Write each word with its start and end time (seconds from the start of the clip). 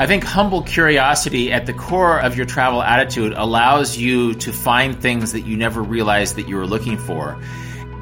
I 0.00 0.06
think 0.06 0.24
humble 0.24 0.62
curiosity 0.62 1.52
at 1.52 1.66
the 1.66 1.74
core 1.74 2.18
of 2.18 2.34
your 2.34 2.46
travel 2.46 2.82
attitude 2.82 3.34
allows 3.34 3.98
you 3.98 4.32
to 4.32 4.50
find 4.50 4.98
things 4.98 5.32
that 5.32 5.42
you 5.42 5.58
never 5.58 5.82
realized 5.82 6.36
that 6.36 6.48
you 6.48 6.56
were 6.56 6.66
looking 6.66 6.96
for. 6.96 7.38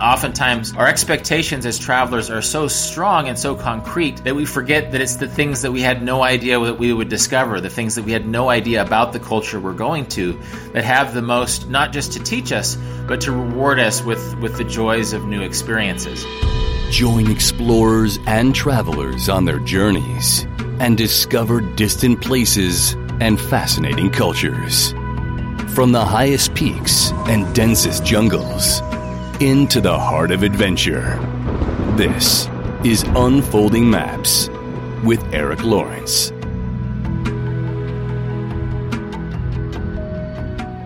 Oftentimes, 0.01 0.77
our 0.77 0.87
expectations 0.87 1.67
as 1.67 1.77
travelers 1.77 2.31
are 2.31 2.41
so 2.41 2.69
strong 2.69 3.27
and 3.27 3.37
so 3.37 3.57
concrete 3.57 4.19
that 4.19 4.37
we 4.37 4.45
forget 4.45 4.93
that 4.93 5.01
it's 5.01 5.17
the 5.17 5.27
things 5.27 5.63
that 5.63 5.73
we 5.73 5.81
had 5.81 6.01
no 6.01 6.23
idea 6.23 6.61
that 6.61 6.79
we 6.79 6.93
would 6.93 7.09
discover, 7.09 7.61
the 7.61 7.69
things 7.69 7.97
that 7.97 8.05
we 8.05 8.13
had 8.13 8.29
no 8.29 8.49
idea 8.49 8.81
about 8.81 9.13
the 9.13 9.19
culture 9.19 9.59
we're 9.59 9.73
going 9.73 10.07
to, 10.07 10.39
that 10.75 10.85
have 10.85 11.15
the 11.15 11.23
most, 11.23 11.69
not 11.69 11.93
just 11.93 12.13
to 12.13 12.23
teach 12.23 12.53
us, 12.53 12.77
but 13.09 13.23
to 13.23 13.33
reward 13.33 13.81
us 13.81 14.05
with, 14.05 14.39
with 14.39 14.57
the 14.57 14.63
joys 14.63 15.15
of 15.15 15.25
new 15.25 15.43
experiences. 15.43 16.25
Join 16.93 17.29
explorers 17.29 18.21
and 18.25 18.55
travelers 18.55 19.29
on 19.29 19.47
their 19.47 19.59
journeys 19.59 20.47
and 20.81 20.97
discover 20.97 21.61
distant 21.61 22.21
places 22.21 22.95
and 23.21 23.41
fascinating 23.41 24.11
cultures. 24.11 24.93
From 25.75 25.93
the 25.93 26.05
highest 26.05 26.55
peaks 26.55 27.13
and 27.27 27.55
densest 27.55 28.05
jungles 28.05 28.81
into 29.41 29.81
the 29.81 29.99
heart 29.99 30.31
of 30.31 30.43
adventure. 30.43 31.19
This 31.97 32.49
is 32.85 33.05
Unfolding 33.15 33.91
Maps 33.91 34.49
with 35.05 35.23
Eric 35.33 35.63
Lawrence. 35.63 36.33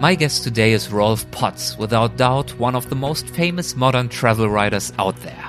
My 0.01 0.17
guest 0.17 0.43
today 0.43 0.73
is 0.73 0.91
Rolf 0.91 1.31
Potts, 1.31 1.79
without 1.79 2.17
doubt 2.17 2.59
one 2.59 2.75
of 2.75 2.89
the 2.89 2.97
most 2.97 3.29
famous 3.29 3.77
modern 3.77 4.09
travel 4.09 4.49
writers 4.49 4.93
out 4.99 5.17
there. 5.23 5.42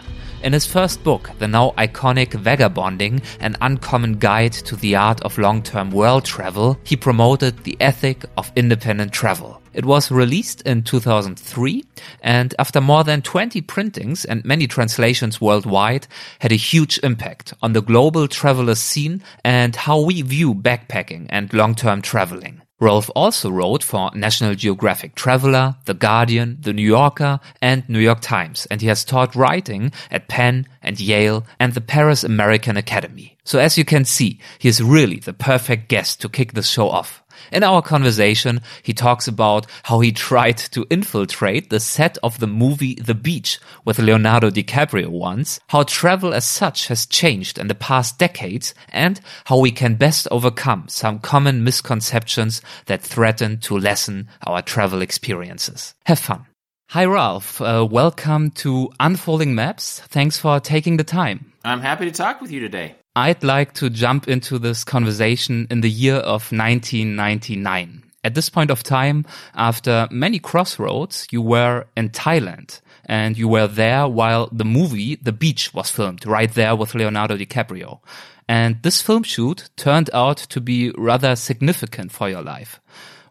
In 0.44 0.52
his 0.52 0.66
first 0.66 1.06
book, 1.06 1.30
the 1.40 1.48
now 1.48 1.72
iconic 1.78 2.34
Vagabonding, 2.34 3.22
an 3.40 3.56
uncommon 3.62 4.20
guide 4.20 4.52
to 4.52 4.76
the 4.76 4.94
art 4.94 5.22
of 5.22 5.38
long-term 5.38 5.90
world 5.90 6.26
travel, 6.26 6.78
he 6.84 6.98
promoted 6.98 7.64
the 7.64 7.78
ethic 7.80 8.26
of 8.36 8.52
independent 8.58 9.14
travel. 9.14 9.62
It 9.74 9.86
was 9.86 10.12
released 10.12 10.62
in 10.64 10.84
2003 10.84 11.86
and 12.22 12.54
after 12.60 12.82
more 12.82 13.06
than 13.06 13.22
20 13.22 13.62
printings 13.62 14.26
and 14.26 14.44
many 14.44 14.68
translations 14.68 15.40
worldwide 15.40 16.08
had 16.40 16.52
a 16.52 16.56
huge 16.56 17.00
impact 17.04 17.54
on 17.62 17.72
the 17.72 17.82
global 17.82 18.28
traveler 18.28 18.76
scene 18.76 19.24
and 19.46 19.78
how 19.78 20.02
we 20.02 20.24
view 20.24 20.54
backpacking 20.54 21.28
and 21.30 21.54
long-term 21.54 22.02
traveling. 22.02 22.63
Rolf 22.84 23.10
also 23.16 23.50
wrote 23.50 23.82
for 23.82 24.12
National 24.14 24.56
Geographic 24.56 25.16
Traveler, 25.16 25.76
The 25.86 25.94
Guardian, 25.94 26.58
The 26.60 26.74
New 26.74 26.86
Yorker, 26.86 27.40
and 27.62 27.88
New 27.88 28.00
York 28.00 28.20
Times, 28.20 28.68
and 28.70 28.82
he 28.82 28.88
has 28.88 29.06
taught 29.06 29.36
writing 29.36 29.94
at 30.12 30.28
Penn 30.28 30.68
and 30.82 31.00
Yale 31.00 31.46
and 31.60 31.74
the 31.74 31.82
Paris 31.82 32.26
American 32.26 32.76
Academy. 32.76 33.38
So 33.46 33.58
as 33.58 33.78
you 33.78 33.86
can 33.86 34.04
see, 34.04 34.40
he 34.60 34.68
is 34.68 34.84
really 34.84 35.20
the 35.20 35.34
perfect 35.34 35.88
guest 35.88 36.22
to 36.22 36.30
kick 36.30 36.54
the 36.54 36.62
show 36.62 36.90
off. 36.90 37.23
In 37.52 37.64
our 37.64 37.82
conversation, 37.82 38.62
he 38.82 38.94
talks 38.94 39.28
about 39.28 39.68
how 39.84 40.00
he 40.00 40.12
tried 40.12 40.58
to 40.58 40.86
infiltrate 40.90 41.70
the 41.70 41.80
set 41.80 42.18
of 42.24 42.40
the 42.40 42.48
movie 42.48 42.96
The 42.96 43.16
Beach 43.16 43.60
with 43.86 44.00
Leonardo 44.00 44.50
DiCaprio 44.50 45.08
once, 45.08 45.60
how 45.68 45.84
travel 45.84 46.34
as 46.34 46.46
such 46.46 46.88
has 46.88 47.06
changed 47.06 47.58
in 47.58 47.68
the 47.68 47.76
past 47.76 48.18
decades, 48.18 48.74
and 48.90 49.20
how 49.46 49.58
we 49.58 49.72
can 49.72 49.96
best 49.96 50.28
overcome 50.32 50.86
some 50.88 51.20
common 51.20 51.64
misconceptions 51.64 52.62
that 52.86 53.02
threaten 53.02 53.60
to 53.60 53.78
lessen 53.78 54.30
our 54.46 54.62
travel 54.62 55.02
experiences. 55.02 55.96
Have 56.06 56.20
fun. 56.20 56.46
Hi, 56.90 57.06
Rolf. 57.06 57.60
Uh, 57.60 57.88
welcome 57.90 58.52
to 58.52 58.92
Unfolding 59.00 59.56
Maps. 59.56 60.00
Thanks 60.02 60.38
for 60.38 60.60
taking 60.60 60.98
the 60.98 61.04
time. 61.04 61.54
I'm 61.66 61.82
happy 61.82 62.06
to 62.06 62.12
talk 62.12 62.40
with 62.40 62.52
you 62.52 62.60
today. 62.60 62.96
I'd 63.16 63.44
like 63.44 63.74
to 63.74 63.92
jump 63.92 64.28
into 64.28 64.58
this 64.58 64.84
conversation 64.84 65.68
in 65.70 65.82
the 65.82 65.90
year 65.90 66.16
of 66.16 66.52
1999. 66.52 68.04
At 68.24 68.34
this 68.34 68.50
point 68.50 68.72
of 68.72 68.82
time, 68.82 69.26
after 69.54 70.08
many 70.10 70.40
crossroads, 70.40 71.28
you 71.30 71.42
were 71.42 71.86
in 71.96 72.10
Thailand 72.10 72.82
and 73.06 73.38
you 73.38 73.48
were 73.48 73.68
there 73.68 74.08
while 74.08 74.50
the 74.52 74.66
movie 74.66 75.16
The 75.16 75.32
Beach 75.32 75.76
was 75.76 75.92
filmed 75.92 76.26
right 76.26 76.52
there 76.52 76.76
with 76.76 76.96
Leonardo 76.96 77.38
DiCaprio. 77.38 78.00
And 78.48 78.82
this 78.82 79.04
film 79.04 79.22
shoot 79.22 79.70
turned 79.78 80.10
out 80.12 80.38
to 80.38 80.60
be 80.60 80.90
rather 80.98 81.36
significant 81.36 82.12
for 82.12 82.30
your 82.30 82.42
life. 82.42 82.82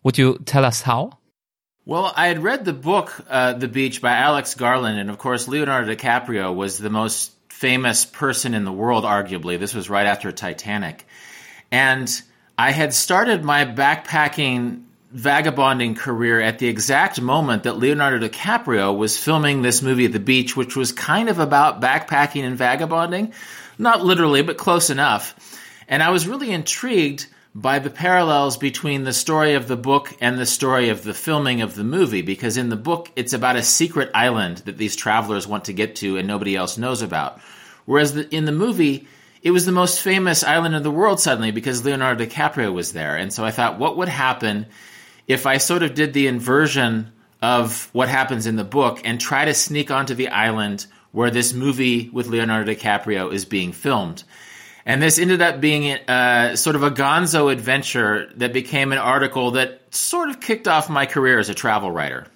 Would 0.04 0.16
you 0.16 0.38
tell 0.44 0.64
us 0.64 0.82
how? 0.82 1.18
Well, 1.84 2.12
I 2.14 2.28
had 2.28 2.44
read 2.44 2.64
the 2.64 2.72
book, 2.72 3.12
uh, 3.28 3.54
The 3.54 3.66
Beach 3.66 4.00
by 4.00 4.12
Alex 4.12 4.54
Garland, 4.54 5.00
and 5.00 5.10
of 5.10 5.18
course, 5.18 5.48
Leonardo 5.48 5.92
DiCaprio 5.92 6.54
was 6.54 6.78
the 6.78 6.90
most 6.90 7.41
famous 7.62 8.04
person 8.04 8.54
in 8.54 8.64
the 8.64 8.72
world, 8.72 9.04
arguably. 9.04 9.56
This 9.56 9.72
was 9.72 9.88
right 9.88 10.06
after 10.06 10.32
Titanic. 10.32 11.06
And 11.70 12.10
I 12.58 12.72
had 12.72 12.92
started 12.92 13.44
my 13.44 13.64
backpacking 13.64 14.82
vagabonding 15.12 15.94
career 15.94 16.40
at 16.40 16.58
the 16.58 16.66
exact 16.66 17.20
moment 17.20 17.62
that 17.62 17.78
Leonardo 17.78 18.26
DiCaprio 18.26 18.98
was 18.98 19.16
filming 19.16 19.62
this 19.62 19.80
movie 19.80 20.06
at 20.06 20.12
the 20.12 20.18
beach, 20.18 20.56
which 20.56 20.74
was 20.74 20.90
kind 20.90 21.28
of 21.28 21.38
about 21.38 21.80
backpacking 21.80 22.42
and 22.42 22.58
vagabonding. 22.58 23.32
Not 23.78 24.04
literally, 24.04 24.42
but 24.42 24.56
close 24.56 24.90
enough. 24.90 25.32
And 25.86 26.02
I 26.02 26.10
was 26.10 26.26
really 26.26 26.50
intrigued 26.50 27.28
by 27.54 27.78
the 27.78 27.90
parallels 27.90 28.56
between 28.56 29.04
the 29.04 29.12
story 29.12 29.54
of 29.54 29.68
the 29.68 29.76
book 29.76 30.14
and 30.20 30.38
the 30.38 30.46
story 30.46 30.88
of 30.88 31.02
the 31.02 31.12
filming 31.12 31.60
of 31.60 31.74
the 31.74 31.84
movie 31.84 32.22
because 32.22 32.56
in 32.56 32.70
the 32.70 32.76
book 32.76 33.10
it's 33.14 33.34
about 33.34 33.56
a 33.56 33.62
secret 33.62 34.10
island 34.14 34.58
that 34.58 34.78
these 34.78 34.96
travelers 34.96 35.46
want 35.46 35.66
to 35.66 35.72
get 35.72 35.96
to 35.96 36.16
and 36.16 36.26
nobody 36.26 36.56
else 36.56 36.78
knows 36.78 37.02
about. 37.02 37.40
Whereas 37.84 38.14
the, 38.14 38.34
in 38.34 38.46
the 38.46 38.52
movie 38.52 39.06
it 39.42 39.50
was 39.50 39.66
the 39.66 39.72
most 39.72 40.00
famous 40.00 40.44
island 40.44 40.74
in 40.74 40.82
the 40.82 40.90
world 40.90 41.20
suddenly 41.20 41.50
because 41.50 41.84
Leonardo 41.84 42.24
DiCaprio 42.24 42.72
was 42.72 42.92
there. 42.92 43.16
And 43.16 43.32
so 43.32 43.44
I 43.44 43.50
thought 43.50 43.78
what 43.78 43.96
would 43.98 44.08
happen 44.08 44.66
if 45.26 45.46
I 45.46 45.58
sort 45.58 45.82
of 45.82 45.94
did 45.94 46.14
the 46.14 46.28
inversion 46.28 47.12
of 47.42 47.90
what 47.92 48.08
happens 48.08 48.46
in 48.46 48.56
the 48.56 48.64
book 48.64 49.00
and 49.04 49.20
try 49.20 49.44
to 49.44 49.52
sneak 49.52 49.90
onto 49.90 50.14
the 50.14 50.28
island 50.28 50.86
where 51.10 51.30
this 51.30 51.52
movie 51.52 52.08
with 52.10 52.28
Leonardo 52.28 52.72
DiCaprio 52.72 53.32
is 53.32 53.44
being 53.44 53.72
filmed 53.72 54.22
and 54.84 55.02
this 55.02 55.18
ended 55.18 55.42
up 55.42 55.60
being 55.60 55.92
uh, 56.08 56.56
sort 56.56 56.76
of 56.76 56.82
a 56.82 56.90
gonzo 56.90 57.52
adventure 57.52 58.30
that 58.36 58.52
became 58.52 58.92
an 58.92 58.98
article 58.98 59.52
that 59.52 59.94
sort 59.94 60.28
of 60.28 60.40
kicked 60.40 60.66
off 60.66 60.90
my 60.90 61.06
career 61.06 61.38
as 61.38 61.48
a 61.48 61.54
travel 61.54 61.90
writer. 61.90 62.26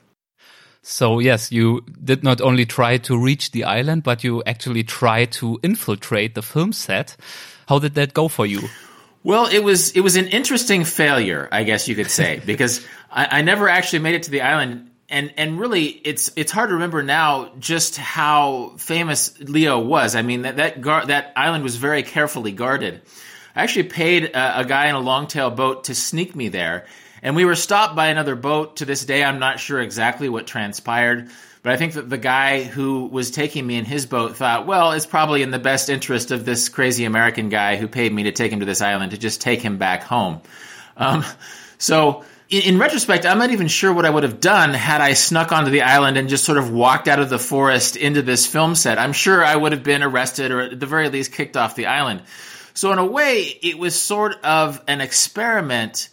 So 0.82 1.18
yes, 1.18 1.50
you 1.50 1.82
did 2.04 2.22
not 2.22 2.40
only 2.40 2.64
try 2.64 2.98
to 2.98 3.18
reach 3.18 3.50
the 3.50 3.64
island, 3.64 4.04
but 4.04 4.22
you 4.22 4.42
actually 4.46 4.84
tried 4.84 5.32
to 5.32 5.58
infiltrate 5.64 6.36
the 6.36 6.42
film 6.42 6.72
set. 6.72 7.16
How 7.68 7.80
did 7.80 7.94
that 7.94 8.14
go 8.14 8.28
for 8.28 8.46
you? 8.46 8.60
Well, 9.24 9.46
it 9.46 9.64
was 9.64 9.90
it 9.96 10.00
was 10.02 10.14
an 10.14 10.28
interesting 10.28 10.84
failure, 10.84 11.48
I 11.50 11.64
guess 11.64 11.88
you 11.88 11.96
could 11.96 12.10
say, 12.10 12.40
because 12.46 12.86
I, 13.10 13.38
I 13.38 13.42
never 13.42 13.68
actually 13.68 13.98
made 13.98 14.14
it 14.14 14.22
to 14.24 14.30
the 14.30 14.42
island 14.42 14.88
and 15.08 15.32
and 15.36 15.58
really 15.58 15.84
it's 15.86 16.32
it's 16.36 16.52
hard 16.52 16.70
to 16.70 16.74
remember 16.74 17.02
now 17.02 17.52
just 17.58 17.96
how 17.96 18.74
famous 18.78 19.38
Leo 19.40 19.78
was. 19.78 20.16
I 20.16 20.22
mean 20.22 20.42
that 20.42 20.56
that 20.56 20.80
gar- 20.80 21.06
that 21.06 21.32
island 21.36 21.64
was 21.64 21.76
very 21.76 22.02
carefully 22.02 22.52
guarded. 22.52 23.02
I 23.54 23.62
actually 23.62 23.84
paid 23.84 24.24
a, 24.24 24.60
a 24.60 24.64
guy 24.64 24.88
in 24.88 24.94
a 24.94 25.00
longtail 25.00 25.50
boat 25.50 25.84
to 25.84 25.94
sneak 25.94 26.34
me 26.34 26.48
there, 26.48 26.86
and 27.22 27.36
we 27.36 27.44
were 27.44 27.54
stopped 27.54 27.94
by 27.96 28.08
another 28.08 28.34
boat. 28.34 28.76
To 28.76 28.84
this 28.84 29.04
day, 29.04 29.22
I'm 29.22 29.38
not 29.38 29.60
sure 29.60 29.80
exactly 29.80 30.28
what 30.28 30.46
transpired, 30.46 31.30
but 31.62 31.72
I 31.72 31.76
think 31.76 31.94
that 31.94 32.10
the 32.10 32.18
guy 32.18 32.64
who 32.64 33.06
was 33.06 33.30
taking 33.30 33.66
me 33.66 33.76
in 33.76 33.84
his 33.84 34.06
boat 34.06 34.36
thought, 34.36 34.66
well, 34.66 34.92
it's 34.92 35.06
probably 35.06 35.42
in 35.42 35.50
the 35.50 35.58
best 35.58 35.88
interest 35.88 36.32
of 36.32 36.44
this 36.44 36.68
crazy 36.68 37.04
American 37.04 37.48
guy 37.48 37.76
who 37.76 37.88
paid 37.88 38.12
me 38.12 38.24
to 38.24 38.32
take 38.32 38.52
him 38.52 38.60
to 38.60 38.66
this 38.66 38.82
island 38.82 39.12
to 39.12 39.18
just 39.18 39.40
take 39.40 39.62
him 39.62 39.78
back 39.78 40.02
home. 40.02 40.40
Um, 40.96 41.24
so 41.78 42.24
in, 42.48 42.62
in, 42.62 42.78
retrospect, 42.78 43.26
I'm 43.26 43.38
not 43.38 43.50
even 43.50 43.68
sure 43.68 43.92
what 43.92 44.04
I 44.04 44.10
would 44.10 44.22
have 44.22 44.40
done 44.40 44.72
had 44.74 45.00
I 45.00 45.14
snuck 45.14 45.52
onto 45.52 45.70
the 45.70 45.82
island 45.82 46.16
and 46.16 46.28
just 46.28 46.44
sort 46.44 46.58
of 46.58 46.70
walked 46.70 47.08
out 47.08 47.18
of 47.18 47.28
the 47.28 47.38
forest 47.38 47.96
into 47.96 48.22
this 48.22 48.46
film 48.46 48.74
set. 48.74 48.98
I'm 48.98 49.12
sure 49.12 49.44
I 49.44 49.56
would 49.56 49.72
have 49.72 49.82
been 49.82 50.02
arrested 50.02 50.50
or 50.50 50.60
at 50.60 50.78
the 50.78 50.86
very 50.86 51.08
least 51.08 51.32
kicked 51.32 51.56
off 51.56 51.74
the 51.74 51.86
island. 51.86 52.22
So 52.74 52.92
in 52.92 52.98
a 52.98 53.06
way, 53.06 53.42
it 53.62 53.78
was 53.78 54.00
sort 54.00 54.44
of 54.44 54.82
an 54.86 55.00
experiment 55.00 56.08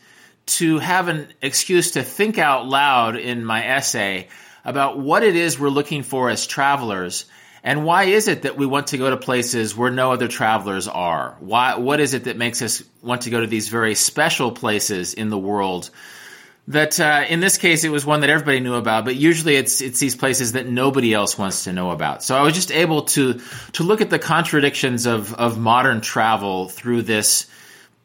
to 0.45 0.79
have 0.79 1.07
an 1.07 1.33
excuse 1.41 1.91
to 1.91 2.03
think 2.03 2.37
out 2.37 2.67
loud 2.67 3.15
in 3.15 3.45
my 3.45 3.65
essay 3.65 4.27
about 4.65 4.99
what 4.99 5.23
it 5.23 5.35
is 5.35 5.59
we're 5.59 5.69
looking 5.69 6.03
for 6.03 6.29
as 6.29 6.47
travelers 6.47 7.25
and 7.63 7.85
why 7.85 8.03
is 8.03 8.27
it 8.27 8.41
that 8.41 8.57
we 8.57 8.65
want 8.65 8.87
to 8.87 8.97
go 8.97 9.09
to 9.09 9.15
places 9.15 9.75
where 9.75 9.89
no 9.89 10.11
other 10.11 10.27
travelers 10.27 10.89
are? 10.89 11.37
Why, 11.39 11.77
what 11.77 12.01
is 12.01 12.13
it 12.13 12.25
that 12.25 12.35
makes 12.35 12.61
us 12.61 12.83
want 13.01 13.21
to 13.21 13.29
go 13.29 13.39
to 13.39 13.47
these 13.47 13.69
very 13.69 13.95
special 13.95 14.51
places 14.51 15.13
in 15.13 15.29
the 15.29 15.37
world 15.37 15.89
that 16.67 16.99
uh, 16.99 17.25
in 17.27 17.39
this 17.39 17.57
case 17.57 17.83
it 17.83 17.89
was 17.89 18.05
one 18.05 18.21
that 18.21 18.29
everybody 18.29 18.59
knew 18.59 18.75
about, 18.75 19.05
but 19.05 19.15
usually 19.15 19.55
it's 19.55 19.81
it's 19.81 19.99
these 19.99 20.15
places 20.15 20.53
that 20.53 20.67
nobody 20.67 21.13
else 21.13 21.37
wants 21.37 21.65
to 21.65 21.73
know 21.73 21.91
about. 21.91 22.23
So 22.23 22.35
I 22.35 22.41
was 22.43 22.53
just 22.53 22.71
able 22.71 23.03
to 23.03 23.39
to 23.73 23.83
look 23.83 24.01
at 24.01 24.09
the 24.09 24.19
contradictions 24.19 25.05
of 25.05 25.33
of 25.33 25.57
modern 25.57 26.01
travel 26.01 26.69
through 26.69 27.01
this 27.03 27.47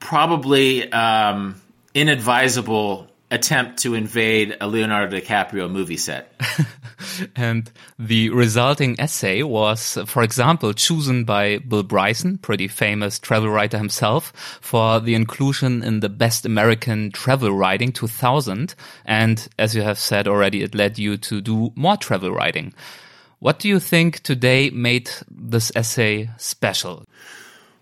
probably 0.00 0.90
um, 0.92 1.60
inadvisable 1.94 3.08
attempt 3.30 3.80
to 3.80 3.94
invade 3.94 4.56
a 4.60 4.66
Leonardo 4.66 5.18
DiCaprio 5.18 5.70
movie 5.70 5.96
set. 5.96 6.32
and 7.36 7.70
the 7.98 8.30
resulting 8.30 9.00
essay 9.00 9.42
was, 9.42 9.98
for 10.06 10.22
example, 10.22 10.72
chosen 10.72 11.24
by 11.24 11.58
Bill 11.58 11.82
Bryson, 11.82 12.38
pretty 12.38 12.68
famous 12.68 13.18
travel 13.18 13.48
writer 13.48 13.78
himself, 13.78 14.32
for 14.60 15.00
the 15.00 15.14
inclusion 15.14 15.82
in 15.82 16.00
the 16.00 16.08
Best 16.08 16.46
American 16.46 17.10
Travel 17.10 17.52
Writing 17.52 17.92
2000. 17.92 18.74
And 19.04 19.48
as 19.58 19.74
you 19.74 19.82
have 19.82 19.98
said 19.98 20.28
already, 20.28 20.62
it 20.62 20.74
led 20.74 20.98
you 20.98 21.16
to 21.18 21.40
do 21.40 21.72
more 21.74 21.96
travel 21.96 22.30
writing. 22.30 22.74
What 23.40 23.60
do 23.60 23.68
you 23.68 23.78
think 23.78 24.20
today 24.20 24.70
made 24.70 25.10
this 25.30 25.70
essay 25.76 26.30
special? 26.38 27.04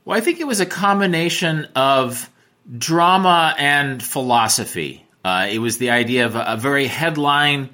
Well, 0.04 0.16
I 0.16 0.20
think 0.20 0.40
it 0.40 0.46
was 0.46 0.60
a 0.60 0.66
combination 0.66 1.66
of 1.74 2.30
drama 2.76 3.54
and 3.58 4.02
philosophy. 4.02 5.04
Uh, 5.24 5.48
it 5.50 5.58
was 5.58 5.78
the 5.78 5.90
idea 5.90 6.26
of 6.26 6.36
a, 6.36 6.44
a 6.48 6.56
very 6.56 6.86
headline 6.86 7.70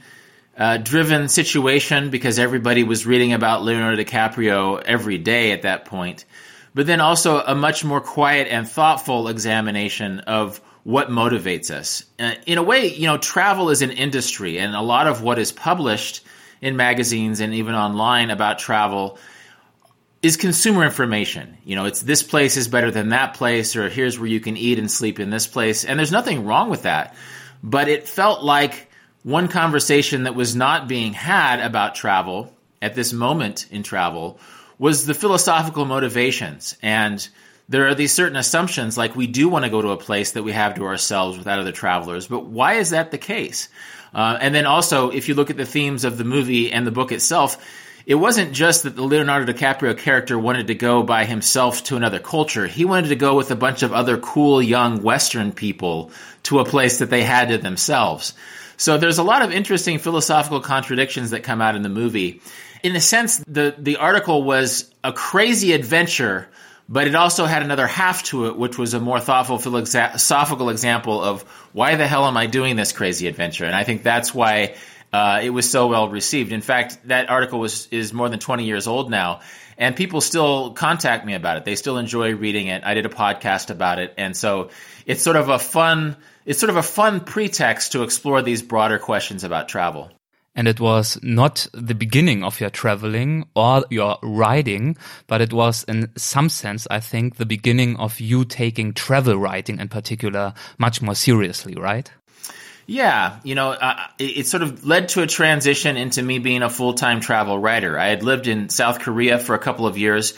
uh, 0.62 0.76
driven 0.76 1.28
situation 1.28 2.10
because 2.10 2.38
everybody 2.38 2.84
was 2.84 3.04
reading 3.04 3.32
about 3.32 3.64
Leonardo 3.64 4.00
DiCaprio 4.00 4.80
every 4.80 5.18
day 5.18 5.50
at 5.50 5.62
that 5.62 5.86
point. 5.86 6.24
But 6.72 6.86
then 6.86 7.00
also 7.00 7.40
a 7.40 7.52
much 7.52 7.84
more 7.84 8.00
quiet 8.00 8.46
and 8.46 8.68
thoughtful 8.68 9.26
examination 9.26 10.20
of 10.20 10.60
what 10.84 11.08
motivates 11.08 11.72
us. 11.72 12.04
Uh, 12.16 12.34
in 12.46 12.58
a 12.58 12.62
way, 12.62 12.86
you 12.94 13.08
know, 13.08 13.18
travel 13.18 13.70
is 13.70 13.82
an 13.82 13.90
industry, 13.90 14.60
and 14.60 14.76
a 14.76 14.80
lot 14.80 15.08
of 15.08 15.20
what 15.20 15.40
is 15.40 15.50
published 15.50 16.24
in 16.60 16.76
magazines 16.76 17.40
and 17.40 17.54
even 17.54 17.74
online 17.74 18.30
about 18.30 18.60
travel 18.60 19.18
is 20.22 20.36
consumer 20.36 20.84
information. 20.84 21.58
You 21.64 21.74
know, 21.74 21.86
it's 21.86 22.02
this 22.02 22.22
place 22.22 22.56
is 22.56 22.68
better 22.68 22.92
than 22.92 23.08
that 23.08 23.34
place, 23.34 23.74
or 23.74 23.88
here's 23.88 24.16
where 24.16 24.28
you 24.28 24.38
can 24.38 24.56
eat 24.56 24.78
and 24.78 24.88
sleep 24.88 25.18
in 25.18 25.28
this 25.28 25.48
place. 25.48 25.84
And 25.84 25.98
there's 25.98 26.12
nothing 26.12 26.46
wrong 26.46 26.70
with 26.70 26.82
that. 26.82 27.16
But 27.64 27.88
it 27.88 28.06
felt 28.06 28.44
like 28.44 28.91
one 29.22 29.48
conversation 29.48 30.24
that 30.24 30.34
was 30.34 30.56
not 30.56 30.88
being 30.88 31.12
had 31.12 31.60
about 31.60 31.94
travel 31.94 32.52
at 32.80 32.94
this 32.94 33.12
moment 33.12 33.66
in 33.70 33.82
travel 33.82 34.38
was 34.78 35.06
the 35.06 35.14
philosophical 35.14 35.84
motivations. 35.84 36.76
And 36.82 37.26
there 37.68 37.86
are 37.86 37.94
these 37.94 38.12
certain 38.12 38.36
assumptions, 38.36 38.98
like 38.98 39.14
we 39.14 39.28
do 39.28 39.48
want 39.48 39.64
to 39.64 39.70
go 39.70 39.80
to 39.80 39.90
a 39.90 39.96
place 39.96 40.32
that 40.32 40.42
we 40.42 40.52
have 40.52 40.74
to 40.74 40.84
ourselves 40.84 41.38
without 41.38 41.60
other 41.60 41.72
travelers. 41.72 42.26
But 42.26 42.46
why 42.46 42.74
is 42.74 42.90
that 42.90 43.12
the 43.12 43.18
case? 43.18 43.68
Uh, 44.12 44.36
and 44.40 44.54
then 44.54 44.66
also, 44.66 45.10
if 45.10 45.28
you 45.28 45.34
look 45.34 45.50
at 45.50 45.56
the 45.56 45.64
themes 45.64 46.04
of 46.04 46.18
the 46.18 46.24
movie 46.24 46.72
and 46.72 46.86
the 46.86 46.90
book 46.90 47.12
itself, 47.12 47.64
it 48.04 48.16
wasn't 48.16 48.52
just 48.52 48.82
that 48.82 48.96
the 48.96 49.02
Leonardo 49.02 49.52
DiCaprio 49.52 49.96
character 49.96 50.36
wanted 50.36 50.66
to 50.66 50.74
go 50.74 51.04
by 51.04 51.24
himself 51.24 51.84
to 51.84 51.96
another 51.96 52.18
culture. 52.18 52.66
He 52.66 52.84
wanted 52.84 53.08
to 53.08 53.16
go 53.16 53.36
with 53.36 53.52
a 53.52 53.56
bunch 53.56 53.84
of 53.84 53.92
other 53.92 54.18
cool 54.18 54.60
young 54.60 55.02
Western 55.02 55.52
people 55.52 56.10
to 56.42 56.58
a 56.58 56.64
place 56.64 56.98
that 56.98 57.10
they 57.10 57.22
had 57.22 57.50
to 57.50 57.58
themselves. 57.58 58.34
So 58.82 58.98
there's 58.98 59.18
a 59.18 59.22
lot 59.22 59.42
of 59.42 59.52
interesting 59.52 60.00
philosophical 60.00 60.60
contradictions 60.60 61.30
that 61.30 61.44
come 61.44 61.62
out 61.62 61.76
in 61.76 61.82
the 61.82 61.88
movie. 61.88 62.40
In 62.82 62.96
a 62.96 63.00
sense, 63.00 63.38
the, 63.46 63.76
the 63.78 63.98
article 63.98 64.42
was 64.42 64.90
a 65.04 65.12
crazy 65.12 65.72
adventure, 65.72 66.48
but 66.88 67.06
it 67.06 67.14
also 67.14 67.44
had 67.44 67.62
another 67.62 67.86
half 67.86 68.24
to 68.24 68.46
it, 68.46 68.58
which 68.58 68.76
was 68.76 68.92
a 68.92 68.98
more 68.98 69.20
thoughtful 69.20 69.60
philosophical 69.60 70.68
example 70.68 71.22
of 71.22 71.42
why 71.72 71.94
the 71.94 72.08
hell 72.08 72.26
am 72.26 72.36
I 72.36 72.46
doing 72.46 72.74
this 72.74 72.90
crazy 72.90 73.28
adventure? 73.28 73.66
And 73.66 73.74
I 73.76 73.84
think 73.84 74.02
that's 74.02 74.34
why 74.34 74.74
uh, 75.12 75.38
it 75.44 75.50
was 75.50 75.70
so 75.70 75.86
well 75.86 76.08
received. 76.08 76.50
In 76.50 76.60
fact, 76.60 76.98
that 77.06 77.30
article 77.30 77.60
was 77.60 77.86
is 77.92 78.12
more 78.12 78.28
than 78.28 78.40
20 78.40 78.64
years 78.64 78.88
old 78.88 79.12
now, 79.12 79.42
and 79.78 79.94
people 79.94 80.20
still 80.20 80.72
contact 80.72 81.24
me 81.24 81.34
about 81.34 81.56
it. 81.56 81.64
They 81.64 81.76
still 81.76 81.98
enjoy 81.98 82.34
reading 82.34 82.66
it. 82.66 82.82
I 82.82 82.94
did 82.94 83.06
a 83.06 83.10
podcast 83.10 83.70
about 83.70 84.00
it, 84.00 84.14
and 84.18 84.36
so 84.36 84.70
it's 85.06 85.22
sort 85.22 85.36
of 85.36 85.50
a 85.50 85.60
fun 85.60 86.16
it's 86.44 86.58
sort 86.58 86.70
of 86.70 86.76
a 86.76 86.82
fun 86.82 87.20
pretext 87.20 87.92
to 87.92 88.02
explore 88.02 88.42
these 88.42 88.62
broader 88.62 88.98
questions 88.98 89.44
about 89.44 89.68
travel. 89.68 90.10
And 90.54 90.68
it 90.68 90.80
was 90.80 91.18
not 91.22 91.66
the 91.72 91.94
beginning 91.94 92.44
of 92.44 92.60
your 92.60 92.68
traveling 92.68 93.48
or 93.56 93.84
your 93.88 94.18
writing, 94.22 94.98
but 95.26 95.40
it 95.40 95.52
was 95.52 95.82
in 95.84 96.10
some 96.16 96.50
sense, 96.50 96.86
I 96.90 97.00
think, 97.00 97.36
the 97.36 97.46
beginning 97.46 97.96
of 97.96 98.20
you 98.20 98.44
taking 98.44 98.92
travel 98.92 99.36
writing 99.36 99.80
in 99.80 99.88
particular 99.88 100.52
much 100.76 101.00
more 101.00 101.14
seriously, 101.14 101.74
right? 101.74 102.10
Yeah, 102.86 103.38
you 103.44 103.54
know, 103.54 103.70
uh, 103.70 104.06
it, 104.18 104.38
it, 104.38 104.46
sort 104.46 104.62
of 104.62 104.84
led 104.84 105.10
to 105.10 105.22
a 105.22 105.26
transition 105.26 105.96
into 105.96 106.22
me 106.22 106.38
being 106.38 106.62
a 106.62 106.68
full 106.68 106.94
time 106.94 107.20
travel 107.20 107.58
writer. 107.58 107.98
I 107.98 108.08
had 108.08 108.22
lived 108.22 108.48
in 108.48 108.68
South 108.68 108.98
Korea 108.98 109.38
for 109.38 109.54
a 109.54 109.58
couple 109.58 109.86
of 109.86 109.96
years, 109.96 110.34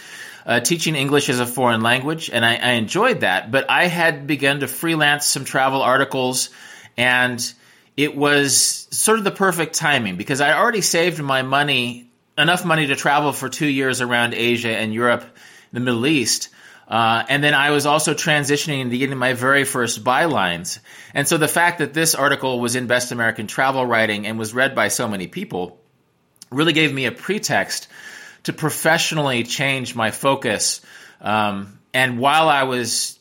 uh, 0.46 0.61
teaching 0.61 0.94
English 0.94 1.29
as 1.29 1.41
a 1.41 1.46
foreign 1.46 1.81
language, 1.81 2.31
and 2.31 2.44
I, 2.44 2.56
I, 2.56 2.70
enjoyed 2.73 3.20
that. 3.20 3.50
But 3.50 3.70
I 3.70 3.87
had 3.87 4.26
begun 4.26 4.61
to 4.61 4.69
freelance 4.69 5.26
some 5.26 5.44
travel 5.44 5.81
articles, 5.82 6.50
and 6.96 7.55
it 7.96 8.17
was 8.17 8.88
sort 8.91 9.19
of 9.19 9.25
the 9.25 9.31
perfect 9.31 9.75
timing 9.75 10.17
because 10.17 10.41
I 10.41 10.52
already 10.58 10.82
saved 10.82 11.23
my 11.23 11.43
money, 11.43 12.11
enough 12.37 12.64
money 12.64 12.88
to 12.88 12.96
travel 12.96 13.32
for 13.32 13.49
two 13.49 13.67
years 13.67 14.00
around 14.00 14.35
Asia 14.35 14.76
and 14.76 14.93
Europe, 14.93 15.25
the 15.73 15.81
Middle 15.81 16.06
East. 16.06 16.50
Uh, 16.87 17.25
and 17.29 17.43
then 17.43 17.55
I 17.55 17.70
was 17.70 17.87
also 17.87 18.12
transitioning 18.12 18.81
into 18.81 18.99
getting 18.99 19.17
my 19.17 19.32
very 19.32 19.64
first 19.64 20.05
bylines. 20.05 20.81
And 21.14 21.26
so 21.26 21.38
the 21.38 21.49
fact 21.49 21.79
that 21.79 21.94
this 21.94 22.14
article 22.14 22.61
was 22.61 22.76
in 22.76 22.87
Best 22.87 23.11
American 23.11 23.47
Travel 23.47 23.87
Writing 23.87 24.26
and 24.26 24.38
was 24.38 24.52
read 24.52 24.75
by 24.75 24.88
so 24.88 25.08
many 25.08 25.26
people 25.26 25.79
really 26.50 26.75
gave 26.75 26.93
me 26.93 27.06
a 27.06 27.12
pretext 27.12 27.88
to 28.44 28.52
professionally 28.52 29.43
change 29.43 29.94
my 29.94 30.11
focus. 30.11 30.81
Um, 31.20 31.79
and 31.93 32.19
while 32.19 32.49
I 32.49 32.64
was 32.64 33.19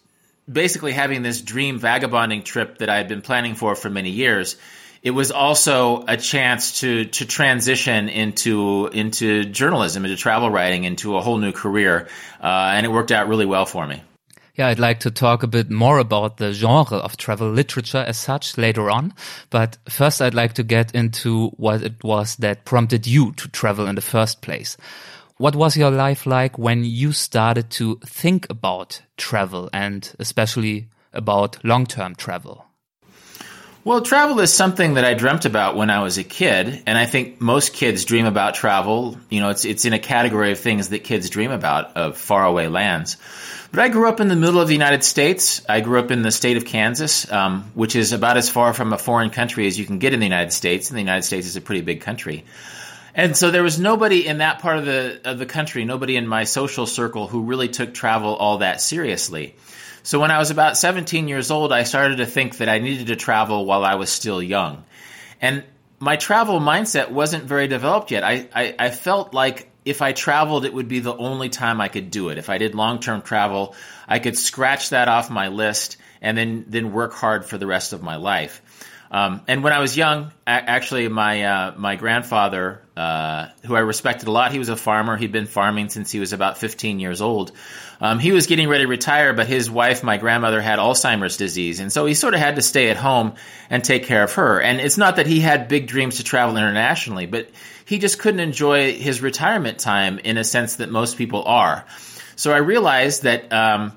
basically 0.51 0.91
having 0.91 1.21
this 1.21 1.41
dream 1.41 1.79
vagabonding 1.79 2.43
trip 2.43 2.79
that 2.79 2.89
I 2.89 2.97
had 2.97 3.07
been 3.07 3.21
planning 3.21 3.55
for 3.55 3.75
for 3.75 3.89
many 3.89 4.09
years, 4.09 4.57
it 5.01 5.11
was 5.11 5.31
also 5.31 6.05
a 6.07 6.15
chance 6.15 6.79
to 6.79 7.05
to 7.05 7.25
transition 7.25 8.09
into 8.09 8.87
into 8.87 9.43
journalism, 9.45 10.05
into 10.05 10.17
travel 10.17 10.49
writing, 10.49 10.85
into 10.85 11.17
a 11.17 11.21
whole 11.21 11.37
new 11.37 11.51
career, 11.51 12.07
uh, 12.41 12.71
and 12.75 12.85
it 12.85 12.89
worked 12.89 13.11
out 13.11 13.27
really 13.27 13.45
well 13.45 13.65
for 13.65 13.85
me. 13.85 14.01
Yeah, 14.55 14.67
I'd 14.67 14.77
like 14.77 14.99
to 14.99 15.09
talk 15.09 15.41
a 15.41 15.47
bit 15.47 15.71
more 15.71 15.97
about 15.97 16.37
the 16.37 16.53
genre 16.53 16.97
of 16.97 17.17
travel 17.17 17.49
literature 17.49 18.05
as 18.07 18.19
such 18.19 18.55
later 18.55 18.91
on. 18.91 19.13
But 19.49 19.77
first, 19.89 20.21
I'd 20.21 20.35
like 20.35 20.53
to 20.53 20.63
get 20.63 20.93
into 20.93 21.49
what 21.57 21.81
it 21.81 22.03
was 22.03 22.35
that 22.35 22.63
prompted 22.63 23.07
you 23.07 23.31
to 23.33 23.47
travel 23.49 23.87
in 23.87 23.95
the 23.95 24.01
first 24.01 24.41
place. 24.41 24.77
What 25.37 25.55
was 25.55 25.75
your 25.75 25.89
life 25.89 26.27
like 26.27 26.59
when 26.59 26.83
you 26.83 27.11
started 27.11 27.71
to 27.71 27.99
think 28.05 28.45
about 28.51 29.01
travel 29.17 29.67
and 29.73 30.11
especially 30.19 30.89
about 31.11 31.63
long 31.63 31.87
term 31.87 32.13
travel? 32.13 32.65
Well, 33.85 34.01
travel 34.01 34.39
is 34.39 34.53
something 34.53 34.93
that 34.93 35.03
I 35.03 35.13
dreamt 35.13 35.43
about 35.43 35.75
when 35.75 35.89
I 35.89 36.03
was 36.03 36.17
a 36.17 36.23
kid, 36.23 36.83
and 36.85 36.97
I 36.97 37.05
think 37.05 37.41
most 37.41 37.73
kids 37.73 38.05
dream 38.05 38.25
about 38.25 38.53
travel. 38.53 39.17
You 39.29 39.41
know, 39.41 39.49
it's 39.49 39.65
it's 39.65 39.83
in 39.83 39.91
a 39.91 39.99
category 39.99 40.51
of 40.51 40.59
things 40.59 40.89
that 40.89 40.99
kids 40.99 41.29
dream 41.29 41.51
about 41.51 41.97
of 41.97 42.15
faraway 42.15 42.67
lands. 42.67 43.17
But 43.71 43.79
I 43.79 43.89
grew 43.89 44.07
up 44.07 44.19
in 44.19 44.27
the 44.27 44.35
middle 44.35 44.61
of 44.61 44.67
the 44.67 44.73
United 44.73 45.03
States. 45.03 45.65
I 45.67 45.81
grew 45.81 45.99
up 45.99 46.11
in 46.11 46.21
the 46.21 46.31
state 46.31 46.57
of 46.57 46.63
Kansas, 46.63 47.29
um, 47.31 47.71
which 47.73 47.95
is 47.95 48.13
about 48.13 48.37
as 48.37 48.47
far 48.47 48.71
from 48.73 48.93
a 48.93 48.99
foreign 48.99 49.31
country 49.31 49.65
as 49.65 49.77
you 49.77 49.85
can 49.85 49.97
get 49.97 50.13
in 50.13 50.19
the 50.19 50.27
United 50.27 50.53
States, 50.53 50.89
and 50.89 50.95
the 50.95 51.01
United 51.01 51.23
States 51.23 51.47
is 51.47 51.55
a 51.55 51.61
pretty 51.61 51.81
big 51.81 52.01
country. 52.01 52.45
And 53.15 53.37
so 53.37 53.51
there 53.51 53.63
was 53.63 53.79
nobody 53.79 54.25
in 54.25 54.39
that 54.39 54.59
part 54.59 54.77
of 54.77 54.85
the 54.85 55.21
of 55.23 55.37
the 55.37 55.45
country, 55.45 55.85
nobody 55.85 56.15
in 56.15 56.27
my 56.27 56.45
social 56.45 56.87
circle 56.87 57.27
who 57.27 57.43
really 57.43 57.69
took 57.69 57.93
travel 57.93 58.35
all 58.35 58.59
that 58.59 58.81
seriously. 58.81 59.55
So 60.01 60.19
when 60.19 60.31
I 60.31 60.39
was 60.39 60.51
about 60.51 60.77
17 60.77 61.27
years 61.27 61.49
old, 61.49 61.71
I 61.71 61.83
started 61.83 62.17
to 62.17 62.25
think 62.25 62.57
that 62.57 62.67
I 62.67 62.79
needed 62.79 63.07
to 63.07 63.15
travel 63.15 63.65
while 63.65 63.85
I 63.85 63.95
was 63.95 64.09
still 64.09 64.41
young. 64.41 64.83
And 65.39 65.63
my 65.99 66.17
travel 66.17 66.59
mindset 66.59 67.09
wasn't 67.09 67.45
very 67.45 67.69
developed 67.69 68.11
yet. 68.11 68.23
I, 68.23 68.49
I, 68.53 68.75
I 68.77 68.89
felt 68.89 69.33
like 69.33 69.69
if 69.85 70.01
I 70.01 70.11
traveled, 70.11 70.65
it 70.65 70.73
would 70.73 70.89
be 70.89 70.99
the 70.99 71.15
only 71.15 71.49
time 71.49 71.79
I 71.79 71.87
could 71.87 72.11
do 72.11 72.29
it. 72.29 72.37
If 72.37 72.49
I 72.49 72.57
did 72.57 72.75
long 72.75 72.99
term 72.99 73.21
travel, 73.21 73.75
I 74.07 74.19
could 74.19 74.37
scratch 74.37 74.89
that 74.89 75.07
off 75.07 75.29
my 75.29 75.47
list 75.47 75.97
and 76.21 76.37
then, 76.37 76.65
then 76.67 76.91
work 76.91 77.13
hard 77.13 77.45
for 77.45 77.57
the 77.57 77.67
rest 77.67 77.93
of 77.93 78.01
my 78.01 78.17
life. 78.17 78.61
Um, 79.13 79.41
and 79.47 79.63
when 79.63 79.73
I 79.73 79.79
was 79.79 79.95
young, 79.95 80.31
actually, 80.47 81.07
my 81.07 81.43
uh, 81.43 81.73
my 81.77 81.97
grandfather, 81.97 82.81
uh, 82.97 83.49
who 83.63 83.75
I 83.75 83.81
respected 83.81 84.27
a 84.27 84.31
lot, 84.31 84.51
he 84.51 84.57
was 84.57 84.69
a 84.69 84.75
farmer. 84.75 85.15
He'd 85.15 85.31
been 85.31 85.45
farming 85.45 85.89
since 85.89 86.09
he 86.09 86.19
was 86.19 86.33
about 86.33 86.57
15 86.57 86.99
years 86.99 87.21
old. 87.21 87.51
Um, 88.01 88.17
he 88.17 88.31
was 88.31 88.47
getting 88.47 88.67
ready 88.67 88.85
to 88.85 88.89
retire, 88.89 89.33
but 89.33 89.45
his 89.45 89.69
wife, 89.69 90.03
my 90.03 90.17
grandmother, 90.17 90.61
had 90.61 90.79
Alzheimer's 90.79 91.37
disease, 91.37 91.79
and 91.79 91.93
so 91.93 92.07
he 92.07 92.15
sort 92.15 92.33
of 92.33 92.39
had 92.39 92.55
to 92.55 92.63
stay 92.63 92.89
at 92.89 92.97
home 92.97 93.35
and 93.69 93.83
take 93.83 94.05
care 94.05 94.23
of 94.23 94.33
her. 94.33 94.59
And 94.59 94.81
it's 94.81 94.97
not 94.97 95.17
that 95.17 95.27
he 95.27 95.39
had 95.39 95.67
big 95.67 95.85
dreams 95.85 96.17
to 96.17 96.23
travel 96.23 96.57
internationally, 96.57 97.27
but 97.27 97.51
he 97.85 97.99
just 97.99 98.17
couldn't 98.17 98.39
enjoy 98.39 98.93
his 98.93 99.21
retirement 99.21 99.77
time 99.77 100.17
in 100.17 100.37
a 100.39 100.43
sense 100.43 100.77
that 100.77 100.89
most 100.89 101.19
people 101.19 101.43
are. 101.43 101.85
So 102.35 102.51
I 102.51 102.57
realized 102.57 103.23
that. 103.23 103.53
Um, 103.53 103.93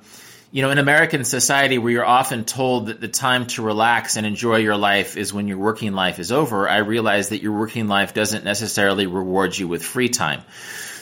you 0.53 0.63
know, 0.63 0.71
in 0.71 0.79
American 0.79 1.25
society 1.25 1.77
where 1.77 1.93
you're 1.93 2.07
often 2.07 2.45
told 2.45 2.87
that 2.87 3.01
the 3.01 3.09
time 3.09 3.47
to 3.49 3.63
relax 3.63 4.17
and 4.17 4.25
enjoy 4.25 4.57
your 4.57 4.77
life 4.77 5.17
is 5.17 5.33
when 5.33 5.49
your 5.49 5.59
working 5.59 5.93
life 5.93 6.19
is 6.19 6.31
over, 6.33 6.69
I 6.69 6.79
realized 6.79 7.31
that 7.31 7.43
your 7.43 7.59
working 7.59 7.89
life 7.89 8.15
doesn't 8.15 8.45
necessarily 8.45 9.07
reward 9.07 9.59
you 9.59 9.69
with 9.69 9.85
free 9.85 10.09
time. 10.09 10.43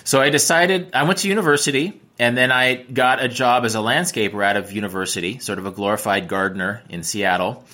So 0.02 0.20
I 0.20 0.30
decided, 0.30 0.90
I 0.94 1.04
went 1.04 1.20
to 1.20 1.28
university 1.28 2.00
and 2.18 2.36
then 2.36 2.52
I 2.52 2.74
got 2.74 3.22
a 3.22 3.28
job 3.28 3.64
as 3.64 3.74
a 3.74 3.78
landscaper 3.78 4.44
out 4.44 4.56
of 4.56 4.72
university, 4.72 5.38
sort 5.38 5.58
of 5.58 5.66
a 5.66 5.70
glorified 5.70 6.28
gardener 6.28 6.82
in 6.88 7.02
Seattle. 7.02 7.64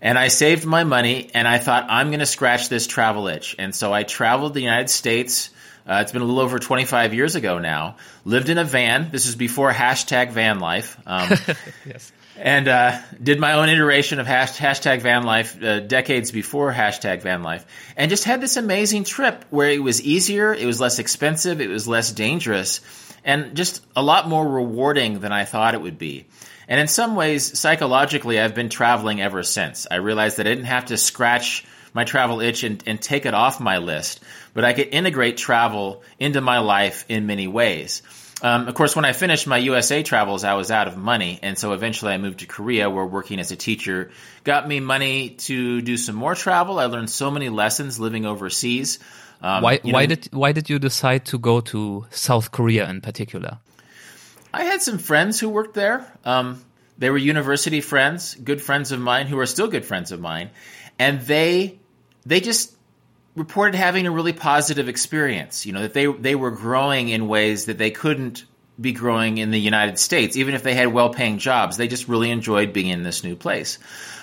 and 0.00 0.18
I 0.18 0.28
saved 0.28 0.64
my 0.64 0.84
money 0.84 1.30
and 1.34 1.46
I 1.46 1.58
thought 1.58 1.86
I'm 1.88 2.08
going 2.08 2.20
to 2.20 2.26
scratch 2.26 2.68
this 2.68 2.86
travel 2.86 3.28
itch. 3.28 3.56
And 3.58 3.74
so 3.74 3.92
I 3.92 4.04
traveled 4.04 4.54
the 4.54 4.60
United 4.60 4.90
States. 4.90 5.50
Uh, 5.88 6.00
it's 6.02 6.12
been 6.12 6.20
a 6.20 6.24
little 6.24 6.40
over 6.40 6.58
25 6.58 7.14
years 7.14 7.34
ago 7.34 7.58
now. 7.58 7.96
Lived 8.26 8.50
in 8.50 8.58
a 8.58 8.64
van. 8.64 9.08
This 9.10 9.26
is 9.26 9.36
before 9.36 9.72
hashtag 9.72 10.32
van 10.32 10.60
life. 10.60 11.00
Um, 11.06 11.30
yes. 11.86 12.12
And 12.36 12.68
uh, 12.68 12.98
did 13.20 13.40
my 13.40 13.54
own 13.54 13.70
iteration 13.70 14.20
of 14.20 14.26
hashtag 14.26 15.00
van 15.00 15.22
life 15.22 15.60
uh, 15.62 15.80
decades 15.80 16.30
before 16.30 16.72
hashtag 16.72 17.22
van 17.22 17.42
life. 17.42 17.64
And 17.96 18.10
just 18.10 18.24
had 18.24 18.40
this 18.42 18.58
amazing 18.58 19.04
trip 19.04 19.46
where 19.48 19.70
it 19.70 19.82
was 19.82 20.02
easier, 20.02 20.52
it 20.52 20.66
was 20.66 20.78
less 20.78 20.98
expensive, 20.98 21.60
it 21.60 21.68
was 21.68 21.88
less 21.88 22.12
dangerous, 22.12 22.80
and 23.24 23.56
just 23.56 23.82
a 23.96 24.02
lot 24.02 24.28
more 24.28 24.46
rewarding 24.46 25.20
than 25.20 25.32
I 25.32 25.46
thought 25.46 25.74
it 25.74 25.80
would 25.80 25.98
be. 25.98 26.26
And 26.68 26.78
in 26.78 26.86
some 26.86 27.16
ways, 27.16 27.58
psychologically, 27.58 28.38
I've 28.38 28.54
been 28.54 28.68
traveling 28.68 29.22
ever 29.22 29.42
since. 29.42 29.86
I 29.90 29.96
realized 29.96 30.36
that 30.36 30.46
I 30.46 30.50
didn't 30.50 30.66
have 30.66 30.86
to 30.86 30.98
scratch 30.98 31.64
my 31.94 32.04
travel 32.04 32.40
itch 32.40 32.62
and, 32.62 32.82
and 32.86 33.00
take 33.00 33.26
it 33.26 33.34
off 33.34 33.58
my 33.58 33.78
list, 33.78 34.20
but 34.58 34.64
I 34.64 34.72
could 34.72 34.88
integrate 34.88 35.36
travel 35.36 36.02
into 36.18 36.40
my 36.40 36.58
life 36.58 37.04
in 37.08 37.28
many 37.28 37.46
ways. 37.46 38.02
Um, 38.42 38.66
of 38.66 38.74
course, 38.74 38.96
when 38.96 39.04
I 39.04 39.12
finished 39.12 39.46
my 39.46 39.58
USA 39.58 40.02
travels, 40.02 40.42
I 40.42 40.54
was 40.54 40.72
out 40.72 40.88
of 40.88 40.96
money, 40.96 41.38
and 41.44 41.56
so 41.56 41.74
eventually 41.74 42.12
I 42.12 42.18
moved 42.18 42.40
to 42.40 42.46
Korea, 42.46 42.90
where 42.90 43.06
working 43.06 43.38
as 43.38 43.52
a 43.52 43.56
teacher 43.56 44.10
got 44.42 44.66
me 44.66 44.80
money 44.80 45.30
to 45.46 45.80
do 45.80 45.96
some 45.96 46.16
more 46.16 46.34
travel. 46.34 46.80
I 46.80 46.86
learned 46.86 47.08
so 47.08 47.30
many 47.30 47.50
lessons 47.50 48.00
living 48.00 48.26
overseas. 48.26 48.98
Um, 49.40 49.62
why? 49.62 49.78
Why 49.84 50.06
know, 50.06 50.16
did 50.16 50.28
Why 50.32 50.50
did 50.50 50.68
you 50.68 50.80
decide 50.80 51.26
to 51.26 51.38
go 51.38 51.60
to 51.60 52.06
South 52.10 52.50
Korea 52.50 52.90
in 52.90 53.00
particular? 53.00 53.60
I 54.52 54.64
had 54.64 54.82
some 54.82 54.98
friends 54.98 55.38
who 55.38 55.50
worked 55.50 55.74
there. 55.74 56.04
Um, 56.24 56.64
they 56.98 57.10
were 57.10 57.18
university 57.18 57.80
friends, 57.80 58.34
good 58.34 58.60
friends 58.60 58.90
of 58.90 58.98
mine, 58.98 59.28
who 59.28 59.38
are 59.38 59.46
still 59.46 59.68
good 59.68 59.84
friends 59.84 60.10
of 60.10 60.18
mine, 60.20 60.50
and 60.98 61.20
they 61.20 61.78
they 62.26 62.40
just 62.40 62.74
reported 63.38 63.76
having 63.76 64.06
a 64.06 64.10
really 64.10 64.32
positive 64.32 64.88
experience. 64.88 65.64
You 65.64 65.72
know 65.72 65.82
that 65.82 65.94
they 65.94 66.06
they 66.06 66.34
were 66.34 66.50
growing 66.50 67.08
in 67.08 67.28
ways 67.28 67.66
that 67.66 67.78
they 67.78 67.90
couldn't 67.90 68.44
be 68.80 68.92
growing 68.92 69.38
in 69.38 69.50
the 69.50 69.58
United 69.58 69.98
States, 69.98 70.36
even 70.36 70.54
if 70.54 70.62
they 70.62 70.74
had 70.74 70.88
well 70.88 71.10
paying 71.10 71.38
jobs. 71.38 71.76
They 71.76 71.88
just 71.88 72.08
really 72.08 72.30
enjoyed 72.30 72.72
being 72.72 72.88
in 72.88 73.02
this 73.02 73.24
new 73.24 73.36
place. 73.36 73.78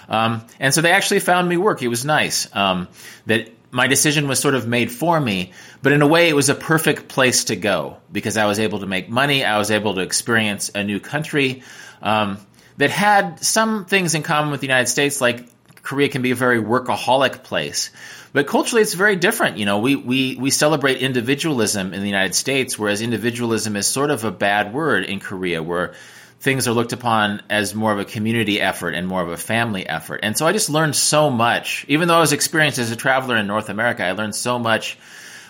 Um, 0.07 0.45
and 0.59 0.73
so 0.73 0.81
they 0.81 0.91
actually 0.91 1.19
found 1.19 1.49
me 1.49 1.57
work. 1.57 1.81
It 1.81 1.87
was 1.87 2.05
nice 2.05 2.53
um, 2.55 2.87
that 3.25 3.49
my 3.71 3.87
decision 3.87 4.27
was 4.27 4.39
sort 4.39 4.55
of 4.55 4.67
made 4.67 4.91
for 4.91 5.19
me, 5.19 5.51
but 5.81 5.91
in 5.91 6.01
a 6.01 6.07
way, 6.07 6.29
it 6.29 6.35
was 6.35 6.49
a 6.49 6.55
perfect 6.55 7.09
place 7.09 7.45
to 7.45 7.55
go 7.55 7.97
because 8.11 8.37
I 8.37 8.45
was 8.45 8.59
able 8.59 8.79
to 8.79 8.85
make 8.85 9.09
money. 9.09 9.43
I 9.43 9.57
was 9.57 9.71
able 9.71 9.95
to 9.95 10.01
experience 10.01 10.71
a 10.73 10.83
new 10.83 10.99
country 10.99 11.63
um, 12.01 12.37
that 12.77 12.91
had 12.91 13.43
some 13.43 13.85
things 13.85 14.15
in 14.15 14.23
common 14.23 14.51
with 14.51 14.61
the 14.61 14.67
United 14.67 14.87
States, 14.87 15.19
like 15.19 15.49
Korea 15.81 16.09
can 16.09 16.21
be 16.21 16.31
a 16.31 16.35
very 16.35 16.61
workaholic 16.61 17.43
place. 17.43 17.91
But 18.35 18.47
culturally, 18.47 18.81
it's 18.81 18.95
very 18.95 19.15
different. 19.15 19.59
You 19.59 19.65
know, 19.65 19.79
we, 19.79 19.95
we, 19.95 20.35
we 20.35 20.51
celebrate 20.51 20.97
individualism 20.97 21.93
in 21.93 22.01
the 22.01 22.05
United 22.05 22.35
States, 22.35 22.77
whereas 22.77 23.01
individualism 23.01 23.77
is 23.77 23.87
sort 23.87 24.11
of 24.11 24.25
a 24.25 24.31
bad 24.31 24.73
word 24.73 25.05
in 25.05 25.21
Korea, 25.21 25.63
where 25.63 25.93
things 26.41 26.67
are 26.67 26.73
looked 26.73 26.91
upon 26.91 27.43
as 27.49 27.73
more 27.73 27.93
of 27.93 27.99
a 27.99 28.03
community 28.03 28.59
effort 28.59 28.93
and 28.93 29.07
more 29.07 29.21
of 29.21 29.29
a 29.29 29.37
family 29.37 29.87
effort. 29.87 30.19
And 30.21 30.37
so 30.37 30.45
I 30.45 30.51
just 30.51 30.69
learned 30.69 30.97
so 30.97 31.29
much. 31.29 31.85
Even 31.87 32.09
though 32.09 32.17
I 32.17 32.19
was 32.19 32.33
experienced 32.33 32.77
as 32.77 32.91
a 32.91 32.97
traveler 32.97 33.37
in 33.37 33.47
North 33.47 33.69
America, 33.69 34.03
I 34.03 34.11
learned 34.11 34.35
so 34.35 34.59
much 34.59 34.97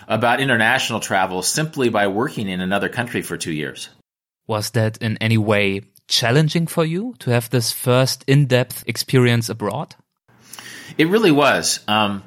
about 0.06 0.38
international 0.38 1.00
travel 1.00 1.42
simply 1.42 1.88
by 1.88 2.06
working 2.06 2.48
in 2.48 2.60
another 2.60 2.88
country 2.88 3.22
for 3.22 3.36
two 3.36 3.52
years. 3.52 3.88
Was 4.46 4.70
that 4.70 4.98
in 4.98 5.16
any 5.16 5.38
way 5.38 5.80
challenging 6.06 6.68
for 6.68 6.84
you 6.84 7.16
to 7.18 7.32
have 7.32 7.50
this 7.50 7.72
first 7.72 8.22
in 8.28 8.46
depth 8.46 8.84
experience 8.86 9.48
abroad? 9.48 9.96
It 10.96 11.08
really 11.08 11.32
was. 11.32 11.80
Um, 11.88 12.22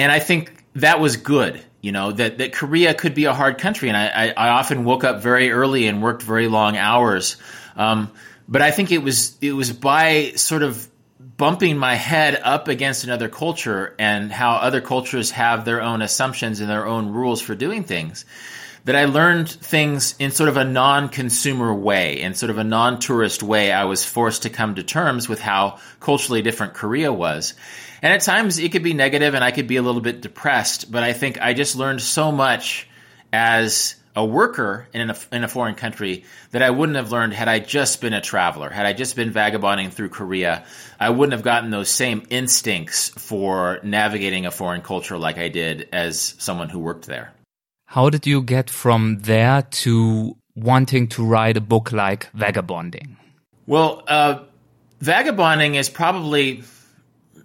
and 0.00 0.10
I 0.10 0.18
think 0.18 0.64
that 0.74 1.00
was 1.00 1.16
good 1.16 1.62
you 1.80 1.92
know 1.92 2.12
that, 2.12 2.38
that 2.38 2.52
Korea 2.52 2.92
could 2.94 3.14
be 3.14 3.24
a 3.24 3.32
hard 3.32 3.58
country, 3.58 3.88
and 3.88 3.96
I, 3.96 4.08
I, 4.08 4.28
I 4.36 4.48
often 4.50 4.84
woke 4.84 5.04
up 5.04 5.22
very 5.22 5.50
early 5.50 5.86
and 5.86 6.02
worked 6.02 6.22
very 6.22 6.46
long 6.46 6.76
hours. 6.76 7.36
Um, 7.74 8.12
but 8.46 8.60
I 8.60 8.70
think 8.70 8.92
it 8.92 8.98
was 8.98 9.36
it 9.40 9.52
was 9.52 9.72
by 9.72 10.32
sort 10.36 10.62
of 10.62 10.86
bumping 11.18 11.78
my 11.78 11.94
head 11.94 12.38
up 12.42 12.68
against 12.68 13.04
another 13.04 13.30
culture 13.30 13.94
and 13.98 14.30
how 14.30 14.56
other 14.56 14.82
cultures 14.82 15.30
have 15.30 15.64
their 15.64 15.80
own 15.80 16.02
assumptions 16.02 16.60
and 16.60 16.68
their 16.68 16.86
own 16.86 17.12
rules 17.12 17.40
for 17.40 17.54
doing 17.54 17.84
things 17.84 18.26
that 18.84 18.96
I 18.96 19.04
learned 19.04 19.48
things 19.48 20.14
in 20.18 20.30
sort 20.30 20.48
of 20.48 20.56
a 20.56 20.64
non-consumer 20.64 21.74
way, 21.74 22.20
in 22.20 22.34
sort 22.34 22.50
of 22.50 22.58
a 22.58 22.64
non-tourist 22.64 23.42
way. 23.42 23.72
I 23.72 23.84
was 23.84 24.04
forced 24.04 24.42
to 24.42 24.50
come 24.50 24.76
to 24.76 24.82
terms 24.82 25.28
with 25.28 25.40
how 25.40 25.78
culturally 26.00 26.42
different 26.42 26.74
Korea 26.74 27.12
was. 27.12 27.54
And 28.02 28.12
at 28.12 28.22
times 28.22 28.58
it 28.58 28.72
could 28.72 28.82
be 28.82 28.94
negative 28.94 29.34
and 29.34 29.44
I 29.44 29.50
could 29.50 29.66
be 29.66 29.76
a 29.76 29.82
little 29.82 30.00
bit 30.00 30.22
depressed, 30.22 30.90
but 30.90 31.02
I 31.02 31.12
think 31.12 31.40
I 31.40 31.52
just 31.52 31.76
learned 31.76 32.00
so 32.00 32.32
much 32.32 32.88
as 33.32 33.96
a 34.16 34.24
worker 34.24 34.88
in 34.92 35.10
a, 35.10 35.16
in 35.30 35.44
a 35.44 35.48
foreign 35.48 35.74
country 35.74 36.24
that 36.50 36.62
I 36.62 36.70
wouldn't 36.70 36.96
have 36.96 37.12
learned 37.12 37.32
had 37.32 37.48
I 37.48 37.60
just 37.60 38.00
been 38.00 38.12
a 38.12 38.20
traveler. 38.20 38.68
Had 38.68 38.86
I 38.86 38.92
just 38.92 39.14
been 39.14 39.30
vagabonding 39.30 39.90
through 39.90 40.08
Korea, 40.08 40.64
I 40.98 41.10
wouldn't 41.10 41.32
have 41.32 41.44
gotten 41.44 41.70
those 41.70 41.88
same 41.88 42.26
instincts 42.28 43.10
for 43.10 43.78
navigating 43.82 44.46
a 44.46 44.50
foreign 44.50 44.82
culture 44.82 45.16
like 45.16 45.38
I 45.38 45.48
did 45.48 45.88
as 45.92 46.34
someone 46.38 46.70
who 46.70 46.80
worked 46.80 47.06
there. 47.06 47.32
How 47.90 48.08
did 48.08 48.24
you 48.24 48.40
get 48.42 48.70
from 48.70 49.18
there 49.18 49.62
to 49.62 50.36
wanting 50.54 51.08
to 51.08 51.24
write 51.24 51.56
a 51.56 51.60
book 51.60 51.90
like 51.90 52.30
Vagabonding? 52.30 53.16
Well, 53.66 54.04
uh, 54.06 54.44
Vagabonding 55.00 55.74
is 55.74 55.88
probably 55.90 56.62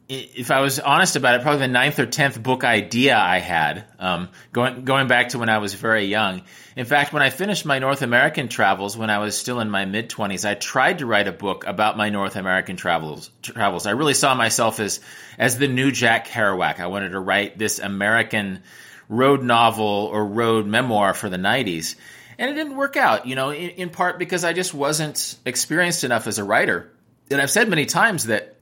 if 0.08 0.52
I 0.52 0.60
was 0.60 0.80
honest 0.80 1.16
about 1.16 1.34
it, 1.34 1.42
probably 1.42 1.62
the 1.62 1.68
ninth 1.68 1.98
or 1.98 2.06
tenth 2.06 2.42
book 2.44 2.64
idea 2.64 3.18
I 3.18 3.40
had, 3.40 3.86
um, 3.98 4.30
going 4.54 4.86
going 4.86 5.08
back 5.08 5.30
to 5.30 5.40
when 5.40 5.50
I 5.50 5.58
was 5.58 5.74
very 5.74 6.06
young. 6.06 6.44
In 6.76 6.86
fact, 6.86 7.12
when 7.12 7.24
I 7.24 7.32
finished 7.32 7.66
my 7.66 7.80
North 7.80 8.04
American 8.04 8.48
travels, 8.48 8.96
when 8.96 9.10
I 9.10 9.18
was 9.18 9.36
still 9.36 9.60
in 9.62 9.72
my 9.72 9.86
mid 9.86 10.12
twenties, 10.12 10.46
I 10.46 10.54
tried 10.54 11.00
to 11.00 11.08
write 11.08 11.28
a 11.28 11.32
book 11.32 11.66
about 11.66 11.98
my 11.98 12.12
North 12.12 12.36
American 12.36 12.76
travels. 12.76 13.32
Travels. 13.42 13.88
I 13.88 13.92
really 13.92 14.14
saw 14.14 14.36
myself 14.36 14.80
as 14.80 15.00
as 15.40 15.58
the 15.58 15.68
new 15.68 15.92
Jack 15.92 16.28
Kerouac. 16.28 16.80
I 16.80 16.86
wanted 16.86 17.14
to 17.14 17.20
write 17.20 17.58
this 17.58 17.80
American 17.80 18.62
road 19.10 19.44
novel 19.44 19.86
or 19.86 20.26
road 20.26 20.66
memoir 20.66 21.14
for 21.14 21.30
the 21.30 21.38
'90s, 21.38 21.96
and 22.38 22.50
it 22.50 22.54
didn't 22.54 22.76
work 22.76 22.98
out. 22.98 23.26
You 23.28 23.36
know, 23.36 23.52
in, 23.52 23.72
in 23.72 23.90
part 23.90 24.20
because 24.20 24.44
I 24.44 24.54
just 24.54 24.74
wasn't 24.74 25.38
experienced 25.46 26.04
enough 26.04 26.28
as 26.28 26.40
a 26.40 26.44
writer. 26.44 26.92
And 27.32 27.42
I've 27.42 27.52
said 27.52 27.70
many 27.70 27.86
times 27.86 28.26
that 28.26 28.56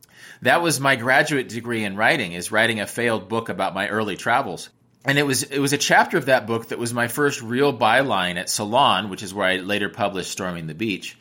that 0.43 0.61
was 0.61 0.79
my 0.79 0.95
graduate 0.95 1.49
degree 1.49 1.83
in 1.83 1.95
writing 1.95 2.33
is 2.33 2.51
writing 2.51 2.79
a 2.79 2.87
failed 2.87 3.29
book 3.29 3.49
about 3.49 3.73
my 3.73 3.87
early 3.87 4.17
travels. 4.17 4.69
And 5.05 5.17
it 5.17 5.23
was 5.23 5.43
it 5.43 5.59
was 5.59 5.73
a 5.73 5.77
chapter 5.77 6.17
of 6.17 6.27
that 6.27 6.47
book 6.47 6.69
that 6.69 6.79
was 6.79 6.93
my 6.93 7.07
first 7.07 7.41
real 7.41 7.77
byline 7.77 8.35
at 8.37 8.49
Salon, 8.49 9.09
which 9.09 9.23
is 9.23 9.33
where 9.33 9.47
I 9.47 9.57
later 9.57 9.89
published 9.89 10.31
Storming 10.31 10.67
the 10.67 10.73
Beach. 10.73 11.17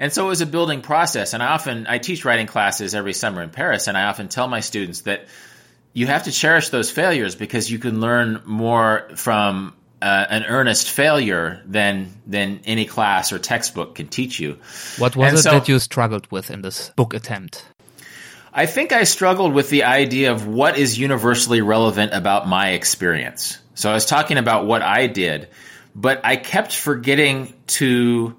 And 0.00 0.12
so 0.12 0.24
it 0.24 0.28
was 0.28 0.40
a 0.40 0.46
building 0.46 0.80
process. 0.80 1.34
And 1.34 1.42
I 1.42 1.48
often 1.48 1.86
I 1.86 1.98
teach 1.98 2.24
writing 2.24 2.46
classes 2.46 2.94
every 2.94 3.12
summer 3.12 3.42
in 3.42 3.50
Paris, 3.50 3.86
and 3.86 3.96
I 3.96 4.04
often 4.04 4.28
tell 4.28 4.48
my 4.48 4.60
students 4.60 5.02
that 5.02 5.26
you 5.92 6.06
have 6.06 6.24
to 6.24 6.32
cherish 6.32 6.68
those 6.68 6.90
failures 6.90 7.34
because 7.34 7.70
you 7.70 7.78
can 7.78 8.00
learn 8.00 8.42
more 8.44 9.08
from 9.16 9.74
uh, 10.02 10.26
an 10.30 10.44
earnest 10.44 10.90
failure 10.90 11.62
than 11.66 12.08
than 12.26 12.60
any 12.64 12.86
class 12.86 13.32
or 13.32 13.38
textbook 13.38 13.96
can 13.96 14.08
teach 14.08 14.40
you. 14.40 14.58
What 14.98 15.16
was 15.16 15.28
and 15.28 15.38
it 15.38 15.42
so, 15.42 15.50
that 15.50 15.68
you 15.68 15.78
struggled 15.78 16.30
with 16.30 16.50
in 16.50 16.62
this 16.62 16.90
book 16.96 17.14
attempt? 17.14 17.66
I 18.52 18.66
think 18.66 18.92
I 18.92 19.04
struggled 19.04 19.52
with 19.52 19.70
the 19.70 19.84
idea 19.84 20.32
of 20.32 20.46
what 20.46 20.76
is 20.76 20.98
universally 20.98 21.60
relevant 21.60 22.12
about 22.14 22.48
my 22.48 22.70
experience. 22.70 23.58
So 23.74 23.90
I 23.90 23.94
was 23.94 24.06
talking 24.06 24.38
about 24.38 24.66
what 24.66 24.82
I 24.82 25.06
did, 25.06 25.48
but 25.94 26.20
I 26.24 26.36
kept 26.36 26.74
forgetting 26.74 27.54
to 27.78 28.36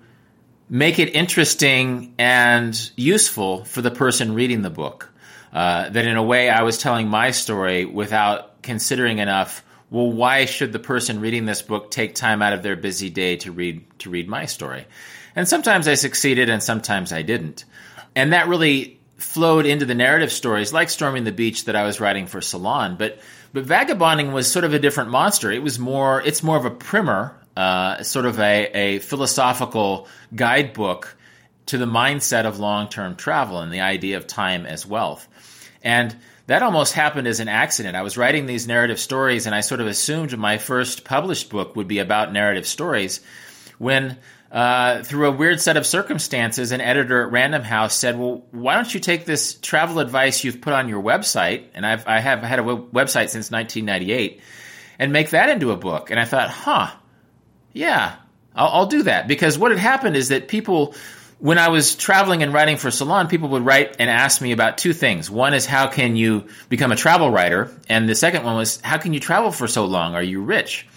make 0.69 0.99
it 0.99 1.15
interesting 1.15 2.13
and 2.17 2.91
useful 2.95 3.63
for 3.65 3.81
the 3.81 3.91
person 3.91 4.33
reading 4.33 4.61
the 4.61 4.69
book. 4.69 5.10
Uh, 5.53 5.89
that 5.89 6.05
in 6.05 6.15
a 6.15 6.23
way 6.23 6.49
I 6.49 6.63
was 6.63 6.77
telling 6.77 7.07
my 7.09 7.31
story 7.31 7.85
without 7.85 8.61
considering 8.61 9.19
enough. 9.19 9.63
Well, 9.89 10.09
why 10.09 10.45
should 10.45 10.71
the 10.71 10.79
person 10.79 11.19
reading 11.19 11.45
this 11.45 11.61
book 11.61 11.91
take 11.91 12.15
time 12.15 12.41
out 12.41 12.53
of 12.53 12.63
their 12.63 12.77
busy 12.77 13.09
day 13.09 13.35
to 13.37 13.51
read 13.51 13.83
to 13.99 14.09
read 14.09 14.29
my 14.29 14.45
story? 14.45 14.85
And 15.35 15.47
sometimes 15.47 15.87
I 15.87 15.95
succeeded, 15.95 16.49
and 16.49 16.63
sometimes 16.63 17.11
I 17.11 17.21
didn't. 17.21 17.65
And 18.15 18.33
that 18.33 18.47
really 18.47 18.99
flowed 19.17 19.65
into 19.65 19.85
the 19.85 19.95
narrative 19.95 20.31
stories 20.31 20.73
like 20.73 20.89
Storming 20.89 21.23
the 21.23 21.31
Beach 21.31 21.65
that 21.65 21.75
I 21.75 21.83
was 21.83 21.99
writing 21.99 22.27
for 22.27 22.41
Salon. 22.41 22.95
But 22.97 23.19
but 23.53 23.63
Vagabonding 23.65 24.31
was 24.31 24.49
sort 24.49 24.63
of 24.65 24.73
a 24.73 24.79
different 24.79 25.09
monster. 25.09 25.51
It 25.51 25.61
was 25.61 25.77
more 25.77 26.21
it's 26.21 26.43
more 26.43 26.57
of 26.57 26.65
a 26.65 26.71
primer, 26.71 27.35
uh, 27.57 28.03
sort 28.03 28.25
of 28.25 28.39
a, 28.39 28.67
a 28.73 28.99
philosophical 28.99 30.07
guidebook 30.33 31.15
to 31.67 31.77
the 31.77 31.85
mindset 31.85 32.45
of 32.45 32.59
long 32.59 32.89
term 32.89 33.15
travel 33.15 33.59
and 33.59 33.71
the 33.71 33.81
idea 33.81 34.17
of 34.17 34.27
time 34.27 34.65
as 34.65 34.85
wealth. 34.85 35.27
And 35.83 36.15
that 36.47 36.63
almost 36.63 36.93
happened 36.93 37.27
as 37.27 37.39
an 37.39 37.47
accident. 37.47 37.95
I 37.95 38.01
was 38.01 38.17
writing 38.17 38.45
these 38.45 38.67
narrative 38.67 38.99
stories 38.99 39.45
and 39.45 39.55
I 39.55 39.61
sort 39.61 39.81
of 39.81 39.87
assumed 39.87 40.37
my 40.37 40.57
first 40.57 41.03
published 41.03 41.49
book 41.49 41.75
would 41.75 41.87
be 41.87 41.99
about 41.99 42.33
narrative 42.33 42.67
stories 42.67 43.21
when 43.77 44.17
uh, 44.51 45.01
through 45.03 45.27
a 45.27 45.31
weird 45.31 45.61
set 45.61 45.77
of 45.77 45.85
circumstances, 45.85 46.73
an 46.73 46.81
editor 46.81 47.23
at 47.23 47.31
Random 47.31 47.63
House 47.63 47.95
said, 47.95 48.19
"Well, 48.19 48.43
why 48.51 48.75
don't 48.75 48.93
you 48.93 48.99
take 48.99 49.23
this 49.23 49.53
travel 49.53 49.99
advice 49.99 50.43
you've 50.43 50.59
put 50.59 50.73
on 50.73 50.89
your 50.89 51.01
website, 51.01 51.67
and 51.73 51.85
I've 51.85 52.05
I 52.05 52.19
have 52.19 52.43
had 52.43 52.59
a 52.59 52.63
website 52.63 53.29
since 53.29 53.49
1998, 53.49 54.41
and 54.99 55.13
make 55.13 55.29
that 55.29 55.49
into 55.49 55.71
a 55.71 55.77
book?" 55.77 56.11
And 56.11 56.19
I 56.19 56.25
thought, 56.25 56.49
"Huh, 56.49 56.91
yeah, 57.71 58.15
I'll, 58.53 58.67
I'll 58.67 58.85
do 58.87 59.03
that." 59.03 59.29
Because 59.29 59.57
what 59.57 59.71
had 59.71 59.79
happened 59.79 60.17
is 60.17 60.27
that 60.29 60.49
people, 60.49 60.95
when 61.41 61.57
I 61.57 61.69
was 61.69 61.95
traveling 61.95 62.43
and 62.43 62.53
writing 62.53 62.77
for 62.77 62.91
Salon, 62.91 63.27
people 63.27 63.49
would 63.49 63.65
write 63.65 63.95
and 63.97 64.11
ask 64.11 64.43
me 64.43 64.51
about 64.51 64.77
two 64.77 64.93
things. 64.93 65.27
One 65.27 65.55
is 65.55 65.65
how 65.65 65.87
can 65.87 66.15
you 66.15 66.45
become 66.69 66.91
a 66.91 66.95
travel 66.95 67.31
writer, 67.31 67.71
and 67.89 68.07
the 68.07 68.13
second 68.13 68.43
one 68.43 68.57
was 68.57 68.79
how 68.81 68.99
can 68.99 69.11
you 69.13 69.19
travel 69.19 69.51
for 69.51 69.67
so 69.67 69.85
long? 69.85 70.13
Are 70.13 70.21
you 70.21 70.41
rich? 70.41 70.87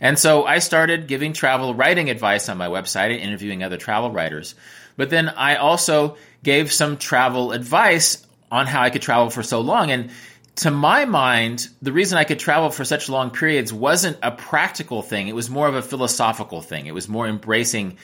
And 0.00 0.18
so 0.18 0.46
I 0.46 0.60
started 0.60 1.08
giving 1.08 1.34
travel 1.34 1.74
writing 1.74 2.08
advice 2.08 2.48
on 2.48 2.56
my 2.56 2.68
website 2.68 3.12
and 3.12 3.20
interviewing 3.20 3.62
other 3.62 3.76
travel 3.76 4.10
writers. 4.10 4.54
But 4.96 5.10
then 5.10 5.28
I 5.28 5.56
also 5.56 6.16
gave 6.42 6.72
some 6.72 6.96
travel 6.96 7.52
advice 7.52 8.26
on 8.50 8.66
how 8.66 8.80
I 8.80 8.88
could 8.88 9.02
travel 9.02 9.28
for 9.28 9.42
so 9.42 9.60
long. 9.60 9.90
And 9.90 10.10
to 10.56 10.70
my 10.70 11.04
mind, 11.04 11.68
the 11.82 11.92
reason 11.92 12.16
I 12.16 12.24
could 12.24 12.38
travel 12.38 12.70
for 12.70 12.86
such 12.86 13.10
long 13.10 13.30
periods 13.30 13.74
wasn't 13.74 14.16
a 14.22 14.30
practical 14.30 15.02
thing. 15.02 15.28
It 15.28 15.34
was 15.34 15.50
more 15.50 15.68
of 15.68 15.74
a 15.74 15.82
philosophical 15.82 16.62
thing. 16.62 16.86
It 16.86 16.94
was 16.94 17.10
more 17.10 17.28
embracing 17.28 17.98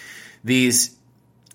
these 0.45 0.98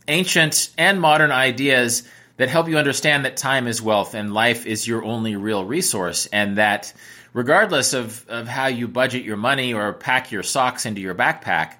ancient 0.07 0.69
and 0.77 0.99
modern 0.99 1.31
ideas 1.31 2.03
that 2.37 2.49
help 2.49 2.67
you 2.67 2.77
understand 2.77 3.25
that 3.25 3.37
time 3.37 3.67
is 3.67 3.81
wealth 3.81 4.15
and 4.15 4.33
life 4.33 4.65
is 4.65 4.87
your 4.87 5.03
only 5.03 5.35
real 5.35 5.63
resource 5.63 6.27
and 6.27 6.57
that 6.57 6.93
regardless 7.33 7.93
of, 7.93 8.25
of 8.27 8.47
how 8.47 8.67
you 8.67 8.87
budget 8.87 9.23
your 9.23 9.37
money 9.37 9.73
or 9.73 9.93
pack 9.93 10.31
your 10.31 10.43
socks 10.43 10.85
into 10.85 11.01
your 11.01 11.15
backpack, 11.15 11.73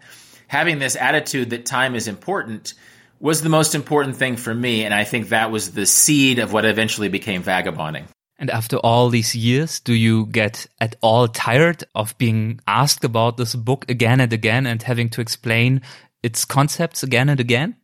having 0.47 0.79
this 0.79 0.95
attitude 0.95 1.51
that 1.51 1.65
time 1.65 1.95
is 1.95 2.07
important 2.07 2.73
was 3.19 3.41
the 3.41 3.49
most 3.49 3.73
important 3.73 4.17
thing 4.17 4.35
for 4.35 4.53
me. 4.53 4.83
And 4.83 4.93
I 4.93 5.05
think 5.05 5.29
that 5.29 5.51
was 5.51 5.71
the 5.71 5.85
seed 5.85 6.39
of 6.39 6.51
what 6.51 6.65
eventually 6.65 7.07
became 7.07 7.41
vagabonding. 7.41 8.07
And 8.37 8.49
after 8.49 8.77
all 8.77 9.09
these 9.09 9.35
years, 9.35 9.79
do 9.79 9.93
you 9.93 10.25
get 10.25 10.67
at 10.81 10.95
all 11.01 11.27
tired 11.27 11.85
of 11.95 12.17
being 12.17 12.59
asked 12.67 13.05
about 13.05 13.37
this 13.37 13.55
book 13.55 13.85
again 13.89 14.19
and 14.19 14.33
again 14.33 14.65
and 14.65 14.81
having 14.81 15.09
to 15.11 15.21
explain 15.21 15.81
its 16.21 16.43
concepts 16.43 17.03
again 17.03 17.29
and 17.29 17.39
again? 17.39 17.77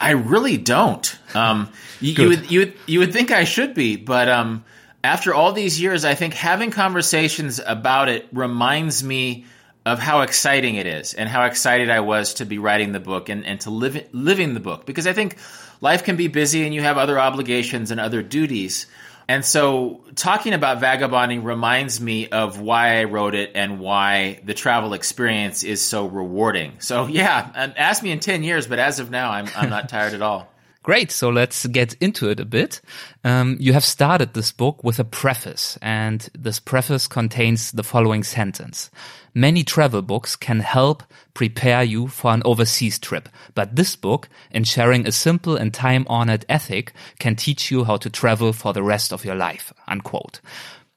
I 0.00 0.10
really 0.10 0.56
don't. 0.56 1.18
Um, 1.34 1.70
you, 2.00 2.12
you, 2.12 2.28
would 2.28 2.50
you 2.50 2.58
would 2.60 2.74
you 2.86 2.98
would 3.00 3.12
think 3.12 3.30
I 3.30 3.44
should 3.44 3.74
be, 3.74 3.96
but 3.96 4.28
um, 4.28 4.64
after 5.02 5.34
all 5.34 5.52
these 5.52 5.80
years, 5.80 6.04
I 6.04 6.14
think 6.14 6.34
having 6.34 6.70
conversations 6.70 7.60
about 7.64 8.08
it 8.08 8.28
reminds 8.32 9.02
me 9.02 9.46
of 9.86 10.00
how 10.00 10.22
exciting 10.22 10.74
it 10.74 10.86
is 10.86 11.14
and 11.14 11.28
how 11.28 11.44
excited 11.44 11.90
I 11.90 12.00
was 12.00 12.34
to 12.34 12.44
be 12.44 12.58
writing 12.58 12.90
the 12.90 13.00
book 13.00 13.28
and, 13.28 13.46
and 13.46 13.60
to 13.60 13.70
live 13.70 14.08
living 14.12 14.52
the 14.52 14.60
book 14.60 14.84
because 14.84 15.06
I 15.06 15.12
think 15.12 15.38
life 15.80 16.02
can 16.02 16.16
be 16.16 16.26
busy 16.26 16.64
and 16.64 16.74
you 16.74 16.82
have 16.82 16.98
other 16.98 17.20
obligations 17.20 17.92
and 17.92 18.00
other 18.00 18.20
duties. 18.20 18.86
And 19.28 19.44
so 19.44 20.04
talking 20.14 20.52
about 20.52 20.78
vagabonding 20.80 21.42
reminds 21.42 22.00
me 22.00 22.28
of 22.28 22.60
why 22.60 23.00
I 23.00 23.04
wrote 23.04 23.34
it 23.34 23.52
and 23.54 23.80
why 23.80 24.40
the 24.44 24.54
travel 24.54 24.92
experience 24.92 25.64
is 25.64 25.82
so 25.82 26.06
rewarding. 26.06 26.74
So 26.78 27.06
yeah, 27.06 27.72
ask 27.76 28.02
me 28.02 28.12
in 28.12 28.20
10 28.20 28.44
years, 28.44 28.66
but 28.66 28.78
as 28.78 29.00
of 29.00 29.10
now, 29.10 29.30
I'm, 29.30 29.48
I'm 29.56 29.68
not 29.68 29.88
tired 29.90 30.14
at 30.14 30.22
all. 30.22 30.48
Great. 30.86 31.10
So 31.10 31.30
let's 31.30 31.66
get 31.66 31.94
into 31.94 32.30
it 32.30 32.38
a 32.38 32.44
bit. 32.44 32.80
Um, 33.24 33.56
you 33.58 33.72
have 33.72 33.84
started 33.84 34.34
this 34.34 34.52
book 34.52 34.84
with 34.84 35.00
a 35.00 35.04
preface, 35.04 35.76
and 35.82 36.28
this 36.32 36.60
preface 36.60 37.08
contains 37.08 37.72
the 37.72 37.82
following 37.82 38.22
sentence. 38.22 38.88
Many 39.34 39.64
travel 39.64 40.00
books 40.00 40.36
can 40.36 40.60
help 40.60 41.02
prepare 41.34 41.82
you 41.82 42.06
for 42.06 42.30
an 42.32 42.42
overseas 42.44 43.00
trip, 43.00 43.28
but 43.56 43.74
this 43.74 43.96
book, 43.96 44.28
in 44.52 44.62
sharing 44.62 45.08
a 45.08 45.12
simple 45.12 45.56
and 45.56 45.74
time-honored 45.74 46.46
ethic, 46.48 46.92
can 47.18 47.34
teach 47.34 47.68
you 47.68 47.82
how 47.82 47.96
to 47.96 48.08
travel 48.08 48.52
for 48.52 48.72
the 48.72 48.84
rest 48.84 49.12
of 49.12 49.24
your 49.24 49.34
life. 49.34 49.72
Unquote. 49.88 50.40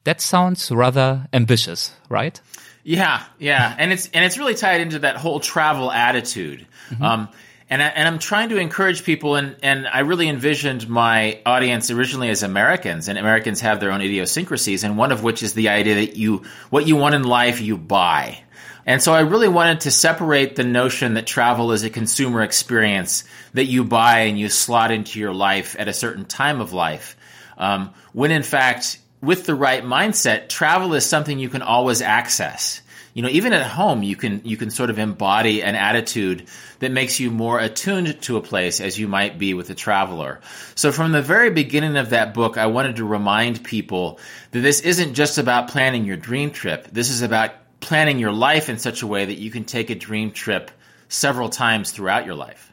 That 0.04 0.22
sounds 0.22 0.70
rather 0.72 1.28
ambitious, 1.34 1.94
right? 2.10 2.40
Yeah, 2.84 3.24
yeah, 3.40 3.76
and 3.80 3.92
it's 3.92 4.08
and 4.14 4.24
it's 4.24 4.38
really 4.38 4.54
tied 4.54 4.82
into 4.82 5.00
that 5.00 5.18
whole 5.18 5.40
travel 5.40 5.92
attitude. 5.92 6.68
Mm-hmm. 6.92 7.04
Um, 7.04 7.30
and 7.70 7.84
I, 7.84 7.88
and 7.88 8.08
I'm 8.08 8.20
trying 8.20 8.50
to 8.50 8.58
encourage 8.58 9.04
people, 9.04 9.36
and 9.36 9.56
and 9.62 9.88
I 9.88 10.00
really 10.00 10.28
envisioned 10.28 10.90
my 10.90 11.42
audience 11.46 11.92
originally 11.92 12.30
as 12.30 12.42
Americans, 12.42 13.08
and 13.08 13.18
Americans 13.18 13.62
have 13.62 13.80
their 13.80 13.92
own 13.92 14.02
idiosyncrasies, 14.02 14.84
and 14.84 14.98
one 14.98 15.12
of 15.12 15.24
which 15.24 15.44
is 15.44 15.54
the 15.54 15.70
idea 15.70 15.96
that 15.96 16.18
you 16.18 16.44
what 16.70 16.88
you 16.88 16.96
want 16.96 17.16
in 17.16 17.24
life 17.24 17.62
you 17.62 17.78
buy. 17.78 18.40
And 18.86 19.04
so 19.04 19.14
I 19.14 19.20
really 19.20 19.48
wanted 19.48 19.82
to 19.82 19.92
separate 19.92 20.56
the 20.56 20.64
notion 20.64 21.14
that 21.14 21.28
travel 21.28 21.74
is 21.74 21.84
a 21.84 21.92
consumer 21.92 22.42
experience 22.42 23.24
that 23.54 23.66
you 23.66 23.84
buy 23.84 24.22
and 24.22 24.40
you 24.40 24.50
slot 24.50 24.90
into 24.90 25.20
your 25.20 25.34
life 25.34 25.76
at 25.78 25.88
a 25.88 25.94
certain 25.94 26.26
time 26.26 26.60
of 26.60 26.74
life. 26.74 27.16
Um, 27.58 27.94
when 28.14 28.32
in 28.32 28.42
fact, 28.42 28.98
with 29.22 29.46
the 29.46 29.54
right 29.54 29.84
mindset, 29.84 30.50
travel 30.50 30.96
is 30.96 31.06
something 31.06 31.38
you 31.38 31.50
can 31.50 31.62
always 31.62 32.02
access 32.02 32.82
you 33.14 33.24
know, 33.24 33.30
even 33.30 33.54
at 33.54 33.66
home, 33.66 34.04
you 34.04 34.16
can 34.16 34.42
you 34.44 34.58
can 34.58 34.70
sort 34.70 34.90
of 34.90 35.00
embody 35.00 35.64
an 35.64 35.76
attitude 35.76 36.48
that 36.80 36.92
makes 36.92 37.20
you 37.20 37.32
more 37.32 37.60
attuned 37.60 38.22
to 38.22 38.38
a 38.38 38.42
place 38.42 38.80
as 38.80 39.00
you 39.00 39.08
might 39.08 39.38
be 39.38 39.54
with 39.54 39.70
a 39.70 39.76
traveler. 39.76 40.40
So 40.76 40.92
from 40.92 41.12
the 41.12 41.22
very 41.22 41.50
beginning 41.50 41.98
of 41.98 42.12
that 42.12 42.34
book, 42.34 42.58
I 42.58 42.68
wanted 42.68 42.98
to 42.98 43.06
remind 43.06 43.64
people 43.64 44.20
that 44.52 44.60
this 44.60 44.82
isn't 44.82 45.14
just 45.14 45.38
about 45.38 45.70
planning 45.70 46.06
your 46.06 46.18
dream 46.18 46.52
trip. 46.52 46.88
This 46.92 47.10
is 47.10 47.22
about 47.22 47.52
planning 47.80 48.20
your 48.20 48.32
life 48.32 48.70
in 48.70 48.78
such 48.78 49.02
a 49.02 49.08
way 49.08 49.26
that 49.26 49.40
you 49.40 49.52
can 49.52 49.64
take 49.64 49.90
a 49.90 49.96
dream 49.96 50.32
trip 50.32 50.72
several 51.08 51.50
times 51.50 51.92
throughout 51.92 52.26
your 52.26 52.36
life. 52.36 52.72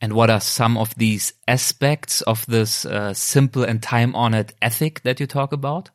And 0.00 0.12
what 0.12 0.30
are 0.30 0.40
some 0.40 0.76
of 0.78 0.94
these 0.94 1.32
aspects 1.48 2.22
of 2.22 2.46
this 2.46 2.86
uh, 2.86 3.14
simple 3.14 3.64
and 3.64 3.82
time 3.82 4.14
honored 4.14 4.52
ethic 4.62 5.02
that 5.02 5.18
you 5.18 5.26
talk 5.26 5.52
about? 5.52 5.90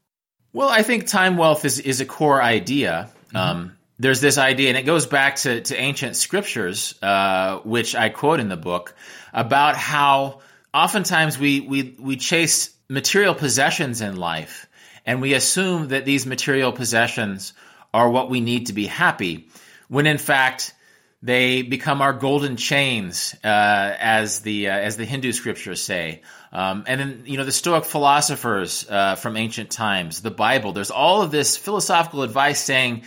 Well, 0.51 0.69
I 0.69 0.83
think 0.83 1.07
time 1.07 1.37
wealth 1.37 1.63
is, 1.65 1.79
is 1.79 2.01
a 2.01 2.05
core 2.05 2.41
idea. 2.41 3.09
Mm-hmm. 3.27 3.37
Um, 3.37 3.77
there's 3.99 4.21
this 4.21 4.37
idea, 4.37 4.69
and 4.69 4.77
it 4.77 4.83
goes 4.83 5.05
back 5.05 5.35
to, 5.37 5.61
to 5.61 5.75
ancient 5.75 6.15
scriptures, 6.15 6.95
uh, 7.01 7.59
which 7.59 7.95
I 7.95 8.09
quote 8.09 8.39
in 8.39 8.49
the 8.49 8.57
book, 8.57 8.95
about 9.31 9.75
how 9.75 10.41
oftentimes 10.73 11.37
we, 11.37 11.59
we, 11.61 11.95
we 11.99 12.17
chase 12.17 12.75
material 12.89 13.35
possessions 13.35 14.01
in 14.01 14.17
life, 14.17 14.67
and 15.05 15.21
we 15.21 15.33
assume 15.33 15.89
that 15.89 16.05
these 16.05 16.25
material 16.25 16.71
possessions 16.71 17.53
are 17.93 18.09
what 18.09 18.29
we 18.29 18.41
need 18.41 18.67
to 18.67 18.73
be 18.73 18.87
happy, 18.87 19.47
when 19.87 20.07
in 20.07 20.17
fact 20.17 20.73
they 21.21 21.61
become 21.61 22.01
our 22.01 22.11
golden 22.11 22.57
chains, 22.57 23.33
uh, 23.43 23.47
as 23.47 24.41
the 24.41 24.69
uh, 24.69 24.77
as 24.77 24.97
the 24.97 25.05
Hindu 25.05 25.31
scriptures 25.31 25.81
say. 25.81 26.21
Um, 26.51 26.83
and 26.85 26.99
then 26.99 27.23
you 27.25 27.37
know 27.37 27.45
the 27.45 27.51
Stoic 27.51 27.85
philosophers 27.85 28.85
uh, 28.89 29.15
from 29.15 29.37
ancient 29.37 29.69
times, 29.71 30.21
the 30.21 30.31
Bible. 30.31 30.73
There's 30.73 30.91
all 30.91 31.21
of 31.21 31.31
this 31.31 31.55
philosophical 31.55 32.23
advice 32.23 32.59
saying 32.59 33.03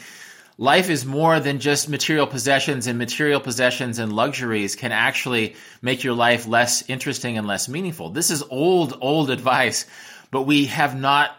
life 0.59 0.90
is 0.90 1.05
more 1.05 1.38
than 1.40 1.59
just 1.59 1.88
material 1.88 2.27
possessions, 2.27 2.87
and 2.87 2.99
material 2.99 3.40
possessions 3.40 3.99
and 3.99 4.12
luxuries 4.12 4.77
can 4.77 4.92
actually 4.92 5.55
make 5.83 6.05
your 6.05 6.14
life 6.14 6.47
less 6.47 6.88
interesting 6.88 7.38
and 7.38 7.47
less 7.47 7.69
meaningful. 7.69 8.11
This 8.11 8.31
is 8.31 8.42
old, 8.51 8.97
old 9.01 9.31
advice, 9.31 9.87
but 10.31 10.42
we 10.42 10.66
have 10.66 10.99
not 10.99 11.31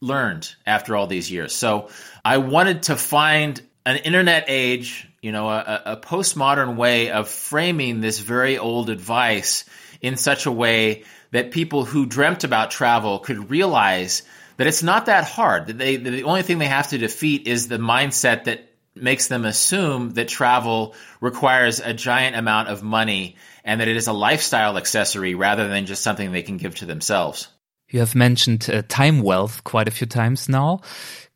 learned 0.00 0.54
after 0.66 0.96
all 0.96 1.06
these 1.06 1.30
years. 1.30 1.54
So 1.54 1.88
I 2.24 2.38
wanted 2.38 2.84
to 2.84 2.96
find 2.96 3.60
an 3.86 3.96
internet 3.96 4.46
age, 4.48 5.08
you 5.20 5.32
know, 5.32 5.48
a, 5.48 5.82
a 5.86 5.96
postmodern 5.96 6.76
way 6.76 7.10
of 7.10 7.28
framing 7.28 8.00
this 8.00 8.18
very 8.18 8.58
old 8.58 8.90
advice 8.90 9.64
in 10.00 10.16
such 10.16 10.46
a 10.46 10.52
way 10.52 11.04
that 11.32 11.50
people 11.50 11.84
who 11.84 12.06
dreamt 12.06 12.44
about 12.44 12.70
travel 12.70 13.18
could 13.18 13.50
realize 13.50 14.22
that 14.56 14.66
it's 14.66 14.82
not 14.82 15.06
that 15.06 15.24
hard. 15.24 15.66
That 15.66 15.78
they 15.78 15.96
the 15.96 16.24
only 16.24 16.42
thing 16.42 16.58
they 16.58 16.66
have 16.66 16.88
to 16.88 16.98
defeat 16.98 17.46
is 17.46 17.68
the 17.68 17.78
mindset 17.78 18.44
that 18.44 18.68
makes 18.94 19.28
them 19.28 19.44
assume 19.44 20.10
that 20.10 20.28
travel 20.28 20.94
requires 21.20 21.80
a 21.80 21.92
giant 21.92 22.36
amount 22.36 22.68
of 22.68 22.82
money 22.82 23.36
and 23.64 23.80
that 23.80 23.88
it 23.88 23.96
is 23.96 24.06
a 24.06 24.12
lifestyle 24.12 24.76
accessory 24.76 25.34
rather 25.34 25.68
than 25.68 25.86
just 25.86 26.02
something 26.02 26.30
they 26.30 26.42
can 26.42 26.58
give 26.58 26.76
to 26.76 26.86
themselves. 26.86 27.48
You 27.88 28.00
have 28.00 28.14
mentioned 28.14 28.68
uh, 28.72 28.82
time 28.88 29.22
wealth 29.22 29.64
quite 29.64 29.88
a 29.88 29.90
few 29.90 30.06
times 30.06 30.48
now. 30.48 30.80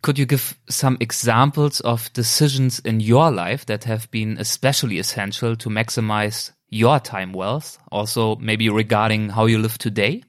Could 0.02 0.18
you 0.18 0.26
give 0.26 0.56
some 0.68 0.96
examples 1.00 1.80
of 1.80 2.12
decisions 2.12 2.78
in 2.80 3.00
your 3.00 3.30
life 3.30 3.66
that 3.66 3.84
have 3.84 4.10
been 4.10 4.38
especially 4.38 4.98
essential 4.98 5.56
to 5.56 5.68
maximize 5.68 6.52
your 6.68 7.00
time 7.00 7.32
wealth? 7.32 7.78
Also, 7.90 8.36
maybe 8.36 8.68
regarding 8.68 9.30
how 9.30 9.46
you 9.46 9.58
live 9.58 9.78
today? 9.78 10.22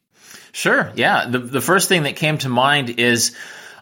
Sure. 0.51 0.91
Yeah. 0.95 1.27
The, 1.29 1.39
the 1.39 1.61
first 1.61 1.89
thing 1.89 2.03
that 2.03 2.15
came 2.15 2.37
to 2.39 2.49
mind 2.49 2.99
is 2.99 3.35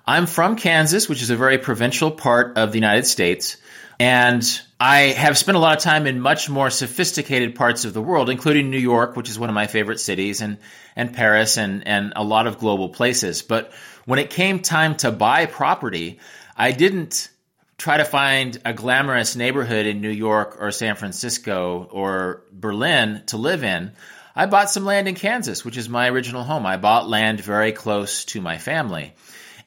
I'm 0.05 0.25
from 0.25 0.55
Kansas, 0.55 1.09
which 1.09 1.21
is 1.21 1.29
a 1.29 1.35
very 1.35 1.57
provincial 1.57 2.11
part 2.11 2.57
of 2.57 2.71
the 2.71 2.77
United 2.77 3.05
States. 3.05 3.57
And 3.99 4.43
I 4.79 4.99
have 4.99 5.37
spent 5.37 5.55
a 5.55 5.59
lot 5.59 5.75
of 5.75 5.83
time 5.83 6.05
in 6.05 6.21
much 6.21 6.49
more 6.49 6.69
sophisticated 6.69 7.55
parts 7.55 7.83
of 7.83 7.93
the 7.93 8.01
world, 8.01 8.29
including 8.29 8.69
New 8.69 8.77
York, 8.77 9.15
which 9.15 9.29
is 9.29 9.39
one 9.39 9.49
of 9.49 9.55
my 9.55 9.65
favorite 9.65 9.99
cities, 9.99 10.41
and, 10.41 10.59
and 10.95 11.13
Paris, 11.13 11.57
and, 11.57 11.87
and 11.87 12.13
a 12.15 12.23
lot 12.23 12.45
of 12.45 12.59
global 12.59 12.89
places. 12.89 13.41
But 13.41 13.73
when 14.05 14.19
it 14.19 14.29
came 14.29 14.59
time 14.59 14.95
to 14.97 15.11
buy 15.11 15.47
property, 15.47 16.19
I 16.55 16.71
didn't 16.71 17.29
try 17.77 17.97
to 17.97 18.05
find 18.05 18.59
a 18.65 18.73
glamorous 18.73 19.35
neighborhood 19.35 19.87
in 19.87 20.01
New 20.01 20.09
York 20.09 20.57
or 20.59 20.71
San 20.71 20.95
Francisco 20.95 21.87
or 21.91 22.43
Berlin 22.51 23.23
to 23.27 23.37
live 23.37 23.63
in, 23.63 23.91
I 24.37 24.45
bought 24.45 24.69
some 24.69 24.85
land 24.85 25.07
in 25.07 25.15
Kansas, 25.15 25.65
which 25.65 25.77
is 25.77 25.89
my 25.89 26.11
original 26.11 26.43
home. 26.43 26.67
I 26.67 26.77
bought 26.77 27.09
land 27.09 27.41
very 27.41 27.71
close 27.71 28.23
to 28.25 28.39
my 28.39 28.59
family. 28.59 29.15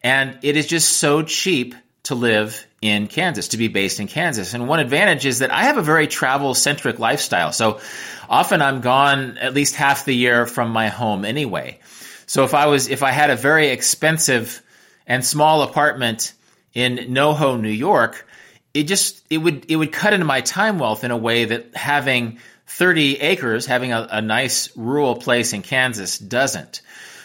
And 0.01 0.39
it 0.43 0.57
is 0.57 0.69
just 0.69 0.93
so 0.93 1.23
cheap 1.23 1.75
to 2.05 2.15
live 2.15 2.65
in 2.81 3.09
Kansas, 3.09 3.49
to 3.49 3.57
be 3.57 3.67
based 3.67 3.99
in 3.99 4.07
Kansas. 4.07 4.55
And 4.55 4.69
one 4.69 4.79
advantage 4.79 5.27
is 5.27 5.41
that 5.41 5.51
I 5.51 5.65
have 5.65 5.77
a 5.77 5.83
very 5.83 6.07
travel 6.07 6.55
centric 6.55 7.01
lifestyle. 7.01 7.51
So 7.51 7.81
often 8.29 8.63
I'm 8.63 8.81
gone 8.81 9.39
at 9.39 9.55
least 9.55 9.75
half 9.75 10.05
the 10.05 10.15
year 10.15 10.47
from 10.47 10.71
my 10.71 10.87
home 10.87 11.25
anyway. 11.25 11.81
So 12.27 12.45
if 12.45 12.55
I 12.55 12.67
was, 12.67 12.89
if 12.89 13.03
I 13.03 13.11
had 13.11 13.31
a 13.31 13.37
very 13.37 13.71
expensive 13.71 14.63
and 15.05 15.25
small 15.25 15.63
apartment 15.63 16.33
in 16.75 16.97
NoHo, 16.97 17.61
New 17.61 17.71
York, 17.71 18.25
it 18.73 18.85
just, 18.85 19.21
it 19.31 19.39
would, 19.39 19.69
it 19.69 19.75
would 19.75 19.91
cut 19.91 20.13
into 20.13 20.27
my 20.27 20.43
time 20.43 20.79
wealth 20.79 21.03
in 21.03 21.11
a 21.11 21.17
way 21.17 21.47
that 21.47 21.75
having 21.75 22.39
30 22.71 23.21
acres, 23.21 23.67
having 23.67 23.93
a, 23.93 24.07
a 24.11 24.23
nice 24.23 24.75
rural 24.77 25.17
place 25.17 25.53
in 25.53 25.63
Kansas 25.63 26.19
doesn't. 26.19 26.83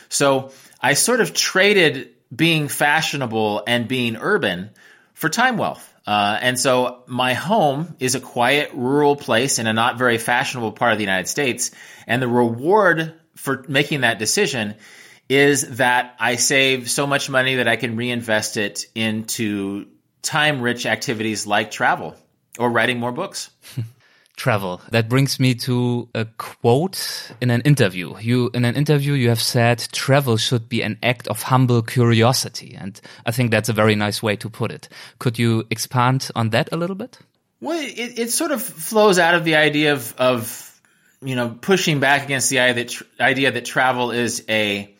So 0.10 0.52
I 0.82 0.96
sort 0.96 1.22
of 1.22 1.34
traded 1.34 2.10
being 2.36 2.68
fashionable 2.68 3.64
and 3.68 3.88
being 3.88 4.18
urban 4.18 4.72
for 5.14 5.30
time 5.30 5.58
wealth. 5.58 5.94
Uh, 6.08 6.38
and 6.42 6.60
so 6.60 7.04
my 7.08 7.36
home 7.36 7.96
is 8.00 8.16
a 8.16 8.20
quiet 8.20 8.72
rural 8.74 9.16
place 9.16 9.60
in 9.60 9.68
a 9.68 9.74
not 9.74 9.98
very 9.98 10.18
fashionable 10.18 10.72
part 10.72 10.92
of 10.92 10.98
the 10.98 11.04
United 11.04 11.28
States. 11.28 11.72
And 12.08 12.22
the 12.22 12.28
reward 12.28 13.14
for 13.36 13.64
making 13.68 14.02
that 14.02 14.18
decision 14.18 14.76
is 15.30 15.78
that 15.78 16.16
I 16.20 16.38
save 16.38 16.90
so 16.90 17.06
much 17.06 17.30
money 17.30 17.56
that 17.56 17.68
I 17.68 17.76
can 17.76 17.96
reinvest 17.96 18.58
it 18.58 18.88
into 18.96 19.88
time 20.24 20.62
rich 20.62 20.86
activities 20.86 21.46
like 21.46 21.70
travel 21.70 22.16
or 22.58 22.70
writing 22.70 23.00
more 23.00 23.12
books. 23.12 23.52
travel. 24.36 24.82
That 24.92 25.10
brings 25.10 25.40
me 25.40 25.56
to 25.56 26.10
a 26.14 26.26
quote 26.38 27.32
in 27.42 27.52
an 27.52 27.62
interview. 27.62 28.18
You, 28.20 28.50
in 28.54 28.66
an 28.66 28.76
interview, 28.76 29.14
you 29.14 29.30
have 29.30 29.42
said 29.42 29.80
travel 29.92 30.38
should 30.38 30.70
be 30.70 30.82
an 30.82 30.98
act 31.02 31.28
of 31.28 31.44
humble 31.44 31.82
curiosity. 31.82 32.76
And 32.80 33.00
I 33.26 33.32
think 33.32 33.52
that's 33.52 33.70
a 33.70 33.74
very 33.74 33.96
nice 33.96 34.22
way 34.22 34.36
to 34.38 34.50
put 34.50 34.72
it. 34.72 34.90
Could 35.20 35.40
you 35.40 35.66
expand 35.70 36.30
on 36.36 36.50
that 36.52 36.70
a 36.72 36.78
little 36.78 36.96
bit? 36.96 37.20
Well, 37.62 37.80
it, 37.80 38.20
it 38.20 38.32
sort 38.32 38.52
of 38.52 38.62
flows 38.62 39.18
out 39.18 39.36
of 39.36 39.44
the 39.44 39.56
idea 39.56 39.94
of, 39.94 40.14
of, 40.18 40.82
you 41.22 41.36
know, 41.36 41.58
pushing 41.60 42.00
back 42.00 42.24
against 42.24 42.50
the 42.50 42.60
idea 42.60 42.86
that, 42.86 43.02
idea 43.20 43.52
that 43.52 43.66
travel 43.66 44.12
is 44.12 44.44
a, 44.50 44.95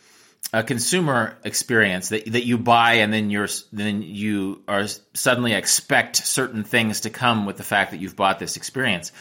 a 0.54 0.64
consumer 0.64 1.38
experience 1.44 2.10
that 2.10 2.32
that 2.32 2.46
you 2.46 2.58
buy 2.58 2.94
and 2.94 3.12
then 3.12 3.30
you're 3.30 3.48
then 3.74 4.02
you 4.02 4.62
are 4.68 4.86
suddenly 5.14 5.54
expect 5.54 6.18
certain 6.18 6.64
things 6.64 7.02
to 7.02 7.10
come 7.10 7.46
with 7.46 7.58
the 7.58 7.64
fact 7.64 7.92
that 7.92 8.00
you've 8.00 8.16
bought 8.16 8.40
this 8.40 8.58
experience. 8.58 9.12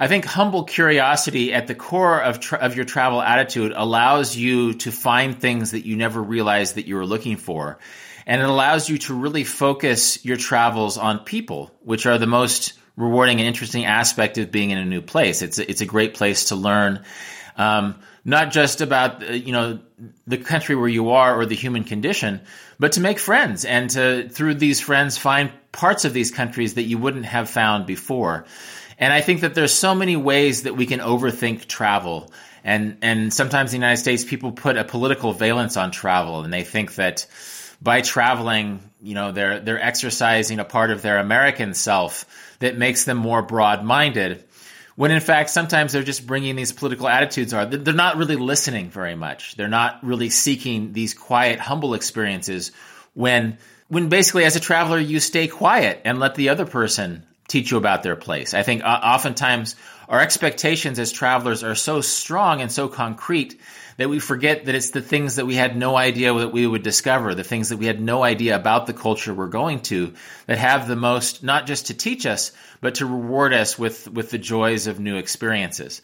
I 0.00 0.06
think 0.06 0.24
humble 0.24 0.62
curiosity 0.62 1.52
at 1.52 1.66
the 1.66 1.74
core 1.74 2.20
of 2.20 2.38
tra- 2.38 2.58
of 2.58 2.76
your 2.76 2.84
travel 2.84 3.20
attitude 3.20 3.72
allows 3.74 4.36
you 4.36 4.74
to 4.74 4.92
find 4.92 5.40
things 5.40 5.72
that 5.72 5.84
you 5.84 5.96
never 5.96 6.22
realized 6.22 6.76
that 6.76 6.86
you 6.86 6.94
were 6.94 7.06
looking 7.06 7.36
for. 7.36 7.78
And 8.24 8.40
it 8.40 8.48
allows 8.48 8.88
you 8.88 8.98
to 8.98 9.14
really 9.14 9.42
focus 9.42 10.24
your 10.24 10.36
travels 10.36 10.98
on 10.98 11.20
people, 11.20 11.74
which 11.82 12.06
are 12.06 12.18
the 12.18 12.26
most 12.26 12.74
rewarding 12.94 13.38
and 13.38 13.48
interesting 13.48 13.86
aspect 13.86 14.38
of 14.38 14.52
being 14.52 14.70
in 14.70 14.78
a 14.78 14.84
new 14.84 15.00
place. 15.00 15.40
It's 15.40 15.58
a, 15.58 15.68
it's 15.68 15.80
a 15.80 15.86
great 15.86 16.14
place 16.14 16.46
to 16.46 16.56
learn 16.56 17.04
um, 17.56 17.98
not 18.28 18.50
just 18.50 18.82
about 18.82 19.22
uh, 19.26 19.32
you 19.32 19.52
know 19.52 19.80
the 20.26 20.36
country 20.36 20.76
where 20.76 20.88
you 20.88 21.10
are 21.10 21.40
or 21.40 21.46
the 21.46 21.54
human 21.54 21.82
condition, 21.82 22.42
but 22.78 22.92
to 22.92 23.00
make 23.00 23.18
friends 23.18 23.64
and 23.64 23.88
to 23.90 24.28
through 24.28 24.54
these 24.54 24.80
friends 24.80 25.16
find 25.16 25.50
parts 25.72 26.04
of 26.04 26.12
these 26.12 26.30
countries 26.30 26.74
that 26.74 26.82
you 26.82 26.98
wouldn't 26.98 27.24
have 27.24 27.48
found 27.48 27.86
before. 27.86 28.44
And 28.98 29.14
I 29.14 29.22
think 29.22 29.40
that 29.40 29.54
there's 29.54 29.72
so 29.72 29.94
many 29.94 30.16
ways 30.16 30.64
that 30.64 30.76
we 30.76 30.84
can 30.84 31.00
overthink 31.00 31.66
travel. 31.66 32.30
And 32.62 32.98
and 33.00 33.32
sometimes 33.32 33.72
in 33.72 33.80
the 33.80 33.86
United 33.86 34.02
States 34.02 34.24
people 34.24 34.52
put 34.52 34.76
a 34.76 34.84
political 34.84 35.32
valence 35.32 35.78
on 35.78 35.90
travel 35.90 36.42
and 36.42 36.52
they 36.52 36.64
think 36.64 36.96
that 36.96 37.26
by 37.80 38.02
traveling, 38.02 38.80
you 39.00 39.14
know, 39.14 39.32
they're 39.32 39.60
they're 39.60 39.82
exercising 39.82 40.58
a 40.58 40.64
part 40.66 40.90
of 40.90 41.00
their 41.00 41.16
American 41.18 41.72
self 41.72 42.26
that 42.58 42.76
makes 42.76 43.04
them 43.04 43.16
more 43.16 43.40
broad-minded 43.40 44.44
when 44.98 45.12
in 45.12 45.20
fact 45.20 45.48
sometimes 45.48 45.92
they're 45.92 46.02
just 46.02 46.26
bringing 46.26 46.56
these 46.56 46.72
political 46.72 47.06
attitudes 47.06 47.54
are 47.54 47.64
they're 47.64 47.94
not 47.94 48.16
really 48.16 48.34
listening 48.34 48.90
very 48.90 49.14
much. 49.14 49.54
They're 49.54 49.68
not 49.68 50.02
really 50.02 50.28
seeking 50.28 50.92
these 50.92 51.14
quiet 51.14 51.60
humble 51.60 51.94
experiences 51.94 52.72
when 53.14 53.58
when 53.86 54.08
basically 54.08 54.44
as 54.44 54.56
a 54.56 54.60
traveler 54.60 54.98
you 54.98 55.20
stay 55.20 55.46
quiet 55.46 56.00
and 56.04 56.18
let 56.18 56.34
the 56.34 56.48
other 56.48 56.66
person 56.66 57.24
teach 57.46 57.70
you 57.70 57.76
about 57.76 58.02
their 58.02 58.16
place. 58.16 58.54
I 58.54 58.64
think 58.64 58.82
uh, 58.82 58.88
oftentimes 58.88 59.76
our 60.08 60.20
expectations 60.20 60.98
as 60.98 61.12
travelers 61.12 61.62
are 61.62 61.76
so 61.76 62.00
strong 62.00 62.60
and 62.60 62.72
so 62.72 62.88
concrete 62.88 63.60
that 63.98 64.08
we 64.08 64.20
forget 64.20 64.64
that 64.64 64.74
it's 64.74 64.90
the 64.90 65.02
things 65.02 65.36
that 65.36 65.46
we 65.46 65.56
had 65.56 65.76
no 65.76 65.96
idea 65.96 66.32
that 66.32 66.52
we 66.52 66.66
would 66.66 66.82
discover, 66.82 67.34
the 67.34 67.44
things 67.44 67.68
that 67.68 67.76
we 67.76 67.86
had 67.86 68.00
no 68.00 68.22
idea 68.22 68.56
about 68.56 68.86
the 68.86 68.94
culture 68.94 69.34
we're 69.34 69.48
going 69.48 69.80
to 69.80 70.14
that 70.46 70.56
have 70.56 70.88
the 70.88 70.96
most, 70.96 71.42
not 71.42 71.66
just 71.66 71.88
to 71.88 71.94
teach 71.94 72.24
us, 72.24 72.52
but 72.80 72.96
to 72.96 73.06
reward 73.06 73.52
us 73.52 73.76
with, 73.76 74.08
with 74.08 74.30
the 74.30 74.38
joys 74.38 74.86
of 74.86 75.00
new 75.00 75.16
experiences. 75.16 76.00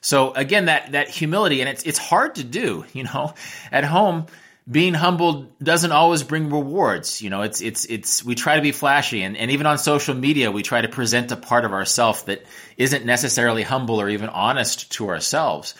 So 0.00 0.32
again, 0.32 0.66
that, 0.66 0.92
that 0.92 1.08
humility, 1.08 1.60
and 1.60 1.68
it's, 1.68 1.82
it's 1.82 1.98
hard 1.98 2.36
to 2.36 2.44
do, 2.44 2.86
you 2.94 3.04
know, 3.04 3.34
at 3.72 3.84
home, 3.84 4.26
being 4.70 4.94
humbled 4.94 5.58
doesn't 5.58 5.92
always 5.92 6.22
bring 6.22 6.48
rewards. 6.48 7.20
You 7.20 7.28
know, 7.28 7.42
it's, 7.42 7.60
it's, 7.60 7.84
it's, 7.84 8.24
we 8.24 8.34
try 8.34 8.56
to 8.56 8.62
be 8.62 8.72
flashy 8.72 9.22
and, 9.22 9.36
and 9.36 9.50
even 9.50 9.66
on 9.66 9.76
social 9.76 10.14
media, 10.14 10.50
we 10.50 10.62
try 10.62 10.80
to 10.80 10.88
present 10.88 11.30
a 11.30 11.36
part 11.36 11.66
of 11.66 11.74
ourselves 11.74 12.22
that 12.22 12.46
isn't 12.78 13.04
necessarily 13.04 13.62
humble 13.62 14.00
or 14.00 14.08
even 14.08 14.30
honest 14.30 14.90
to 14.92 15.10
ourselves. 15.10 15.74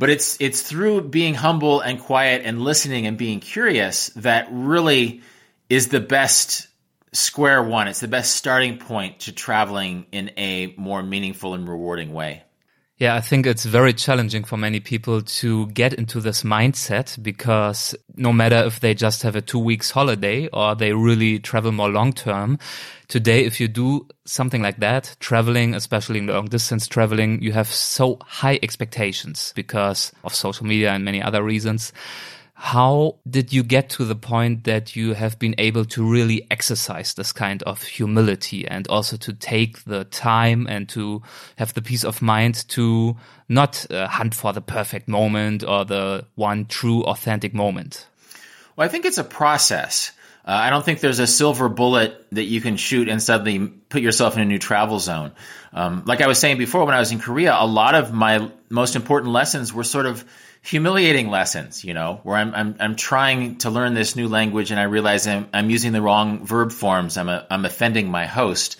But 0.00 0.08
it's 0.08 0.38
it's 0.40 0.62
through 0.62 1.02
being 1.10 1.34
humble 1.34 1.82
and 1.82 2.00
quiet 2.00 2.40
and 2.46 2.62
listening 2.62 3.06
and 3.06 3.18
being 3.18 3.38
curious 3.38 4.06
that 4.16 4.48
really 4.50 5.20
is 5.68 5.88
the 5.88 6.00
best 6.00 6.68
square 7.12 7.62
one. 7.62 7.86
It's 7.86 8.00
the 8.00 8.08
best 8.08 8.34
starting 8.34 8.78
point 8.78 9.20
to 9.20 9.32
traveling 9.32 10.06
in 10.10 10.30
a 10.38 10.72
more 10.78 11.02
meaningful 11.02 11.52
and 11.52 11.68
rewarding 11.68 12.14
way. 12.14 12.44
Yeah, 13.00 13.14
I 13.14 13.22
think 13.22 13.46
it's 13.46 13.64
very 13.64 13.94
challenging 13.94 14.44
for 14.44 14.58
many 14.58 14.78
people 14.78 15.22
to 15.22 15.68
get 15.68 15.94
into 15.94 16.20
this 16.20 16.42
mindset 16.42 17.20
because 17.22 17.94
no 18.14 18.30
matter 18.30 18.56
if 18.56 18.80
they 18.80 18.92
just 18.92 19.22
have 19.22 19.34
a 19.34 19.40
two 19.40 19.58
weeks 19.58 19.90
holiday 19.90 20.48
or 20.48 20.74
they 20.74 20.92
really 20.92 21.38
travel 21.38 21.72
more 21.72 21.88
long 21.88 22.12
term, 22.12 22.58
today, 23.08 23.46
if 23.46 23.58
you 23.58 23.68
do 23.68 24.06
something 24.26 24.60
like 24.60 24.80
that, 24.80 25.16
traveling, 25.18 25.74
especially 25.74 26.20
long 26.20 26.44
distance 26.44 26.86
traveling, 26.86 27.40
you 27.40 27.52
have 27.52 27.68
so 27.68 28.18
high 28.20 28.58
expectations 28.62 29.54
because 29.56 30.12
of 30.22 30.34
social 30.34 30.66
media 30.66 30.90
and 30.92 31.02
many 31.02 31.22
other 31.22 31.42
reasons 31.42 31.94
how 32.62 33.16
did 33.28 33.54
you 33.54 33.62
get 33.62 33.88
to 33.88 34.04
the 34.04 34.14
point 34.14 34.64
that 34.64 34.94
you 34.94 35.14
have 35.14 35.38
been 35.38 35.54
able 35.56 35.82
to 35.82 36.04
really 36.04 36.46
exercise 36.50 37.14
this 37.14 37.32
kind 37.32 37.62
of 37.62 37.82
humility 37.82 38.68
and 38.68 38.86
also 38.88 39.16
to 39.16 39.32
take 39.32 39.82
the 39.84 40.04
time 40.04 40.66
and 40.68 40.86
to 40.86 41.22
have 41.56 41.72
the 41.72 41.80
peace 41.80 42.04
of 42.04 42.20
mind 42.20 42.68
to 42.68 43.16
not 43.48 43.90
uh, 43.90 44.06
hunt 44.06 44.34
for 44.34 44.52
the 44.52 44.60
perfect 44.60 45.08
moment 45.08 45.64
or 45.64 45.86
the 45.86 46.26
one 46.34 46.66
true 46.66 47.02
authentic 47.04 47.54
moment? 47.54 48.06
Well, 48.76 48.84
I 48.84 48.88
think 48.90 49.06
it's 49.06 49.16
a 49.16 49.24
process. 49.24 50.12
Uh, 50.44 50.50
I 50.50 50.68
don't 50.68 50.84
think 50.84 51.00
there's 51.00 51.18
a 51.18 51.26
silver 51.26 51.70
bullet 51.70 52.26
that 52.32 52.44
you 52.44 52.60
can 52.60 52.76
shoot 52.76 53.08
and 53.08 53.22
suddenly 53.22 53.68
put 53.68 54.02
yourself 54.02 54.36
in 54.36 54.42
a 54.42 54.44
new 54.44 54.58
travel 54.58 54.98
zone. 54.98 55.32
Um, 55.72 56.02
like 56.04 56.20
I 56.20 56.26
was 56.26 56.38
saying 56.38 56.58
before, 56.58 56.84
when 56.84 56.94
I 56.94 57.00
was 57.00 57.10
in 57.10 57.20
Korea, 57.20 57.56
a 57.58 57.66
lot 57.66 57.94
of 57.94 58.12
my 58.12 58.50
most 58.68 58.96
important 58.96 59.32
lessons 59.32 59.72
were 59.72 59.84
sort 59.84 60.04
of 60.04 60.22
humiliating 60.62 61.30
lessons, 61.30 61.84
you 61.84 61.94
know, 61.94 62.20
where 62.22 62.36
I'm, 62.36 62.54
I'm, 62.54 62.76
I'm 62.80 62.96
trying 62.96 63.58
to 63.58 63.70
learn 63.70 63.94
this 63.94 64.14
new 64.14 64.28
language 64.28 64.70
and 64.70 64.78
I 64.78 64.84
realize 64.84 65.26
I'm, 65.26 65.48
I'm 65.52 65.70
using 65.70 65.92
the 65.92 66.02
wrong 66.02 66.44
verb 66.44 66.72
forms. 66.72 67.16
I'm, 67.16 67.28
a, 67.28 67.46
I'm 67.50 67.64
offending 67.64 68.10
my 68.10 68.26
host. 68.26 68.76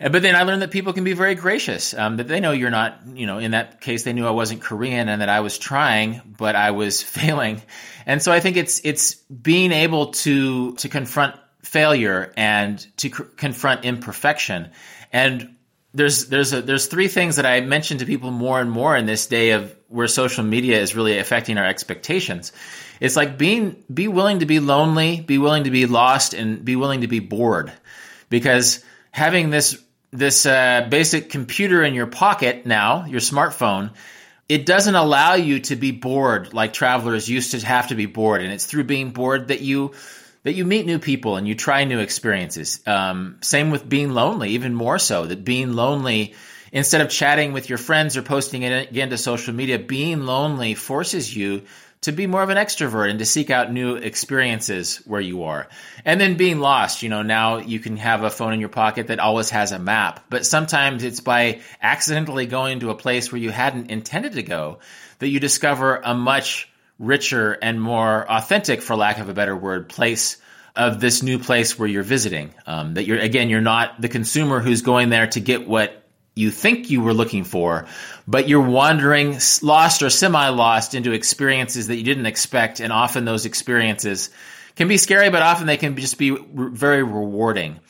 But 0.00 0.22
then 0.22 0.36
I 0.36 0.44
learned 0.44 0.62
that 0.62 0.70
people 0.70 0.92
can 0.92 1.02
be 1.04 1.12
very 1.12 1.34
gracious. 1.34 1.92
Um, 1.92 2.18
that 2.18 2.28
they 2.28 2.38
know 2.38 2.52
you're 2.52 2.70
not, 2.70 3.00
you 3.14 3.26
know, 3.26 3.38
in 3.38 3.50
that 3.50 3.80
case, 3.80 4.04
they 4.04 4.12
knew 4.12 4.26
I 4.26 4.30
wasn't 4.30 4.62
Korean 4.62 5.08
and 5.08 5.20
that 5.22 5.28
I 5.28 5.40
was 5.40 5.58
trying, 5.58 6.22
but 6.38 6.54
I 6.54 6.70
was 6.70 7.02
failing. 7.16 7.62
And 8.06 8.22
so 8.22 8.30
I 8.32 8.40
think 8.40 8.56
it's 8.56 8.80
it's 8.84 9.14
being 9.14 9.72
able 9.72 10.12
to 10.12 10.76
to 10.76 10.88
confront 10.88 11.34
failure 11.62 12.32
and 12.36 12.78
to 12.98 13.10
confront 13.10 13.84
imperfection. 13.84 14.70
And 15.12 15.56
there's 15.92 16.28
there's 16.28 16.52
a, 16.52 16.62
there's 16.62 16.86
three 16.86 17.08
things 17.08 17.36
that 17.36 17.46
I 17.46 17.60
mention 17.60 17.98
to 17.98 18.06
people 18.06 18.30
more 18.30 18.60
and 18.60 18.70
more 18.70 18.96
in 18.96 19.04
this 19.04 19.26
day 19.26 19.50
of 19.50 19.74
where 19.88 20.06
social 20.06 20.44
media 20.44 20.80
is 20.80 20.94
really 20.94 21.18
affecting 21.18 21.58
our 21.58 21.66
expectations. 21.66 22.52
It's 23.00 23.16
like 23.16 23.38
being 23.38 23.82
be 23.92 24.08
willing 24.08 24.40
to 24.40 24.46
be 24.46 24.60
lonely, 24.60 25.20
be 25.20 25.38
willing 25.38 25.64
to 25.64 25.70
be 25.70 25.86
lost, 25.86 26.34
and 26.34 26.64
be 26.64 26.76
willing 26.76 27.00
to 27.00 27.08
be 27.08 27.20
bored, 27.20 27.72
because 28.28 28.84
having 29.10 29.50
this 29.50 29.82
this 30.10 30.46
uh, 30.46 30.86
basic 30.90 31.30
computer 31.30 31.82
in 31.82 31.94
your 31.94 32.06
pocket 32.06 32.64
now, 32.64 33.04
your 33.04 33.20
smartphone, 33.20 33.92
it 34.48 34.64
doesn't 34.64 34.94
allow 34.94 35.34
you 35.34 35.60
to 35.60 35.76
be 35.76 35.90
bored 35.90 36.54
like 36.54 36.72
travelers 36.72 37.28
used 37.28 37.50
to 37.50 37.66
have 37.66 37.88
to 37.88 37.94
be 37.94 38.06
bored, 38.06 38.42
and 38.42 38.52
it's 38.52 38.66
through 38.66 38.84
being 38.84 39.10
bored 39.10 39.48
that 39.48 39.60
you 39.60 39.92
that 40.44 40.54
you 40.54 40.64
meet 40.64 40.86
new 40.86 40.98
people 40.98 41.36
and 41.36 41.46
you 41.46 41.54
try 41.54 41.84
new 41.84 41.98
experiences. 41.98 42.80
Um, 42.86 43.38
same 43.42 43.70
with 43.70 43.88
being 43.88 44.10
lonely, 44.10 44.50
even 44.50 44.74
more 44.74 44.98
so. 44.98 45.26
That 45.26 45.44
being 45.44 45.72
lonely, 45.72 46.34
instead 46.72 47.00
of 47.00 47.10
chatting 47.10 47.52
with 47.52 47.68
your 47.68 47.78
friends 47.78 48.16
or 48.16 48.22
posting 48.22 48.62
it 48.62 48.90
again 48.90 49.10
to 49.10 49.18
social 49.18 49.54
media, 49.54 49.78
being 49.78 50.22
lonely 50.22 50.74
forces 50.74 51.34
you 51.34 51.62
to 52.00 52.12
be 52.12 52.26
more 52.26 52.42
of 52.42 52.48
an 52.48 52.56
extrovert 52.56 53.10
and 53.10 53.18
to 53.18 53.24
seek 53.24 53.50
out 53.50 53.72
new 53.72 53.96
experiences 53.96 54.98
where 54.98 55.20
you 55.20 55.44
are. 55.44 55.68
And 56.04 56.20
then 56.20 56.36
being 56.36 56.60
lost, 56.60 57.02
you 57.02 57.08
know, 57.08 57.22
now 57.22 57.58
you 57.58 57.80
can 57.80 57.96
have 57.96 58.22
a 58.22 58.30
phone 58.30 58.52
in 58.52 58.60
your 58.60 58.68
pocket 58.68 59.08
that 59.08 59.18
always 59.18 59.50
has 59.50 59.72
a 59.72 59.78
map, 59.78 60.24
but 60.30 60.46
sometimes 60.46 61.02
it's 61.02 61.20
by 61.20 61.60
accidentally 61.82 62.46
going 62.46 62.80
to 62.80 62.90
a 62.90 62.94
place 62.94 63.32
where 63.32 63.40
you 63.40 63.50
hadn't 63.50 63.90
intended 63.90 64.34
to 64.34 64.42
go 64.42 64.78
that 65.18 65.28
you 65.28 65.40
discover 65.40 65.96
a 65.96 66.14
much 66.14 66.68
richer 66.98 67.52
and 67.52 67.80
more 67.80 68.30
authentic, 68.30 68.82
for 68.82 68.96
lack 68.96 69.18
of 69.18 69.28
a 69.28 69.34
better 69.34 69.56
word, 69.56 69.88
place 69.88 70.36
of 70.76 71.00
this 71.00 71.22
new 71.22 71.38
place 71.38 71.76
where 71.78 71.88
you're 71.88 72.04
visiting. 72.04 72.54
Um, 72.66 72.94
that 72.94 73.04
you're, 73.04 73.18
again, 73.18 73.50
you're 73.50 73.60
not 73.60 74.00
the 74.00 74.08
consumer 74.08 74.60
who's 74.60 74.82
going 74.82 75.08
there 75.08 75.26
to 75.28 75.40
get 75.40 75.66
what 75.66 75.97
you 76.38 76.50
think 76.50 76.88
you 76.90 77.02
were 77.02 77.12
looking 77.12 77.44
for, 77.44 77.86
but 78.26 78.48
you're 78.48 78.68
wandering 78.68 79.38
lost 79.62 80.02
or 80.02 80.10
semi 80.10 80.48
lost 80.48 80.94
into 80.94 81.12
experiences 81.12 81.88
that 81.88 81.96
you 81.96 82.04
didn't 82.04 82.26
expect. 82.26 82.80
And 82.80 82.92
often 82.92 83.24
those 83.24 83.44
experiences 83.44 84.30
can 84.76 84.86
be 84.86 84.96
scary, 84.96 85.30
but 85.30 85.42
often 85.42 85.66
they 85.66 85.76
can 85.76 85.96
just 85.96 86.16
be 86.16 86.30
re- 86.30 86.70
very 86.70 87.02
rewarding. 87.02 87.80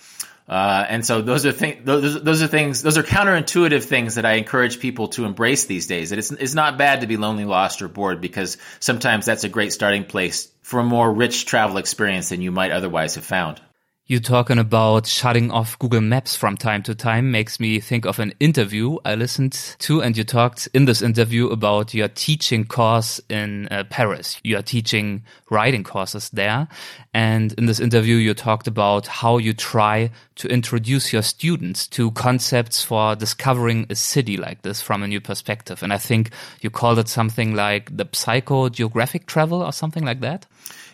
Uh, 0.49 0.87
and 0.89 1.05
so 1.05 1.21
those 1.21 1.45
are 1.45 1.53
things, 1.53 1.85
those, 1.85 2.23
those 2.23 2.41
are 2.41 2.47
things, 2.47 2.81
those 2.81 2.97
are 2.97 3.03
counterintuitive 3.03 3.85
things 3.85 4.15
that 4.15 4.25
I 4.25 4.33
encourage 4.35 4.81
people 4.81 5.09
to 5.09 5.27
embrace 5.27 5.67
these 5.67 5.87
days. 5.87 6.09
That 6.09 6.19
it's, 6.19 6.31
it's 6.31 6.55
not 6.55 6.79
bad 6.79 7.03
to 7.03 7.07
be 7.07 7.19
lonely, 7.19 7.45
lost, 7.45 7.83
or 7.83 7.89
bored 7.89 8.23
because 8.23 8.57
sometimes 8.81 9.27
that's 9.27 9.45
a 9.45 9.51
great 9.51 9.75
starting 9.75 10.05
place 10.05 10.51
for 10.63 10.81
a 10.81 10.85
more 10.85 11.13
rich 11.13 11.45
travel 11.45 11.77
experience 11.77 12.31
than 12.31 12.41
you 12.41 12.51
might 12.51 12.73
otherwise 12.73 13.17
have 13.17 13.25
found. 13.25 13.61
You 14.11 14.21
talking 14.21 14.59
about 14.59 15.07
shutting 15.07 15.51
off 15.51 15.79
Google 15.79 16.01
Maps 16.01 16.35
from 16.35 16.57
time 16.57 16.83
to 16.85 16.95
time 16.95 17.31
makes 17.31 17.61
me 17.61 17.79
think 17.79 18.07
of 18.07 18.19
an 18.19 18.33
interview 18.41 18.97
I 19.05 19.15
listened 19.15 19.53
to, 19.81 20.01
and 20.01 20.17
you 20.17 20.25
talked 20.25 20.67
in 20.73 20.87
this 20.87 21.03
interview 21.03 21.49
about 21.49 21.93
your 21.93 22.09
teaching 22.09 22.65
course 22.65 23.21
in 23.29 23.69
uh, 23.71 23.85
Paris. 23.91 24.41
You 24.43 24.57
are 24.57 24.63
teaching 24.63 25.25
writing 25.51 25.85
courses 25.85 26.31
there, 26.31 26.69
and 27.13 27.53
in 27.59 27.67
this 27.67 27.81
interview 27.81 28.17
you 28.17 28.33
talked 28.33 28.67
about 28.67 29.07
how 29.07 29.37
you 29.37 29.53
try 29.53 30.11
to 30.37 30.49
introduce 30.49 31.13
your 31.13 31.21
students 31.21 31.87
to 31.89 32.11
concepts 32.13 32.83
for 32.83 33.15
discovering 33.15 33.85
a 33.91 33.95
city 33.95 34.39
like 34.39 34.63
this 34.63 34.81
from 34.81 35.03
a 35.03 35.07
new 35.07 35.21
perspective. 35.21 35.83
And 35.83 35.93
I 35.93 35.99
think 35.99 36.31
you 36.63 36.71
called 36.71 36.99
it 36.99 37.09
something 37.09 37.55
like 37.55 37.95
the 37.95 38.07
psychogeographic 38.07 39.27
travel 39.27 39.63
or 39.63 39.73
something 39.73 40.07
like 40.07 40.21
that. 40.21 40.47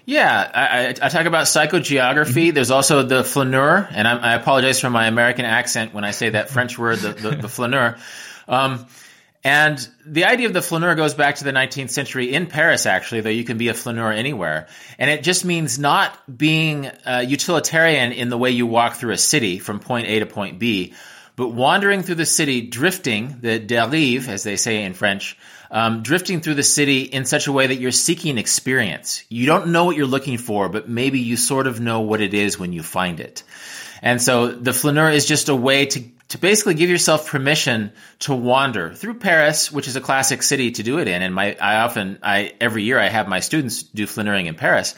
Yeah, 0.07 0.51
I, 0.55 0.89
I, 0.89 1.09
talk 1.09 1.25
about 1.25 1.47
psychogeography. 1.47 2.49
Mm-hmm. 2.49 2.55
There's 2.55 2.71
also 2.71 3.05
the 3.05 3.25
flaneur, 3.25 3.89
and 3.91 4.07
I, 4.07 4.33
I, 4.33 4.35
apologize 4.35 4.79
for 4.79 4.91
my 4.91 5.07
American 5.07 5.47
accent 5.47 5.95
when 5.95 6.05
I 6.05 6.11
say 6.11 6.29
that 6.31 6.51
French 6.51 6.79
word, 6.79 6.99
the, 6.99 7.13
the, 7.13 7.31
the 7.31 7.49
flaneur. 7.49 7.97
Um, 8.47 8.87
and 9.43 9.87
the 10.07 10.25
idea 10.25 10.47
of 10.47 10.53
the 10.53 10.63
flaneur 10.63 10.95
goes 10.95 11.15
back 11.15 11.37
to 11.37 11.45
the 11.45 11.53
19th 11.53 11.91
century 11.91 12.33
in 12.33 12.47
Paris, 12.47 12.87
actually, 12.87 13.21
though 13.23 13.31
you 13.31 13.45
can 13.45 13.57
be 13.57 13.69
a 13.69 13.75
flaneur 13.75 14.11
anywhere. 14.11 14.69
And 14.99 15.11
it 15.11 15.23
just 15.23 15.45
means 15.45 15.79
not 15.79 16.19
being 16.35 16.87
uh, 16.87 17.25
utilitarian 17.27 18.13
in 18.13 18.29
the 18.29 18.39
way 18.39 18.51
you 18.51 18.67
walk 18.67 18.95
through 18.95 19.13
a 19.13 19.19
city 19.19 19.59
from 19.59 19.81
point 19.81 20.07
A 20.07 20.21
to 20.21 20.27
point 20.27 20.59
B, 20.59 20.95
but 21.37 21.49
wandering 21.49 22.03
through 22.03 22.15
the 22.15 22.27
city, 22.27 22.63
drifting, 22.63 23.39
the 23.41 23.61
dérive, 23.61 24.29
as 24.29 24.45
they 24.45 24.57
say 24.57 24.83
in 24.83 24.95
French, 24.95 25.37
um, 25.71 26.03
drifting 26.03 26.41
through 26.41 26.55
the 26.55 26.63
city 26.63 27.03
in 27.03 27.25
such 27.25 27.47
a 27.47 27.53
way 27.53 27.67
that 27.67 27.77
you're 27.77 27.93
seeking 27.93 28.39
experience. 28.39 29.25
You 29.29 29.47
don't 29.47 29.69
know 29.69 29.85
what 29.85 29.97
you're 29.97 30.07
looking 30.07 30.39
for, 30.39 30.69
but 30.69 30.89
maybe 30.89 31.21
you 31.21 31.37
sort 31.37 31.67
of 31.67 31.81
know 31.81 32.01
what 32.01 32.21
it 32.21 32.35
is 32.35 32.59
when 32.59 32.73
you 32.73 32.83
find 32.83 33.21
it. 33.21 33.43
And 34.03 34.21
so 34.21 34.49
the 34.49 34.73
flaneur 34.73 35.11
is 35.11 35.25
just 35.25 35.49
a 35.49 35.55
way 35.57 35.87
to, 35.87 36.05
to 36.29 36.39
basically 36.39 36.75
give 36.75 36.91
yourself 36.91 37.29
permission 37.29 37.93
to 38.21 38.35
wander 38.35 38.93
through 38.93 39.15
Paris, 39.15 39.73
which 39.73 39.89
is 39.89 39.97
a 39.97 40.01
classic 40.01 40.43
city 40.43 40.73
to 40.73 40.83
do 40.83 40.99
it 40.99 41.09
in. 41.09 41.23
And 41.23 41.35
my, 41.35 41.57
I 41.61 41.77
often, 41.77 42.19
I, 42.23 42.53
every 42.61 42.83
year 42.83 42.99
I 42.99 43.09
have 43.09 43.29
my 43.29 43.41
students 43.41 43.83
do 43.83 44.07
flaneuring 44.07 44.47
in 44.47 44.57
Paris, 44.57 44.95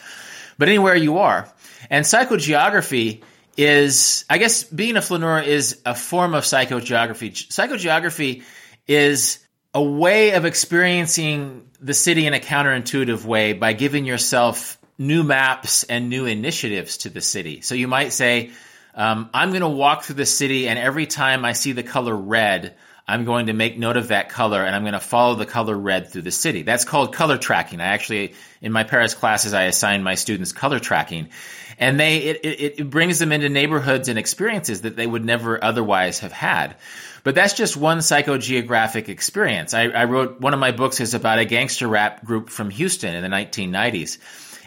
but 0.57 0.67
anywhere 0.67 0.95
you 0.95 1.19
are. 1.19 1.49
And 1.89 2.03
psychogeography 2.03 3.23
is, 3.55 4.25
I 4.29 4.37
guess 4.39 4.63
being 4.63 4.97
a 4.97 5.01
flaneur 5.01 5.39
is 5.39 5.81
a 5.85 5.95
form 5.95 6.33
of 6.33 6.43
psychogeography. 6.43 7.31
Psychogeography 7.31 8.43
is 8.87 9.39
a 9.77 9.81
way 9.81 10.31
of 10.31 10.43
experiencing 10.43 11.69
the 11.79 11.93
city 11.93 12.25
in 12.25 12.33
a 12.33 12.39
counterintuitive 12.39 13.23
way 13.23 13.53
by 13.53 13.73
giving 13.73 14.07
yourself 14.07 14.79
new 14.97 15.21
maps 15.21 15.83
and 15.83 16.09
new 16.09 16.25
initiatives 16.25 16.97
to 16.97 17.11
the 17.11 17.21
city. 17.21 17.61
So 17.61 17.75
you 17.75 17.87
might 17.87 18.11
say, 18.11 18.49
um, 18.95 19.29
I'm 19.35 19.49
going 19.49 19.61
to 19.61 19.67
walk 19.67 20.01
through 20.01 20.15
the 20.15 20.25
city, 20.25 20.67
and 20.67 20.79
every 20.79 21.05
time 21.05 21.45
I 21.45 21.51
see 21.51 21.73
the 21.73 21.83
color 21.83 22.15
red, 22.15 22.73
I'm 23.07 23.23
going 23.23 23.45
to 23.45 23.53
make 23.53 23.77
note 23.77 23.97
of 23.97 24.07
that 24.07 24.29
color 24.29 24.61
and 24.61 24.75
I'm 24.75 24.81
going 24.81 24.93
to 24.93 24.99
follow 24.99 25.35
the 25.35 25.45
color 25.45 25.77
red 25.77 26.09
through 26.09 26.23
the 26.23 26.31
city. 26.31 26.63
That's 26.63 26.83
called 26.83 27.13
color 27.13 27.37
tracking. 27.37 27.79
I 27.79 27.85
actually, 27.85 28.33
in 28.61 28.73
my 28.73 28.83
Paris 28.83 29.13
classes, 29.13 29.53
I 29.53 29.63
assign 29.63 30.03
my 30.03 30.15
students 30.15 30.51
color 30.51 30.79
tracking 30.79 31.29
and 31.79 31.97
they, 31.97 32.17
it, 32.17 32.39
it, 32.43 32.79
it 32.79 32.89
brings 32.89 33.19
them 33.19 33.31
into 33.31 33.47
neighborhoods 33.47 34.09
and 34.09 34.19
experiences 34.19 34.81
that 34.81 34.97
they 34.97 35.07
would 35.07 35.23
never 35.23 35.63
otherwise 35.63 36.19
have 36.19 36.33
had. 36.33 36.75
But 37.27 37.35
that's 37.35 37.55
just 37.55 37.75
one 37.75 37.97
psychogeographic 37.97 39.09
experience. 39.09 39.73
I, 39.73 39.89
I 39.89 40.05
wrote 40.05 40.39
one 40.39 40.53
of 40.53 40.61
my 40.61 40.71
books 40.71 41.01
is 41.01 41.13
about 41.13 41.39
a 41.39 41.43
gangster 41.43 41.85
rap 41.85 42.23
group 42.23 42.49
from 42.49 42.69
Houston 42.69 43.13
in 43.15 43.21
the 43.21 43.27
1990s. 43.27 44.17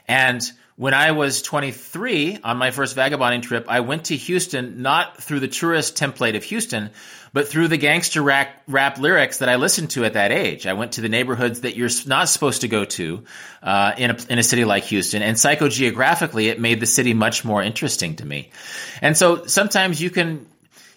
And 0.06 0.42
when 0.76 0.92
I 0.92 1.12
was 1.12 1.40
23 1.40 2.40
on 2.44 2.58
my 2.58 2.70
first 2.70 2.94
vagabonding 2.94 3.40
trip, 3.40 3.64
I 3.66 3.80
went 3.80 4.04
to 4.06 4.16
Houston 4.16 4.82
not 4.82 5.22
through 5.22 5.40
the 5.40 5.48
tourist 5.48 5.96
template 5.96 6.36
of 6.36 6.44
Houston, 6.44 6.90
but 7.32 7.48
through 7.48 7.68
the 7.68 7.78
gangster 7.78 8.20
rap, 8.20 8.62
rap 8.68 8.98
lyrics 8.98 9.38
that 9.38 9.48
I 9.48 9.56
listened 9.56 9.92
to 9.92 10.04
at 10.04 10.12
that 10.12 10.30
age. 10.30 10.66
I 10.66 10.74
went 10.74 10.92
to 10.92 11.00
the 11.00 11.08
neighborhoods 11.08 11.62
that 11.62 11.76
you're 11.76 11.88
not 12.06 12.28
supposed 12.28 12.60
to 12.60 12.68
go 12.68 12.84
to 12.84 13.24
uh, 13.62 13.92
in, 13.96 14.10
a, 14.10 14.18
in 14.28 14.38
a 14.38 14.42
city 14.42 14.66
like 14.66 14.84
Houston, 14.84 15.22
and 15.22 15.38
psychogeographically, 15.38 16.50
it 16.50 16.60
made 16.60 16.80
the 16.80 16.86
city 16.86 17.14
much 17.14 17.42
more 17.42 17.62
interesting 17.62 18.16
to 18.16 18.26
me. 18.26 18.50
And 19.00 19.16
so 19.16 19.46
sometimes 19.46 20.02
you 20.02 20.10
can 20.10 20.44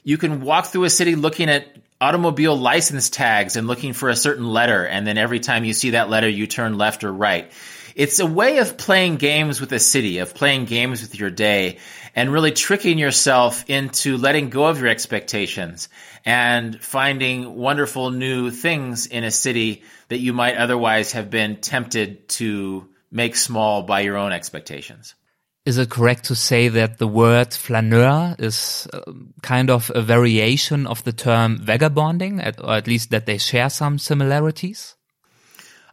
you 0.03 0.17
can 0.17 0.41
walk 0.41 0.67
through 0.67 0.83
a 0.83 0.89
city 0.89 1.15
looking 1.15 1.49
at 1.49 1.67
automobile 1.99 2.55
license 2.55 3.09
tags 3.09 3.55
and 3.55 3.67
looking 3.67 3.93
for 3.93 4.09
a 4.09 4.15
certain 4.15 4.47
letter, 4.47 4.85
and 4.85 5.07
then 5.07 5.17
every 5.17 5.39
time 5.39 5.63
you 5.63 5.73
see 5.73 5.91
that 5.91 6.09
letter, 6.09 6.27
you 6.27 6.47
turn 6.47 6.77
left 6.77 7.03
or 7.03 7.11
right 7.11 7.51
it's 7.95 8.19
a 8.19 8.25
way 8.25 8.57
of 8.57 8.77
playing 8.77 9.17
games 9.17 9.61
with 9.61 9.71
a 9.71 9.79
city, 9.79 10.19
of 10.19 10.33
playing 10.33 10.65
games 10.65 11.01
with 11.01 11.19
your 11.19 11.29
day, 11.29 11.77
and 12.15 12.31
really 12.31 12.51
tricking 12.51 12.97
yourself 12.97 13.65
into 13.69 14.17
letting 14.17 14.49
go 14.49 14.65
of 14.65 14.79
your 14.79 14.87
expectations 14.87 15.89
and 16.25 16.81
finding 16.81 17.55
wonderful 17.55 18.11
new 18.11 18.49
things 18.49 19.05
in 19.05 19.23
a 19.23 19.31
city 19.31 19.83
that 20.09 20.19
you 20.19 20.33
might 20.33 20.57
otherwise 20.57 21.13
have 21.13 21.29
been 21.29 21.57
tempted 21.57 22.27
to 22.29 22.87
make 23.11 23.35
small 23.35 23.83
by 23.83 24.01
your 24.01 24.17
own 24.17 24.31
expectations. 24.31 25.15
Is 25.65 25.77
it 25.77 25.89
correct 25.89 26.25
to 26.25 26.35
say 26.35 26.67
that 26.67 26.97
the 26.97 27.07
word 27.07 27.53
flaneur 27.53 28.35
is 28.37 28.85
uh, 28.91 28.99
kind 29.41 29.69
of 29.69 29.89
a 29.95 30.01
variation 30.01 30.85
of 30.85 31.03
the 31.05 31.13
term 31.13 31.57
vagabonding, 31.57 32.41
or 32.41 32.73
at 32.75 32.87
least 32.87 33.11
that 33.11 33.25
they 33.25 33.37
share 33.37 33.69
some 33.69 33.97
similarities? 33.97 34.95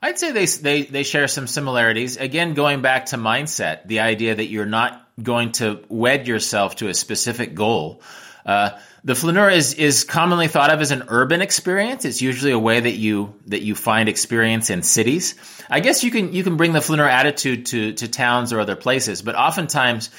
I'd 0.02 0.18
say 0.18 0.32
they, 0.32 0.46
they, 0.46 0.82
they 0.82 1.02
share 1.04 1.28
some 1.28 1.46
similarities. 1.46 2.16
Again, 2.16 2.54
going 2.54 2.82
back 2.82 3.06
to 3.06 3.16
mindset, 3.16 3.86
the 3.86 4.00
idea 4.00 4.34
that 4.34 4.46
you're 4.46 4.66
not 4.66 5.06
going 5.22 5.52
to 5.52 5.84
wed 5.88 6.26
yourself 6.26 6.76
to 6.76 6.88
a 6.88 6.94
specific 6.94 7.54
goal. 7.54 8.02
Uh, 8.44 8.70
the 9.04 9.14
flaneur 9.14 9.48
is, 9.50 9.74
is 9.74 10.04
commonly 10.04 10.48
thought 10.48 10.70
of 10.70 10.80
as 10.80 10.90
an 10.90 11.04
urban 11.08 11.40
experience. 11.42 12.04
It's 12.04 12.20
usually 12.20 12.52
a 12.52 12.58
way 12.58 12.80
that 12.80 12.94
you, 12.94 13.34
that 13.46 13.62
you 13.62 13.74
find 13.74 14.08
experience 14.08 14.70
in 14.70 14.82
cities. 14.82 15.34
I 15.68 15.80
guess 15.80 16.04
you 16.04 16.10
can, 16.10 16.32
you 16.32 16.42
can 16.42 16.56
bring 16.56 16.72
the 16.72 16.80
flaneur 16.80 17.08
attitude 17.08 17.66
to, 17.66 17.92
to 17.92 18.08
towns 18.08 18.52
or 18.52 18.60
other 18.60 18.76
places, 18.76 19.22
but 19.22 19.34
oftentimes, 19.34 20.10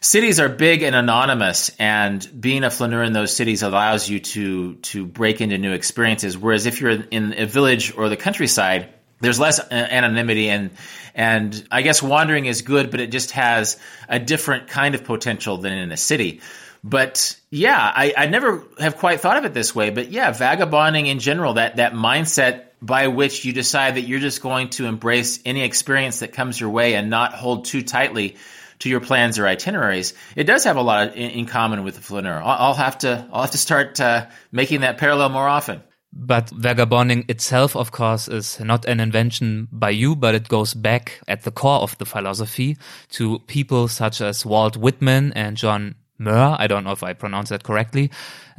cities 0.00 0.40
are 0.40 0.48
big 0.48 0.82
and 0.82 0.96
anonymous, 0.96 1.70
and 1.78 2.28
being 2.40 2.64
a 2.64 2.70
flaneur 2.70 3.02
in 3.04 3.12
those 3.12 3.34
cities 3.34 3.62
allows 3.62 4.08
you 4.08 4.18
to 4.18 4.74
to 4.76 5.06
break 5.06 5.40
into 5.40 5.56
new 5.58 5.72
experiences. 5.72 6.36
Whereas 6.36 6.66
if 6.66 6.80
you're 6.80 6.90
in 6.90 7.34
a 7.38 7.46
village 7.46 7.96
or 7.96 8.08
the 8.08 8.16
countryside, 8.16 8.92
there's 9.22 9.40
less 9.40 9.60
anonymity 9.70 10.50
and 10.50 10.70
and 11.14 11.66
I 11.70 11.82
guess 11.82 12.02
wandering 12.02 12.46
is 12.46 12.62
good, 12.62 12.90
but 12.90 13.00
it 13.00 13.10
just 13.10 13.32
has 13.32 13.78
a 14.08 14.18
different 14.18 14.68
kind 14.68 14.94
of 14.94 15.04
potential 15.04 15.58
than 15.58 15.72
in 15.72 15.92
a 15.92 15.96
city. 15.96 16.40
But 16.84 17.38
yeah, 17.50 17.78
I, 17.78 18.14
I 18.16 18.26
never 18.26 18.64
have 18.78 18.96
quite 18.96 19.20
thought 19.20 19.36
of 19.36 19.44
it 19.44 19.54
this 19.54 19.74
way. 19.74 19.90
But 19.90 20.10
yeah, 20.10 20.32
vagabonding 20.32 21.06
in 21.06 21.20
general, 21.20 21.54
that 21.54 21.76
that 21.76 21.92
mindset 21.92 22.64
by 22.80 23.06
which 23.06 23.44
you 23.44 23.52
decide 23.52 23.94
that 23.94 24.02
you're 24.02 24.18
just 24.18 24.42
going 24.42 24.70
to 24.70 24.86
embrace 24.86 25.38
any 25.44 25.62
experience 25.62 26.18
that 26.18 26.32
comes 26.32 26.58
your 26.58 26.70
way 26.70 26.94
and 26.94 27.08
not 27.08 27.32
hold 27.32 27.66
too 27.66 27.82
tightly 27.82 28.36
to 28.80 28.88
your 28.88 28.98
plans 28.98 29.38
or 29.38 29.46
itineraries, 29.46 30.14
it 30.34 30.42
does 30.44 30.64
have 30.64 30.76
a 30.76 30.82
lot 30.82 31.14
in, 31.14 31.30
in 31.30 31.46
common 31.46 31.84
with 31.84 31.94
the 31.94 32.00
flaneur. 32.00 32.42
I'll, 32.42 32.68
I'll, 32.68 32.74
have 32.74 32.98
to 32.98 33.28
I'll 33.32 33.42
have 33.42 33.52
to 33.52 33.58
start 33.58 34.00
uh, 34.00 34.26
making 34.50 34.80
that 34.80 34.98
parallel 34.98 35.28
more 35.28 35.46
often. 35.46 35.82
But 36.12 36.50
vagabonding 36.50 37.24
itself, 37.28 37.74
of 37.74 37.90
course, 37.90 38.28
is 38.28 38.60
not 38.60 38.84
an 38.84 39.00
invention 39.00 39.68
by 39.72 39.90
you, 39.90 40.14
but 40.14 40.34
it 40.34 40.48
goes 40.48 40.74
back 40.74 41.20
at 41.26 41.42
the 41.42 41.50
core 41.50 41.80
of 41.80 41.96
the 41.98 42.04
philosophy 42.04 42.76
to 43.12 43.38
people 43.40 43.88
such 43.88 44.20
as 44.20 44.44
Walt 44.44 44.76
Whitman 44.76 45.32
and 45.32 45.56
John 45.56 45.94
Muir. 46.18 46.56
I 46.58 46.66
don't 46.66 46.84
know 46.84 46.92
if 46.92 47.02
I 47.02 47.14
pronounced 47.14 47.48
that 47.48 47.64
correctly. 47.64 48.10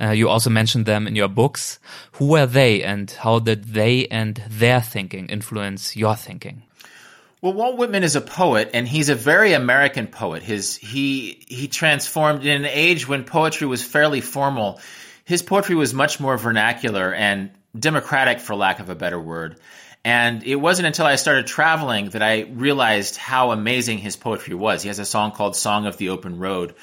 Uh, 0.01 0.09
you 0.09 0.29
also 0.29 0.49
mentioned 0.49 0.87
them 0.87 1.05
in 1.05 1.15
your 1.15 1.27
books. 1.27 1.79
Who 2.13 2.27
were 2.27 2.47
they 2.47 2.81
and 2.81 3.09
how 3.11 3.37
did 3.37 3.65
they 3.65 4.07
and 4.07 4.43
their 4.49 4.81
thinking 4.81 5.27
influence 5.27 5.95
your 5.95 6.15
thinking? 6.15 6.63
Well, 7.43 7.53
Walt 7.53 7.77
Whitman 7.77 8.03
is 8.03 8.15
a 8.15 8.21
poet, 8.21 8.69
and 8.73 8.87
he's 8.87 9.09
a 9.09 9.15
very 9.15 9.51
American 9.51 10.07
poet. 10.07 10.43
His 10.43 10.77
he 10.77 11.43
he 11.47 11.67
transformed 11.67 12.45
in 12.45 12.63
an 12.63 12.71
age 12.71 13.05
when 13.05 13.25
poetry 13.25 13.67
was 13.67 13.83
fairly 13.83 14.21
formal. 14.21 14.79
His 15.25 15.41
poetry 15.41 15.75
was 15.75 15.93
much 15.93 16.19
more 16.19 16.37
vernacular 16.37 17.13
and 17.13 17.51
democratic, 17.77 18.39
for 18.39 18.55
lack 18.55 18.79
of 18.79 18.89
a 18.89 18.95
better 18.95 19.19
word. 19.19 19.59
And 20.05 20.43
it 20.43 20.57
wasn't 20.57 20.87
until 20.87 21.05
I 21.05 21.15
started 21.15 21.47
traveling 21.47 22.09
that 22.09 22.21
I 22.21 22.41
realized 22.41 23.15
how 23.15 23.51
amazing 23.51 23.99
his 23.99 24.17
poetry 24.17 24.53
was. 24.53 24.81
He 24.81 24.89
has 24.89 24.99
a 24.99 25.05
song 25.05 25.31
called 25.31 25.55
"Song 25.55 25.85
of 25.85 25.97
the 25.97 26.09
Open 26.09 26.39
Road," 26.39 26.75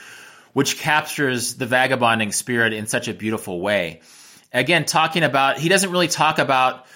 which 0.54 0.78
captures 0.78 1.54
the 1.54 1.66
vagabonding 1.66 2.32
spirit 2.32 2.72
in 2.72 2.86
such 2.86 3.08
a 3.08 3.14
beautiful 3.14 3.60
way. 3.60 4.00
Again, 4.52 4.86
talking 4.86 5.22
about 5.22 5.58
he 5.58 5.68
doesn't 5.68 5.90
really 5.90 6.08
talk 6.08 6.38
about 6.38 6.86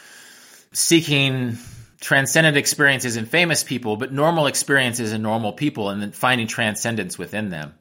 seeking 0.72 1.58
transcendent 2.00 2.56
experiences 2.56 3.16
in 3.16 3.26
famous 3.26 3.62
people, 3.62 3.96
but 3.96 4.12
normal 4.12 4.46
experiences 4.46 5.12
in 5.12 5.22
normal 5.22 5.52
people, 5.52 5.90
and 5.90 6.02
then 6.02 6.12
finding 6.12 6.46
transcendence 6.46 7.18
within 7.18 7.50
them. 7.50 7.74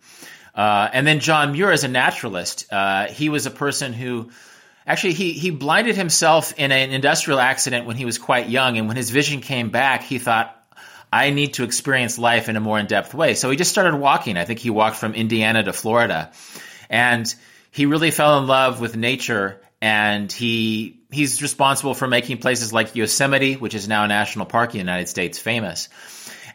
Uh, 0.56 0.90
and 0.92 1.06
then 1.06 1.20
John 1.20 1.52
Muir 1.52 1.72
is 1.72 1.84
a 1.84 1.88
naturalist. 1.88 2.72
Uh, 2.72 3.08
he 3.08 3.30
was 3.30 3.46
a 3.46 3.52
person 3.52 3.94
who 3.94 4.30
actually 4.86 5.14
he 5.14 5.34
he 5.34 5.50
blinded 5.50 5.96
himself 5.96 6.54
in 6.58 6.72
an 6.72 6.92
industrial 6.92 7.40
accident 7.40 7.88
when 7.88 7.96
he 7.96 8.06
was 8.06 8.18
quite 8.18 8.50
young, 8.50 8.78
and 8.78 8.88
when 8.88 8.98
his 8.98 9.10
vision 9.10 9.42
came 9.42 9.70
back, 9.70 10.04
he 10.04 10.20
thought. 10.20 10.60
I 11.12 11.30
need 11.30 11.54
to 11.54 11.64
experience 11.64 12.18
life 12.18 12.50
in 12.50 12.56
a 12.56 12.60
more 12.60 12.80
in 12.80 12.88
depth 12.88 13.14
way. 13.14 13.36
So 13.36 13.52
he 13.52 13.56
just 13.56 13.70
started 13.70 13.94
walking. 13.94 14.36
I 14.36 14.46
think 14.46 14.58
he 14.58 14.72
walked 14.72 14.96
from 14.96 15.14
Indiana 15.14 15.62
to 15.62 15.72
Florida. 15.72 16.32
And 16.90 17.32
he 17.70 17.86
really 17.86 18.10
fell 18.10 18.40
in 18.40 18.48
love 18.48 18.82
with 18.82 18.96
nature 18.98 19.62
and 19.84 20.32
he 20.32 21.02
he's 21.12 21.42
responsible 21.42 21.94
for 21.94 22.08
making 22.08 22.38
places 22.38 22.72
like 22.72 22.96
Yosemite, 22.96 23.56
which 23.56 23.76
is 23.76 23.88
now 23.88 24.06
a 24.06 24.08
national 24.08 24.46
park 24.46 24.70
in 24.70 24.74
the 24.74 24.78
United 24.80 25.10
States, 25.10 25.38
famous. 25.38 25.90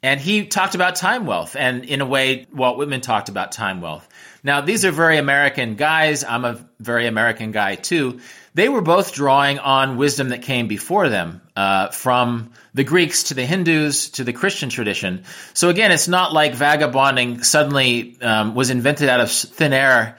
And 0.02 0.20
he 0.20 0.46
talked 0.46 0.74
about 0.74 0.96
time 0.96 1.26
wealth, 1.26 1.56
and 1.56 1.84
in 1.84 2.00
a 2.00 2.06
way, 2.06 2.46
Walt 2.52 2.78
Whitman 2.78 3.00
talked 3.00 3.28
about 3.28 3.52
time 3.52 3.80
wealth. 3.80 4.08
Now, 4.44 4.61
these 4.61 4.84
are 4.84 4.92
very 4.92 5.18
American 5.18 5.74
guys. 5.74 6.22
I'm 6.24 6.44
a 6.44 6.64
very 6.78 7.06
American 7.06 7.50
guy 7.50 7.74
too. 7.74 8.20
They 8.54 8.68
were 8.68 8.80
both 8.80 9.12
drawing 9.12 9.58
on 9.58 9.96
wisdom 9.96 10.28
that 10.30 10.42
came 10.42 10.68
before 10.68 11.08
them, 11.08 11.42
uh, 11.56 11.88
from 11.88 12.52
the 12.74 12.84
Greeks 12.84 13.24
to 13.24 13.34
the 13.34 13.44
Hindus 13.44 14.11
to 14.11 14.24
the 14.24 14.32
Christian 14.32 14.68
tradition. 14.68 15.24
So 15.54 15.68
again, 15.68 15.90
it's 15.90 16.08
not 16.08 16.32
like 16.32 16.54
vagabonding 16.54 17.42
suddenly 17.42 18.16
um, 18.20 18.54
was 18.54 18.70
invented 18.70 19.08
out 19.08 19.20
of 19.20 19.30
thin 19.30 19.72
air 19.72 20.16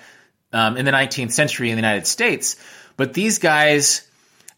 um, 0.52 0.78
in 0.78 0.86
the 0.86 0.92
19th 0.92 1.32
century 1.32 1.70
in 1.70 1.76
the 1.76 1.82
United 1.82 2.08
States 2.08 2.58
but 3.00 3.14
these 3.14 3.40
guys, 3.40 4.06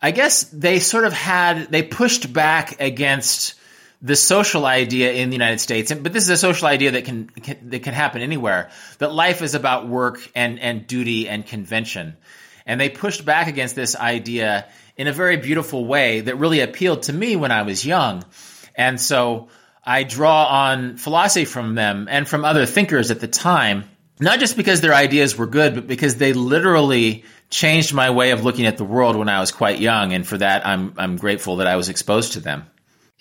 I 0.02 0.10
guess 0.10 0.46
they 0.46 0.80
sort 0.80 1.06
of 1.06 1.14
had, 1.14 1.68
they 1.72 1.84
pushed 1.84 2.34
back 2.34 2.82
against 2.82 3.54
the 4.02 4.16
social 4.16 4.66
idea 4.66 5.14
in 5.14 5.30
the 5.30 5.36
United 5.36 5.60
States, 5.60 5.94
but 5.94 6.12
this 6.12 6.24
is 6.24 6.30
a 6.30 6.38
social 6.38 6.68
idea 6.68 6.92
that 6.92 7.06
can, 7.06 7.28
can, 7.28 7.70
that 7.70 7.84
can 7.84 7.94
happen 7.94 8.22
anywhere. 8.22 8.70
That 8.98 9.14
life 9.14 9.42
is 9.42 9.54
about 9.54 9.88
work 9.88 10.20
and 10.36 10.60
and 10.60 10.88
duty 10.88 11.30
and 11.30 11.46
convention, 11.46 12.18
and 12.66 12.82
they 12.82 12.90
pushed 12.90 13.26
back 13.26 13.48
against 13.48 13.76
this 13.76 13.96
idea 13.96 14.68
in 14.98 15.08
a 15.08 15.14
very 15.14 15.38
beautiful 15.38 15.86
way 15.86 16.22
that 16.22 16.36
really 16.36 16.62
appealed 16.62 17.04
to 17.04 17.14
me 17.14 17.36
when 17.36 17.52
I 17.52 17.62
was 17.62 17.86
young, 17.86 18.24
and 18.76 19.00
so 19.00 19.50
I 19.86 20.04
draw 20.04 20.46
on 20.46 20.98
philosophy 20.98 21.46
from 21.46 21.76
them 21.76 22.08
and 22.10 22.28
from 22.28 22.44
other 22.44 22.66
thinkers 22.66 23.12
at 23.12 23.20
the 23.20 23.28
time, 23.28 23.84
not 24.20 24.40
just 24.40 24.58
because 24.58 24.82
their 24.82 24.94
ideas 24.96 25.38
were 25.38 25.48
good, 25.48 25.76
but 25.76 25.88
because 25.88 26.16
they 26.16 26.34
literally 26.34 27.24
changed 27.52 27.94
my 27.94 28.10
way 28.10 28.32
of 28.32 28.44
looking 28.44 28.66
at 28.66 28.78
the 28.78 28.84
world 28.84 29.16
when 29.16 29.30
I 29.30 29.40
was 29.40 29.52
quite 29.52 29.80
young, 29.80 30.14
and 30.14 30.26
for 30.26 30.40
that, 30.40 30.66
I'm 30.66 30.96
I'm 30.98 31.18
grateful 31.18 31.58
that 31.58 31.68
I 31.68 31.76
was 31.76 31.90
exposed 31.90 32.34
to 32.34 32.40
them. 32.40 32.66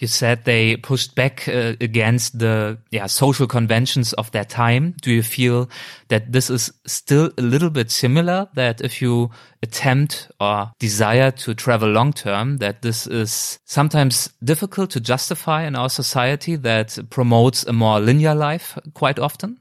You 0.00 0.06
said 0.08 0.44
they 0.44 0.76
pushed 0.76 1.14
back 1.14 1.46
uh, 1.46 1.74
against 1.78 2.38
the 2.38 2.78
yeah 2.90 3.06
social 3.06 3.46
conventions 3.46 4.14
of 4.14 4.30
their 4.30 4.46
time. 4.46 4.94
Do 5.02 5.12
you 5.12 5.22
feel 5.22 5.68
that 6.08 6.32
this 6.32 6.48
is 6.48 6.72
still 6.86 7.30
a 7.36 7.42
little 7.42 7.68
bit 7.68 7.90
similar? 7.90 8.48
That 8.54 8.80
if 8.80 9.02
you 9.02 9.30
attempt 9.62 10.30
or 10.40 10.72
desire 10.78 11.30
to 11.30 11.54
travel 11.54 11.90
long 11.90 12.14
term, 12.14 12.56
that 12.58 12.80
this 12.80 13.06
is 13.06 13.58
sometimes 13.66 14.30
difficult 14.42 14.90
to 14.92 15.00
justify 15.00 15.66
in 15.66 15.76
our 15.76 15.90
society 15.90 16.56
that 16.56 16.98
promotes 17.10 17.66
a 17.66 17.74
more 17.74 18.00
linear 18.00 18.34
life 18.34 18.78
quite 18.94 19.18
often? 19.18 19.58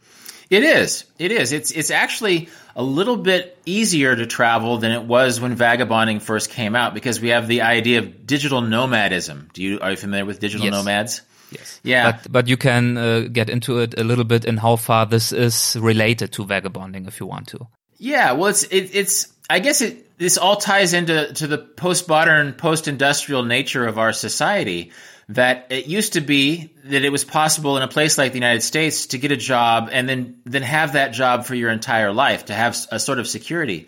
It 0.49 0.63
is. 0.63 1.03
It 1.19 1.31
is. 1.31 1.51
It's 1.51 1.71
it's 1.71 1.91
actually 1.91 2.49
a 2.79 2.83
little 2.83 3.17
bit 3.17 3.57
easier 3.65 4.15
to 4.15 4.25
travel 4.25 4.77
than 4.77 4.93
it 4.93 5.03
was 5.03 5.41
when 5.41 5.53
vagabonding 5.55 6.21
first 6.21 6.49
came 6.49 6.77
out 6.77 6.93
because 6.93 7.19
we 7.19 7.27
have 7.27 7.45
the 7.45 7.61
idea 7.61 7.99
of 7.99 8.25
digital 8.25 8.61
nomadism. 8.61 9.49
Do 9.51 9.61
you 9.61 9.81
are 9.81 9.91
you 9.91 9.97
familiar 9.97 10.25
with 10.25 10.39
digital 10.39 10.65
yes. 10.65 10.71
nomads? 10.71 11.21
Yes. 11.51 11.79
Yeah. 11.83 12.11
But 12.11 12.31
but 12.31 12.47
you 12.47 12.55
can 12.55 12.97
uh, 12.97 13.27
get 13.29 13.49
into 13.49 13.79
it 13.79 13.99
a 13.99 14.03
little 14.05 14.23
bit 14.23 14.45
in 14.45 14.55
how 14.55 14.77
far 14.77 15.05
this 15.05 15.33
is 15.33 15.75
related 15.77 16.31
to 16.33 16.45
vagabonding 16.45 17.05
if 17.05 17.19
you 17.19 17.25
want 17.25 17.47
to. 17.49 17.67
Yeah. 17.97 18.31
Well, 18.31 18.47
it's 18.47 18.63
it, 18.63 18.95
it's 18.95 19.27
I 19.49 19.59
guess 19.59 19.81
it 19.81 20.17
this 20.17 20.37
all 20.37 20.55
ties 20.55 20.93
into 20.93 21.33
to 21.33 21.47
the 21.47 21.57
post-modern, 21.57 22.53
post-industrial 22.53 23.43
nature 23.43 23.85
of 23.87 23.97
our 23.97 24.13
society 24.13 24.91
that 25.29 25.67
it 25.69 25.85
used 25.85 26.13
to 26.13 26.21
be 26.21 26.73
that 26.85 27.05
it 27.05 27.11
was 27.11 27.23
possible 27.23 27.77
in 27.77 27.83
a 27.83 27.87
place 27.87 28.17
like 28.17 28.31
the 28.31 28.37
United 28.39 28.61
States 28.61 29.07
to 29.07 29.19
get 29.19 29.31
a 29.31 29.37
job 29.37 29.89
and 29.91 30.09
then 30.09 30.41
then 30.45 30.63
have 30.63 30.93
that 30.93 31.13
job 31.13 31.45
for 31.45 31.55
your 31.55 31.69
entire 31.69 32.11
life 32.11 32.45
to 32.45 32.53
have 32.53 32.75
a 32.91 32.99
sort 32.99 33.19
of 33.19 33.27
security. 33.27 33.87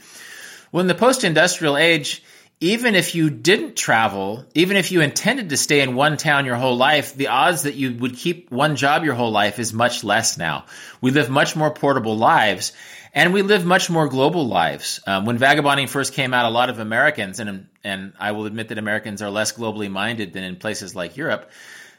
Well, 0.71 0.81
in 0.81 0.87
the 0.87 0.95
post-industrial 0.95 1.77
age, 1.77 2.23
even 2.59 2.93
if 2.93 3.15
you 3.15 3.31
didn't 3.31 3.75
travel, 3.75 4.45
even 4.53 4.77
if 4.77 4.91
you 4.91 5.01
intended 5.01 5.49
to 5.49 5.57
stay 5.57 5.81
in 5.81 5.95
one 5.95 6.15
town 6.15 6.45
your 6.45 6.55
whole 6.55 6.77
life, 6.77 7.15
the 7.15 7.27
odds 7.29 7.63
that 7.63 7.73
you 7.73 7.95
would 7.95 8.15
keep 8.15 8.51
one 8.51 8.75
job 8.75 9.03
your 9.03 9.15
whole 9.15 9.31
life 9.31 9.57
is 9.57 9.73
much 9.73 10.03
less 10.03 10.37
now. 10.37 10.65
We 11.01 11.09
live 11.09 11.31
much 11.31 11.55
more 11.55 11.73
portable 11.73 12.15
lives 12.15 12.71
and 13.13 13.33
we 13.33 13.41
live 13.41 13.65
much 13.65 13.89
more 13.89 14.07
global 14.07 14.47
lives. 14.47 15.01
Um, 15.07 15.25
when 15.25 15.39
vagabonding 15.39 15.87
first 15.87 16.13
came 16.13 16.35
out, 16.35 16.45
a 16.45 16.49
lot 16.53 16.69
of 16.69 16.77
Americans, 16.77 17.39
and 17.39 17.67
and 17.83 18.13
I 18.19 18.31
will 18.31 18.45
admit 18.45 18.69
that 18.69 18.77
Americans 18.77 19.21
are 19.21 19.29
less 19.29 19.53
globally 19.53 19.89
minded 19.89 20.33
than 20.33 20.43
in 20.43 20.55
places 20.55 20.95
like 20.95 21.17
Europe. 21.17 21.49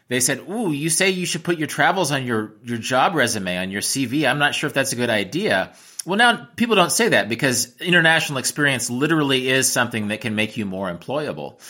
They 0.08 0.20
said, 0.20 0.40
"Ooh, 0.48 0.72
you 0.72 0.90
say 0.90 1.10
you 1.10 1.26
should 1.26 1.44
put 1.44 1.58
your 1.58 1.68
travels 1.68 2.12
on 2.12 2.26
your 2.26 2.52
your 2.64 2.78
job 2.78 3.14
resume 3.14 3.56
on 3.56 3.70
your 3.70 3.80
CV. 3.80 4.26
I'm 4.28 4.38
not 4.38 4.54
sure 4.54 4.68
if 4.68 4.74
that's 4.74 4.92
a 4.92 4.96
good 4.96 5.10
idea." 5.10 5.72
Well, 6.04 6.18
now 6.18 6.48
people 6.56 6.76
don't 6.76 6.92
say 6.92 7.10
that 7.10 7.28
because 7.28 7.76
international 7.80 8.38
experience 8.38 8.90
literally 8.90 9.48
is 9.48 9.70
something 9.70 10.08
that 10.08 10.20
can 10.20 10.34
make 10.34 10.56
you 10.56 10.66
more 10.66 10.92
employable. 10.92 11.60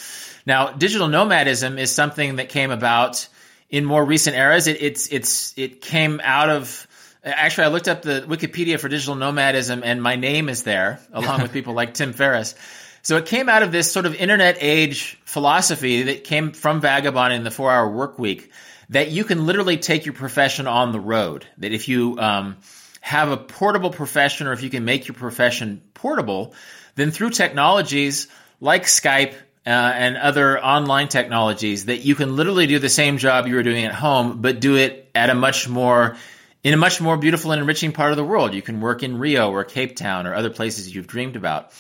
Now, 0.47 0.73
digital 0.73 1.09
nomadism 1.09 1.79
is 1.79 1.91
something 1.91 2.37
that 2.37 2.49
came 2.49 2.71
about 2.71 3.29
in 3.69 3.85
more 3.85 4.05
recent 4.05 4.37
eras. 4.37 4.67
It, 4.67 4.83
it's 4.83 5.13
it's 5.13 5.55
it 5.57 5.81
came 5.81 6.21
out 6.25 6.51
of 6.51 6.87
Actually, 7.25 7.67
I 7.67 7.69
looked 7.69 7.87
up 7.87 8.03
the 8.03 8.25
Wikipedia 8.27 8.81
for 8.81 8.89
digital 8.89 9.15
nomadism, 9.15 9.83
and 9.85 10.03
my 10.03 10.17
name 10.17 10.49
is 10.49 10.65
there, 10.65 10.99
along 11.13 11.43
with 11.43 11.53
people 11.53 11.73
like 11.73 11.95
Tim 11.95 12.13
Ferriss. 12.13 12.57
So 13.03 13.17
it 13.17 13.27
came 13.27 13.49
out 13.49 13.63
of 13.63 13.73
this 13.73 13.91
sort 13.91 14.07
of 14.07 14.15
internet 14.15 14.59
age 14.61 15.19
philosophy 15.25 16.05
that 16.05 16.25
came 16.25 16.53
from 16.53 16.81
Vagabond 16.81 17.35
in 17.35 17.43
the 17.43 17.51
four 17.51 17.71
hour 17.71 17.91
work 17.91 18.19
week 18.19 18.53
that 18.91 19.11
you 19.11 19.25
can 19.25 19.47
literally 19.47 19.77
take 19.77 20.07
your 20.07 20.15
profession 20.15 20.67
on 20.67 20.93
the 20.93 21.01
road. 21.01 21.47
That 21.59 21.73
if 21.73 21.89
you 21.89 22.19
um, 22.19 22.59
have 23.01 23.31
a 23.31 23.37
portable 23.37 23.91
profession 23.91 24.47
or 24.47 24.53
if 24.53 24.63
you 24.63 24.71
can 24.71 24.85
make 24.85 25.09
your 25.09 25.15
profession 25.15 25.83
portable, 25.95 26.55
then 26.95 27.11
through 27.11 27.31
technologies 27.31 28.29
like 28.61 28.85
Skype 28.85 29.35
uh, 29.67 29.71
and 29.71 30.17
other 30.17 30.63
online 30.63 31.09
technologies, 31.09 31.87
that 31.87 32.05
you 32.05 32.15
can 32.15 32.37
literally 32.37 32.67
do 32.67 32.79
the 32.79 32.89
same 32.89 33.19
job 33.19 33.49
you 33.49 33.57
were 33.57 33.63
doing 33.63 33.85
at 33.85 33.95
home, 33.95 34.41
but 34.41 34.61
do 34.61 34.77
it 34.77 35.11
at 35.15 35.31
a 35.31 35.35
much 35.35 35.69
more 35.69 36.17
in 36.63 36.75
a 36.75 36.77
much 36.77 37.01
more 37.01 37.17
beautiful 37.17 37.51
and 37.51 37.61
enriching 37.61 37.91
part 37.91 38.13
of 38.13 38.17
the 38.17 38.25
world. 38.25 38.55
You 38.55 38.63
can 38.63 38.81
work 38.81 39.03
in 39.03 39.19
Rio 39.19 39.51
or 39.51 39.65
Cape 39.65 39.97
Town 39.97 40.29
or 40.29 40.35
other 40.35 40.51
places 40.51 40.95
you've 40.95 41.09
dreamed 41.09 41.35
about. 41.35 41.73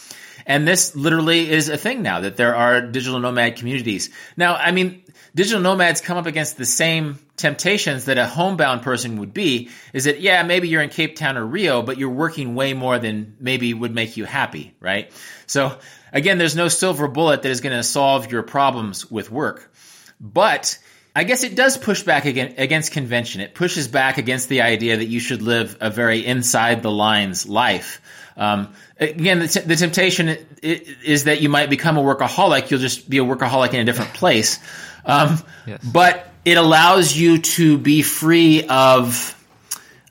And 0.46 0.66
this 0.66 0.96
literally 0.96 1.50
is 1.50 1.68
a 1.68 1.76
thing 1.76 2.02
now 2.02 2.20
that 2.20 2.37
there 2.37 2.55
are 2.57 2.81
digital 2.81 3.20
nomad 3.20 3.57
communities. 3.57 4.11
Now, 4.37 4.57
I 4.57 4.72
mean, 4.72 5.02
digital 5.35 5.61
nomads 5.61 6.00
come 6.00 6.18
up 6.18 6.26
against 6.26 6.57
the 6.57 6.66
same 6.66 7.18
temptations 7.37 8.05
that 8.07 8.18
a 8.18 8.26
homebound 8.26 8.83
person 8.83 9.18
would 9.18 9.35
be 9.35 9.70
is 9.92 10.05
that, 10.05 10.20
yeah, 10.20 10.42
maybe 10.42 10.68
you're 10.68 10.83
in 10.83 10.90
Cape 10.90 11.16
Town 11.16 11.37
or 11.37 11.44
Rio, 11.44 11.83
but 11.83 11.98
you're 11.98 12.11
working 12.11 12.55
way 12.55 12.74
more 12.74 12.98
than 12.98 13.37
maybe 13.40 13.72
would 13.72 13.94
make 13.94 14.16
you 14.16 14.24
happy, 14.24 14.74
right? 14.81 15.11
So 15.46 15.79
again, 16.12 16.38
there's 16.38 16.56
no 16.56 16.69
silver 16.69 17.08
bullet 17.08 17.42
that 17.42 17.50
is 17.50 17.60
going 17.60 17.77
to 17.77 17.83
solve 17.83 18.31
your 18.31 18.42
problems 18.42 19.10
with 19.10 19.31
work. 19.31 19.73
But 20.21 20.79
I 21.14 21.25
guess 21.25 21.42
it 21.44 21.56
does 21.56 21.77
push 21.77 22.02
back 22.04 22.25
against 22.25 22.92
convention. 22.92 23.42
It 23.42 23.54
pushes 23.54 23.87
back 23.87 24.19
against 24.19 24.48
the 24.48 24.62
idea 24.62 24.96
that 24.96 25.08
you 25.08 25.21
should 25.21 25.42
live 25.42 25.77
a 25.81 25.90
very 25.90 26.25
inside 26.25 26.83
the 26.83 26.90
lines 26.90 27.46
life. 27.46 28.00
Um, 28.37 28.72
again, 28.98 29.40
the, 29.40 29.48
t- 29.48 29.60
the 29.60 29.76
temptation 29.76 30.37
is 30.62 31.24
that 31.24 31.40
you 31.40 31.48
might 31.48 31.70
become 31.70 31.98
a 31.98 32.02
workaholic. 32.02 32.70
You'll 32.70 32.80
just 32.80 33.08
be 33.08 33.18
a 33.18 33.24
workaholic 33.24 33.74
in 33.74 33.80
a 33.80 33.85
different 33.85 34.14
place. 34.14 34.58
Um, 35.04 35.38
yes. 35.66 35.80
But 35.85 36.28
it 36.44 36.56
allows 36.56 37.16
you 37.16 37.38
to 37.38 37.78
be 37.78 38.02
free 38.02 38.66
of 38.66 39.38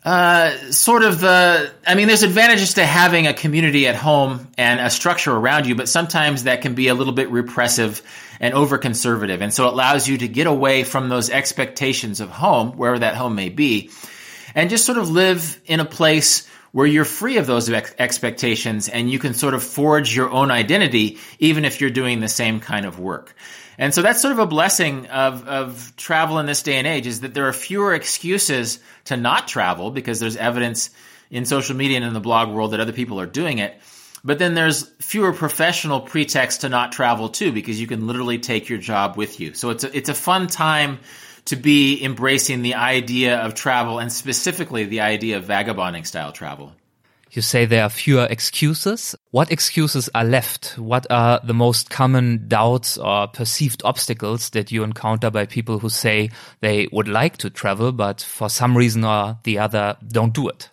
uh, 0.03 0.51
sort 0.72 1.03
of 1.03 1.19
the. 1.22 1.72
I 1.86 1.95
mean, 1.95 2.07
there's 2.07 2.24
advantages 2.24 2.76
to 2.76 2.86
having 2.86 3.28
a 3.28 3.34
community 3.34 3.88
at 3.88 3.95
home 3.95 4.47
and 4.57 4.80
a 4.80 4.89
structure 4.89 5.32
around 5.32 5.67
you, 5.67 5.76
but 5.76 5.88
sometimes 5.88 6.43
that 6.43 6.61
can 6.61 6.74
be 6.74 6.88
a 6.88 6.93
little 6.93 7.13
bit 7.13 7.30
repressive 7.30 8.01
and 8.39 8.53
over 8.53 8.78
conservative. 8.78 9.41
And 9.41 9.53
so 9.53 9.67
it 9.67 9.74
allows 9.74 10.07
you 10.07 10.17
to 10.17 10.28
get 10.28 10.47
away 10.47 10.84
from 10.84 11.09
those 11.09 11.30
expectations 11.30 12.19
of 12.19 12.30
home, 12.30 12.72
wherever 12.72 12.99
that 12.99 13.15
home 13.15 13.36
may 13.36 13.49
be, 13.49 13.91
and 14.55 14.69
just 14.69 14.86
sort 14.86 14.97
of 14.97 15.09
live 15.09 15.59
in 15.65 15.80
a 15.80 15.86
place 15.86 16.47
where 16.72 16.88
you're 16.88 17.05
free 17.05 17.38
of 17.38 17.47
those 17.47 17.69
ex- 17.69 17.93
expectations 17.99 18.88
and 18.88 19.09
you 19.09 19.19
can 19.19 19.34
sort 19.34 19.53
of 19.53 19.63
forge 19.63 20.15
your 20.15 20.30
own 20.30 20.51
identity, 20.51 21.17
even 21.39 21.65
if 21.65 21.82
you're 21.82 21.89
doing 21.89 22.19
the 22.19 22.30
same 22.30 22.59
kind 22.59 22.86
of 22.86 22.99
work. 22.99 23.36
And 23.78 23.93
so 23.93 24.01
that's 24.01 24.22
sort 24.22 24.34
of 24.34 24.39
a 24.39 24.45
blessing 24.45 25.07
of, 25.07 25.47
of 25.47 25.93
travel 25.97 26.39
in 26.39 26.45
this 26.45 26.61
day 26.61 26.76
and 26.76 26.88
age 26.88 27.07
is 27.07 27.22
that 27.22 27.34
there 27.34 27.47
are 27.47 27.53
fewer 27.53 27.93
excuses 27.93 28.80
to 29.05 29.17
not 29.17 29.47
travel 29.47 29.91
because 29.91 30.19
there's 30.19 30.38
evidence 30.38 30.91
in 31.30 31.45
social 31.45 31.76
media 31.76 31.97
and 31.97 32.05
in 32.05 32.13
the 32.13 32.19
blog 32.19 32.49
world 32.49 32.72
that 32.72 32.80
other 32.80 32.93
people 32.93 33.19
are 33.19 33.26
doing 33.26 33.57
it. 33.57 33.74
But 34.24 34.38
then 34.38 34.53
there's 34.53 34.84
fewer 34.99 35.34
professional 35.34 35.99
pretexts 35.99 36.61
to 36.61 36.69
not 36.69 36.91
travel 36.91 37.30
too 37.30 37.51
because 37.51 37.82
you 37.82 37.88
can 37.88 38.05
literally 38.05 38.38
take 38.38 38.69
your 38.69 38.78
job 38.78 39.17
with 39.17 39.39
you. 39.39 39.55
So 39.55 39.72
it's 39.72 39.84
a, 39.84 39.97
it's 39.97 40.09
a 40.09 40.13
fun 40.13 40.47
time 40.47 40.99
to 41.46 41.56
be 41.56 42.04
embracing 42.04 42.62
the 42.62 42.76
idea 42.76 43.38
of 43.38 43.54
travel 43.54 44.00
and 44.00 44.12
specifically 44.12 44.86
the 44.86 45.02
idea 45.02 45.38
of 45.38 45.46
vagabonding 45.46 46.06
style 46.06 46.32
travel. 46.32 46.74
You 47.32 47.42
say 47.42 47.66
there 47.66 47.84
are 47.84 47.89
fewer 47.89 48.28
excuses. 48.30 49.16
What 49.32 49.54
excuses 49.54 50.10
are 50.14 50.26
left? 50.26 50.78
What 50.78 51.08
are 51.10 51.39
the 51.42 51.54
most 51.54 51.89
common 51.89 52.50
doubts 52.50 52.98
or 52.98 53.28
perceived 53.28 53.82
obstacles 53.86 54.50
that 54.50 54.70
you 54.70 54.84
encounter 54.84 55.32
by 55.32 55.46
people 55.46 55.80
who 55.80 55.88
say 55.88 56.32
they 56.60 56.89
would 56.92 57.08
like 57.08 57.38
to 57.38 57.50
travel, 57.50 57.94
but 57.94 58.20
for 58.22 58.50
some 58.50 58.76
reason 58.76 59.06
or 59.06 59.38
the 59.44 59.60
other 59.60 59.96
don't 60.06 60.34
do 60.34 60.50
it? 60.50 60.70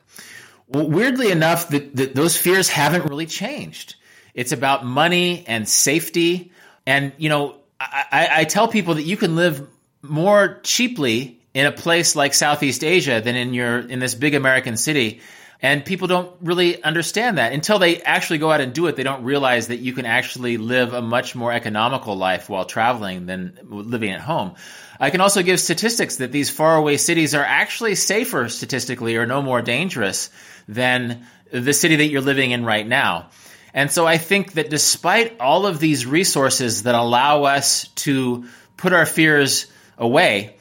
Well, 0.66 0.90
weirdly 0.90 1.30
enough, 1.30 1.68
the, 1.68 1.78
the, 1.78 2.06
those 2.06 2.36
fears 2.36 2.68
haven't 2.68 3.04
really 3.04 3.26
changed. 3.26 3.94
It's 4.34 4.50
about 4.50 4.84
money 4.84 5.44
and 5.46 5.68
safety. 5.68 6.50
And, 6.86 7.12
you 7.18 7.28
know, 7.28 7.54
I, 7.80 8.28
I 8.32 8.44
tell 8.44 8.66
people 8.66 8.94
that 8.94 9.04
you 9.04 9.16
can 9.16 9.36
live 9.36 9.64
more 10.02 10.60
cheaply 10.62 11.40
in 11.54 11.66
a 11.66 11.72
place 11.72 12.14
like 12.14 12.34
Southeast 12.34 12.84
Asia 12.84 13.20
than 13.20 13.36
in 13.36 13.54
your 13.54 13.78
in 13.78 13.98
this 13.98 14.14
big 14.14 14.34
American 14.34 14.76
city 14.76 15.20
and 15.60 15.84
people 15.84 16.06
don't 16.06 16.30
really 16.40 16.82
understand 16.82 17.38
that 17.38 17.52
until 17.52 17.80
they 17.80 18.00
actually 18.00 18.38
go 18.38 18.50
out 18.52 18.60
and 18.60 18.72
do 18.72 18.86
it. 18.86 18.94
They 18.94 19.02
don't 19.02 19.24
realize 19.24 19.68
that 19.68 19.78
you 19.78 19.92
can 19.92 20.06
actually 20.06 20.56
live 20.56 20.94
a 20.94 21.02
much 21.02 21.34
more 21.34 21.52
economical 21.52 22.16
life 22.16 22.48
while 22.48 22.64
traveling 22.64 23.26
than 23.26 23.58
living 23.68 24.12
at 24.12 24.20
home. 24.20 24.54
I 25.00 25.10
can 25.10 25.20
also 25.20 25.42
give 25.42 25.58
statistics 25.58 26.16
that 26.16 26.30
these 26.30 26.48
faraway 26.48 26.96
cities 26.96 27.34
are 27.34 27.44
actually 27.44 27.96
safer 27.96 28.48
statistically 28.48 29.16
or 29.16 29.26
no 29.26 29.42
more 29.42 29.60
dangerous 29.60 30.30
than 30.68 31.26
the 31.50 31.72
city 31.72 31.96
that 31.96 32.06
you're 32.06 32.20
living 32.20 32.52
in 32.52 32.64
right 32.64 32.86
now. 32.86 33.30
And 33.74 33.90
so 33.90 34.06
I 34.06 34.18
think 34.18 34.52
that 34.52 34.70
despite 34.70 35.40
all 35.40 35.66
of 35.66 35.80
these 35.80 36.06
resources 36.06 36.84
that 36.84 36.94
allow 36.94 37.44
us 37.44 37.88
to 37.88 38.46
put 38.76 38.92
our 38.92 39.06
fears 39.06 39.66
away, 39.98 40.56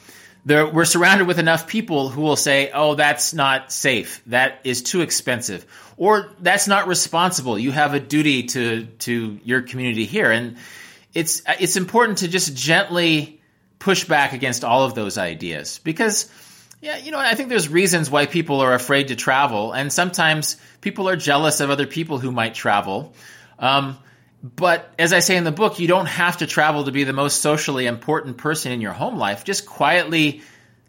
there, 0.46 0.66
we're 0.68 0.86
surrounded 0.86 1.28
with 1.28 1.40
enough 1.40 1.68
people 1.68 2.10
who 2.10 2.22
will 2.22 2.36
say, 2.36 2.72
"Oh, 2.74 2.96
that's 2.96 3.34
not 3.34 3.72
safe. 3.72 4.22
That 4.28 4.62
is 4.64 4.82
too 4.82 5.02
expensive." 5.02 5.66
Or 5.98 6.32
that's 6.40 6.68
not 6.68 6.88
responsible. 6.88 7.60
You 7.60 7.72
have 7.72 7.94
a 7.94 8.00
duty 8.00 8.44
to 8.44 8.86
to 9.00 9.40
your 9.44 9.62
community 9.62 10.06
here. 10.06 10.32
And 10.32 10.58
it's 11.14 11.42
it's 11.60 11.76
important 11.76 12.20
to 12.20 12.28
just 12.28 12.56
gently 12.56 13.42
push 13.80 14.06
back 14.06 14.34
against 14.34 14.64
all 14.64 14.84
of 14.86 14.96
those 14.96 15.18
ideas 15.18 15.80
because 15.84 16.30
yeah, 16.80 16.98
you 16.98 17.12
know, 17.12 17.18
I 17.18 17.34
think 17.34 17.50
there's 17.50 17.68
reasons 17.70 18.10
why 18.10 18.28
people 18.28 18.62
are 18.62 18.74
afraid 18.74 19.08
to 19.08 19.16
travel, 19.16 19.74
and 19.74 19.92
sometimes 19.92 20.58
people 20.80 21.10
are 21.10 21.16
jealous 21.16 21.60
of 21.60 21.72
other 21.72 21.88
people 21.88 22.20
who 22.20 22.32
might 22.32 22.54
travel. 22.54 23.14
Um, 23.58 23.98
but 24.44 24.94
as 25.00 25.14
I 25.14 25.20
say 25.20 25.36
in 25.36 25.44
the 25.44 25.52
book, 25.52 25.80
you 25.80 25.88
don't 25.88 26.06
have 26.06 26.38
to 26.38 26.48
travel 26.48 26.84
to 26.86 26.92
be 26.92 27.04
the 27.04 27.14
most 27.14 27.42
socially 27.42 27.88
important 27.88 28.38
person 28.38 28.72
in 28.72 28.82
your 28.82 28.94
home 28.94 29.18
life. 29.18 29.44
Just 29.44 29.66
quietly 29.66 30.42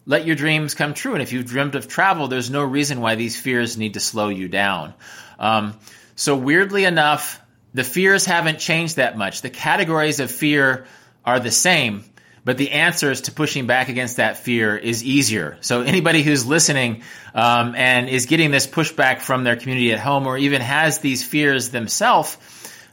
let 0.04 0.26
your 0.26 0.36
dreams 0.36 0.74
come 0.74 0.94
true. 0.94 1.14
And 1.14 1.22
if 1.22 1.32
you've 1.32 1.46
dreamed 1.46 1.74
of 1.74 1.88
travel, 1.88 2.28
there's 2.28 2.50
no 2.50 2.62
reason 2.62 3.00
why 3.00 3.14
these 3.14 3.38
fears 3.40 3.76
need 3.76 3.94
to 3.94 4.00
slow 4.00 4.28
you 4.28 4.48
down. 4.48 4.94
Um, 5.38 5.78
so 6.14 6.36
weirdly 6.36 6.84
enough, 6.84 7.40
the 7.74 7.84
fears 7.84 8.24
haven't 8.24 8.58
changed 8.58 8.96
that 8.96 9.16
much. 9.16 9.42
The 9.42 9.50
categories 9.50 10.20
of 10.20 10.30
fear 10.30 10.86
are 11.24 11.40
the 11.40 11.50
same, 11.50 12.04
but 12.44 12.56
the 12.56 12.70
answers 12.72 13.22
to 13.22 13.32
pushing 13.32 13.66
back 13.66 13.88
against 13.88 14.16
that 14.16 14.38
fear 14.38 14.76
is 14.76 15.04
easier. 15.04 15.58
So 15.60 15.82
anybody 15.82 16.22
who's 16.22 16.46
listening 16.46 17.02
um, 17.34 17.74
and 17.74 18.08
is 18.08 18.26
getting 18.26 18.50
this 18.50 18.66
pushback 18.66 19.20
from 19.20 19.44
their 19.44 19.56
community 19.56 19.92
at 19.92 20.00
home, 20.00 20.26
or 20.26 20.38
even 20.38 20.60
has 20.62 20.98
these 20.98 21.22
fears 21.22 21.68
themselves 21.68 22.36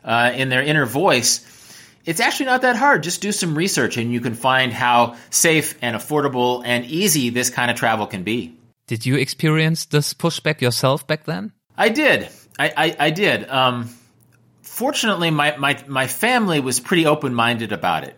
uh, 0.06 0.32
in 0.36 0.50
their 0.50 0.62
inner 0.62 0.86
voice, 0.86 1.44
it's 2.06 2.20
actually 2.20 2.46
not 2.46 2.62
that 2.62 2.76
hard. 2.76 3.04
Just 3.04 3.22
do 3.22 3.32
some 3.32 3.58
research 3.58 3.98
and 3.98 4.14
you 4.14 4.22
can 4.22 4.36
find 4.36 4.72
how 4.72 5.16
safe 5.32 5.78
and 5.82 5.96
affordable 5.96 6.62
and 6.64 6.86
easy 6.86 7.32
this 7.32 7.50
kind 7.50 7.70
of 7.70 7.76
travel 7.76 8.06
can 8.06 8.24
be. 8.24 8.56
Did 8.88 9.06
you 9.06 9.16
experience 9.16 9.86
this 9.86 10.14
pushback 10.14 10.62
yourself 10.62 11.08
back 11.08 11.26
then? 11.26 11.52
I 11.76 11.90
did. 11.90 12.30
I, 12.58 12.72
I, 12.78 12.96
I 13.00 13.10
did. 13.10 13.50
Um, 13.50 13.90
fortunately, 14.62 15.32
my, 15.32 15.58
my, 15.58 15.84
my 15.88 16.08
family 16.08 16.60
was 16.60 16.80
pretty 16.80 17.08
open 17.08 17.34
minded 17.34 17.72
about 17.72 18.04
it. 18.04 18.16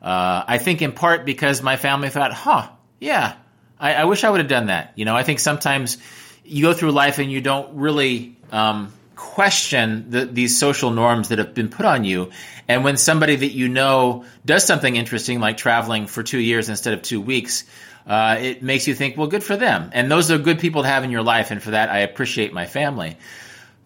Uh, 0.00 0.42
I 0.46 0.58
think 0.58 0.80
in 0.80 0.92
part 0.92 1.26
because 1.26 1.62
my 1.62 1.76
family 1.76 2.08
thought, 2.08 2.32
huh, 2.32 2.68
yeah, 2.98 3.34
I, 3.78 3.94
I 3.94 4.04
wish 4.04 4.24
I 4.24 4.30
would 4.30 4.40
have 4.40 4.48
done 4.48 4.66
that. 4.66 4.92
You 4.96 5.04
know, 5.04 5.14
I 5.14 5.22
think 5.22 5.40
sometimes 5.40 5.98
you 6.44 6.62
go 6.62 6.72
through 6.72 6.92
life 6.92 7.18
and 7.18 7.30
you 7.30 7.40
don't 7.40 7.76
really 7.76 8.36
um, 8.50 8.92
question 9.16 10.10
the, 10.10 10.26
these 10.26 10.58
social 10.58 10.90
norms 10.90 11.30
that 11.30 11.38
have 11.38 11.54
been 11.54 11.68
put 11.68 11.86
on 11.86 12.04
you. 12.04 12.30
And 12.68 12.84
when 12.84 12.96
somebody 12.96 13.34
that 13.34 13.52
you 13.52 13.68
know 13.68 14.24
does 14.44 14.64
something 14.64 14.94
interesting, 14.94 15.40
like 15.40 15.56
traveling 15.56 16.06
for 16.06 16.22
two 16.22 16.38
years 16.38 16.68
instead 16.68 16.94
of 16.94 17.02
two 17.02 17.20
weeks, 17.20 17.64
uh, 18.06 18.36
it 18.40 18.62
makes 18.62 18.86
you 18.86 18.94
think, 18.94 19.16
well, 19.16 19.26
good 19.26 19.42
for 19.42 19.56
them. 19.56 19.90
And 19.92 20.10
those 20.10 20.30
are 20.30 20.38
good 20.38 20.60
people 20.60 20.82
to 20.82 20.88
have 20.88 21.02
in 21.02 21.10
your 21.10 21.22
life. 21.22 21.50
And 21.50 21.60
for 21.60 21.72
that, 21.72 21.88
I 21.88 22.00
appreciate 22.00 22.52
my 22.52 22.66
family. 22.66 23.16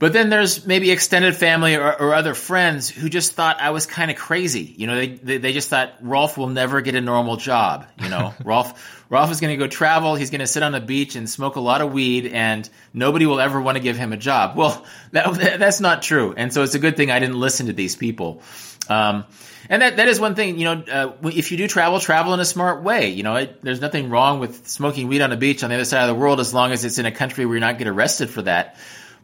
But 0.01 0.15
then 0.15 0.31
there's 0.31 0.67
maybe 0.67 0.91
extended 0.91 1.37
family 1.37 1.77
or, 1.77 1.93
or 1.93 2.15
other 2.15 2.33
friends 2.33 2.89
who 2.89 3.11
just 3.11 3.35
thought 3.35 3.61
I 3.61 3.69
was 3.69 3.85
kind 3.85 4.11
of 4.11 4.17
crazy. 4.17 4.75
You 4.79 4.87
know, 4.87 4.97
they, 4.97 5.09
they, 5.09 5.37
they 5.37 5.53
just 5.53 5.69
thought 5.69 5.93
Rolf 6.01 6.39
will 6.39 6.47
never 6.47 6.81
get 6.81 6.95
a 6.95 7.03
normal 7.03 7.37
job. 7.37 7.87
You 8.03 8.09
know, 8.09 8.33
Rolf 8.45 9.05
Rolf 9.11 9.31
is 9.31 9.41
going 9.41 9.53
to 9.53 9.63
go 9.63 9.69
travel. 9.69 10.15
He's 10.15 10.31
going 10.31 10.41
to 10.41 10.47
sit 10.47 10.63
on 10.63 10.73
the 10.73 10.81
beach 10.81 11.17
and 11.17 11.29
smoke 11.29 11.57
a 11.57 11.61
lot 11.61 11.83
of 11.83 11.93
weed, 11.93 12.29
and 12.29 12.67
nobody 12.95 13.27
will 13.27 13.41
ever 13.41 13.61
want 13.61 13.77
to 13.77 13.83
give 13.83 13.99
him 13.99 14.15
a 14.15 14.17
job. 14.17 14.57
Well, 14.57 14.87
that, 15.13 15.59
that's 15.59 15.83
not 15.83 16.01
true. 16.01 16.33
And 16.35 16.51
so 16.51 16.63
it's 16.63 16.75
a 16.75 16.79
good 16.79 16.97
thing 16.97 17.11
I 17.11 17.19
didn't 17.19 17.39
listen 17.39 17.67
to 17.67 17.75
these 17.75 17.95
people. 17.95 18.41
Um, 18.89 19.27
and 19.69 19.83
that, 19.83 19.99
that 19.99 20.09
is 20.09 20.19
one 20.19 20.35
thing, 20.35 20.59
you 20.59 20.65
know, 20.65 20.83
uh, 20.91 21.29
if 21.29 21.53
you 21.53 21.59
do 21.59 21.69
travel, 21.69 22.01
travel 22.01 22.33
in 22.33 22.41
a 22.41 22.47
smart 22.47 22.83
way. 22.83 23.11
You 23.11 23.23
know, 23.23 23.37
it, 23.37 23.63
there's 23.63 23.83
nothing 23.83 24.09
wrong 24.09 24.41
with 24.41 24.67
smoking 24.67 25.09
weed 25.09 25.21
on 25.21 25.31
a 25.31 25.37
beach 25.37 25.63
on 25.63 25.69
the 25.69 25.77
other 25.77 25.85
side 25.85 26.09
of 26.09 26.17
the 26.17 26.21
world 26.21 26.41
as 26.41 26.55
long 26.55 26.73
as 26.73 26.87
it's 26.87 26.99
in 26.99 27.05
a 27.05 27.13
country 27.13 27.45
where 27.45 27.57
you're 27.57 27.61
not 27.61 27.77
get 27.77 27.87
arrested 27.87 28.31
for 28.31 28.41
that. 28.43 28.77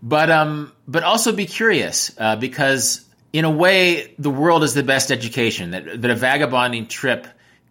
But 0.03 0.31
um, 0.31 0.73
but 0.87 1.03
also 1.03 1.33
be 1.33 1.47
curious 1.47 2.15
uh, 2.19 2.37
because 2.37 3.05
in 3.33 3.45
a 3.45 3.51
way, 3.51 4.15
the 4.19 4.31
world 4.31 4.63
is 4.63 4.75
the 4.75 4.83
best 4.83 5.11
education. 5.11 5.71
That 5.73 6.03
that 6.03 6.11
a 6.11 6.15
vagabonding 6.15 6.87
trip 6.87 7.27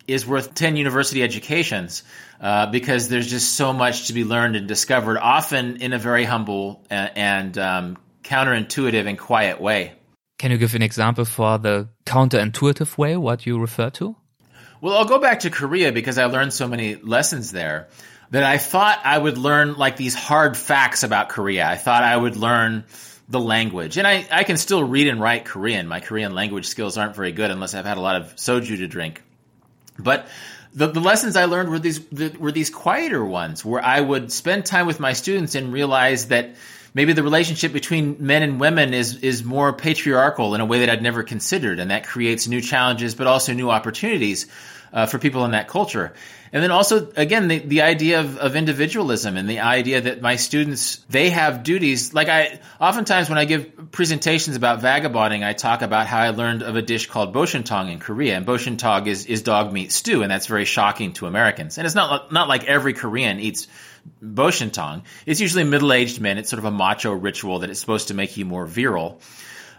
is 0.08 0.26
worth 0.26 0.54
ten 0.54 0.76
university 0.76 1.24
educations 1.24 2.04
uh, 2.40 2.68
because 2.68 3.10
there's 3.10 3.30
just 3.30 3.54
so 3.54 3.74
much 3.74 4.08
to 4.08 4.14
be 4.14 4.24
learned 4.24 4.56
and 4.56 4.68
discovered, 4.68 5.18
often 5.18 5.78
in 5.78 5.94
a 5.94 6.00
very 6.00 6.24
humble 6.24 6.84
and, 6.90 7.12
and 7.16 7.58
um, 7.58 7.98
counterintuitive 8.24 9.08
and 9.08 9.18
quiet 9.18 9.62
way. 9.62 9.94
Can 10.38 10.52
you 10.52 10.58
give 10.58 10.76
an 10.76 10.82
example 10.82 11.26
for 11.26 11.58
the 11.58 11.88
counterintuitive 12.06 12.98
way? 12.98 13.16
What 13.16 13.46
you 13.46 13.60
refer 13.60 13.90
to? 13.92 14.16
Well, 14.86 15.00
I'll 15.00 15.06
go 15.06 15.18
back 15.18 15.40
to 15.40 15.50
Korea 15.50 15.92
because 15.92 16.20
I 16.20 16.26
learned 16.26 16.54
so 16.54 16.68
many 16.68 16.94
lessons 16.94 17.52
there 17.52 17.88
that 18.30 18.44
I 18.44 18.60
thought 18.60 19.02
I 19.04 19.18
would 19.18 19.36
learn 19.36 19.74
like 19.74 19.98
these 19.98 20.14
hard 20.14 20.56
facts 20.56 21.02
about 21.02 21.30
Korea. 21.30 21.68
I 21.68 21.76
thought 21.76 22.04
I 22.04 22.16
would 22.16 22.38
learn 22.38 22.84
the 23.28 23.40
language. 23.40 23.98
And 23.98 24.06
I, 24.06 24.28
I 24.32 24.44
can 24.44 24.58
still 24.58 24.84
read 24.84 25.08
and 25.08 25.20
write 25.20 25.46
Korean. 25.46 25.88
My 25.88 26.02
Korean 26.02 26.36
language 26.36 26.68
skills 26.68 27.00
aren't 27.00 27.16
very 27.16 27.32
good 27.32 27.50
unless 27.50 27.74
I've 27.74 27.86
had 27.86 27.98
a 27.98 28.00
lot 28.00 28.18
of 28.18 28.36
soju 28.36 28.78
to 28.78 28.88
drink. 28.88 29.24
But 29.98 30.28
the, 30.76 30.86
the 30.86 31.00
lessons 31.00 31.36
I 31.36 31.46
learned 31.46 31.70
were 31.70 31.80
these 31.80 32.00
were 32.38 32.52
these 32.52 32.70
quieter 32.70 33.26
ones 33.26 33.66
where 33.66 33.84
I 33.84 34.00
would 34.00 34.32
spend 34.32 34.68
time 34.68 34.86
with 34.86 35.00
my 35.00 35.14
students 35.14 35.56
and 35.56 35.74
realize 35.74 36.28
that 36.28 36.58
maybe 36.94 37.14
the 37.14 37.24
relationship 37.24 37.74
between 37.74 38.18
men 38.20 38.44
and 38.44 38.60
women 38.60 38.94
is 38.94 39.16
is 39.24 39.44
more 39.44 39.74
patriarchal 39.74 40.54
in 40.54 40.62
a 40.62 40.66
way 40.66 40.82
that 40.82 40.92
I'd 40.92 41.02
never 41.02 41.24
considered, 41.24 41.80
and 41.80 41.90
that 41.90 42.06
creates 42.06 42.48
new 42.48 42.62
challenges 42.62 43.16
but 43.16 43.26
also 43.26 43.54
new 43.54 43.72
opportunities 43.72 44.46
uh, 44.94 45.06
for 45.06 45.20
people 45.20 45.46
in 45.46 45.52
that 45.52 45.68
culture. 45.68 46.14
And 46.54 46.64
then 46.64 46.72
also, 46.72 47.12
again, 47.18 47.50
the, 47.50 47.60
the 47.60 47.82
idea 47.82 48.22
of, 48.22 48.38
of 48.38 48.56
individualism 48.56 49.36
and 49.36 49.50
the 49.50 49.60
idea 49.60 50.00
that 50.02 50.22
my 50.22 50.38
students, 50.38 50.98
they 51.10 51.30
have 51.32 51.64
duties. 51.64 52.14
Like 52.14 52.30
I, 52.30 52.60
oftentimes 52.80 53.28
when 53.28 53.38
I 53.38 53.44
give 53.44 53.92
presentations 53.92 54.56
about 54.56 54.80
vagabonding, 54.80 55.44
I 55.44 55.52
talk 55.52 55.82
about 55.82 56.08
how 56.08 56.20
I 56.20 56.30
learned 56.30 56.64
of 56.64 56.78
a 56.78 56.82
dish 56.82 57.08
called 57.08 57.34
boshintang 57.34 57.92
in 57.92 58.00
Korea. 58.00 58.38
And 58.38 58.46
boshintang 58.46 59.08
is, 59.08 59.26
is 59.26 59.42
dog 59.42 59.74
meat 59.74 59.92
stew. 59.92 60.22
And 60.22 60.32
that's 60.32 60.48
very 60.48 60.66
shocking 60.66 61.12
to 61.14 61.26
Americans. 61.26 61.78
And 61.78 61.86
it's 61.86 61.96
not, 61.96 62.32
not 62.32 62.48
like 62.48 62.64
every 62.64 62.94
Korean 62.94 63.42
eats 63.42 63.68
boshintang. 64.24 65.04
It's 65.26 65.42
usually 65.42 65.66
middle-aged 65.66 66.22
men. 66.22 66.38
It's 66.38 66.50
sort 66.50 66.60
of 66.60 66.66
a 66.66 66.72
macho 66.72 67.12
ritual 67.12 67.60
that 67.60 67.70
is 67.70 67.80
supposed 67.82 68.10
to 68.10 68.14
make 68.14 68.38
you 68.38 68.46
more 68.46 68.66
virile. 68.66 69.20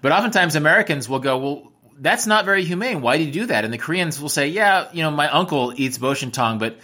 But 0.02 0.12
oftentimes 0.12 0.56
Americans 0.56 1.08
will 1.08 1.20
go, 1.20 1.38
well, 1.38 1.72
that's 2.00 2.26
not 2.26 2.44
very 2.44 2.64
humane. 2.64 3.00
Why 3.00 3.18
do 3.18 3.24
you 3.24 3.32
do 3.32 3.46
that? 3.46 3.64
And 3.64 3.72
the 3.72 3.78
Koreans 3.78 4.20
will 4.20 4.28
say, 4.28 4.48
yeah, 4.48 4.88
you 4.92 5.02
know, 5.02 5.10
my 5.10 5.28
uncle 5.28 5.72
eats 5.76 5.98
boshintang, 5.98 6.58
but 6.58 6.78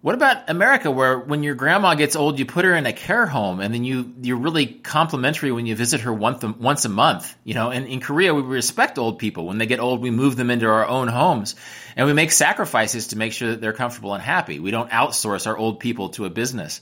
what 0.00 0.14
about 0.14 0.48
America, 0.48 0.92
where 0.92 1.18
when 1.18 1.42
your 1.42 1.56
grandma 1.56 1.96
gets 1.96 2.14
old, 2.14 2.38
you 2.38 2.46
put 2.46 2.64
her 2.64 2.72
in 2.76 2.86
a 2.86 2.92
care 2.92 3.26
home, 3.26 3.58
and 3.58 3.74
then 3.74 3.82
you 3.82 4.14
you're 4.22 4.36
really 4.36 4.66
complimentary 4.66 5.50
when 5.50 5.66
you 5.66 5.74
visit 5.74 6.02
her 6.02 6.12
once 6.12 6.44
a, 6.44 6.48
once 6.52 6.84
a 6.84 6.88
month. 6.88 7.34
You 7.42 7.54
know, 7.54 7.70
and 7.70 7.84
in 7.84 7.98
Korea, 7.98 8.32
we 8.32 8.42
respect 8.42 8.96
old 8.96 9.18
people. 9.18 9.46
When 9.46 9.58
they 9.58 9.66
get 9.66 9.80
old, 9.80 10.00
we 10.00 10.12
move 10.12 10.36
them 10.36 10.50
into 10.50 10.66
our 10.66 10.86
own 10.86 11.08
homes, 11.08 11.56
and 11.96 12.06
we 12.06 12.12
make 12.12 12.30
sacrifices 12.30 13.08
to 13.08 13.18
make 13.18 13.32
sure 13.32 13.50
that 13.50 13.60
they're 13.60 13.72
comfortable 13.72 14.14
and 14.14 14.22
happy. 14.22 14.60
We 14.60 14.70
don't 14.70 14.88
outsource 14.88 15.48
our 15.48 15.56
old 15.56 15.80
people 15.80 16.10
to 16.10 16.26
a 16.26 16.30
business. 16.30 16.80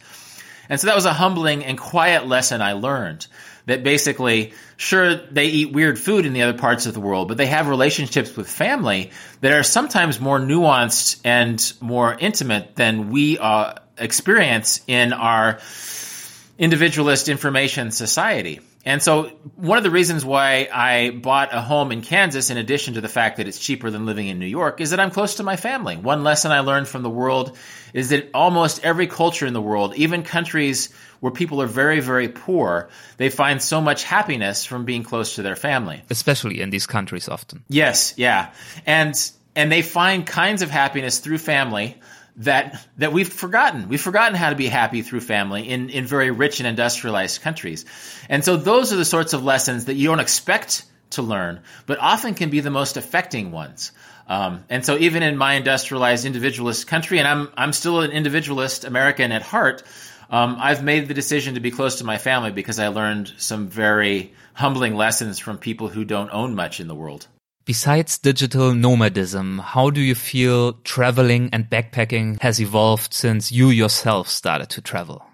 And 0.68 0.78
so 0.78 0.88
that 0.88 0.96
was 0.96 1.06
a 1.06 1.12
humbling 1.14 1.64
and 1.64 1.78
quiet 1.78 2.26
lesson 2.26 2.60
I 2.60 2.74
learned 2.74 3.26
that 3.66 3.82
basically, 3.82 4.54
sure, 4.76 5.16
they 5.16 5.46
eat 5.46 5.72
weird 5.72 5.98
food 5.98 6.24
in 6.24 6.32
the 6.32 6.42
other 6.42 6.58
parts 6.58 6.86
of 6.86 6.94
the 6.94 7.00
world, 7.00 7.28
but 7.28 7.36
they 7.36 7.46
have 7.46 7.68
relationships 7.68 8.36
with 8.36 8.48
family 8.48 9.10
that 9.40 9.52
are 9.52 9.62
sometimes 9.62 10.20
more 10.20 10.38
nuanced 10.38 11.20
and 11.24 11.72
more 11.80 12.16
intimate 12.18 12.76
than 12.76 13.10
we 13.10 13.38
uh, 13.38 13.74
experience 13.98 14.80
in 14.86 15.12
our 15.12 15.58
individualist 16.58 17.28
information 17.28 17.90
society. 17.90 18.60
And 18.86 19.02
so 19.02 19.32
one 19.56 19.78
of 19.78 19.84
the 19.84 19.90
reasons 19.90 20.24
why 20.24 20.68
I 20.72 21.10
bought 21.10 21.52
a 21.52 21.60
home 21.60 21.90
in 21.90 22.02
Kansas, 22.02 22.50
in 22.50 22.56
addition 22.56 22.94
to 22.94 23.00
the 23.00 23.08
fact 23.08 23.38
that 23.38 23.48
it's 23.48 23.58
cheaper 23.58 23.90
than 23.90 24.06
living 24.06 24.28
in 24.28 24.38
New 24.38 24.46
York, 24.46 24.80
is 24.80 24.90
that 24.90 25.00
I'm 25.00 25.10
close 25.10 25.34
to 25.34 25.42
my 25.42 25.56
family. 25.56 25.96
One 25.96 26.22
lesson 26.22 26.52
I 26.52 26.60
learned 26.60 26.86
from 26.86 27.02
the 27.02 27.10
world 27.10 27.58
is 27.92 28.10
that 28.10 28.30
almost 28.32 28.84
every 28.84 29.08
culture 29.08 29.44
in 29.44 29.54
the 29.54 29.60
world, 29.60 29.96
even 29.96 30.22
countries 30.22 30.90
where 31.20 31.32
people 31.32 31.62
are 31.62 31.66
very, 31.66 32.00
very 32.00 32.28
poor, 32.28 32.88
they 33.16 33.30
find 33.30 33.62
so 33.62 33.80
much 33.80 34.04
happiness 34.04 34.64
from 34.64 34.84
being 34.84 35.02
close 35.02 35.36
to 35.36 35.42
their 35.42 35.56
family. 35.56 36.02
Especially 36.10 36.60
in 36.60 36.70
these 36.70 36.86
countries 36.86 37.28
often. 37.28 37.64
Yes, 37.68 38.14
yeah. 38.16 38.52
And 38.86 39.14
and 39.54 39.72
they 39.72 39.82
find 39.82 40.26
kinds 40.26 40.62
of 40.62 40.70
happiness 40.70 41.18
through 41.18 41.38
family 41.38 41.96
that 42.36 42.86
that 42.98 43.12
we've 43.12 43.32
forgotten. 43.32 43.88
We've 43.88 44.00
forgotten 44.00 44.34
how 44.36 44.50
to 44.50 44.56
be 44.56 44.66
happy 44.66 45.02
through 45.02 45.20
family 45.20 45.68
in, 45.68 45.88
in 45.88 46.04
very 46.04 46.30
rich 46.30 46.60
and 46.60 46.66
industrialized 46.66 47.40
countries. 47.40 47.86
And 48.28 48.44
so 48.44 48.56
those 48.56 48.92
are 48.92 48.96
the 48.96 49.04
sorts 49.04 49.32
of 49.32 49.42
lessons 49.42 49.86
that 49.86 49.94
you 49.94 50.08
don't 50.08 50.20
expect 50.20 50.84
to 51.10 51.22
learn, 51.22 51.60
but 51.86 51.98
often 51.98 52.34
can 52.34 52.50
be 52.50 52.60
the 52.60 52.70
most 52.70 52.96
affecting 52.96 53.52
ones. 53.52 53.92
Um, 54.28 54.64
and 54.68 54.84
so 54.84 54.98
even 54.98 55.22
in 55.22 55.36
my 55.36 55.54
industrialized 55.54 56.26
individualist 56.26 56.86
country, 56.86 57.18
and 57.18 57.28
I'm 57.28 57.48
I'm 57.56 57.72
still 57.72 58.00
an 58.00 58.10
individualist 58.10 58.84
American 58.84 59.32
at 59.32 59.42
heart, 59.42 59.82
um, 60.30 60.56
I've 60.58 60.82
made 60.82 61.08
the 61.08 61.14
decision 61.14 61.54
to 61.54 61.60
be 61.60 61.70
close 61.70 61.98
to 61.98 62.04
my 62.04 62.18
family 62.18 62.50
because 62.50 62.78
I 62.78 62.88
learned 62.88 63.32
some 63.38 63.68
very 63.68 64.32
humbling 64.54 64.94
lessons 64.94 65.38
from 65.38 65.58
people 65.58 65.88
who 65.88 66.04
don't 66.04 66.30
own 66.32 66.54
much 66.54 66.80
in 66.80 66.88
the 66.88 66.94
world. 66.94 67.26
Besides 67.64 68.18
digital 68.18 68.74
nomadism, 68.74 69.58
how 69.58 69.90
do 69.90 70.00
you 70.00 70.14
feel 70.14 70.74
traveling 70.84 71.50
and 71.52 71.68
backpacking 71.68 72.40
has 72.40 72.60
evolved 72.60 73.12
since 73.12 73.50
you 73.50 73.70
yourself 73.70 74.28
started 74.28 74.70
to 74.70 74.80
travel? 74.80 75.24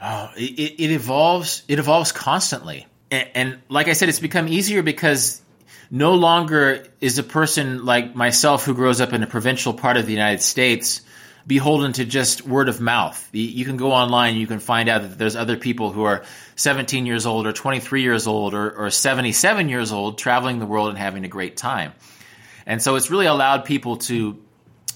Oh, 0.00 0.30
it, 0.36 0.80
it 0.80 0.90
evolves. 0.90 1.62
It 1.68 1.78
evolves 1.78 2.12
constantly, 2.12 2.86
and, 3.10 3.28
and 3.34 3.58
like 3.68 3.88
I 3.88 3.92
said, 3.92 4.08
it's 4.08 4.20
become 4.20 4.48
easier 4.48 4.82
because 4.82 5.42
no 5.90 6.14
longer 6.14 6.86
is 7.00 7.18
a 7.18 7.22
person 7.22 7.84
like 7.84 8.14
myself 8.14 8.64
who 8.64 8.74
grows 8.74 9.00
up 9.00 9.12
in 9.12 9.22
a 9.22 9.26
provincial 9.26 9.72
part 9.72 9.96
of 9.96 10.06
the 10.06 10.12
United 10.12 10.42
States 10.42 11.02
beholden 11.46 11.92
to 11.92 12.04
just 12.04 12.46
word 12.46 12.68
of 12.68 12.80
mouth. 12.80 13.28
You 13.32 13.64
can 13.64 13.76
go 13.76 13.92
online 13.92 14.36
you 14.36 14.46
can 14.46 14.58
find 14.58 14.88
out 14.88 15.02
that 15.02 15.18
there's 15.18 15.36
other 15.36 15.56
people 15.56 15.92
who 15.92 16.02
are 16.02 16.24
17 16.56 17.06
years 17.06 17.24
old 17.24 17.46
or 17.46 17.52
23 17.52 18.02
years 18.02 18.26
old 18.26 18.54
or, 18.54 18.70
or 18.70 18.90
77 18.90 19.68
years 19.68 19.92
old 19.92 20.18
traveling 20.18 20.58
the 20.58 20.66
world 20.66 20.88
and 20.88 20.98
having 20.98 21.24
a 21.24 21.28
great 21.28 21.56
time. 21.56 21.92
And 22.66 22.82
so 22.82 22.96
it's 22.96 23.10
really 23.10 23.26
allowed 23.26 23.64
people 23.64 23.98
to 23.98 24.42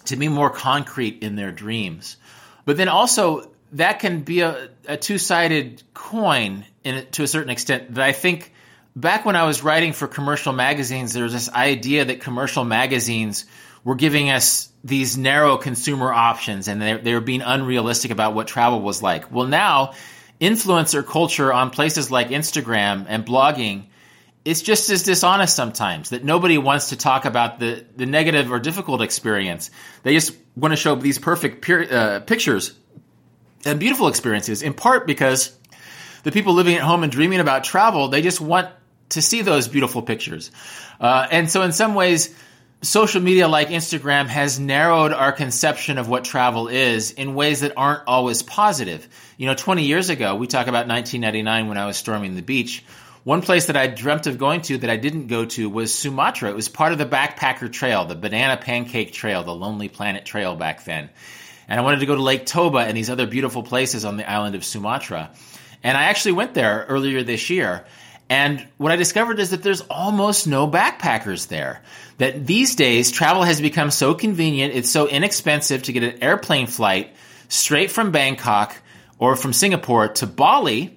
to 0.06 0.16
be 0.16 0.28
more 0.28 0.50
concrete 0.50 1.22
in 1.22 1.36
their 1.36 1.52
dreams. 1.52 2.16
But 2.64 2.76
then 2.76 2.88
also 2.88 3.50
that 3.72 4.00
can 4.00 4.22
be 4.22 4.40
a, 4.40 4.70
a 4.88 4.96
two-sided 4.96 5.82
coin 5.94 6.64
in, 6.82 7.06
to 7.12 7.22
a 7.22 7.28
certain 7.28 7.50
extent 7.50 7.94
that 7.94 8.04
I 8.04 8.12
think 8.12 8.52
back 8.96 9.24
when 9.24 9.36
I 9.36 9.44
was 9.44 9.62
writing 9.62 9.92
for 9.92 10.08
commercial 10.08 10.52
magazines, 10.52 11.12
there 11.12 11.22
was 11.22 11.32
this 11.32 11.48
idea 11.48 12.06
that 12.06 12.20
commercial 12.20 12.64
magazines 12.64 13.46
were 13.84 13.94
giving 13.94 14.30
us 14.30 14.68
these 14.84 15.16
narrow 15.16 15.56
consumer 15.56 16.12
options 16.12 16.68
and 16.68 16.80
they, 16.80 16.96
they 16.96 17.14
were 17.14 17.20
being 17.20 17.42
unrealistic 17.42 18.10
about 18.10 18.34
what 18.34 18.46
travel 18.46 18.80
was 18.80 19.02
like. 19.02 19.30
Well, 19.32 19.46
now 19.46 19.94
influencer 20.40 21.06
culture 21.06 21.52
on 21.52 21.70
places 21.70 22.10
like 22.10 22.28
Instagram 22.28 23.06
and 23.08 23.26
blogging 23.26 23.86
it's 24.44 24.62
just 24.62 24.88
as 24.90 25.02
dishonest 25.02 25.54
sometimes 25.54 26.10
that 26.10 26.24
nobody 26.24 26.56
wants 26.56 26.90
to 26.90 26.96
talk 26.96 27.24
about 27.24 27.58
the, 27.58 27.84
the 27.96 28.06
negative 28.06 28.50
or 28.50 28.58
difficult 28.58 29.02
experience. 29.02 29.70
They 30.02 30.14
just 30.14 30.34
want 30.56 30.72
to 30.72 30.76
show 30.76 30.94
these 30.94 31.18
perfect 31.18 31.68
uh, 31.68 32.20
pictures 32.20 32.74
and 33.64 33.78
beautiful 33.78 34.08
experiences, 34.08 34.62
in 34.62 34.72
part 34.72 35.06
because 35.06 35.54
the 36.22 36.32
people 36.32 36.54
living 36.54 36.74
at 36.76 36.80
home 36.80 37.02
and 37.02 37.12
dreaming 37.12 37.40
about 37.40 37.64
travel, 37.64 38.08
they 38.08 38.22
just 38.22 38.40
want 38.40 38.68
to 39.10 39.20
see 39.20 39.42
those 39.42 39.68
beautiful 39.68 40.00
pictures. 40.00 40.50
Uh, 40.98 41.26
and 41.30 41.50
so, 41.50 41.62
in 41.62 41.72
some 41.72 41.94
ways, 41.94 42.34
social 42.82 43.20
media 43.20 43.46
like 43.46 43.68
Instagram 43.68 44.26
has 44.26 44.58
narrowed 44.58 45.12
our 45.12 45.32
conception 45.32 45.98
of 45.98 46.08
what 46.08 46.24
travel 46.24 46.68
is 46.68 47.10
in 47.10 47.34
ways 47.34 47.60
that 47.60 47.74
aren't 47.76 48.02
always 48.06 48.42
positive. 48.42 49.06
You 49.36 49.46
know, 49.46 49.54
20 49.54 49.84
years 49.84 50.08
ago, 50.08 50.34
we 50.34 50.46
talk 50.46 50.66
about 50.66 50.88
1999 50.88 51.68
when 51.68 51.76
I 51.76 51.86
was 51.86 51.96
storming 51.96 52.36
the 52.36 52.42
beach. 52.42 52.82
One 53.22 53.42
place 53.42 53.66
that 53.66 53.76
I 53.76 53.86
dreamt 53.86 54.26
of 54.26 54.38
going 54.38 54.62
to 54.62 54.78
that 54.78 54.88
I 54.88 54.96
didn't 54.96 55.26
go 55.26 55.44
to 55.44 55.68
was 55.68 55.92
Sumatra. 55.92 56.48
It 56.48 56.56
was 56.56 56.70
part 56.70 56.92
of 56.92 56.98
the 56.98 57.04
backpacker 57.04 57.70
trail, 57.70 58.06
the 58.06 58.14
banana 58.14 58.56
pancake 58.56 59.12
trail, 59.12 59.42
the 59.42 59.54
Lonely 59.54 59.88
Planet 59.88 60.24
trail 60.24 60.56
back 60.56 60.84
then. 60.84 61.10
And 61.68 61.78
I 61.78 61.82
wanted 61.82 62.00
to 62.00 62.06
go 62.06 62.16
to 62.16 62.22
Lake 62.22 62.46
Toba 62.46 62.78
and 62.78 62.96
these 62.96 63.10
other 63.10 63.26
beautiful 63.26 63.62
places 63.62 64.06
on 64.06 64.16
the 64.16 64.28
island 64.28 64.54
of 64.54 64.64
Sumatra. 64.64 65.30
And 65.82 65.98
I 65.98 66.04
actually 66.04 66.32
went 66.32 66.54
there 66.54 66.86
earlier 66.88 67.22
this 67.22 67.50
year. 67.50 67.84
And 68.30 68.64
what 68.76 68.92
I 68.92 68.96
discovered 68.96 69.40
is 69.40 69.50
that 69.50 69.64
there's 69.64 69.80
almost 69.80 70.46
no 70.46 70.68
backpackers 70.68 71.48
there. 71.48 71.82
That 72.18 72.46
these 72.46 72.76
days 72.76 73.10
travel 73.10 73.42
has 73.42 73.60
become 73.60 73.90
so 73.90 74.14
convenient, 74.14 74.72
it's 74.72 74.88
so 74.88 75.08
inexpensive 75.08 75.82
to 75.82 75.92
get 75.92 76.04
an 76.04 76.22
airplane 76.22 76.68
flight 76.68 77.12
straight 77.48 77.90
from 77.90 78.12
Bangkok 78.12 78.76
or 79.18 79.34
from 79.34 79.52
Singapore 79.52 80.08
to 80.08 80.28
Bali 80.28 80.96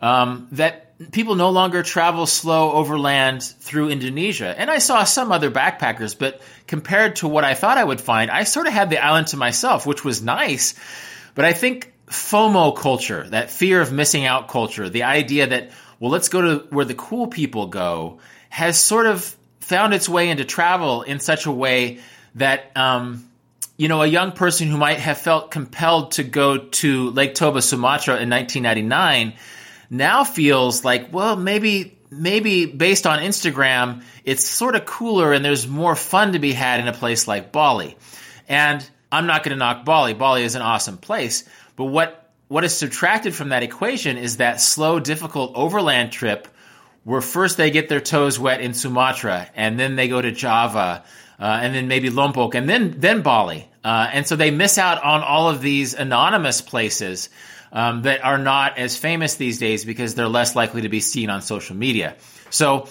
um, 0.00 0.46
that 0.52 1.10
people 1.10 1.34
no 1.34 1.50
longer 1.50 1.82
travel 1.82 2.26
slow 2.26 2.70
overland 2.70 3.42
through 3.42 3.90
Indonesia. 3.90 4.54
And 4.56 4.70
I 4.70 4.78
saw 4.78 5.02
some 5.02 5.32
other 5.32 5.50
backpackers, 5.50 6.16
but 6.16 6.40
compared 6.68 7.16
to 7.16 7.28
what 7.28 7.42
I 7.42 7.54
thought 7.54 7.76
I 7.76 7.82
would 7.82 8.00
find, 8.00 8.30
I 8.30 8.44
sort 8.44 8.68
of 8.68 8.72
had 8.72 8.88
the 8.88 9.02
island 9.02 9.26
to 9.28 9.36
myself, 9.36 9.84
which 9.84 10.04
was 10.04 10.22
nice. 10.22 10.74
But 11.34 11.44
I 11.44 11.54
think 11.54 11.92
FOMO 12.06 12.76
culture, 12.76 13.28
that 13.30 13.50
fear 13.50 13.80
of 13.80 13.92
missing 13.92 14.26
out 14.26 14.46
culture, 14.46 14.88
the 14.88 15.02
idea 15.02 15.48
that 15.48 15.72
well, 16.02 16.10
let's 16.10 16.28
go 16.28 16.40
to 16.40 16.66
where 16.70 16.84
the 16.84 16.94
cool 16.94 17.28
people 17.28 17.68
go, 17.68 18.18
has 18.50 18.76
sort 18.76 19.06
of 19.06 19.36
found 19.60 19.94
its 19.94 20.08
way 20.08 20.30
into 20.30 20.44
travel 20.44 21.02
in 21.02 21.20
such 21.20 21.46
a 21.46 21.52
way 21.52 22.00
that, 22.34 22.76
um, 22.76 23.24
you 23.76 23.86
know, 23.86 24.02
a 24.02 24.06
young 24.08 24.32
person 24.32 24.66
who 24.66 24.76
might 24.76 24.98
have 24.98 25.18
felt 25.18 25.52
compelled 25.52 26.10
to 26.12 26.24
go 26.24 26.58
to 26.58 27.10
Lake 27.10 27.36
Toba, 27.36 27.62
Sumatra 27.62 28.14
in 28.20 28.28
1999 28.28 29.34
now 29.90 30.24
feels 30.24 30.84
like, 30.84 31.12
well, 31.12 31.36
maybe 31.36 31.96
maybe 32.10 32.66
based 32.66 33.06
on 33.06 33.20
Instagram, 33.20 34.02
it's 34.24 34.44
sort 34.44 34.74
of 34.74 34.84
cooler 34.84 35.32
and 35.32 35.44
there's 35.44 35.68
more 35.68 35.94
fun 35.94 36.32
to 36.32 36.40
be 36.40 36.52
had 36.52 36.80
in 36.80 36.88
a 36.88 36.92
place 36.92 37.28
like 37.28 37.52
Bali. 37.52 37.96
And 38.48 38.84
I'm 39.12 39.28
not 39.28 39.44
going 39.44 39.56
to 39.56 39.56
knock 39.56 39.84
Bali. 39.84 40.14
Bali 40.14 40.42
is 40.42 40.56
an 40.56 40.62
awesome 40.62 40.98
place. 40.98 41.44
But 41.76 41.84
what 41.84 42.21
what 42.52 42.64
is 42.64 42.76
subtracted 42.76 43.34
from 43.34 43.48
that 43.48 43.62
equation 43.62 44.18
is 44.18 44.36
that 44.36 44.60
slow, 44.60 45.00
difficult 45.00 45.52
overland 45.54 46.12
trip 46.12 46.46
where 47.02 47.22
first 47.22 47.56
they 47.56 47.70
get 47.70 47.88
their 47.88 47.98
toes 47.98 48.38
wet 48.38 48.60
in 48.60 48.74
Sumatra 48.74 49.48
and 49.54 49.80
then 49.80 49.96
they 49.96 50.06
go 50.06 50.20
to 50.20 50.30
Java 50.32 51.02
uh, 51.40 51.44
and 51.62 51.74
then 51.74 51.88
maybe 51.88 52.10
Lombok 52.10 52.54
and 52.54 52.68
then 52.68 52.96
then 52.98 53.22
Bali. 53.22 53.66
Uh, 53.82 54.10
and 54.12 54.26
so 54.26 54.36
they 54.36 54.50
miss 54.50 54.76
out 54.76 55.02
on 55.02 55.22
all 55.22 55.48
of 55.48 55.62
these 55.62 55.94
anonymous 55.94 56.60
places 56.60 57.30
um, 57.72 58.02
that 58.02 58.22
are 58.22 58.36
not 58.36 58.76
as 58.76 58.98
famous 58.98 59.36
these 59.36 59.58
days 59.58 59.86
because 59.86 60.14
they're 60.14 60.28
less 60.28 60.54
likely 60.54 60.82
to 60.82 60.90
be 60.90 61.00
seen 61.00 61.30
on 61.30 61.40
social 61.40 61.74
media. 61.74 62.16
So 62.50 62.86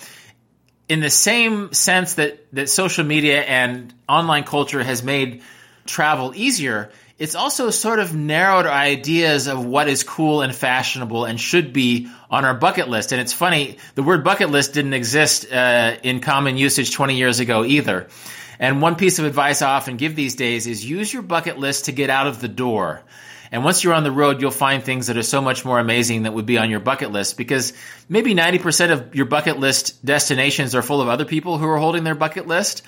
in 0.89 1.01
the 1.01 1.11
same 1.11 1.71
sense 1.71 2.15
that, 2.15 2.51
that 2.53 2.67
social 2.67 3.05
media 3.05 3.43
and 3.43 3.93
online 4.09 4.43
culture 4.43 4.81
has 4.81 5.03
made 5.03 5.43
travel 5.85 6.33
easier, 6.35 6.91
it's 7.21 7.35
also 7.35 7.69
sort 7.69 7.99
of 7.99 8.15
narrowed 8.15 8.65
our 8.65 8.71
ideas 8.71 9.45
of 9.45 9.63
what 9.63 9.87
is 9.87 10.01
cool 10.01 10.41
and 10.41 10.55
fashionable 10.55 11.25
and 11.25 11.39
should 11.39 11.71
be 11.71 12.07
on 12.31 12.45
our 12.45 12.55
bucket 12.55 12.89
list. 12.89 13.11
And 13.11 13.21
it's 13.21 13.31
funny, 13.31 13.77
the 13.93 14.01
word 14.01 14.23
bucket 14.23 14.49
list 14.49 14.73
didn't 14.73 14.95
exist 14.95 15.45
uh, 15.51 15.97
in 16.01 16.21
common 16.21 16.57
usage 16.57 16.89
20 16.89 17.17
years 17.17 17.39
ago 17.39 17.63
either. 17.63 18.07
And 18.57 18.81
one 18.81 18.95
piece 18.95 19.19
of 19.19 19.25
advice 19.25 19.61
I 19.61 19.75
often 19.75 19.97
give 19.97 20.15
these 20.15 20.33
days 20.33 20.65
is 20.65 20.83
use 20.83 21.13
your 21.13 21.21
bucket 21.21 21.59
list 21.59 21.85
to 21.85 21.91
get 21.91 22.09
out 22.09 22.25
of 22.25 22.41
the 22.41 22.47
door. 22.47 23.03
And 23.51 23.63
once 23.63 23.83
you're 23.83 23.93
on 23.93 24.03
the 24.03 24.11
road, 24.11 24.41
you'll 24.41 24.49
find 24.49 24.81
things 24.81 25.05
that 25.05 25.17
are 25.17 25.21
so 25.21 25.41
much 25.41 25.63
more 25.63 25.77
amazing 25.77 26.23
that 26.23 26.33
would 26.33 26.47
be 26.47 26.57
on 26.57 26.71
your 26.71 26.79
bucket 26.79 27.11
list 27.11 27.37
because 27.37 27.73
maybe 28.09 28.33
90% 28.33 28.91
of 28.91 29.13
your 29.13 29.27
bucket 29.27 29.59
list 29.59 30.03
destinations 30.03 30.73
are 30.73 30.81
full 30.81 31.01
of 31.01 31.07
other 31.07 31.25
people 31.25 31.59
who 31.59 31.67
are 31.67 31.77
holding 31.77 32.03
their 32.03 32.15
bucket 32.15 32.47
list. 32.47 32.81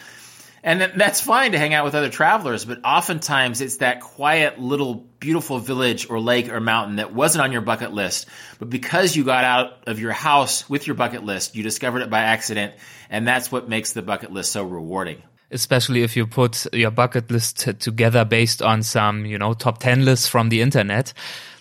And 0.66 0.82
that's 0.96 1.20
fine 1.20 1.52
to 1.52 1.60
hang 1.60 1.74
out 1.74 1.84
with 1.84 1.94
other 1.94 2.10
travelers, 2.10 2.64
but 2.64 2.80
oftentimes 2.86 3.60
it's 3.60 3.78
that 3.78 4.00
quiet 4.00 4.60
little 4.60 4.96
beautiful 4.96 5.60
village 5.60 6.10
or 6.10 6.22
lake 6.22 6.50
or 6.50 6.62
mountain 6.62 6.96
that 6.96 7.14
wasn't 7.14 7.44
on 7.44 7.52
your 7.52 7.60
bucket 7.60 7.92
list. 7.92 8.28
But 8.60 8.70
because 8.70 9.14
you 9.14 9.26
got 9.26 9.44
out 9.44 9.84
of 9.88 10.00
your 10.00 10.14
house 10.14 10.70
with 10.70 10.88
your 10.88 10.96
bucket 10.96 11.26
list, 11.26 11.58
you 11.58 11.64
discovered 11.64 12.02
it 12.02 12.10
by 12.10 12.22
accident. 12.22 12.76
And 13.10 13.28
that's 13.28 13.52
what 13.52 13.68
makes 13.68 13.92
the 13.92 14.02
bucket 14.02 14.32
list 14.32 14.54
so 14.54 14.64
rewarding. 14.64 15.22
Especially 15.52 16.02
if 16.02 16.16
you 16.16 16.26
put 16.26 16.66
your 16.74 16.92
bucket 16.92 17.30
list 17.30 17.58
together 17.80 18.24
based 18.24 18.62
on 18.62 18.84
some, 18.84 19.26
you 19.26 19.38
know, 19.38 19.54
top 19.54 19.80
10 19.80 20.06
lists 20.06 20.28
from 20.28 20.48
the 20.48 20.62
internet 20.62 21.12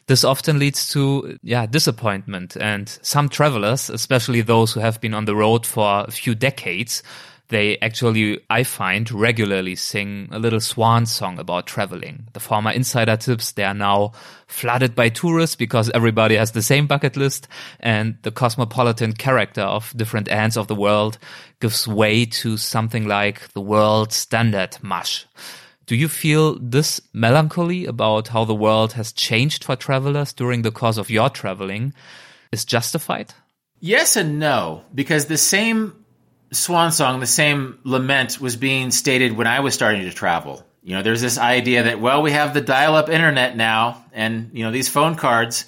this 0.09 0.25
often 0.25 0.59
leads 0.59 0.91
to 0.91 1.39
yeah 1.43 1.65
disappointment 1.65 2.57
and 2.57 2.99
some 3.03 3.29
travelers 3.29 3.89
especially 3.89 4.41
those 4.41 4.73
who 4.73 4.81
have 4.81 5.01
been 5.01 5.15
on 5.15 5.27
the 5.27 5.35
road 5.35 5.65
for 5.65 6.05
a 6.07 6.11
few 6.11 6.35
decades 6.35 7.05
they 7.53 7.79
actually, 7.81 8.41
I 8.49 8.65
find, 8.65 9.11
regularly 9.13 9.77
sing 9.77 10.29
a 10.33 10.39
little 10.39 10.59
swan 10.59 11.05
song 11.05 11.39
about 11.39 11.67
traveling. 11.67 12.29
The 12.33 12.41
former 12.41 12.71
insider 12.71 13.17
tips, 13.17 13.53
they 13.53 13.65
are 13.65 13.75
now 13.75 14.13
flooded 14.47 14.95
by 14.95 15.11
tourists 15.11 15.55
because 15.55 15.91
everybody 15.91 16.37
has 16.37 16.53
the 16.53 16.63
same 16.63 16.87
bucket 16.87 17.15
list 17.15 17.49
and 17.79 18.17
the 18.23 18.31
cosmopolitan 18.31 19.13
character 19.13 19.61
of 19.61 19.93
different 19.97 20.31
ends 20.31 20.57
of 20.57 20.67
the 20.67 20.75
world 20.75 21.19
gives 21.61 21.87
way 21.87 22.25
to 22.25 22.57
something 22.57 23.07
like 23.07 23.53
the 23.53 23.61
world 23.61 24.13
standard 24.13 24.79
mush. 24.81 25.27
Do 25.85 25.95
you 25.95 26.09
feel 26.09 26.59
this 26.59 27.03
melancholy 27.13 27.85
about 27.85 28.29
how 28.29 28.47
the 28.47 28.55
world 28.55 28.95
has 28.95 29.13
changed 29.13 29.65
for 29.65 29.77
travelers 29.77 30.33
during 30.33 30.63
the 30.63 30.71
course 30.71 30.97
of 30.97 31.11
your 31.11 31.29
traveling 31.29 31.93
is 32.51 32.65
justified? 32.65 33.35
Yes 33.79 34.17
and 34.17 34.39
no, 34.39 34.85
because 34.95 35.27
the 35.27 35.37
same 35.37 36.02
swan 36.53 36.93
song, 36.93 37.21
the 37.21 37.27
same 37.27 37.79
lament 37.85 38.41
was 38.41 38.57
being 38.57 38.91
stated 38.91 39.33
when 39.33 39.47
I 39.47 39.61
was 39.61 39.75
starting 39.75 40.03
to 40.03 40.13
travel. 40.13 40.65
You 40.83 40.97
know, 40.97 41.03
there's 41.03 41.21
this 41.21 41.39
idea 41.39 41.85
that, 41.85 42.01
well, 42.01 42.23
we 42.23 42.33
have 42.33 42.55
the 42.55 42.61
dial 42.61 42.95
up 42.95 43.09
internet 43.09 43.57
now 43.57 44.05
and, 44.13 44.51
you 44.53 44.65
know, 44.65 44.71
these 44.71 44.89
phone 44.89 45.15
cards, 45.15 45.65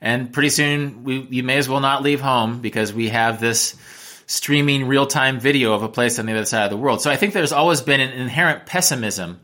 and 0.00 0.32
pretty 0.32 0.48
soon 0.50 1.04
we, 1.04 1.20
you 1.20 1.42
may 1.42 1.58
as 1.58 1.68
well 1.68 1.80
not 1.80 2.02
leave 2.02 2.20
home 2.20 2.60
because 2.60 2.92
we 2.92 3.10
have 3.10 3.40
this 3.40 3.76
streaming 4.26 4.86
real 4.86 5.06
time 5.06 5.38
video 5.38 5.74
of 5.74 5.82
a 5.82 5.88
place 5.88 6.18
on 6.18 6.26
the 6.26 6.32
other 6.32 6.44
side 6.44 6.64
of 6.64 6.70
the 6.70 6.76
world. 6.76 7.02
So 7.02 7.10
I 7.10 7.16
think 7.16 7.34
there's 7.34 7.52
always 7.52 7.82
been 7.82 8.00
an 8.00 8.10
inherent 8.12 8.66
pessimism 8.66 9.40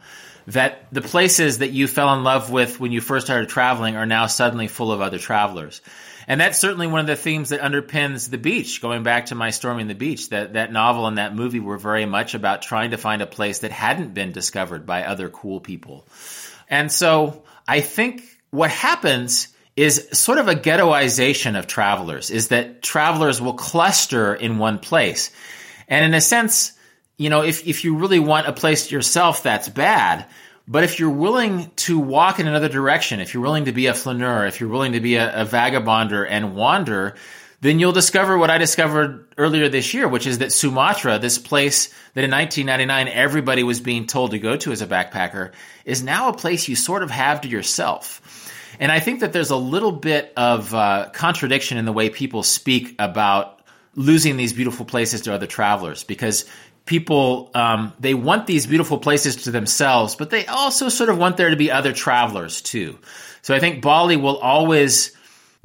that 0.53 0.87
the 0.93 1.01
places 1.01 1.59
that 1.59 1.71
you 1.71 1.87
fell 1.87 2.13
in 2.15 2.25
love 2.25 2.51
with 2.51 2.81
when 2.81 2.93
you 2.93 3.01
first 3.01 3.27
started 3.27 3.49
traveling 3.49 3.97
are 3.97 4.07
now 4.07 4.27
suddenly 4.27 4.69
full 4.69 4.93
of 4.93 5.01
other 5.01 5.19
travelers. 5.19 5.81
And 6.27 6.41
that's 6.41 6.59
certainly 6.59 6.87
one 6.87 7.01
of 7.01 7.07
the 7.07 7.17
themes 7.17 7.49
that 7.49 7.61
underpins 7.61 8.31
The 8.31 8.39
Beach. 8.39 8.81
Going 8.81 9.03
back 9.03 9.27
to 9.27 9.35
my 9.35 9.51
Storming 9.51 9.89
the 9.89 9.95
Beach, 9.95 10.29
that, 10.29 10.53
that 10.53 10.73
novel 10.73 11.07
and 11.07 11.19
that 11.19 11.35
movie 11.35 11.61
were 11.61 11.79
very 11.79 12.07
much 12.07 12.35
about 12.35 12.63
trying 12.63 12.93
to 12.93 12.99
find 12.99 13.23
a 13.23 13.27
place 13.27 13.61
that 13.61 13.73
hadn't 13.73 14.15
been 14.15 14.33
discovered 14.33 14.87
by 14.87 15.05
other 15.05 15.29
cool 15.29 15.61
people. 15.61 16.07
And 16.69 16.93
so 16.93 17.43
I 17.67 17.81
think 17.81 18.23
what 18.51 18.71
happens 18.71 19.49
is 19.77 20.09
sort 20.13 20.39
of 20.39 20.49
a 20.49 20.55
ghettoization 20.55 21.59
of 21.59 21.67
travelers, 21.67 22.31
is 22.31 22.49
that 22.49 22.83
travelers 22.83 23.41
will 23.41 23.55
cluster 23.55 24.35
in 24.35 24.59
one 24.59 24.79
place. 24.79 25.31
And 25.89 26.05
in 26.05 26.15
a 26.15 26.21
sense, 26.21 26.73
you 27.21 27.29
know, 27.29 27.43
if, 27.43 27.67
if 27.67 27.85
you 27.85 27.97
really 27.99 28.19
want 28.19 28.47
a 28.47 28.53
place 28.55 28.91
yourself, 28.91 29.43
that's 29.43 29.69
bad. 29.69 30.25
But 30.67 30.85
if 30.85 30.99
you're 30.99 31.11
willing 31.11 31.71
to 31.77 31.99
walk 31.99 32.41
in 32.41 32.49
another 32.49 32.71
direction, 32.71 33.21
if 33.21 33.35
you're 33.35 33.43
willing 33.43 33.67
to 33.67 33.73
be 33.73 33.89
a 33.89 33.95
flaneur, 33.95 34.47
if 34.47 34.59
you're 34.59 34.71
willing 34.71 34.93
to 34.93 35.01
be 35.01 35.17
a, 35.17 35.43
a 35.43 35.45
vagabonder 35.45 36.27
and 36.27 36.57
wander, 36.57 37.17
then 37.61 37.79
you'll 37.79 37.93
discover 37.93 38.39
what 38.39 38.49
I 38.49 38.57
discovered 38.57 39.27
earlier 39.37 39.69
this 39.69 39.93
year, 39.93 40.09
which 40.09 40.27
is 40.27 40.39
that 40.39 40.51
Sumatra, 40.51 41.19
this 41.19 41.37
place 41.37 41.89
that 42.15 42.25
in 42.25 42.31
1999 42.31 43.09
everybody 43.09 43.65
was 43.65 43.83
being 43.83 44.07
told 44.07 44.31
to 44.31 44.39
go 44.39 44.57
to 44.57 44.73
as 44.73 44.81
a 44.81 44.87
backpacker, 44.87 45.53
is 45.85 46.03
now 46.03 46.31
a 46.31 46.33
place 46.33 46.69
you 46.69 46.75
sort 46.75 47.03
of 47.03 47.11
have 47.11 47.43
to 47.43 47.49
yourself. 47.49 48.57
And 48.81 48.91
I 48.91 48.99
think 48.99 49.21
that 49.21 49.35
there's 49.35 49.51
a 49.51 49.57
little 49.57 49.93
bit 49.93 50.33
of 50.39 50.73
uh, 50.73 51.11
contradiction 51.13 51.77
in 51.77 51.85
the 51.85 51.93
way 51.93 52.09
people 52.09 52.43
speak 52.43 52.95
about 52.99 53.61
losing 53.95 54.37
these 54.37 54.53
beautiful 54.53 54.87
places 54.87 55.23
to 55.23 55.35
other 55.35 55.47
travelers 55.47 56.05
because 56.05 56.45
people 56.85 57.51
um, 57.55 57.93
they 58.01 58.15
want 58.15 58.47
these 58.47 58.67
beautiful 58.67 58.99
places 58.99 59.45
to 59.45 59.51
themselves, 59.51 60.17
but 60.17 60.31
they 60.31 60.47
also 60.47 60.89
sort 60.89 61.09
of 61.11 61.19
want 61.19 61.37
there 61.37 61.51
to 61.51 61.57
be 61.57 61.71
other 61.71 61.93
travelers 61.93 62.61
too. 62.61 62.99
So 63.43 63.55
I 63.55 63.61
think 63.61 63.83
Bali 63.83 64.17
will 64.17 64.37
always 64.37 65.17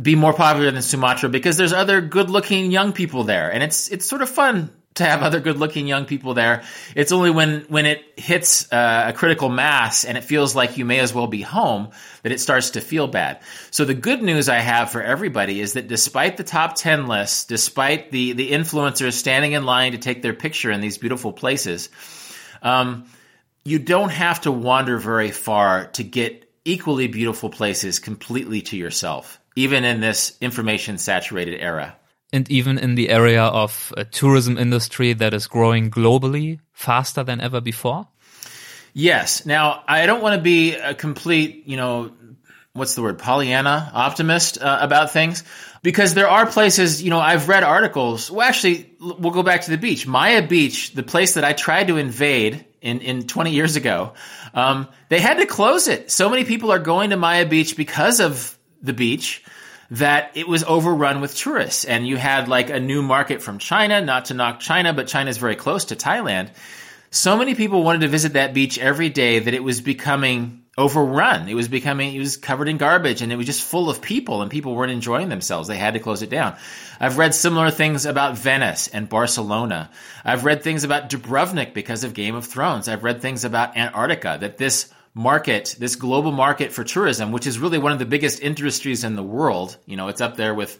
be 0.01 0.15
more 0.15 0.33
popular 0.33 0.71
than 0.71 0.81
Sumatra 0.81 1.29
because 1.29 1.57
there's 1.57 1.73
other 1.73 2.01
good-looking 2.01 2.71
young 2.71 2.93
people 2.93 3.23
there, 3.23 3.51
and 3.51 3.63
it's 3.63 3.89
it's 3.89 4.05
sort 4.05 4.21
of 4.21 4.29
fun 4.29 4.69
to 4.95 5.03
have 5.03 5.23
other 5.23 5.41
good-looking 5.41 5.87
young 5.87 6.05
people 6.05 6.33
there. 6.33 6.63
It's 6.95 7.11
only 7.11 7.29
when 7.29 7.65
when 7.67 7.85
it 7.85 8.03
hits 8.15 8.71
uh, 8.71 9.05
a 9.07 9.13
critical 9.13 9.49
mass 9.49 10.05
and 10.05 10.17
it 10.17 10.23
feels 10.23 10.55
like 10.55 10.77
you 10.77 10.85
may 10.85 10.99
as 10.99 11.13
well 11.13 11.27
be 11.27 11.41
home 11.41 11.89
that 12.23 12.31
it 12.31 12.39
starts 12.39 12.71
to 12.71 12.81
feel 12.81 13.07
bad. 13.07 13.41
So 13.71 13.85
the 13.85 13.93
good 13.93 14.21
news 14.21 14.47
I 14.49 14.59
have 14.59 14.91
for 14.91 15.01
everybody 15.01 15.59
is 15.59 15.73
that 15.73 15.87
despite 15.87 16.37
the 16.37 16.43
top 16.43 16.75
10 16.75 17.07
lists, 17.07 17.45
despite 17.45 18.11
the 18.11 18.33
the 18.33 18.51
influencers 18.51 19.13
standing 19.13 19.51
in 19.51 19.65
line 19.65 19.91
to 19.91 19.97
take 19.97 20.21
their 20.21 20.33
picture 20.33 20.71
in 20.71 20.81
these 20.81 20.97
beautiful 20.97 21.33
places, 21.33 21.89
um, 22.61 23.05
you 23.65 23.79
don't 23.79 24.11
have 24.11 24.41
to 24.41 24.51
wander 24.51 24.97
very 24.97 25.31
far 25.31 25.87
to 25.87 26.03
get 26.03 26.49
equally 26.63 27.07
beautiful 27.07 27.49
places 27.49 27.99
completely 27.99 28.61
to 28.61 28.77
yourself, 28.77 29.39
even 29.57 29.83
in 29.83 29.99
this 29.99 30.37
information 30.39 30.97
saturated 30.97 31.59
era 31.59 31.97
and 32.35 32.51
even 32.51 32.77
in 32.77 32.95
the 32.95 33.09
area 33.09 33.43
of 33.43 33.93
a 33.95 34.03
tourism 34.03 34.57
industry 34.57 35.13
that 35.13 35.33
is 35.33 35.47
growing 35.47 35.89
globally 35.89 36.59
faster 36.73 37.23
than 37.23 37.39
ever 37.39 37.61
before? 37.61 38.07
Yes. 38.93 39.45
Now, 39.45 39.83
I 39.87 40.05
don't 40.05 40.21
want 40.21 40.35
to 40.35 40.41
be 40.41 40.75
a 40.75 40.93
complete, 40.93 41.63
you 41.65 41.77
know, 41.77 42.11
what's 42.73 42.93
the 42.93 43.01
word, 43.01 43.19
Pollyanna 43.19 43.89
optimist 43.93 44.61
uh, 44.61 44.79
about 44.81 45.11
things 45.11 45.43
because 45.81 46.13
there 46.13 46.27
are 46.27 46.45
places, 46.45 47.01
you 47.01 47.09
know, 47.09 47.19
I've 47.19 47.47
read 47.47 47.63
articles. 47.63 48.29
Well, 48.29 48.45
actually, 48.45 48.91
we'll 48.99 49.31
go 49.31 49.43
back 49.43 49.61
to 49.61 49.71
the 49.71 49.77
beach. 49.77 50.05
Maya 50.05 50.45
Beach, 50.45 50.93
the 50.93 51.03
place 51.03 51.35
that 51.35 51.45
I 51.45 51.53
tried 51.53 51.87
to 51.87 51.97
invade 51.97 52.65
in, 52.81 52.99
in 52.99 53.27
20 53.27 53.51
years 53.51 53.77
ago, 53.77 54.13
um, 54.53 54.89
they 55.07 55.19
had 55.19 55.37
to 55.37 55.45
close 55.45 55.87
it. 55.87 56.11
So 56.11 56.29
many 56.29 56.43
people 56.43 56.71
are 56.71 56.79
going 56.79 57.11
to 57.11 57.17
Maya 57.17 57.45
Beach 57.45 57.77
because 57.77 58.19
of 58.19 58.57
the 58.81 58.93
beach 58.93 59.43
that 59.95 60.31
it 60.35 60.47
was 60.47 60.63
overrun 60.63 61.21
with 61.21 61.35
tourists. 61.35 61.85
And 61.85 62.07
you 62.07 62.17
had 62.17 62.47
like 62.47 62.69
a 62.69 62.79
new 62.79 63.01
market 63.01 63.41
from 63.41 63.59
China, 63.59 64.01
not 64.01 64.25
to 64.25 64.33
knock 64.33 64.59
China, 64.59 64.93
but 64.93 65.07
China 65.07 65.29
is 65.29 65.37
very 65.37 65.55
close 65.55 65.85
to 65.85 65.95
Thailand. 65.95 66.49
So 67.11 67.37
many 67.37 67.55
people 67.55 67.83
wanted 67.83 68.01
to 68.01 68.09
visit 68.09 68.33
that 68.33 68.53
beach 68.53 68.77
every 68.77 69.09
day 69.09 69.39
that 69.39 69.53
it 69.53 69.63
was 69.63 69.79
becoming 69.79 70.63
overrun. 70.77 71.47
It 71.47 71.53
was 71.53 71.69
becoming, 71.69 72.13
it 72.13 72.19
was 72.19 72.35
covered 72.35 72.67
in 72.67 72.75
garbage 72.77 73.21
and 73.21 73.31
it 73.31 73.37
was 73.37 73.45
just 73.45 73.63
full 73.63 73.89
of 73.89 74.01
people 74.01 74.41
and 74.41 74.51
people 74.51 74.75
weren't 74.75 74.91
enjoying 74.91 75.29
themselves. 75.29 75.69
They 75.69 75.77
had 75.77 75.93
to 75.93 76.01
close 76.01 76.21
it 76.21 76.29
down. 76.29 76.57
I've 76.99 77.17
read 77.17 77.33
similar 77.33 77.71
things 77.71 78.05
about 78.05 78.37
Venice 78.37 78.89
and 78.89 79.07
Barcelona. 79.07 79.89
I've 80.25 80.43
read 80.43 80.61
things 80.61 80.83
about 80.83 81.09
Dubrovnik 81.09 81.73
because 81.73 82.03
of 82.03 82.13
Game 82.13 82.35
of 82.35 82.45
Thrones. 82.45 82.89
I've 82.89 83.05
read 83.05 83.21
things 83.21 83.45
about 83.45 83.77
Antarctica, 83.77 84.37
that 84.41 84.57
this 84.57 84.93
market, 85.15 85.75
this 85.79 85.95
global 85.95 86.31
market 86.31 86.73
for 86.73 86.83
tourism, 86.83 87.31
which 87.31 87.47
is 87.47 87.57
really 87.57 87.79
one 87.79 87.93
of 87.93 87.99
the 87.99 88.05
biggest 88.05 88.41
industries 88.41 89.03
in 89.03 89.15
the 89.15 89.23
world. 89.23 89.77
You 89.87 89.95
know, 89.95 90.09
it's 90.09 90.21
up 90.21 90.35
there 90.35 90.53
with 90.53 90.77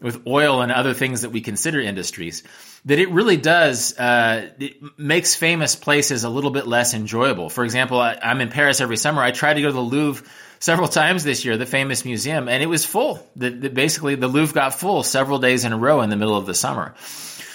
with 0.00 0.28
oil 0.28 0.62
and 0.62 0.70
other 0.70 0.94
things 0.94 1.22
that 1.22 1.30
we 1.30 1.40
consider 1.40 1.80
industries. 1.80 2.44
That 2.84 3.00
it 3.00 3.10
really 3.10 3.36
does 3.36 3.98
uh, 3.98 4.50
it 4.60 4.76
makes 4.98 5.34
famous 5.34 5.74
places 5.74 6.22
a 6.22 6.30
little 6.30 6.52
bit 6.52 6.68
less 6.68 6.94
enjoyable. 6.94 7.50
For 7.50 7.64
example, 7.64 8.00
I, 8.00 8.16
I'm 8.22 8.40
in 8.40 8.48
Paris 8.48 8.80
every 8.80 8.96
summer. 8.96 9.20
I 9.20 9.32
try 9.32 9.52
to 9.52 9.60
go 9.60 9.66
to 9.66 9.74
the 9.74 9.80
Louvre 9.80 10.24
several 10.60 10.88
times 11.02 11.24
this 11.24 11.44
year, 11.44 11.56
the 11.56 11.66
famous 11.66 12.04
museum, 12.04 12.48
and 12.48 12.62
it 12.62 12.66
was 12.66 12.84
full. 12.86 13.26
The, 13.34 13.50
the, 13.50 13.70
basically, 13.70 14.14
the 14.14 14.28
Louvre 14.28 14.54
got 14.54 14.72
full 14.72 15.02
several 15.02 15.40
days 15.40 15.64
in 15.64 15.72
a 15.72 15.76
row 15.76 16.00
in 16.02 16.10
the 16.10 16.16
middle 16.16 16.36
of 16.36 16.46
the 16.46 16.54
summer. 16.54 16.94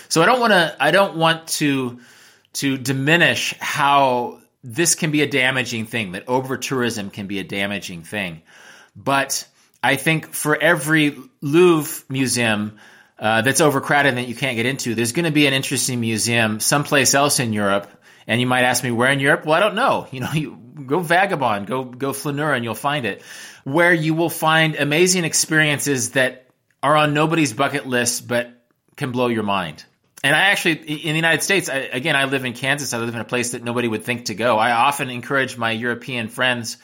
So 0.10 0.22
I 0.22 0.26
don't 0.26 0.42
want 0.42 0.52
to. 0.52 0.76
I 0.80 0.92
don't 0.92 1.16
want 1.16 1.48
to 1.60 2.02
to 2.54 2.78
diminish 2.78 3.56
how 3.60 4.42
this 4.64 4.96
can 4.96 5.12
be 5.12 5.22
a 5.22 5.28
damaging 5.28 5.86
thing, 5.86 6.14
that 6.14 6.28
over 6.28 6.58
tourism 6.58 7.10
can 7.10 7.28
be 7.28 7.40
a 7.40 7.44
damaging 7.44 8.04
thing. 8.04 8.42
But 8.96 9.48
I 9.82 9.96
think 9.98 10.34
for 10.34 10.60
every 10.60 11.18
Louvre 11.42 12.06
museum, 12.10 12.78
uh, 13.20 13.42
that's 13.42 13.62
overcrowded 13.62 14.10
and 14.10 14.18
that 14.18 14.28
you 14.28 14.36
can't 14.36 14.56
get 14.56 14.66
into, 14.66 14.96
there's 14.96 15.12
going 15.12 15.26
to 15.26 15.32
be 15.32 15.48
an 15.48 15.54
interesting 15.54 16.00
museum 16.02 16.60
someplace 16.60 17.14
else 17.14 17.40
in 17.40 17.54
Europe. 17.54 17.90
And 18.26 18.40
you 18.40 18.48
might 18.48 18.64
ask 18.64 18.84
me 18.84 18.92
where 18.92 19.12
in 19.12 19.20
Europe? 19.20 19.46
Well, 19.46 19.56
I 19.56 19.60
don't 19.60 19.76
know. 19.76 20.08
You 20.12 20.22
know, 20.22 20.32
you 20.34 20.58
go 20.86 21.00
vagabond, 21.00 21.68
go 21.68 21.84
go 21.84 22.14
flaneur, 22.14 22.54
and 22.54 22.64
you'll 22.64 22.76
find 22.76 23.06
it. 23.06 23.22
Where 23.64 23.94
you 23.94 24.14
will 24.14 24.30
find 24.30 24.76
amazing 24.76 25.26
experiences 25.26 26.12
that 26.12 26.48
are 26.82 26.96
on 26.96 27.14
nobody's 27.14 27.54
bucket 27.54 27.86
list, 27.86 28.28
but 28.28 28.52
can 28.96 29.12
blow 29.12 29.28
your 29.28 29.44
mind. 29.44 29.86
And 30.24 30.34
I 30.36 30.52
actually, 30.52 30.76
in 30.76 31.10
the 31.10 31.16
United 31.16 31.44
States, 31.44 31.68
I, 31.68 31.80
again, 31.80 32.16
I 32.16 32.26
live 32.26 32.46
in 32.46 32.54
Kansas. 32.54 32.94
I 32.94 32.98
live 32.98 33.14
in 33.14 33.20
a 33.20 33.26
place 33.26 33.52
that 33.52 33.64
nobody 33.64 33.90
would 33.90 34.04
think 34.04 34.26
to 34.26 34.36
go. 34.36 34.58
I 34.58 34.72
often 34.72 35.10
encourage 35.10 35.58
my 35.58 35.72
European 35.72 36.30
friends 36.30 36.78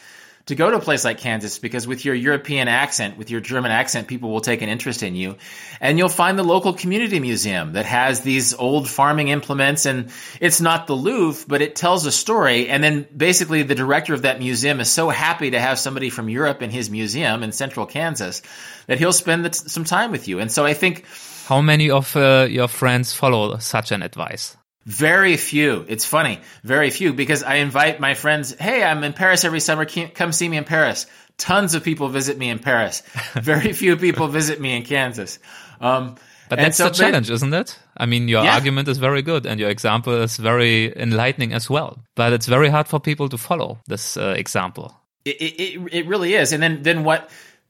to 0.50 0.56
go 0.56 0.72
to 0.72 0.78
a 0.78 0.82
place 0.82 1.06
like 1.06 1.20
Kansas 1.20 1.60
because 1.60 1.86
with 1.86 2.04
your 2.04 2.16
European 2.16 2.68
accent, 2.68 3.18
with 3.20 3.30
your 3.30 3.40
German 3.40 3.70
accent, 3.70 4.08
people 4.08 4.32
will 4.32 4.42
take 4.42 4.64
an 4.64 4.68
interest 4.68 5.04
in 5.04 5.16
you. 5.16 5.38
And 5.80 6.00
you'll 6.00 6.10
find 6.10 6.40
the 6.40 6.44
local 6.44 6.74
community 6.74 7.20
museum 7.20 7.74
that 7.74 7.86
has 7.86 8.22
these 8.22 8.56
old 8.56 8.90
farming 8.90 9.28
implements 9.28 9.86
and 9.86 10.12
it's 10.42 10.60
not 10.60 10.88
the 10.88 10.96
Louvre, 10.96 11.46
but 11.48 11.62
it 11.62 11.76
tells 11.76 12.08
a 12.08 12.12
story. 12.12 12.68
And 12.68 12.84
then 12.84 13.08
basically 13.16 13.62
the 13.62 13.76
director 13.76 14.16
of 14.16 14.24
that 14.24 14.40
museum 14.40 14.80
is 14.80 14.92
so 14.92 15.10
happy 15.10 15.52
to 15.52 15.60
have 15.60 15.78
somebody 15.78 16.10
from 16.10 16.30
Europe 16.30 16.64
in 16.64 16.72
his 16.72 16.90
museum 16.90 17.44
in 17.44 17.52
central 17.52 17.86
Kansas 17.86 18.42
that 18.88 18.98
he'll 18.98 19.14
spend 19.14 19.54
some 19.54 19.84
time 19.84 20.12
with 20.12 20.28
you. 20.28 20.40
And 20.40 20.52
so 20.52 20.66
I 20.66 20.74
think. 20.74 21.06
How 21.50 21.62
many 21.62 21.90
of 21.90 22.16
uh, 22.16 22.46
your 22.48 22.68
friends 22.68 23.12
follow 23.12 23.58
such 23.58 23.92
an 23.92 24.04
advice? 24.04 24.56
Very 24.86 25.36
few. 25.36 25.84
It's 25.88 26.06
funny. 26.06 26.42
Very 26.64 26.92
few 26.92 27.12
because 27.12 27.42
I 27.42 27.56
invite 27.56 28.00
my 28.00 28.14
friends, 28.14 28.56
hey, 28.60 28.84
I'm 28.84 29.04
in 29.04 29.14
Paris 29.14 29.44
every 29.44 29.60
summer. 29.60 29.86
Come 29.86 30.32
see 30.32 30.48
me 30.48 30.58
in 30.58 30.64
Paris. 30.64 31.08
Tons 31.40 31.74
of 31.74 31.84
people 31.84 32.08
visit 32.10 32.38
me 32.38 32.52
in 32.52 32.60
Paris. 32.60 33.02
Very 33.34 33.74
few 33.74 33.98
people 33.98 34.28
visit 34.28 34.62
me 34.62 34.78
in 34.78 34.84
Kansas. 34.84 35.40
Um, 35.82 36.18
but 36.50 36.60
that's 36.60 36.78
so, 36.78 36.84
the 36.84 36.92
challenge, 36.92 37.32
isn't 37.32 37.54
it? 37.54 37.80
I 37.98 38.06
mean, 38.06 38.28
your 38.28 38.44
yeah. 38.44 38.54
argument 38.54 38.88
is 38.88 39.00
very 39.00 39.24
good 39.24 39.48
and 39.48 39.60
your 39.60 39.72
example 39.72 40.14
is 40.22 40.38
very 40.38 40.96
enlightening 40.96 41.54
as 41.54 41.68
well. 41.68 41.98
But 42.16 42.32
it's 42.32 42.46
very 42.46 42.70
hard 42.70 42.88
for 42.88 43.00
people 43.00 43.28
to 43.28 43.40
follow 43.40 43.80
this 43.88 44.18
uh, 44.18 44.36
example. 44.38 44.94
It, 45.26 45.42
it, 45.42 45.90
it 45.92 46.06
really 46.06 46.36
is. 46.36 46.54
And 46.54 46.62
then, 46.62 46.84
then 46.84 47.04
what 47.04 47.28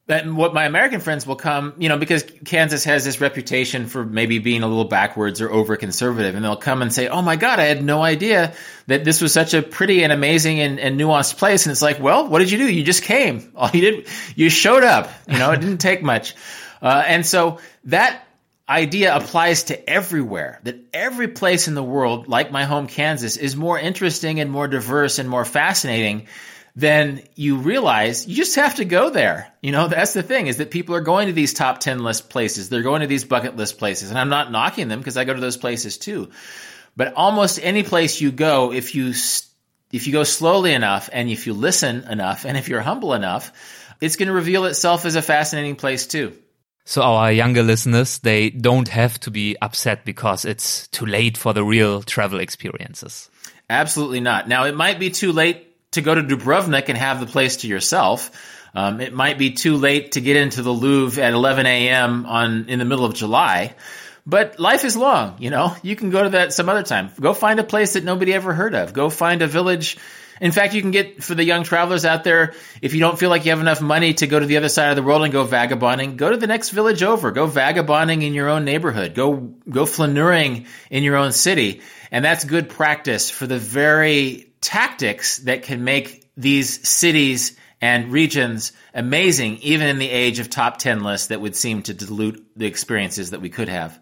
and 0.10 0.36
what 0.36 0.55
my 0.55 0.66
American 0.66 1.01
friends 1.01 1.28
will 1.28 1.36
come, 1.36 1.74
you 1.78 1.88
know, 1.88 1.97
because 1.97 2.26
Kansas 2.43 2.84
has 2.86 3.05
this 3.05 3.22
reputation 3.22 3.86
for 3.86 4.03
maybe 4.03 4.39
being 4.39 4.64
a 4.64 4.68
little 4.68 4.86
backwards 4.86 5.39
or 5.39 5.51
over 5.51 5.78
conservative, 5.78 6.36
and 6.36 6.43
they'll 6.43 6.55
come 6.55 6.82
and 6.82 6.91
say, 6.91 7.07
"Oh 7.07 7.22
my 7.22 7.36
God, 7.36 7.60
I 7.60 7.66
had 7.66 7.84
no 7.84 8.01
idea 8.01 8.53
that 8.88 9.05
this 9.05 9.22
was 9.22 9.32
such 9.32 9.53
a 9.53 9.62
pretty 9.62 10.03
and 10.03 10.12
amazing 10.12 10.60
and, 10.60 10.80
and 10.80 10.99
nuanced 10.99 11.38
place." 11.38 11.66
And 11.66 11.72
it's 11.72 11.82
like, 11.82 11.99
well, 11.99 12.28
what 12.28 12.39
did 12.39 12.49
you 12.49 12.57
do? 12.57 12.72
You 12.72 12.84
just 12.84 13.03
came. 13.03 13.51
All 13.55 13.70
you 13.72 13.82
did, 13.82 14.07
you 14.36 14.49
showed 14.49 14.84
up. 14.84 15.12
You 15.28 15.38
know, 15.38 15.51
it 15.51 15.62
didn't 15.62 15.78
take 15.78 16.01
much, 16.01 16.36
uh, 16.82 17.03
and 17.05 17.26
so 17.26 17.60
that 17.86 18.26
idea 18.68 19.16
applies 19.16 19.64
to 19.64 19.89
everywhere. 19.89 20.60
That 20.64 20.78
every 20.91 21.28
place 21.28 21.68
in 21.68 21.76
the 21.76 21.84
world, 21.84 22.28
like 22.28 22.51
my 22.51 22.66
home 22.66 22.88
Kansas, 22.88 23.38
is 23.38 23.55
more 23.55 23.78
interesting 23.78 24.39
and 24.39 24.49
more 24.49 24.68
diverse 24.68 25.20
and 25.20 25.30
more 25.30 25.45
fascinating 25.45 26.28
then 26.80 27.23
you 27.36 27.57
realize 27.57 28.25
you 28.25 28.36
just 28.36 28.55
have 28.55 28.75
to 28.75 28.86
go 28.86 29.09
there. 29.09 29.51
You 29.61 29.71
know, 29.73 29.88
that's 29.88 30.13
the 30.13 30.23
thing 30.23 30.47
is 30.47 30.57
that 30.57 30.71
people 30.71 30.95
are 30.95 31.01
going 31.01 31.27
to 31.27 31.34
these 31.34 31.53
top 31.53 31.80
10 31.80 32.03
list 32.03 32.30
places. 32.30 32.69
They're 32.69 32.84
going 32.84 33.01
to 33.01 33.07
these 33.07 33.25
bucket 33.25 33.57
list 33.57 33.77
places. 33.77 34.09
And 34.09 34.17
I'm 34.17 34.30
not 34.30 34.51
knocking 34.51 34.88
them 34.88 34.99
because 34.99 35.17
I 35.17 35.25
go 35.25 35.34
to 35.34 35.41
those 35.41 35.57
places 35.57 35.97
too. 35.97 36.30
But 36.95 37.13
almost 37.15 37.59
any 37.61 37.84
place 37.84 38.21
you 38.21 38.32
go, 38.32 38.71
if 38.71 38.95
you, 38.95 39.13
if 39.91 40.07
you 40.07 40.13
go 40.13 40.23
slowly 40.23 40.73
enough 40.73 41.09
and 41.11 41.30
if 41.30 41.47
you 41.47 41.53
listen 41.53 42.03
enough 42.09 42.45
and 42.45 42.57
if 42.57 42.69
you're 42.69 42.82
humble 42.82 43.13
enough, 43.13 43.51
it's 43.99 44.15
going 44.15 44.27
to 44.27 44.34
reveal 44.34 44.65
itself 44.65 45.05
as 45.05 45.15
a 45.15 45.21
fascinating 45.21 45.75
place 45.75 46.07
too. 46.07 46.38
So 46.86 47.01
our 47.01 47.32
younger 47.32 47.61
listeners, 47.61 48.19
they 48.19 48.51
don't 48.51 48.88
have 48.88 49.19
to 49.21 49.32
be 49.32 49.57
upset 49.61 50.05
because 50.05 50.45
it's 50.45 50.88
too 50.88 51.05
late 51.05 51.38
for 51.38 51.53
the 51.53 51.63
real 51.63 52.01
travel 52.03 52.39
experiences. 52.39 53.30
Absolutely 53.69 54.21
not. 54.21 54.47
Now 54.47 54.63
it 54.63 54.75
might 54.75 54.97
be 54.97 55.09
too 55.09 55.32
late 55.32 55.68
to 55.91 56.01
go 56.01 56.13
to 56.13 56.21
Dubrovnik 56.21 56.89
and 56.89 56.97
have 56.97 57.19
the 57.19 57.25
place 57.25 57.57
to 57.57 57.67
yourself. 57.67 58.31
Um, 58.75 59.01
it 59.01 59.13
might 59.13 59.37
be 59.37 59.51
too 59.51 59.77
late 59.77 60.13
to 60.13 60.21
get 60.21 60.35
into 60.35 60.61
the 60.61 60.71
Louvre 60.71 61.23
at 61.23 61.33
11 61.33 61.65
a.m. 61.65 62.25
on 62.25 62.69
in 62.69 62.79
the 62.79 62.85
middle 62.85 63.05
of 63.05 63.15
July, 63.15 63.73
but 64.25 64.59
life 64.59 64.85
is 64.85 64.95
long. 64.95 65.37
You 65.39 65.49
know, 65.49 65.75
you 65.81 65.95
can 65.95 66.11
go 66.11 66.23
to 66.23 66.29
that 66.29 66.53
some 66.53 66.69
other 66.69 66.83
time. 66.83 67.09
Go 67.19 67.33
find 67.33 67.59
a 67.59 67.63
place 67.63 67.93
that 67.93 68.03
nobody 68.03 68.33
ever 68.33 68.53
heard 68.53 68.75
of. 68.75 68.93
Go 68.93 69.09
find 69.09 69.41
a 69.41 69.47
village. 69.47 69.97
In 70.39 70.51
fact, 70.51 70.73
you 70.73 70.81
can 70.81 70.91
get 70.91 71.23
for 71.23 71.35
the 71.35 71.43
young 71.43 71.63
travelers 71.63 72.05
out 72.05 72.23
there. 72.23 72.53
If 72.81 72.93
you 72.93 72.99
don't 72.99 73.19
feel 73.19 73.29
like 73.29 73.43
you 73.43 73.51
have 73.51 73.59
enough 73.59 73.81
money 73.81 74.13
to 74.15 74.27
go 74.27 74.39
to 74.39 74.45
the 74.45 74.57
other 74.57 74.69
side 74.69 74.91
of 74.91 74.95
the 74.95 75.03
world 75.03 75.23
and 75.23 75.33
go 75.33 75.43
vagabonding, 75.43 76.15
go 76.15 76.29
to 76.29 76.37
the 76.37 76.47
next 76.47 76.69
village 76.69 77.03
over. 77.03 77.31
Go 77.31 77.47
vagabonding 77.47 78.21
in 78.21 78.33
your 78.33 78.49
own 78.49 78.65
neighborhood. 78.65 79.15
Go 79.15 79.35
go 79.35 79.83
flaneuring 79.83 80.67
in 80.91 81.03
your 81.03 81.17
own 81.17 81.31
city, 81.31 81.81
and 82.11 82.23
that's 82.23 82.45
good 82.45 82.69
practice 82.69 83.29
for 83.29 83.47
the 83.47 83.57
very 83.57 84.49
tactics 84.62 85.38
that 85.39 85.64
can 85.64 85.84
make 85.84 86.30
these 86.36 86.88
cities 86.88 87.57
and 87.82 88.12
regions 88.12 88.74
amazing, 88.93 89.57
even 89.57 89.88
in 89.88 89.99
the 89.99 90.10
age 90.10 90.39
of 90.39 90.49
top 90.49 90.78
10 90.78 91.03
lists 91.03 91.28
that 91.28 91.41
would 91.41 91.55
seem 91.55 91.82
to 91.84 91.93
dilute 91.93 92.45
the 92.55 92.66
experiences 92.66 93.32
that 93.32 93.41
we 93.41 93.49
could 93.49 93.70
have. 93.70 93.99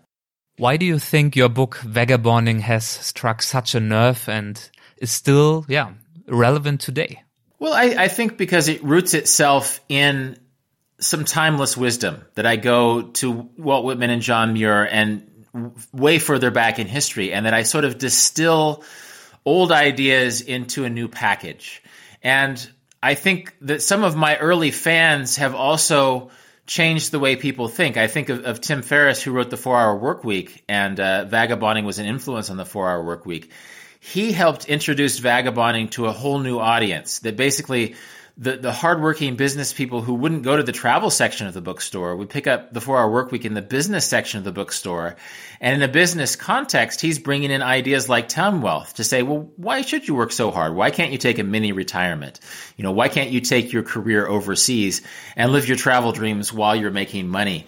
Why 0.57 0.77
do 0.77 0.85
you 0.85 0.97
think 0.97 1.35
your 1.35 1.49
book 1.49 1.77
Vagabonding 1.77 2.61
has 2.61 2.85
struck 2.85 3.43
such 3.43 3.75
a 3.75 3.79
nerve 3.79 4.27
and 4.27 4.59
is 4.97 5.11
still, 5.11 5.65
yeah, 5.67 5.93
relevant 6.27 6.81
today? 6.81 7.21
Well, 7.59 7.73
I, 7.73 8.03
I 8.03 8.07
think 8.07 8.37
because 8.37 8.67
it 8.67 8.83
roots 8.83 9.13
itself 9.13 9.79
in 9.87 10.39
some 10.99 11.25
timeless 11.25 11.77
wisdom 11.77 12.25
that 12.33 12.47
I 12.47 12.55
go 12.55 13.03
to 13.03 13.49
Walt 13.57 13.85
Whitman 13.85 14.09
and 14.09 14.21
John 14.21 14.53
Muir 14.53 14.83
and 14.83 15.29
way 15.91 16.17
further 16.17 16.49
back 16.49 16.79
in 16.79 16.87
history, 16.87 17.33
and 17.33 17.45
that 17.45 17.53
I 17.53 17.63
sort 17.63 17.85
of 17.85 17.97
distill 17.97 18.83
old 19.47 19.71
ideas 19.71 20.41
into 20.41 20.83
a 20.83 20.89
new 20.89 21.07
package. 21.07 21.81
And 22.21 22.69
I 23.01 23.13
think 23.13 23.55
that 23.61 23.81
some 23.81 24.03
of 24.03 24.13
my 24.13 24.35
early 24.35 24.71
fans 24.71 25.37
have 25.37 25.55
also 25.55 26.31
changed 26.65 27.11
the 27.11 27.19
way 27.19 27.37
people 27.37 27.69
think. 27.69 27.95
I 27.95 28.07
think 28.07 28.27
of, 28.27 28.43
of 28.43 28.59
Tim 28.59 28.81
Ferriss, 28.81 29.23
who 29.23 29.31
wrote 29.31 29.49
the 29.49 29.55
Four 29.55 29.79
Hour 29.79 29.95
Work 29.95 30.25
Week, 30.25 30.65
and 30.67 30.99
uh, 30.99 31.23
vagabonding 31.23 31.85
was 31.85 31.97
an 31.97 32.07
influence 32.07 32.49
on 32.49 32.57
the 32.57 32.65
Four 32.65 32.89
Hour 32.89 33.05
Work 33.05 33.25
Week. 33.25 33.49
He 34.01 34.33
helped 34.33 34.65
introduce 34.65 35.17
vagabonding 35.17 35.91
to 35.91 36.07
a 36.07 36.11
whole 36.11 36.39
new 36.39 36.59
audience 36.59 37.19
that 37.19 37.37
basically 37.37 37.95
the, 38.39 38.55
the 38.55 38.71
hardworking 38.71 39.35
business 39.35 39.73
people 39.73 40.01
who 40.01 40.13
wouldn't 40.13 40.43
go 40.43 40.55
to 40.55 40.61
the 40.61 40.71
travel 40.71 41.09
section 41.09 41.47
of 41.47 41.55
the 41.55 41.61
bookstore 41.61 42.15
would 42.15 42.29
pick 42.29 42.45
up 42.45 42.71
the 42.71 42.79
four 42.79 42.99
hour 42.99 43.11
work 43.11 43.31
week 43.31 43.45
in 43.45 43.55
the 43.55 43.63
business 43.63 44.05
section 44.05 44.37
of 44.37 44.43
the 44.43 44.51
bookstore. 44.51 45.15
And 45.59 45.75
in 45.75 45.89
a 45.89 45.91
business 45.91 46.35
context, 46.35 47.01
he's 47.01 47.17
bringing 47.17 47.49
in 47.49 47.63
ideas 47.63 48.07
like 48.07 48.29
time 48.29 48.61
wealth 48.61 48.95
to 48.95 49.03
say, 49.03 49.23
well, 49.23 49.49
why 49.55 49.81
should 49.81 50.07
you 50.07 50.13
work 50.13 50.31
so 50.31 50.51
hard? 50.51 50.75
Why 50.75 50.91
can't 50.91 51.11
you 51.11 51.17
take 51.17 51.39
a 51.39 51.43
mini 51.43 51.71
retirement? 51.71 52.39
You 52.75 52.83
know, 52.83 52.91
why 52.91 53.09
can't 53.09 53.31
you 53.31 53.41
take 53.41 53.73
your 53.73 53.83
career 53.83 54.27
overseas 54.27 55.01
and 55.35 55.51
live 55.51 55.67
your 55.67 55.77
travel 55.77 56.11
dreams 56.11 56.53
while 56.53 56.75
you're 56.75 56.91
making 56.91 57.27
money? 57.27 57.65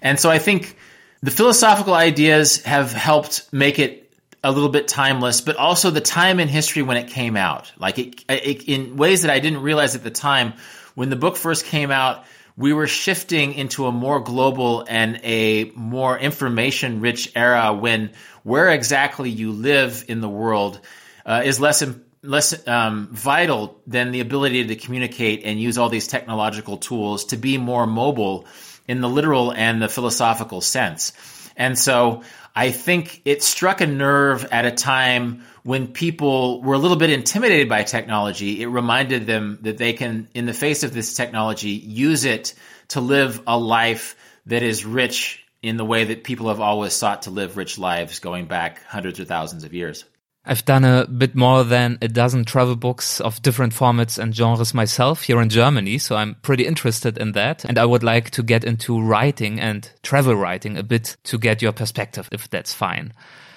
And 0.00 0.18
so 0.18 0.30
I 0.30 0.38
think 0.38 0.78
the 1.22 1.30
philosophical 1.30 1.92
ideas 1.94 2.64
have 2.64 2.92
helped 2.92 3.52
make 3.52 3.78
it 3.78 4.05
a 4.42 4.52
little 4.52 4.68
bit 4.68 4.88
timeless, 4.88 5.40
but 5.40 5.56
also 5.56 5.90
the 5.90 6.00
time 6.00 6.40
in 6.40 6.48
history 6.48 6.82
when 6.82 6.96
it 6.96 7.08
came 7.08 7.36
out. 7.36 7.72
Like 7.78 7.98
it, 7.98 8.24
it, 8.28 8.68
in 8.68 8.96
ways 8.96 9.22
that 9.22 9.30
I 9.30 9.40
didn't 9.40 9.62
realize 9.62 9.94
at 9.94 10.02
the 10.02 10.10
time. 10.10 10.54
When 10.94 11.10
the 11.10 11.16
book 11.16 11.36
first 11.36 11.66
came 11.66 11.90
out, 11.90 12.24
we 12.56 12.72
were 12.72 12.86
shifting 12.86 13.52
into 13.52 13.86
a 13.86 13.92
more 13.92 14.20
global 14.20 14.84
and 14.88 15.20
a 15.22 15.70
more 15.74 16.18
information 16.18 17.00
rich 17.00 17.32
era 17.36 17.74
when 17.74 18.12
where 18.44 18.70
exactly 18.70 19.28
you 19.28 19.52
live 19.52 20.04
in 20.08 20.20
the 20.20 20.28
world 20.28 20.80
uh, 21.26 21.42
is 21.44 21.60
less 21.60 21.84
less 22.22 22.66
um, 22.66 23.08
vital 23.12 23.80
than 23.86 24.10
the 24.10 24.20
ability 24.20 24.66
to 24.66 24.76
communicate 24.76 25.42
and 25.44 25.60
use 25.60 25.78
all 25.78 25.88
these 25.88 26.06
technological 26.06 26.76
tools 26.76 27.26
to 27.26 27.36
be 27.36 27.58
more 27.58 27.86
mobile 27.86 28.46
in 28.88 29.00
the 29.00 29.08
literal 29.08 29.52
and 29.52 29.82
the 29.82 29.88
philosophical 29.88 30.60
sense. 30.60 31.12
And 31.56 31.78
so 31.78 32.22
I 32.58 32.70
think 32.70 33.20
it 33.26 33.42
struck 33.42 33.82
a 33.82 33.86
nerve 33.86 34.46
at 34.50 34.64
a 34.64 34.70
time 34.70 35.44
when 35.62 35.88
people 35.88 36.62
were 36.62 36.72
a 36.72 36.78
little 36.78 36.96
bit 36.96 37.10
intimidated 37.10 37.68
by 37.68 37.82
technology. 37.82 38.62
It 38.62 38.68
reminded 38.68 39.26
them 39.26 39.58
that 39.60 39.76
they 39.76 39.92
can, 39.92 40.26
in 40.32 40.46
the 40.46 40.54
face 40.54 40.82
of 40.82 40.94
this 40.94 41.14
technology, 41.14 41.70
use 41.70 42.24
it 42.24 42.54
to 42.88 43.02
live 43.02 43.42
a 43.46 43.58
life 43.58 44.16
that 44.46 44.62
is 44.62 44.86
rich 44.86 45.44
in 45.60 45.76
the 45.76 45.84
way 45.84 46.04
that 46.04 46.24
people 46.24 46.48
have 46.48 46.60
always 46.60 46.94
sought 46.94 47.22
to 47.22 47.30
live 47.30 47.58
rich 47.58 47.78
lives 47.78 48.20
going 48.20 48.46
back 48.46 48.82
hundreds 48.84 49.20
or 49.20 49.26
thousands 49.26 49.64
of 49.64 49.74
years. 49.74 50.06
I've 50.46 50.64
done 50.64 50.84
a 50.84 51.06
bit 51.06 51.34
more 51.34 51.64
than 51.64 51.98
a 52.00 52.06
dozen 52.06 52.44
travel 52.44 52.76
books 52.76 53.20
of 53.20 53.42
different 53.42 53.74
formats 53.74 54.16
and 54.16 54.34
genres 54.34 54.72
myself 54.72 55.22
here 55.22 55.40
in 55.40 55.48
Germany, 55.48 55.98
so 55.98 56.14
I'm 56.14 56.36
pretty 56.36 56.66
interested 56.66 57.18
in 57.18 57.32
that. 57.32 57.64
And 57.64 57.78
I 57.78 57.84
would 57.84 58.04
like 58.04 58.30
to 58.30 58.44
get 58.44 58.62
into 58.62 59.00
writing 59.00 59.58
and 59.60 59.90
travel 60.02 60.36
writing 60.36 60.78
a 60.78 60.84
bit 60.84 61.16
to 61.24 61.38
get 61.38 61.62
your 61.62 61.72
perspective, 61.72 62.28
if 62.30 62.48
that's 62.48 62.72
fine. 62.72 63.12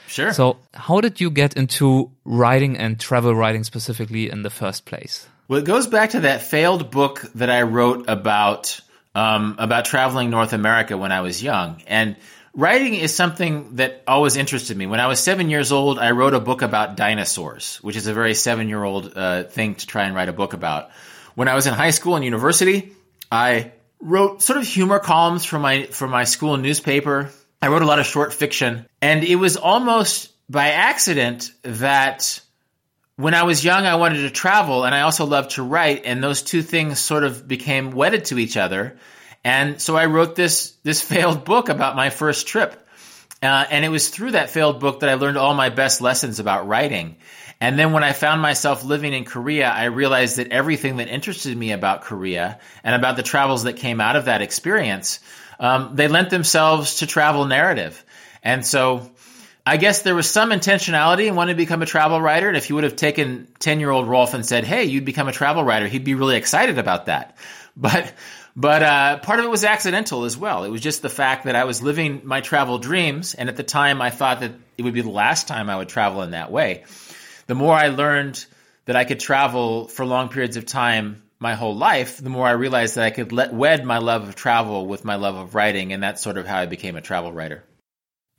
Sure. 0.08 0.34
So, 0.34 0.58
how 0.74 1.00
did 1.02 1.22
you 1.22 1.30
get 1.30 1.56
into 1.56 2.12
writing 2.26 2.76
and 2.78 3.00
travel 3.00 3.36
writing 3.36 3.64
specifically 3.64 4.32
in 4.32 4.42
the 4.42 4.50
first 4.50 4.86
place? 4.86 5.28
Well, 5.48 5.60
it 5.60 5.66
goes 5.66 5.86
back 5.86 6.12
to 6.12 6.22
that 6.22 6.42
failed 6.42 6.90
book 6.90 7.22
that 7.36 7.52
I 7.52 7.62
wrote 7.62 8.06
about 8.08 8.80
um, 9.14 9.56
about 9.60 9.86
traveling 9.86 10.32
North 10.32 10.54
America 10.54 10.98
when 10.98 11.12
I 11.12 11.22
was 11.22 11.44
young, 11.44 11.84
and 11.86 12.16
writing 12.60 12.94
is 12.94 13.16
something 13.16 13.78
that 13.78 14.04
always 14.06 14.36
interested 14.36 14.76
me. 14.76 14.86
When 14.86 15.00
I 15.00 15.08
was 15.08 15.20
seven 15.20 15.50
years 15.50 15.72
old, 15.72 15.98
I 15.98 16.12
wrote 16.12 16.34
a 16.34 16.40
book 16.40 16.62
about 16.62 16.98
dinosaurs, 16.98 17.78
which 17.78 17.96
is 17.96 18.08
a 18.08 18.14
very 18.14 18.34
seven 18.34 18.68
year 18.68 18.84
old 18.84 19.14
uh, 19.16 19.44
thing 19.44 19.76
to 19.76 19.88
try 19.88 20.04
and 20.04 20.14
write 20.14 20.30
a 20.30 20.34
book 20.34 20.54
about. 20.54 20.90
When 21.36 21.48
I 21.48 21.56
was 21.56 21.68
in 21.68 21.74
high 21.74 21.92
school 21.92 22.16
and 22.16 22.26
university, 22.26 22.92
I 23.32 23.72
wrote 24.02 24.42
sort 24.42 24.60
of 24.60 24.68
humor 24.68 25.00
columns 25.00 25.46
for 25.46 25.58
my 25.58 25.86
for 25.86 26.08
my 26.08 26.26
school 26.26 26.58
newspaper. 26.58 27.32
I 27.62 27.70
wrote 27.70 27.82
a 27.82 27.86
lot 27.86 28.00
of 28.00 28.06
short 28.06 28.34
fiction, 28.34 28.86
and 29.02 29.24
it 29.24 29.36
was 29.36 29.58
almost 29.58 30.30
by 30.50 30.70
accident 30.70 31.52
that 31.64 32.42
when 33.16 33.34
I 33.34 33.44
was 33.44 33.64
young, 33.64 33.86
I 33.86 33.96
wanted 33.96 34.22
to 34.22 34.30
travel, 34.30 34.86
and 34.86 34.96
I 34.96 35.02
also 35.02 35.26
loved 35.26 35.52
to 35.52 35.64
write, 35.64 36.04
and 36.06 36.24
those 36.24 36.42
two 36.42 36.62
things 36.62 37.00
sort 37.00 37.24
of 37.24 37.48
became 37.48 37.92
wedded 37.92 38.26
to 38.26 38.40
each 38.40 38.58
other. 38.58 38.98
And 39.44 39.82
so 39.82 39.96
I 39.96 40.06
wrote 40.06 40.36
this 40.36 40.72
this 40.84 41.02
failed 41.02 41.46
book 41.46 41.70
about 41.70 41.96
my 41.96 42.10
first 42.10 42.48
trip, 42.48 42.74
uh, 43.42 43.66
and 43.70 43.86
it 43.86 43.90
was 43.90 44.10
through 44.10 44.32
that 44.32 44.50
failed 44.50 44.80
book 44.80 45.02
that 45.02 45.10
I 45.10 45.16
learned 45.16 45.38
all 45.38 45.54
my 45.54 45.70
best 45.70 46.02
lessons 46.02 46.40
about 46.40 46.68
writing. 46.68 47.16
And 47.62 47.78
then 47.78 47.92
when 47.92 48.04
I 48.06 48.14
found 48.14 48.42
myself 48.42 48.86
living 48.86 49.14
in 49.14 49.26
Korea, 49.26 49.70
I 49.70 49.86
realized 49.86 50.38
that 50.38 50.52
everything 50.52 50.98
that 50.98 51.10
interested 51.10 51.58
me 51.58 51.74
about 51.74 52.02
Korea 52.02 52.60
and 52.84 52.96
about 52.96 53.18
the 53.18 53.24
travels 53.24 53.64
that 53.64 53.74
came 53.74 54.00
out 54.00 54.16
of 54.16 54.26
that 54.26 54.42
experience, 54.42 55.20
um, 55.60 55.92
they 55.96 56.08
lent 56.08 56.30
themselves 56.30 57.00
to 57.00 57.08
travel 57.08 57.46
narrative. 57.46 58.04
And 58.44 58.66
so 58.66 59.12
I 59.66 59.76
guess 59.76 60.04
there 60.04 60.16
was 60.16 60.30
some 60.30 60.52
intentionality 60.52 61.28
in 61.28 61.36
wanting 61.36 61.56
to 61.56 61.58
become 61.58 61.82
a 61.82 61.86
travel 61.86 62.22
writer. 62.22 62.48
And 62.48 62.56
if 62.56 62.70
you 62.70 62.76
would 62.76 62.86
have 62.86 62.96
taken 62.96 63.48
10 63.60 63.82
year 63.82 63.90
old 63.90 64.08
Rolf 64.08 64.34
and 64.34 64.46
said, 64.46 64.64
Hey, 64.64 64.86
you'd 64.86 65.06
become 65.06 65.28
a 65.28 65.34
travel 65.34 65.64
writer, 65.64 65.88
he'd 65.88 66.06
be 66.06 66.16
really 66.16 66.38
excited 66.38 66.78
about 66.78 67.08
that. 67.08 67.38
But, 67.76 68.12
but, 68.60 68.84
uh, 68.84 69.18
part 69.20 69.40
of 69.40 69.46
it 69.46 69.50
was 69.50 69.64
accidental 69.64 70.26
as 70.26 70.38
well. 70.38 70.64
It 70.64 70.70
was 70.70 70.82
just 70.82 71.02
the 71.02 71.10
fact 71.10 71.46
that 71.46 71.56
I 71.56 71.64
was 71.64 71.82
living 71.82 72.22
my 72.24 72.42
travel 72.42 72.78
dreams. 72.78 73.34
And 73.34 73.50
at 73.50 73.56
the 73.56 73.64
time 73.64 74.02
I 74.02 74.10
thought 74.10 74.42
that 74.42 74.52
it 74.78 74.84
would 74.84 74.94
be 74.94 75.02
the 75.02 75.10
last 75.10 75.48
time 75.48 75.70
I 75.70 75.78
would 75.78 75.90
travel 75.90 76.22
in 76.22 76.32
that 76.32 76.52
way 76.52 76.84
the 77.50 77.56
more 77.56 77.74
I 77.74 77.88
learned 77.88 78.46
that 78.86 78.96
I 78.96 79.06
could 79.06 79.20
travel 79.20 79.88
for 79.88 80.06
long 80.06 80.30
periods 80.30 80.56
of 80.56 80.68
time 80.68 81.24
my 81.40 81.56
whole 81.56 81.76
life, 81.76 82.18
the 82.18 82.30
more 82.30 82.46
I 82.46 82.52
realized 82.52 82.94
that 82.96 83.06
I 83.06 83.10
could 83.10 83.32
let, 83.32 83.52
wed 83.52 83.84
my 83.84 83.98
love 83.98 84.28
of 84.28 84.36
travel 84.36 84.86
with 84.86 85.04
my 85.04 85.16
love 85.16 85.36
of 85.36 85.56
writing, 85.56 85.92
and 85.92 86.04
that's 86.04 86.22
sort 86.22 86.38
of 86.38 86.46
how 86.46 86.60
I 86.60 86.68
became 86.68 86.96
a 86.96 87.02
travel 87.02 87.34
writer. 87.34 87.64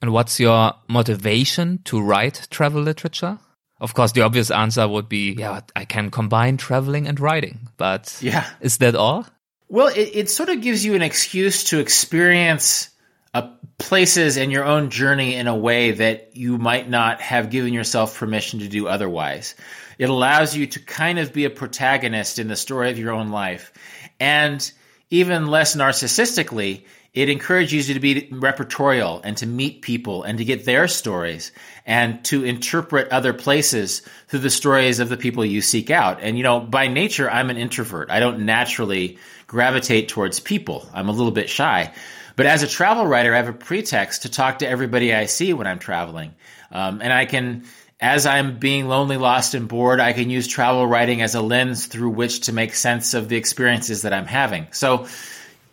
And 0.00 0.12
what's 0.12 0.38
your 0.38 0.74
motivation 0.88 1.80
to 1.86 2.00
write 2.00 2.46
travel 2.50 2.82
literature? 2.82 3.40
Of 3.80 3.94
course, 3.94 4.12
the 4.12 4.20
obvious 4.20 4.52
answer 4.52 4.86
would 4.86 5.08
be, 5.08 5.32
yeah, 5.32 5.62
I 5.74 5.86
can 5.86 6.12
combine 6.12 6.56
traveling 6.56 7.08
and 7.08 7.18
writing. 7.18 7.68
But 7.76 8.16
yeah. 8.20 8.46
is 8.60 8.76
that 8.78 8.94
all? 8.94 9.26
Well, 9.70 9.86
it, 9.86 10.10
it 10.14 10.28
sort 10.28 10.48
of 10.48 10.60
gives 10.62 10.84
you 10.84 10.96
an 10.96 11.02
excuse 11.02 11.62
to 11.64 11.78
experience 11.78 12.90
uh, 13.32 13.50
places 13.78 14.36
in 14.36 14.50
your 14.50 14.64
own 14.64 14.90
journey 14.90 15.36
in 15.36 15.46
a 15.46 15.54
way 15.54 15.92
that 15.92 16.36
you 16.36 16.58
might 16.58 16.90
not 16.90 17.20
have 17.20 17.50
given 17.50 17.72
yourself 17.72 18.18
permission 18.18 18.58
to 18.60 18.68
do 18.68 18.88
otherwise. 18.88 19.54
It 19.96 20.10
allows 20.10 20.56
you 20.56 20.66
to 20.66 20.80
kind 20.80 21.20
of 21.20 21.32
be 21.32 21.44
a 21.44 21.50
protagonist 21.50 22.40
in 22.40 22.48
the 22.48 22.56
story 22.56 22.90
of 22.90 22.98
your 22.98 23.12
own 23.12 23.30
life. 23.30 23.72
And 24.18 24.60
even 25.11 25.48
less 25.48 25.76
narcissistically, 25.76 26.84
it 27.12 27.28
encourages 27.28 27.88
you 27.88 27.94
to 27.94 28.00
be 28.00 28.28
repertorial 28.30 29.20
and 29.24 29.36
to 29.38 29.46
meet 29.46 29.82
people 29.82 30.22
and 30.22 30.38
to 30.38 30.44
get 30.44 30.64
their 30.64 30.86
stories 30.86 31.50
and 31.84 32.24
to 32.26 32.44
interpret 32.44 33.08
other 33.11 33.32
places 33.32 34.02
through 34.28 34.38
the 34.38 34.50
stories 34.50 35.00
of 35.00 35.08
the 35.08 35.16
people 35.16 35.44
you 35.44 35.61
seek 35.61 35.90
out. 35.90 36.20
And, 36.22 36.36
you 36.36 36.44
know, 36.44 36.61
by 36.61 36.86
nature, 36.86 37.28
I'm 37.28 37.50
an 37.50 37.56
introvert. 37.56 38.11
I 38.11 38.20
don't 38.20 38.46
naturally 38.46 39.18
gravitate 39.48 40.08
towards 40.08 40.38
people. 40.38 40.88
I'm 40.94 41.08
a 41.08 41.12
little 41.12 41.32
bit 41.32 41.50
shy. 41.50 41.92
But 42.36 42.46
as 42.46 42.62
a 42.62 42.68
travel 42.68 43.06
writer, 43.06 43.34
I 43.34 43.38
have 43.38 43.48
a 43.48 43.52
pretext 43.52 44.22
to 44.22 44.30
talk 44.30 44.61
to 44.61 44.68
everybody 44.68 45.12
I 45.12 45.26
see 45.26 45.52
when 45.52 45.66
I'm 45.66 45.80
traveling. 45.80 46.32
Um, 46.70 47.02
and 47.02 47.12
I 47.12 47.26
can, 47.26 47.64
as 48.01 48.24
I'm 48.24 48.59
being 48.59 48.88
lonely, 48.88 49.18
lost, 49.18 49.55
and 49.55 49.68
bored, 49.68 50.01
I 50.01 50.14
can 50.14 50.30
use 50.30 50.46
travel 50.48 50.86
writing 50.86 51.20
as 51.20 51.34
a 51.34 51.42
lens 51.42 51.86
through 51.86 52.11
which 52.11 52.40
to 52.42 52.53
make 52.53 52.74
sense 52.74 53.12
of 53.12 53.28
the 53.28 53.36
experiences 53.36 54.03
that 54.03 54.14
I'm 54.14 54.26
having. 54.26 54.68
So, 54.72 55.07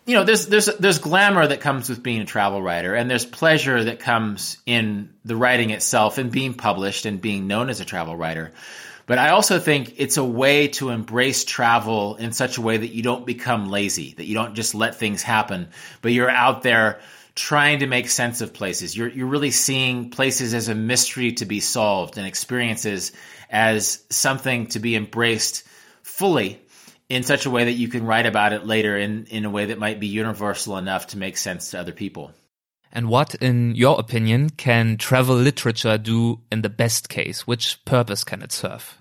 you 0.06 0.16
know, 0.16 0.26
there's 0.26 0.48
there's 0.48 0.66
there's 0.66 1.00
glamour 1.00 1.48
that 1.48 1.62
comes 1.62 1.90
with 1.90 2.04
being 2.04 2.22
a 2.22 2.26
travel 2.26 2.62
writer, 2.62 2.96
and 2.96 3.10
there's 3.10 3.26
pleasure 3.26 3.82
that 3.86 4.00
comes 4.00 4.58
in 4.66 5.14
the 5.24 5.38
writing 5.38 5.70
itself 5.70 6.18
and 6.18 6.32
being 6.32 6.54
published 6.54 7.06
and 7.06 7.22
being 7.22 7.48
known 7.48 7.70
as 7.70 7.80
a 7.80 7.86
travel 7.86 8.16
writer. 8.16 8.52
But 9.06 9.20
I 9.20 9.30
also 9.30 9.58
think 9.58 9.94
it's 9.98 10.18
a 10.18 10.24
way 10.24 10.68
to 10.68 10.90
embrace 10.90 11.46
travel 11.46 12.18
in 12.18 12.34
such 12.34 12.58
a 12.58 12.62
way 12.62 12.76
that 12.76 12.94
you 12.94 13.04
don't 13.04 13.26
become 13.26 13.70
lazy, 13.70 14.14
that 14.18 14.26
you 14.26 14.34
don't 14.34 14.54
just 14.54 14.76
let 14.76 14.96
things 14.96 15.22
happen, 15.22 15.70
but 16.02 16.12
you're 16.12 16.30
out 16.30 16.62
there 16.62 17.00
trying 17.38 17.80
to 17.80 17.88
make 17.88 18.10
sense 18.10 18.42
of 18.42 18.52
places. 18.52 18.98
You're, 18.98 19.10
you're 19.10 19.28
really 19.28 19.52
seeing 19.52 20.10
places 20.10 20.56
as 20.56 20.68
a 20.68 20.76
mystery 20.76 21.34
to 21.34 21.46
be 21.46 21.60
solved 21.60 22.18
and 22.18 22.26
experiences 22.26 23.12
as 23.50 24.04
something 24.10 24.68
to 24.68 24.80
be 24.80 24.96
embraced 24.96 25.64
fully 26.02 26.60
in 27.10 27.22
such 27.22 27.46
a 27.46 27.50
way 27.52 27.66
that 27.66 27.74
you 27.74 27.88
can 27.88 28.06
write 28.06 28.26
about 28.26 28.54
it 28.54 28.66
later 28.66 28.98
in, 28.98 29.28
in 29.28 29.46
a 29.46 29.50
way 29.52 29.66
that 29.66 29.78
might 29.78 30.00
be 30.00 30.08
universal 30.08 30.78
enough 30.78 31.08
to 31.08 31.18
make 31.18 31.38
sense 31.38 31.72
to 31.72 31.80
other 31.80 31.92
people. 31.92 32.32
And 32.92 33.08
what, 33.08 33.36
in 33.36 33.76
your 33.76 34.00
opinion, 34.00 34.50
can 34.50 34.98
travel 34.98 35.36
literature 35.36 35.98
do 36.00 36.42
in 36.52 36.64
the 36.64 36.70
best 36.70 37.08
case? 37.08 37.46
Which 37.46 37.84
purpose 37.86 38.24
can 38.24 38.42
it 38.42 38.52
serve? 38.52 38.98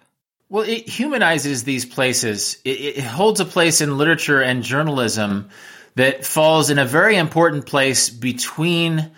Well, 0.50 0.64
it 0.64 0.86
humanizes 0.88 1.64
these 1.64 1.86
places. 1.86 2.58
It, 2.64 2.98
it, 2.98 3.04
holds 3.04 3.40
a 3.40 3.44
place 3.44 3.80
in 3.80 3.96
literature 3.96 4.42
and 4.42 4.62
journalism 4.62 5.48
that 5.96 6.24
falls 6.24 6.70
in 6.70 6.78
a 6.78 6.84
very 6.84 7.16
important 7.16 7.66
place 7.66 8.08
between 8.08 9.10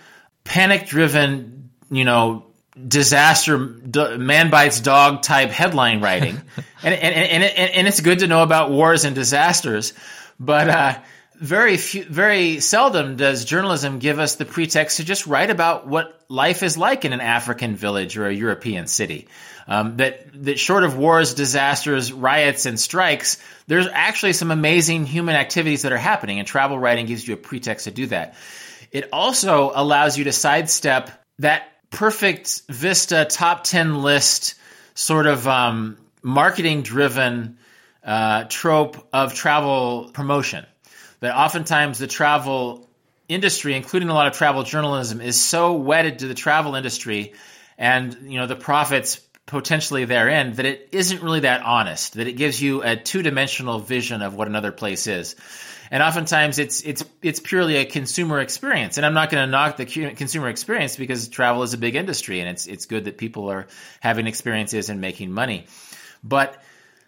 panic 0.45 0.87
driven, 0.87 1.71
you 1.91 2.05
know, 2.05 2.47
disaster, 2.87 3.59
man 3.59 4.51
bites 4.51 4.81
dog 4.81 5.23
type 5.23 5.51
headline 5.51 6.01
writing. 6.01 6.41
and, 6.83 6.95
and, 6.95 7.15
and, 7.15 7.45
and, 7.45 7.71
and, 7.75 7.89
it's 7.89 8.01
good 8.01 8.21
to 8.21 8.29
know 8.29 8.43
about 8.43 8.71
wars 8.71 9.05
and 9.05 9.15
disasters. 9.15 9.93
But, 10.39 10.69
uh, 10.69 10.99
very 11.41 11.77
few, 11.77 12.05
very 12.05 12.61
seldom 12.61 13.17
does 13.17 13.45
journalism 13.45 14.01
give 14.01 14.19
us 14.19 14.37
the 14.37 14.45
pretext 14.45 14.97
to 14.97 15.05
just 15.05 15.27
write 15.27 15.51
about 15.51 15.87
what 15.87 16.21
life 16.29 16.63
is 16.63 16.77
like 16.77 17.05
in 17.05 17.13
an 17.13 17.21
African 17.21 17.77
village 17.77 18.19
or 18.19 18.27
a 18.27 18.35
European 18.35 18.89
city. 18.89 19.29
Um, 19.69 19.99
that 19.99 20.45
that 20.45 20.59
short 20.59 20.83
of 20.83 20.97
wars, 20.97 21.35
disasters, 21.35 22.13
riots, 22.13 22.67
and 22.67 22.79
strikes, 22.81 23.39
there's 23.69 23.87
actually 23.93 24.33
some 24.33 24.51
amazing 24.51 25.07
human 25.07 25.37
activities 25.37 25.83
that 25.83 25.93
are 25.93 25.99
happening, 25.99 26.39
and 26.39 26.49
travel 26.49 26.79
writing 26.79 27.07
gives 27.07 27.29
you 27.29 27.35
a 27.35 27.37
pretext 27.37 27.85
to 27.85 27.91
do 27.91 28.07
that. 28.07 28.35
It 28.91 29.11
also 29.13 29.71
allows 29.75 30.19
you 30.19 30.25
to 30.25 30.33
sidestep 30.33 31.11
that 31.39 31.69
perfect 31.91 32.63
Vista 32.69 33.27
top 33.31 33.65
ten 33.65 34.03
list 34.03 34.55
sort 34.95 35.27
of 35.27 35.47
um, 35.47 35.99
marketing 36.23 36.83
driven 36.83 37.59
uh, 38.03 38.45
trope 38.49 39.07
of 39.13 39.35
travel 39.35 40.11
promotion 40.15 40.65
that 41.21 41.37
oftentimes 41.37 41.99
the 41.99 42.07
travel 42.07 42.89
industry, 43.29 43.75
including 43.75 44.09
a 44.09 44.15
lot 44.15 44.27
of 44.29 44.33
travel 44.33 44.63
journalism, 44.63 45.21
is 45.21 45.39
so 45.39 45.75
wedded 45.75 46.21
to 46.21 46.27
the 46.27 46.35
travel 46.35 46.75
industry 46.75 47.35
and 47.77 48.17
you 48.33 48.39
know 48.39 48.47
the 48.47 48.57
profits 48.57 49.21
potentially 49.49 50.05
therein 50.05 50.53
that 50.53 50.67
it 50.67 50.91
isn't 50.93 51.23
really 51.23 51.41
that 51.41 51.63
honest. 51.63 52.15
That 52.15 52.29
it 52.29 52.35
gives 52.35 52.63
you 52.63 52.83
a 52.83 52.97
two 52.97 53.23
dimensional 53.23 53.81
vision 53.81 54.23
of 54.23 54.35
what 54.35 54.47
another 54.47 54.71
place 54.71 55.07
is. 55.07 55.35
And 55.91 56.03
oftentimes 56.03 56.59
it's 56.59 56.83
it's 56.83 57.05
it's 57.23 57.41
purely 57.41 57.77
a 57.77 57.87
consumer 57.87 58.41
experience. 58.41 58.99
And 58.99 59.07
I'm 59.07 59.15
not 59.15 59.31
going 59.31 59.45
to 59.45 59.51
knock 59.51 59.79
the 59.79 59.87
consumer 59.87 60.49
experience 60.49 60.97
because 60.97 61.29
travel 61.29 61.63
is 61.63 61.73
a 61.75 61.79
big 61.79 61.97
industry 61.97 62.41
and 62.41 62.49
it's 62.49 62.67
it's 62.67 62.87
good 62.87 63.07
that 63.07 63.19
people 63.19 63.51
are 63.51 63.67
having 64.01 64.27
experiences 64.27 64.91
and 64.91 65.01
making 65.01 65.33
money. 65.33 65.67
But 66.23 66.63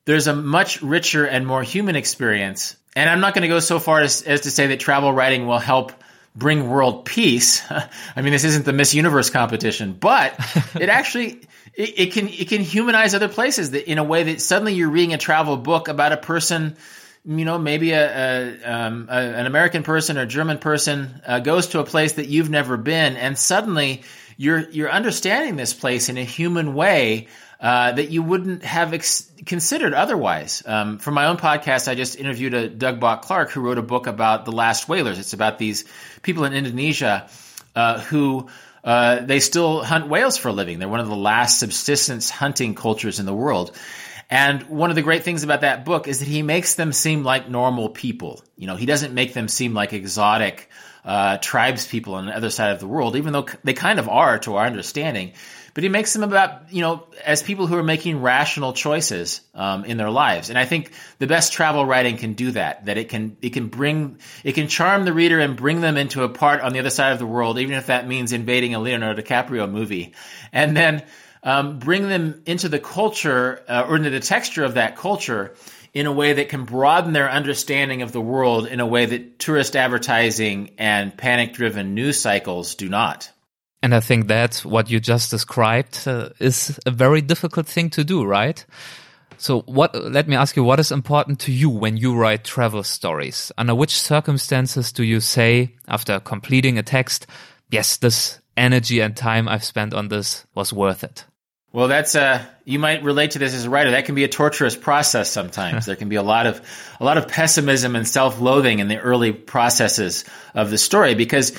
there's 0.07 0.27
a 0.27 0.35
much 0.35 0.83
richer 0.83 1.27
and 1.27 1.47
more 1.47 1.63
human 1.63 1.95
experience 1.95 2.75
and 2.97 3.09
I'm 3.09 3.21
not 3.21 3.35
going 3.35 3.43
to 3.43 3.49
go 3.49 3.61
so 3.61 3.79
far 3.79 4.01
as, 4.01 4.23
as 4.23 4.43
to 4.43 4.51
say 4.51 4.69
that 4.69 4.81
travel 4.81 5.13
writing 5.13 5.47
will 5.47 5.59
help 5.59 5.93
bring 6.35 6.69
world 6.69 7.05
peace. 7.05 7.63
I 8.17 8.23
mean, 8.23 8.33
this 8.33 8.45
isn't 8.45 8.65
the 8.65 8.73
Miss 8.73 8.95
Universe 8.95 9.31
competition, 9.31 9.93
but 9.93 10.35
it 10.75 10.89
actually 10.89 11.41
it, 11.75 11.99
it, 11.99 12.13
can 12.13 12.29
it 12.29 12.49
can 12.49 12.63
humanize 12.63 13.15
other 13.15 13.29
places 13.29 13.73
that 13.73 13.91
in 13.91 13.99
a 13.99 14.05
way 14.05 14.25
that 14.25 14.41
suddenly 14.41 14.75
you're 14.75 14.91
reading 14.91 15.15
a 15.15 15.19
travel 15.19 15.57
book 15.57 15.89
about 15.89 16.13
a 16.13 16.17
person. 16.17 16.77
You 17.23 17.45
know, 17.45 17.59
maybe 17.59 17.91
a, 17.93 18.09
a, 18.09 18.63
um, 18.65 19.09
a 19.11 19.15
an 19.15 19.45
American 19.45 19.83
person 19.83 20.17
or 20.17 20.25
German 20.25 20.57
person 20.57 21.21
uh, 21.27 21.41
goes 21.41 21.69
to 21.69 21.81
a 21.81 21.85
place 21.85 22.15
that 22.15 22.29
you've 22.29 22.49
never 22.49 22.79
been, 22.79 23.17
and 23.17 23.39
suddenly 23.39 24.05
you're 24.39 24.61
you're 24.71 24.91
understanding 24.91 25.57
this 25.57 25.75
place 25.75 26.09
in 26.09 26.17
a 26.17 26.25
human 26.25 26.73
way 26.73 27.29
uh, 27.61 27.93
that 27.93 28.11
you 28.11 28.23
wouldn't 28.23 28.65
have 28.65 28.95
ex- 28.95 29.31
considered 29.45 29.93
otherwise. 29.93 30.63
Um, 30.65 30.99
for 30.99 31.11
my 31.11 31.27
own 31.27 31.37
podcast, 31.37 31.89
I 31.89 31.95
just 31.95 32.17
interviewed 32.17 32.55
a 32.55 32.69
Doug 32.69 33.01
Bock 33.01 33.23
Clark 33.23 33.51
who 33.51 33.61
wrote 33.61 33.77
a 33.77 33.83
book 33.83 34.07
about 34.07 34.47
the 34.47 34.53
last 34.53 34.89
whalers. 34.89 35.19
It's 35.19 35.35
about 35.35 35.59
these 35.59 35.85
people 36.23 36.45
in 36.45 36.55
Indonesia 36.55 37.29
uh, 37.77 38.01
who 38.01 38.49
uh, 38.83 39.21
they 39.27 39.41
still 39.41 39.85
hunt 39.85 40.09
whales 40.09 40.39
for 40.39 40.49
a 40.49 40.53
living. 40.53 40.79
They're 40.79 40.89
one 40.89 41.01
of 41.01 41.09
the 41.09 41.17
last 41.17 41.59
subsistence 41.61 42.31
hunting 42.31 42.75
cultures 42.75 43.21
in 43.21 43.27
the 43.27 43.35
world. 43.35 43.77
And 44.31 44.63
one 44.69 44.91
of 44.91 44.97
the 44.97 45.03
great 45.03 45.25
things 45.25 45.43
about 45.43 45.63
that 45.63 45.85
book 45.85 46.07
is 46.07 46.21
that 46.21 46.29
he 46.29 46.43
makes 46.43 46.77
them 46.77 46.93
seem 46.93 47.25
like 47.25 47.51
normal 47.51 47.89
people. 47.89 48.43
You 48.57 48.69
know, 48.69 48.77
he 48.77 48.87
doesn't 48.87 49.13
make 49.13 49.35
them 49.35 49.49
seem 49.49 49.75
like 49.75 49.93
exotic 49.93 50.71
uh, 51.05 51.39
on 51.43 52.27
the 52.27 52.33
other 52.35 52.51
side 52.51 52.73
of 52.73 52.81
the 52.81 52.87
world, 52.87 53.17
even 53.17 53.33
though 53.33 53.47
they 53.65 53.73
kind 53.73 53.99
of 53.99 54.09
are 54.09 54.39
to 54.41 54.57
our 54.57 54.67
understanding. 54.67 55.33
But 55.81 55.85
he 55.85 55.89
makes 55.89 56.13
them 56.13 56.23
about, 56.23 56.71
you 56.71 56.83
know, 56.83 57.07
as 57.25 57.43
people 57.43 57.67
who 57.67 57.75
are 57.75 57.83
making 57.83 58.21
rational 58.21 58.75
choices 58.75 59.41
um, 59.55 59.87
in 59.87 59.97
their 59.97 60.11
lives. 60.11 60.51
And 60.51 60.59
I 60.59 60.67
think 60.67 60.93
the 61.19 61.27
best 61.27 61.55
travel 61.55 61.87
writing 61.87 62.19
can 62.19 62.35
do 62.35 62.51
that. 62.51 62.85
That 62.85 62.99
it 62.99 63.09
can 63.09 63.39
it 63.41 63.55
can 63.55 63.69
bring 63.69 64.19
it 64.45 64.53
can 64.53 64.69
charm 64.69 65.07
the 65.07 65.15
reader 65.15 65.41
and 65.41 65.57
bring 65.57 65.81
them 65.81 65.97
into 65.97 66.23
a 66.23 66.29
part 66.29 66.61
on 66.61 66.75
the 66.75 66.81
other 66.81 66.91
side 66.91 67.13
of 67.15 67.19
the 67.19 67.25
world, 67.25 67.59
even 67.59 67.77
if 67.77 67.87
that 67.87 68.07
means 68.07 68.35
invading 68.35 68.75
a 68.75 68.79
Leonardo 68.79 69.23
DiCaprio 69.23 69.71
movie, 69.71 70.13
and 70.53 70.77
then 70.77 71.03
um, 71.43 71.79
bring 71.79 72.11
them 72.11 72.43
into 72.45 72.69
the 72.69 72.79
culture 72.79 73.65
uh, 73.67 73.87
or 73.89 73.97
into 73.97 74.11
the 74.11 74.21
texture 74.21 74.65
of 74.65 74.75
that 74.75 74.97
culture 74.97 75.55
in 75.95 76.05
a 76.05 76.13
way 76.13 76.35
that 76.35 76.51
can 76.51 76.67
broaden 76.67 77.15
their 77.15 77.31
understanding 77.31 78.03
of 78.03 78.13
the 78.13 78.21
world 78.21 78.67
in 78.67 78.81
a 78.81 78.87
way 78.87 79.07
that 79.07 79.39
tourist 79.39 79.77
advertising 79.77 80.73
and 80.77 81.17
panic 81.17 81.55
driven 81.55 81.95
news 81.95 82.21
cycles 82.21 82.75
do 82.75 82.91
not. 82.91 83.31
And 83.83 83.95
I 83.95 84.01
think 84.01 84.29
that 84.29 84.57
what 84.59 84.91
you 84.91 85.01
just 85.01 85.31
described 85.31 86.07
uh, 86.07 86.31
is 86.39 86.79
a 86.85 86.91
very 86.91 87.23
difficult 87.23 87.67
thing 87.67 87.91
to 87.91 88.05
do, 88.05 88.25
right? 88.25 88.65
So 89.39 89.61
what, 89.63 89.95
let 89.95 90.29
me 90.29 90.37
ask 90.37 90.55
you, 90.55 90.63
what 90.63 90.81
is 90.81 90.93
important 90.93 91.41
to 91.41 91.53
you 91.53 91.71
when 91.71 91.97
you 91.97 92.15
write 92.15 92.45
travel 92.45 92.83
stories? 92.83 93.51
Under 93.57 93.75
which 93.75 93.99
circumstances 93.99 94.93
do 94.93 95.03
you 95.03 95.21
say 95.21 95.77
after 95.89 96.21
completing 96.21 96.79
a 96.79 96.83
text, 96.83 97.27
yes, 97.71 97.97
this 97.97 98.39
energy 98.59 99.01
and 99.01 99.17
time 99.17 99.49
I've 99.49 99.65
spent 99.65 99.95
on 99.95 100.09
this 100.09 100.45
was 100.55 100.75
worth 100.75 101.03
it? 101.03 101.25
Well, 101.73 101.87
that's 101.87 102.17
uh, 102.17 102.45
you 102.65 102.81
might 102.81 103.05
relate 103.05 103.31
to 103.33 103.39
this 103.39 103.55
as 103.55 103.65
a 103.65 103.71
writer. 103.71 103.93
That 103.93 104.05
can 104.05 104.17
be 104.17 104.25
a 104.25 104.29
torturous 104.29 104.77
process 104.77 105.31
sometimes. 105.31 105.87
there 105.87 105.97
can 105.97 106.09
be 106.09 106.17
a 106.17 106.23
lot 106.23 106.47
of 106.47 106.61
a 106.99 107.05
lot 107.05 107.17
of 107.17 107.29
pessimism 107.29 107.95
and 107.95 108.07
self-loathing 108.07 108.81
in 108.81 108.89
the 108.89 108.99
early 108.99 109.33
processes 109.33 110.25
of 110.53 110.71
the 110.71 110.79
story 110.79 111.15
because 111.15 111.57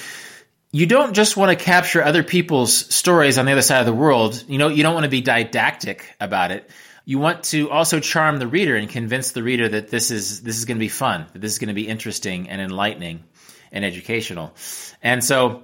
you 0.71 0.85
don't 0.85 1.13
just 1.13 1.35
want 1.35 1.57
to 1.57 1.63
capture 1.63 2.03
other 2.03 2.23
people's 2.23 2.73
stories 2.73 3.37
on 3.37 3.45
the 3.45 3.51
other 3.51 3.61
side 3.61 3.81
of 3.81 3.85
the 3.85 3.93
world. 3.93 4.43
You 4.47 4.57
know, 4.57 4.69
you 4.69 4.83
don't 4.83 4.93
want 4.93 5.03
to 5.03 5.09
be 5.09 5.21
didactic 5.21 6.15
about 6.19 6.51
it. 6.51 6.69
You 7.03 7.19
want 7.19 7.43
to 7.45 7.69
also 7.69 7.99
charm 7.99 8.37
the 8.37 8.47
reader 8.47 8.75
and 8.75 8.87
convince 8.87 9.33
the 9.33 9.43
reader 9.43 9.67
that 9.67 9.89
this 9.89 10.11
is 10.11 10.41
this 10.41 10.57
is 10.57 10.65
going 10.65 10.77
to 10.77 10.79
be 10.79 10.87
fun, 10.87 11.25
that 11.33 11.39
this 11.39 11.51
is 11.51 11.59
going 11.59 11.69
to 11.69 11.73
be 11.73 11.87
interesting 11.87 12.47
and 12.47 12.61
enlightening 12.61 13.23
and 13.71 13.83
educational. 13.83 14.53
And 15.01 15.23
so, 15.23 15.63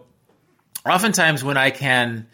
oftentimes 0.86 1.44
when 1.44 1.58
I 1.58 1.70
can 1.70 2.28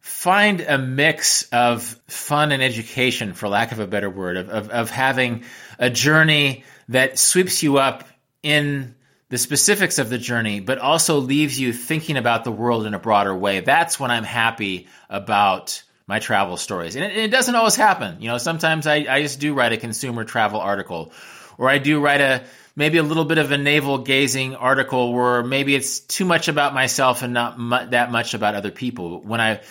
find 0.00 0.60
a 0.60 0.76
mix 0.76 1.48
of 1.50 1.82
fun 2.08 2.52
and 2.52 2.62
education, 2.62 3.32
for 3.32 3.48
lack 3.48 3.72
of 3.72 3.78
a 3.78 3.86
better 3.86 4.10
word, 4.10 4.36
of, 4.36 4.50
of, 4.50 4.68
of 4.68 4.90
having 4.90 5.44
a 5.78 5.88
journey 5.88 6.64
that 6.88 7.18
sweeps 7.18 7.62
you 7.62 7.78
up 7.78 8.06
in 8.42 8.94
the 9.34 9.38
specifics 9.38 9.98
of 9.98 10.08
the 10.10 10.16
journey, 10.16 10.60
but 10.60 10.78
also 10.78 11.18
leaves 11.18 11.58
you 11.58 11.72
thinking 11.72 12.16
about 12.16 12.44
the 12.44 12.52
world 12.52 12.86
in 12.86 12.94
a 12.94 13.00
broader 13.00 13.34
way. 13.34 13.58
That's 13.58 13.98
when 13.98 14.12
I'm 14.12 14.22
happy 14.22 14.86
about 15.10 15.82
my 16.06 16.20
travel 16.20 16.56
stories. 16.56 16.94
And 16.94 17.04
it, 17.04 17.16
it 17.16 17.30
doesn't 17.32 17.56
always 17.56 17.74
happen. 17.74 18.22
You 18.22 18.28
know, 18.28 18.38
sometimes 18.38 18.86
I, 18.86 19.06
I 19.08 19.22
just 19.22 19.40
do 19.40 19.52
write 19.52 19.72
a 19.72 19.76
consumer 19.76 20.22
travel 20.22 20.60
article, 20.60 21.10
or 21.58 21.68
I 21.68 21.78
do 21.78 21.98
write 21.98 22.20
a 22.20 22.44
maybe 22.76 22.98
a 22.98 23.02
little 23.02 23.24
bit 23.24 23.38
of 23.38 23.50
a 23.50 23.58
navel 23.58 23.98
gazing 23.98 24.54
article 24.54 25.12
where 25.12 25.42
maybe 25.42 25.74
it's 25.74 25.98
too 25.98 26.24
much 26.24 26.46
about 26.46 26.72
myself 26.72 27.22
and 27.24 27.34
not 27.34 27.58
mu- 27.58 27.90
that 27.90 28.12
much 28.12 28.34
about 28.34 28.54
other 28.54 28.70
people. 28.70 29.20
When 29.20 29.40
I 29.40 29.62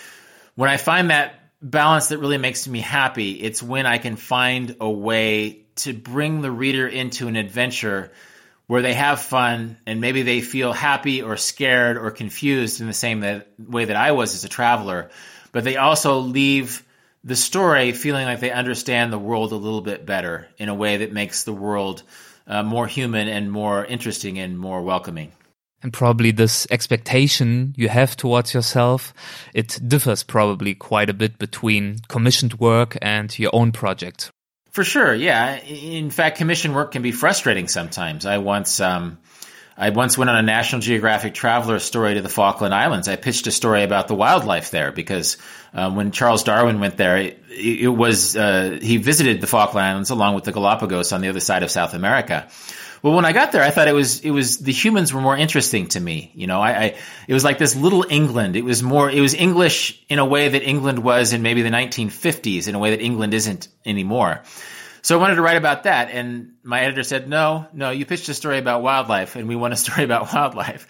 when 0.55 0.70
I 0.70 0.76
find 0.76 1.09
that 1.09 1.36
balance 1.61 2.09
that 2.09 2.18
really 2.18 2.38
makes 2.38 2.68
me 2.68 2.82
happy, 2.82 3.32
it's 3.32 3.64
when 3.64 3.86
I 3.86 3.97
can 3.97 4.18
find 4.18 4.76
a 4.82 4.91
way 4.91 5.61
to 5.78 5.93
bring 5.93 6.41
the 6.41 6.51
reader 6.51 6.86
into 6.86 7.30
an 7.30 7.38
adventure 7.38 8.11
where 8.74 8.82
they 8.82 8.95
have 8.95 9.21
fun 9.21 9.78
and 9.86 10.01
maybe 10.01 10.24
they 10.24 10.41
feel 10.41 10.74
happy 10.74 11.21
or 11.21 11.38
scared 11.38 11.95
or 11.95 12.09
confused 12.09 12.82
in 12.82 12.88
the 12.88 12.91
same 12.93 13.19
that, 13.19 13.47
way 13.59 13.86
that 13.86 13.95
I 13.95 14.13
was 14.13 14.34
as 14.34 14.45
a 14.45 14.49
traveler, 14.49 15.11
but 15.51 15.63
they 15.63 15.78
also 15.78 16.17
leave 16.17 16.84
the 17.24 17.36
story 17.36 17.91
feeling 17.91 18.26
like 18.26 18.39
they 18.39 18.49
understand 18.49 19.13
the 19.13 19.19
world 19.19 19.51
a 19.51 19.57
little 19.57 19.82
bit 19.82 20.07
better 20.07 20.47
in 20.57 20.69
a 20.69 20.74
way 20.74 20.97
that 20.97 21.13
makes 21.13 21.43
the 21.43 21.53
world 21.53 22.01
uh, 22.47 22.63
more 22.63 22.88
human 22.88 23.28
and 23.28 23.51
more 23.51 23.86
interesting 23.86 24.39
and 24.39 24.57
more 24.57 24.82
welcoming 24.82 25.32
and 25.84 25.93
probably 25.93 26.32
this 26.32 26.65
expectation 26.71 27.76
you 27.78 27.89
have 27.89 28.17
towards 28.17 28.55
yourself, 28.55 29.13
it 29.53 29.80
differs 29.88 30.24
probably 30.24 30.74
quite 30.74 31.11
a 31.11 31.13
bit 31.13 31.38
between 31.38 31.99
commissioned 32.07 32.55
work 32.55 32.97
and 33.01 33.38
your 33.38 33.51
own 33.53 33.71
project. 33.71 34.32
For 34.74 34.84
sure, 34.84 35.13
yeah. 35.13 35.57
In 35.61 36.09
fact, 36.09 36.39
commission 36.39 36.74
work 36.74 36.93
can 36.93 37.03
be 37.03 37.11
frustrating 37.11 37.67
sometimes. 37.67 38.26
I 38.26 38.39
once, 38.39 38.80
um, 38.80 39.19
I 39.78 39.91
once 39.91 40.17
went 40.17 40.32
on 40.32 40.36
a 40.36 40.41
National 40.41 40.82
Geographic 40.82 41.36
Traveler 41.36 41.78
story 41.78 42.15
to 42.15 42.24
the 42.24 42.30
Falkland 42.30 42.74
Islands. 42.74 43.07
I 43.07 43.15
pitched 43.15 43.45
a 43.45 43.51
story 43.51 43.84
about 43.84 44.07
the 44.07 44.15
wildlife 44.15 44.71
there 44.71 44.91
because 44.91 45.38
um, 45.76 45.95
when 45.95 46.09
Charles 46.09 46.43
Darwin 46.43 46.80
went 46.80 46.97
there, 46.97 47.17
it, 47.17 47.39
it 47.49 47.88
was 47.88 48.36
uh, 48.36 48.80
he 48.82 48.97
visited 48.97 49.41
the 49.41 49.47
Falkland 49.47 49.86
Islands 49.86 50.09
along 50.09 50.34
with 50.34 50.43
the 50.43 50.51
Galapagos 50.51 51.13
on 51.13 51.21
the 51.21 51.30
other 51.30 51.39
side 51.39 51.61
of 51.61 51.69
South 51.69 51.93
America. 51.93 52.47
Well, 53.04 53.14
when 53.14 53.26
I 53.26 53.34
got 53.34 53.51
there, 53.51 53.62
I 53.62 53.70
thought 53.70 53.89
it 53.89 53.93
was 53.93 54.22
it 54.22 54.32
was 54.32 54.60
the 54.60 54.72
humans 54.72 55.14
were 55.14 55.20
more 55.20 55.36
interesting 55.36 55.88
to 55.88 55.99
me. 55.99 56.32
You 56.36 56.47
know, 56.47 56.62
I, 56.62 56.72
I 56.72 56.95
it 57.28 57.34
was 57.34 57.43
like 57.43 57.58
this 57.58 57.76
little 57.76 58.06
England. 58.10 58.56
It 58.56 58.64
was 58.64 58.82
more 58.82 59.12
it 59.12 59.20
was 59.20 59.34
English 59.34 60.01
in 60.08 60.20
a 60.20 60.26
way 60.26 60.47
that 60.47 60.64
England 60.64 60.99
was 60.99 61.34
in 61.34 61.41
maybe 61.41 61.64
the 61.64 61.70
1950s, 61.70 62.70
in 62.70 62.76
a 62.76 62.80
way 62.80 62.91
that 62.91 63.01
England 63.01 63.34
isn't 63.34 63.68
anymore. 63.86 64.41
So 65.01 65.18
I 65.18 65.22
wanted 65.22 65.36
to 65.36 65.41
write 65.41 65.58
about 65.58 65.84
that, 65.84 66.12
and 66.12 66.54
my 66.64 66.80
editor 66.80 67.04
said, 67.04 67.28
"No, 67.28 67.68
no, 67.74 67.89
you 67.89 68.06
pitched 68.06 68.30
a 68.30 68.34
story 68.34 68.58
about 68.58 68.82
wildlife, 68.82 69.36
and 69.36 69.49
we 69.49 69.58
want 69.58 69.74
a 69.74 69.78
story 69.86 70.06
about 70.06 70.34
wildlife." 70.34 70.88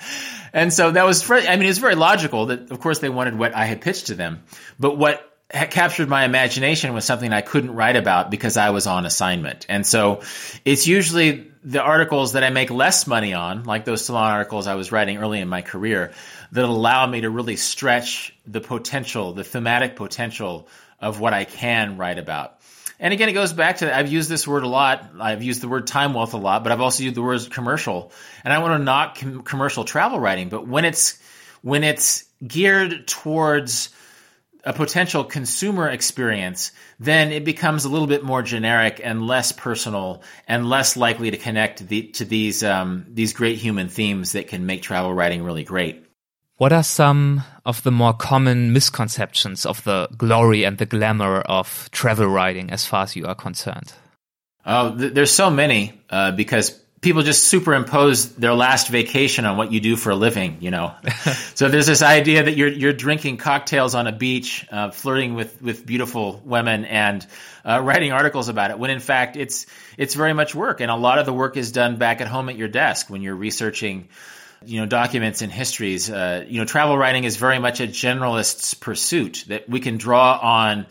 And 0.54 0.72
so 0.72 0.92
that 0.92 1.06
was, 1.06 1.28
I 1.32 1.56
mean, 1.56 1.68
it's 1.68 1.80
very 1.80 1.96
logical 1.96 2.46
that, 2.48 2.70
of 2.70 2.80
course, 2.80 3.00
they 3.00 3.10
wanted 3.10 3.36
what 3.36 3.56
I 3.56 3.66
had 3.66 3.82
pitched 3.82 4.08
to 4.08 4.14
them, 4.14 4.44
but 4.80 5.00
what 5.00 5.28
captured 5.50 6.08
my 6.08 6.26
imagination 6.26 6.94
was 6.94 7.06
something 7.06 7.34
I 7.34 7.42
couldn't 7.42 7.74
write 7.74 7.96
about 7.96 8.30
because 8.30 8.56
I 8.56 8.70
was 8.70 8.86
on 8.86 9.08
assignment. 9.08 9.66
And 9.68 9.84
so 9.86 10.22
it's 10.64 10.86
usually 10.86 11.53
the 11.64 11.82
articles 11.82 12.34
that 12.34 12.44
I 12.44 12.50
make 12.50 12.70
less 12.70 13.08
money 13.08 13.34
on, 13.34 13.64
like 13.64 13.86
those 13.86 14.06
salon 14.06 14.32
articles 14.32 14.68
I 14.68 14.76
was 14.76 14.92
writing 14.92 15.18
early 15.18 15.40
in 15.40 15.48
my 15.48 15.62
career, 15.62 16.12
that 16.52 16.66
allow 16.66 17.08
me 17.08 17.22
to 17.22 17.30
really 17.30 17.56
stretch 17.56 18.36
the 18.46 18.62
potential, 18.62 19.34
the 19.34 19.44
thematic 19.44 19.96
potential 19.96 20.68
of 21.00 21.20
what 21.20 21.34
I 21.34 21.46
can 21.46 21.98
write 21.98 22.20
about. 22.20 22.60
And 23.00 23.14
again, 23.14 23.28
it 23.28 23.34
goes 23.34 23.54
back 23.54 23.78
to 23.78 23.96
I've 23.96 24.12
used 24.12 24.30
this 24.30 24.48
word 24.48 24.64
a 24.64 24.68
lot. 24.68 25.12
I've 25.20 25.44
used 25.44 25.62
the 25.62 25.68
word 25.68 25.88
time 25.88 26.14
wealth 26.14 26.34
a 26.34 26.38
lot, 26.38 26.64
but 26.64 26.72
I've 26.72 26.82
also 26.82 27.04
used 27.04 27.16
the 27.16 27.22
word 27.22 27.42
commercial. 27.50 28.12
And 28.44 28.54
I 28.54 28.60
want 28.60 28.80
to 28.80 28.84
knock 28.84 29.18
com- 29.18 29.44
commercial 29.44 29.84
travel 29.84 30.20
writing, 30.20 30.50
but 30.50 30.68
when 30.68 30.86
it's 30.86 31.20
when 31.62 31.84
it's 31.84 32.26
geared 32.46 33.08
towards 33.08 33.93
a 34.64 34.74
potential 34.74 35.24
consumer 35.24 35.90
experience, 35.90 36.72
then 37.00 37.32
it 37.32 37.44
becomes 37.44 37.86
a 37.86 37.90
little 37.90 38.08
bit 38.08 38.24
more 38.24 38.42
generic 38.42 39.02
and 39.04 39.28
less 39.28 39.52
personal 39.52 40.24
and 40.48 40.70
less 40.70 40.96
likely 40.96 41.32
to 41.32 41.38
connect 41.38 41.88
the, 41.88 42.04
to 42.04 42.26
these 42.26 42.64
um, 42.64 43.06
these 43.10 43.34
great 43.34 43.58
human 43.58 43.90
themes 43.90 44.32
that 44.32 44.48
can 44.48 44.66
make 44.66 44.82
travel 44.82 45.14
writing 45.14 45.44
really 45.44 45.64
great. 45.64 46.06
What 46.58 46.72
are 46.72 46.84
some 46.84 47.44
of 47.66 47.84
the 47.84 47.92
more 47.92 48.14
common 48.14 48.74
misconceptions 48.74 49.66
of 49.66 49.84
the 49.84 50.08
glory 50.18 50.64
and 50.64 50.78
the 50.78 50.86
glamour 50.86 51.42
of 51.42 51.90
travel 51.92 52.28
writing 52.28 52.70
as 52.70 52.86
far 52.86 53.04
as 53.04 53.16
you 53.16 53.26
are 53.26 53.36
concerned? 53.36 53.94
Oh, 54.66 54.96
th- 54.96 55.14
there's 55.14 55.32
so 55.32 55.50
many 55.50 56.00
uh, 56.10 56.32
because 56.32 56.80
people 57.04 57.22
just 57.22 57.44
superimpose 57.44 58.34
their 58.36 58.54
last 58.54 58.88
vacation 58.88 59.46
on 59.46 59.58
what 59.58 59.72
you 59.72 59.80
do 59.80 59.96
for 59.96 60.10
a 60.10 60.16
living, 60.16 60.58
you 60.62 60.72
know. 60.72 60.96
so 61.54 61.70
there's 61.70 61.86
this 61.86 62.02
idea 62.02 62.44
that 62.44 62.58
you're 62.58 62.70
you're 62.70 62.94
drinking 62.94 63.38
cocktails 63.38 63.94
on 63.94 64.08
a 64.08 64.12
beach, 64.12 64.66
uh, 64.72 64.90
flirting 64.90 65.36
with 65.36 65.62
with 65.62 65.86
beautiful 65.86 66.42
women, 66.46 66.86
and 66.86 67.26
uh, 67.64 67.80
writing 67.84 68.12
articles 68.12 68.50
about 68.50 68.72
it. 68.72 68.80
When 68.80 68.90
in 68.90 69.00
fact 69.00 69.36
it's 69.36 69.68
it's 69.98 70.16
very 70.16 70.34
much 70.34 70.56
work, 70.56 70.82
and 70.82 70.90
a 70.90 70.96
lot 70.96 71.20
of 71.20 71.26
the 71.26 71.34
work 71.34 71.58
is 71.58 71.72
done 71.72 71.98
back 71.98 72.22
at 72.22 72.28
home 72.28 72.50
at 72.50 72.58
your 72.58 72.70
desk 72.70 73.10
when 73.10 73.22
you're 73.22 73.36
researching. 73.36 74.08
You 74.66 74.80
know, 74.80 74.86
documents 74.86 75.42
and 75.42 75.52
histories. 75.52 76.10
Uh, 76.10 76.46
you 76.48 76.58
know, 76.58 76.64
travel 76.66 76.98
writing 76.98 77.26
is 77.26 77.36
very 77.36 77.60
much 77.60 77.82
a 77.82 77.88
generalist's 77.88 78.74
pursuit 78.74 79.44
that 79.50 79.68
we 79.68 79.82
can 79.82 79.98
draw 79.98 80.40
on 80.42 80.86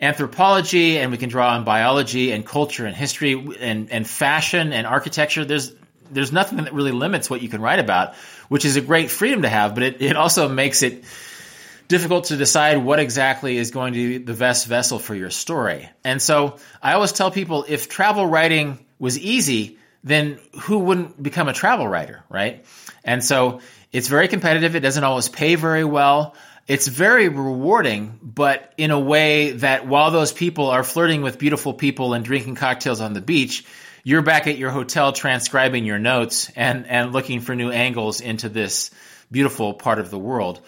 anthropology 0.00 0.98
and 0.98 1.10
we 1.10 1.16
can 1.16 1.28
draw 1.28 1.54
on 1.54 1.64
biology 1.64 2.32
and 2.32 2.44
culture 2.44 2.86
and 2.86 2.94
history 2.94 3.32
and, 3.60 3.90
and 3.90 4.06
fashion 4.06 4.72
and 4.72 4.86
architecture. 4.86 5.44
There's 5.44 5.72
there's 6.10 6.30
nothing 6.30 6.58
that 6.58 6.72
really 6.72 6.92
limits 6.92 7.28
what 7.28 7.42
you 7.42 7.48
can 7.48 7.60
write 7.60 7.80
about, 7.80 8.14
which 8.48 8.64
is 8.64 8.76
a 8.76 8.80
great 8.80 9.10
freedom 9.10 9.42
to 9.42 9.48
have, 9.48 9.74
but 9.74 9.82
it, 9.82 10.02
it 10.02 10.16
also 10.16 10.48
makes 10.48 10.84
it 10.84 11.04
difficult 11.88 12.26
to 12.26 12.36
decide 12.36 12.78
what 12.78 12.98
exactly 12.98 13.56
is 13.56 13.70
going 13.70 13.94
to 13.94 13.98
be 13.98 14.18
the 14.18 14.34
best 14.34 14.66
vessel 14.66 14.98
for 14.98 15.14
your 15.14 15.30
story. 15.30 15.88
And 16.04 16.20
so 16.20 16.58
I 16.82 16.94
always 16.94 17.12
tell 17.12 17.30
people 17.30 17.64
if 17.68 17.88
travel 17.88 18.26
writing 18.26 18.84
was 18.98 19.18
easy, 19.18 19.78
then 20.02 20.38
who 20.62 20.78
wouldn't 20.78 21.20
become 21.20 21.48
a 21.48 21.52
travel 21.52 21.86
writer, 21.86 22.22
right? 22.28 22.64
And 23.04 23.24
so 23.24 23.60
it's 23.92 24.08
very 24.08 24.28
competitive. 24.28 24.76
It 24.76 24.80
doesn't 24.80 25.02
always 25.02 25.28
pay 25.28 25.54
very 25.54 25.84
well. 25.84 26.34
It's 26.66 26.88
very 26.88 27.28
rewarding, 27.28 28.18
but 28.22 28.72
in 28.76 28.90
a 28.90 28.98
way 28.98 29.52
that 29.52 29.86
while 29.86 30.10
those 30.10 30.32
people 30.32 30.66
are 30.66 30.82
flirting 30.82 31.22
with 31.22 31.38
beautiful 31.38 31.72
people 31.72 32.12
and 32.12 32.24
drinking 32.24 32.56
cocktails 32.56 33.00
on 33.00 33.12
the 33.12 33.20
beach, 33.20 33.64
you're 34.02 34.22
back 34.22 34.46
at 34.46 34.58
your 34.58 34.70
hotel 34.70 35.12
transcribing 35.12 35.84
your 35.84 35.98
notes 35.98 36.50
and, 36.56 36.86
and 36.86 37.12
looking 37.12 37.40
for 37.40 37.54
new 37.54 37.70
angles 37.70 38.20
into 38.20 38.48
this 38.48 38.90
beautiful 39.30 39.74
part 39.74 39.98
of 39.98 40.10
the 40.10 40.18
world. 40.18 40.60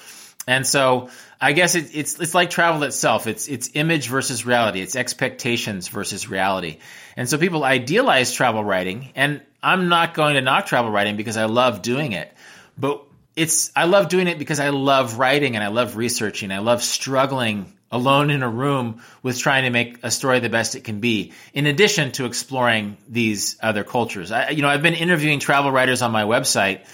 And 0.47 0.67
so 0.67 1.11
I 1.41 1.53
guess 1.53 1.75
it, 1.75 1.95
it's 1.95 2.19
it's 2.19 2.35
like 2.35 2.49
travel 2.49 2.83
itself. 2.85 3.27
It's 3.27 3.49
it's 3.49 3.71
image 3.75 4.09
versus 4.09 4.47
reality. 4.47 4.81
It's 4.81 4.97
expectations 4.97 5.89
versus 5.89 6.31
reality. 6.31 6.79
And 7.19 7.29
so 7.29 7.37
people 7.37 7.65
idealize 7.65 8.33
travel 8.33 8.65
writing, 8.65 9.11
and 9.15 9.43
I'm 9.63 9.91
not 9.91 10.15
going 10.15 10.37
to 10.37 10.41
knock 10.41 10.65
travel 10.65 10.91
writing 10.91 11.17
because 11.17 11.37
I 11.37 11.45
love 11.45 11.83
doing 11.83 12.13
it. 12.13 12.33
But 12.79 13.05
it's 13.39 13.71
I 13.77 13.85
love 13.85 14.09
doing 14.09 14.27
it 14.27 14.39
because 14.39 14.59
I 14.59 14.71
love 14.71 15.19
writing 15.19 15.55
and 15.55 15.65
I 15.65 15.69
love 15.69 15.97
researching. 15.97 16.51
I 16.51 16.59
love 16.59 16.83
struggling 16.83 17.73
alone 17.91 18.31
in 18.31 18.43
a 18.43 18.49
room 18.49 19.01
with 19.23 19.39
trying 19.39 19.63
to 19.63 19.71
make 19.71 20.01
a 20.03 20.11
story 20.11 20.41
the 20.41 20.49
best 20.49 20.75
it 20.75 20.83
can 20.85 21.01
be. 21.01 21.33
In 21.55 21.67
addition 21.67 22.13
to 22.13 22.27
exploring 22.27 22.99
these 23.09 23.57
other 23.63 23.85
cultures, 23.85 24.33
I, 24.33 24.51
you 24.51 24.63
know, 24.63 24.69
I've 24.69 24.83
been 24.83 24.95
interviewing 24.95 25.39
travel 25.39 25.71
writers 25.71 26.03
on 26.03 26.11
my 26.11 26.25
website 26.25 26.85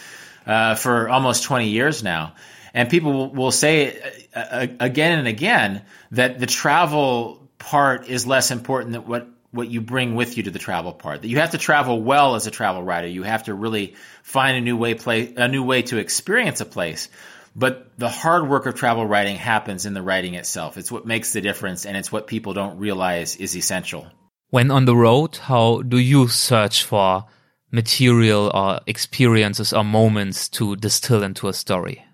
uh, 0.46 0.74
for 0.74 1.08
almost 1.08 1.44
20 1.44 1.68
years 1.68 2.02
now, 2.02 2.34
and 2.74 2.90
people 2.90 3.30
will, 3.30 3.50
say 3.50 3.98
uh, 4.36 4.38
uh, 4.38 4.66
again 4.78 5.18
and 5.18 5.26
again 5.26 5.82
that 6.12 6.38
the 6.38 6.46
travel 6.46 7.48
part 7.58 8.06
is 8.08 8.26
less 8.26 8.50
important 8.50 8.92
than 8.92 9.06
what 9.06 9.26
what 9.54 9.68
you 9.68 9.80
bring 9.80 10.14
with 10.14 10.36
you 10.36 10.42
to 10.42 10.50
the 10.50 10.58
travel 10.58 10.92
part. 10.92 11.22
That 11.22 11.28
you 11.28 11.38
have 11.38 11.52
to 11.52 11.58
travel 11.58 12.02
well 12.02 12.34
as 12.34 12.46
a 12.46 12.50
travel 12.50 12.82
writer. 12.82 13.06
You 13.06 13.22
have 13.22 13.44
to 13.44 13.54
really 13.54 13.94
find 14.22 14.56
a 14.56 14.60
new 14.60 14.76
way 14.76 14.94
play 14.94 15.32
a 15.36 15.48
new 15.48 15.62
way 15.62 15.82
to 15.82 15.98
experience 15.98 16.60
a 16.60 16.64
place. 16.64 17.08
But 17.56 17.96
the 17.96 18.08
hard 18.08 18.48
work 18.48 18.66
of 18.66 18.74
travel 18.74 19.06
writing 19.06 19.36
happens 19.36 19.86
in 19.86 19.94
the 19.94 20.02
writing 20.02 20.34
itself. 20.34 20.76
It's 20.76 20.90
what 20.90 21.06
makes 21.06 21.32
the 21.32 21.40
difference 21.40 21.86
and 21.86 21.96
it's 21.96 22.10
what 22.10 22.26
people 22.26 22.52
don't 22.52 22.78
realize 22.78 23.36
is 23.36 23.56
essential. 23.56 24.06
When 24.50 24.72
on 24.72 24.86
the 24.86 24.96
road, 24.96 25.36
how 25.36 25.82
do 25.82 25.98
you 25.98 26.26
search 26.28 26.84
for 26.84 27.26
material 27.70 28.50
or 28.52 28.80
experiences 28.86 29.72
or 29.72 29.84
moments 29.84 30.48
to 30.48 30.74
distill 30.76 31.22
into 31.22 31.48
a 31.48 31.52
story? 31.52 32.04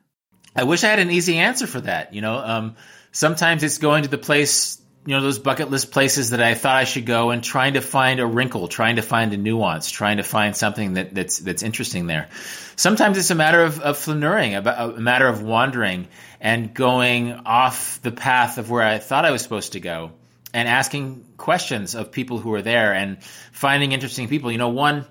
I 0.55 0.65
wish 0.65 0.85
I 0.85 0.89
had 0.89 0.99
an 0.99 1.11
easy 1.11 1.39
answer 1.39 1.67
for 1.67 1.81
that. 1.83 2.13
You 2.13 2.21
know, 2.21 2.37
um, 2.37 2.77
sometimes 3.13 3.63
it's 3.63 3.79
going 3.79 4.03
to 4.03 4.09
the 4.09 4.19
place 4.19 4.80
you 5.07 5.15
know 5.15 5.23
those 5.23 5.39
bucket 5.39 5.71
list 5.71 5.93
places 5.93 6.31
that 6.31 6.43
I 6.43 6.55
thought 6.55 6.77
I 6.77 6.85
should 6.85 7.07
go 7.07 7.31
and 7.31 7.43
trying 7.43 7.75
to 7.75 7.81
find 7.81 8.21
a 8.21 8.27
wrinkle, 8.27 8.69
trying 8.69 8.97
to 8.97 9.03
find 9.03 9.33
a 9.33 9.37
nuance, 9.37 9.91
trying 9.91 10.19
to 10.19 10.23
find 10.23 10.55
something 10.55 10.95
that, 10.95 11.15
that's 11.15 11.39
that's 11.39 11.63
interesting 11.63 12.07
there. 12.07 12.29
Sometimes 12.77 13.17
it's 13.17 13.31
a 13.31 13.35
matter 13.35 13.63
of, 13.63 13.81
of 13.81 13.97
flaneuring, 13.97 14.63
a, 14.63 14.95
a 14.97 15.01
matter 15.01 15.27
of 15.27 15.43
wandering 15.43 16.09
and 16.41 16.75
going 16.75 17.33
off 17.33 18.01
the 18.03 18.13
path 18.13 18.59
of 18.59 18.71
where 18.71 18.83
I 18.83 18.99
thought 18.99 19.25
I 19.25 19.31
was 19.31 19.43
supposed 19.43 19.73
to 19.73 19.81
go, 19.81 20.13
and 20.53 20.69
asking 20.69 21.25
questions 21.39 21.95
of 21.95 22.13
people 22.13 22.39
who 22.39 22.53
are 22.55 22.63
there 22.63 22.93
and 22.93 23.23
finding 23.53 23.93
interesting 23.93 24.29
people. 24.29 24.53
You 24.53 24.59
know, 24.59 24.69
one 24.69 25.07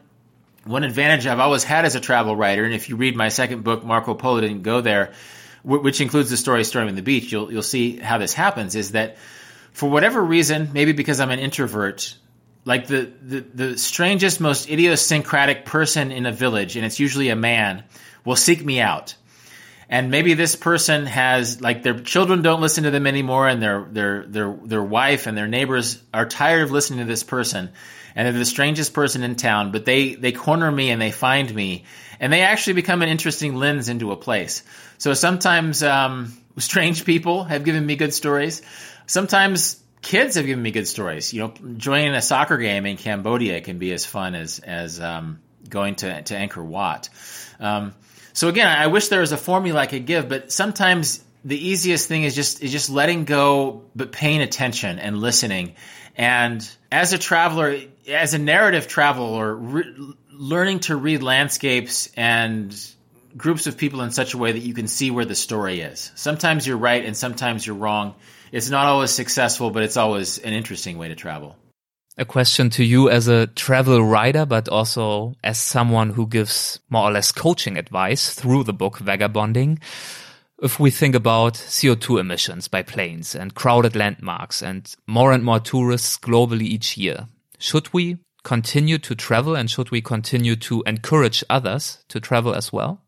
one 0.65 0.83
advantage 0.83 1.25
I've 1.25 1.39
always 1.39 1.63
had 1.63 1.85
as 1.85 1.95
a 1.95 1.99
travel 1.99 2.35
writer, 2.35 2.63
and 2.63 2.75
if 2.75 2.89
you 2.89 2.95
read 2.95 3.15
my 3.15 3.29
second 3.29 3.63
book, 3.63 3.83
Marco 3.83 4.13
Polo 4.13 4.41
didn't 4.41 4.61
go 4.61 4.81
there, 4.81 5.13
which 5.63 5.99
includes 5.99 6.29
the 6.29 6.37
story 6.37 6.63
Storming 6.63 6.93
the 6.93 7.01
Beach, 7.01 7.31
you'll 7.31 7.51
you'll 7.51 7.63
see 7.63 7.97
how 7.97 8.19
this 8.19 8.33
happens. 8.35 8.75
Is 8.75 8.91
that 8.91 9.17
for 9.80 9.89
whatever 9.89 10.21
reason, 10.21 10.71
maybe 10.73 10.91
because 10.91 11.21
I'm 11.21 11.32
an 11.32 11.39
introvert, 11.39 12.13
like 12.65 12.88
the, 12.88 13.09
the, 13.21 13.39
the 13.39 13.77
strangest, 13.77 14.41
most 14.41 14.69
idiosyncratic 14.69 15.63
person 15.63 16.11
in 16.11 16.25
a 16.25 16.34
village, 16.34 16.75
and 16.75 16.86
it's 16.86 16.99
usually 16.99 17.30
a 17.30 17.36
man, 17.38 17.86
will 18.25 18.36
seek 18.36 18.63
me 18.63 18.82
out. 18.82 19.15
And 19.88 20.11
maybe 20.11 20.34
this 20.34 20.57
person 20.57 21.05
has 21.05 21.61
like 21.61 21.82
their 21.82 21.97
children 21.97 22.41
don't 22.41 22.59
listen 22.59 22.84
to 22.84 22.91
them 22.91 23.07
anymore, 23.07 23.47
and 23.47 23.61
their 23.61 23.88
their 23.89 24.25
their 24.27 24.53
their 24.65 24.84
wife 24.84 25.27
and 25.27 25.38
their 25.38 25.47
neighbors 25.47 26.03
are 26.13 26.25
tired 26.25 26.63
of 26.63 26.71
listening 26.71 26.99
to 26.99 27.05
this 27.05 27.23
person, 27.23 27.69
and 28.15 28.25
they're 28.25 28.34
the 28.34 28.45
strangest 28.45 28.93
person 28.93 29.23
in 29.23 29.38
town. 29.38 29.71
But 29.71 29.86
they 29.86 30.13
they 30.15 30.34
corner 30.34 30.69
me 30.69 30.91
and 30.91 31.01
they 31.01 31.11
find 31.11 31.55
me, 31.55 31.86
and 32.19 32.34
they 32.34 32.41
actually 32.41 32.73
become 32.73 33.01
an 33.01 33.07
interesting 33.07 33.55
lens 33.55 33.88
into 33.88 34.11
a 34.11 34.17
place. 34.17 34.61
So 34.97 35.13
sometimes 35.13 35.82
um, 35.82 36.34
strange 36.57 37.05
people 37.05 37.45
have 37.45 37.63
given 37.63 37.86
me 37.86 37.95
good 37.95 38.13
stories 38.13 38.61
sometimes 39.10 39.82
kids 40.01 40.36
have 40.36 40.45
given 40.45 40.62
me 40.62 40.72
good 40.72 40.88
stories. 40.88 41.34
You 41.34 41.41
know, 41.41 41.53
joining 41.78 42.14
a 42.14 42.22
soccer 42.22 42.57
game 42.57 42.86
in 42.86 42.95
Cambodia 42.95 43.60
can 43.60 43.80
be 43.80 43.91
as 43.91 44.05
fun 44.05 44.36
as 44.36 44.60
as 44.60 44.99
um, 45.01 45.39
going 45.68 45.95
to 45.95 46.22
to 46.22 46.34
Angkor 46.34 46.64
Wat. 46.64 47.10
Um, 47.60 47.93
so 48.32 48.47
again, 48.47 48.68
I 48.68 48.88
wish 48.88 49.10
there 49.10 49.22
was 49.22 49.34
a 49.34 49.38
formula 49.38 49.82
I 49.82 49.88
could 49.88 50.05
give, 50.05 50.30
but 50.30 50.51
sometimes 50.51 51.24
the 51.43 51.57
easiest 51.57 52.07
thing 52.07 52.24
is 52.24 52.36
just 52.36 52.64
is 52.64 52.72
just 52.72 52.89
letting 52.89 53.26
go, 53.26 53.84
but 53.95 54.12
paying 54.12 54.41
attention 54.41 54.99
and 54.99 55.18
listening. 55.18 55.76
And 56.16 56.68
as 56.91 57.14
a 57.14 57.18
traveler, 57.18 57.82
as 58.07 58.34
a 58.34 58.39
narrative 58.39 58.88
traveler, 58.88 59.55
re- 59.55 60.14
learning 60.32 60.82
to 60.82 60.95
read 60.95 61.24
landscapes 61.24 62.10
and 62.16 62.76
groups 63.36 63.68
of 63.68 63.78
people 63.78 64.01
in 64.01 64.12
such 64.12 64.34
a 64.34 64.38
way 64.38 64.51
that 64.51 64.60
you 64.60 64.74
can 64.74 64.88
see 64.88 65.12
where 65.12 65.26
the 65.26 65.36
story 65.36 65.82
is. 65.82 66.12
Sometimes 66.16 66.66
you're 66.66 66.78
right, 66.78 67.05
and 67.05 67.16
sometimes 67.16 67.66
you're 67.66 67.76
wrong 67.76 68.16
it's 68.51 68.69
not 68.69 68.85
always 68.87 69.11
successful, 69.11 69.71
but 69.71 69.83
it's 69.83 69.97
always 69.97 70.37
an 70.39 70.53
interesting 70.53 70.97
way 70.97 71.07
to 71.07 71.15
travel. 71.15 71.55
A 72.17 72.25
question 72.25 72.69
to 72.71 72.83
you 72.83 73.09
as 73.09 73.27
a 73.27 73.47
travel 73.47 74.03
writer, 74.03 74.45
but 74.45 74.67
also 74.67 75.35
as 75.43 75.57
someone 75.57 76.09
who 76.09 76.27
gives 76.27 76.79
more 76.89 77.09
or 77.09 77.11
less 77.11 77.31
coaching 77.31 77.77
advice 77.77 78.33
through 78.33 78.65
the 78.65 78.73
book 78.73 78.99
Vagabonding. 78.99 79.79
If 80.61 80.81
we 80.81 80.91
think 80.91 81.15
about 81.15 81.53
CO2 81.53 82.19
emissions 82.19 82.67
by 82.67 82.81
planes 82.83 83.33
and 83.35 83.55
crowded 83.55 83.95
landmarks 83.95 84.61
and 84.61 84.93
more 85.07 85.31
and 85.31 85.45
more 85.45 85.61
tourists 85.61 86.17
globally 86.17 86.63
each 86.63 86.97
year, 86.97 87.27
should 87.57 87.93
we 87.93 88.17
continue 88.43 88.97
to 88.97 89.15
travel 89.15 89.55
and 89.55 89.71
should 89.71 89.91
we 89.91 90.01
continue 90.01 90.57
to 90.57 90.83
encourage 90.85 91.43
others 91.49 92.03
to 92.09 92.19
travel 92.19 92.53
as 92.53 92.73
well? 92.73 93.01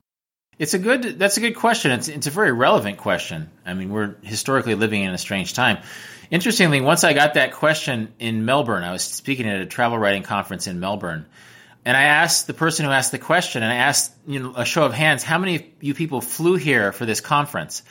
It's 0.61 0.75
a 0.75 0.77
good. 0.77 1.17
That's 1.17 1.37
a 1.37 1.39
good 1.39 1.55
question. 1.55 1.89
It's 1.89 2.07
it's 2.07 2.27
a 2.27 2.29
very 2.29 2.51
relevant 2.51 2.99
question. 2.99 3.49
I 3.65 3.73
mean, 3.73 3.89
we're 3.89 4.13
historically 4.21 4.75
living 4.75 5.01
in 5.01 5.11
a 5.11 5.17
strange 5.17 5.55
time. 5.55 5.79
Interestingly, 6.29 6.81
once 6.81 7.03
I 7.03 7.13
got 7.13 7.33
that 7.33 7.53
question 7.53 8.13
in 8.19 8.45
Melbourne, 8.45 8.83
I 8.83 8.91
was 8.91 9.01
speaking 9.01 9.49
at 9.49 9.59
a 9.59 9.65
travel 9.65 9.97
writing 9.97 10.21
conference 10.21 10.67
in 10.67 10.79
Melbourne, 10.79 11.25
and 11.83 11.97
I 11.97 12.03
asked 12.03 12.45
the 12.45 12.53
person 12.53 12.85
who 12.85 12.91
asked 12.91 13.11
the 13.11 13.17
question, 13.17 13.63
and 13.63 13.73
I 13.73 13.77
asked 13.77 14.13
you 14.27 14.39
know 14.39 14.53
a 14.55 14.63
show 14.63 14.83
of 14.83 14.93
hands, 14.93 15.23
how 15.23 15.39
many 15.39 15.55
of 15.55 15.63
you 15.79 15.95
people 15.95 16.21
flew 16.21 16.57
here 16.57 16.91
for 16.91 17.07
this 17.07 17.21
conference? 17.21 17.81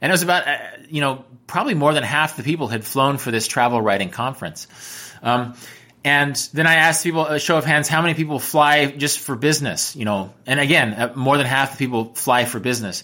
And 0.00 0.10
it 0.10 0.14
was 0.14 0.22
about 0.22 0.48
uh, 0.48 0.56
you 0.88 1.02
know 1.02 1.26
probably 1.46 1.74
more 1.74 1.92
than 1.92 2.04
half 2.04 2.38
the 2.38 2.42
people 2.42 2.68
had 2.68 2.86
flown 2.86 3.18
for 3.18 3.32
this 3.32 3.46
travel 3.46 3.82
writing 3.82 4.08
conference. 4.08 4.66
Um, 5.22 5.56
and 6.04 6.36
then 6.52 6.66
I 6.66 6.74
asked 6.74 7.02
people, 7.02 7.24
a 7.24 7.38
show 7.38 7.56
of 7.56 7.64
hands, 7.64 7.88
how 7.88 8.02
many 8.02 8.12
people 8.12 8.38
fly 8.38 8.86
just 8.86 9.20
for 9.20 9.36
business? 9.36 9.96
You 9.96 10.04
know, 10.04 10.34
and 10.46 10.60
again, 10.60 10.92
uh, 10.92 11.12
more 11.16 11.38
than 11.38 11.46
half 11.46 11.72
the 11.72 11.78
people 11.78 12.12
fly 12.14 12.44
for 12.44 12.60
business. 12.60 13.02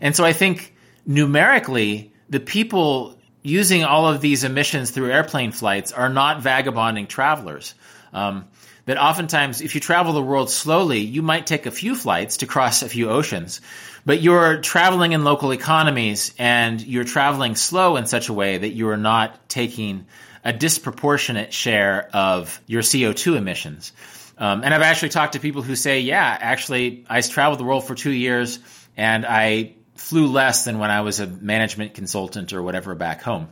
And 0.00 0.16
so 0.16 0.24
I 0.24 0.32
think 0.32 0.74
numerically, 1.06 2.12
the 2.28 2.40
people 2.40 3.16
using 3.42 3.84
all 3.84 4.08
of 4.08 4.20
these 4.20 4.42
emissions 4.42 4.90
through 4.90 5.12
airplane 5.12 5.52
flights 5.52 5.92
are 5.92 6.08
not 6.08 6.42
vagabonding 6.42 7.06
travelers. 7.06 7.74
Um, 8.12 8.46
that 8.86 8.98
oftentimes, 8.98 9.60
if 9.60 9.76
you 9.76 9.80
travel 9.80 10.12
the 10.12 10.22
world 10.22 10.50
slowly, 10.50 10.98
you 10.98 11.22
might 11.22 11.46
take 11.46 11.66
a 11.66 11.70
few 11.70 11.94
flights 11.94 12.38
to 12.38 12.46
cross 12.46 12.82
a 12.82 12.88
few 12.88 13.08
oceans, 13.08 13.60
but 14.04 14.20
you're 14.20 14.60
traveling 14.60 15.12
in 15.12 15.22
local 15.22 15.52
economies 15.52 16.34
and 16.38 16.80
you're 16.80 17.04
traveling 17.04 17.54
slow 17.54 17.96
in 17.96 18.06
such 18.06 18.28
a 18.28 18.32
way 18.32 18.58
that 18.58 18.70
you 18.70 18.88
are 18.88 18.96
not 18.96 19.48
taking 19.48 20.06
a 20.44 20.52
disproportionate 20.52 21.52
share 21.52 22.08
of 22.12 22.60
your 22.66 22.82
CO2 22.82 23.36
emissions. 23.36 23.92
Um, 24.38 24.62
and 24.64 24.72
I've 24.72 24.82
actually 24.82 25.10
talked 25.10 25.34
to 25.34 25.40
people 25.40 25.62
who 25.62 25.76
say, 25.76 26.00
yeah, 26.00 26.36
actually, 26.40 27.04
I 27.08 27.20
traveled 27.20 27.60
the 27.60 27.64
world 27.64 27.86
for 27.86 27.94
two 27.94 28.10
years 28.10 28.58
and 28.96 29.26
I 29.26 29.74
flew 29.96 30.26
less 30.26 30.64
than 30.64 30.78
when 30.78 30.90
I 30.90 31.02
was 31.02 31.20
a 31.20 31.26
management 31.26 31.92
consultant 31.92 32.54
or 32.54 32.62
whatever 32.62 32.94
back 32.94 33.20
home. 33.20 33.48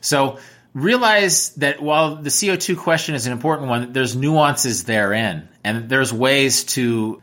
So 0.00 0.38
realize 0.72 1.50
that 1.56 1.82
while 1.82 2.16
the 2.16 2.30
CO2 2.30 2.78
question 2.78 3.14
is 3.14 3.26
an 3.26 3.32
important 3.32 3.68
one, 3.68 3.92
there's 3.92 4.16
nuances 4.16 4.84
therein 4.84 5.48
and 5.62 5.90
there's 5.90 6.12
ways 6.12 6.64
to 6.64 7.20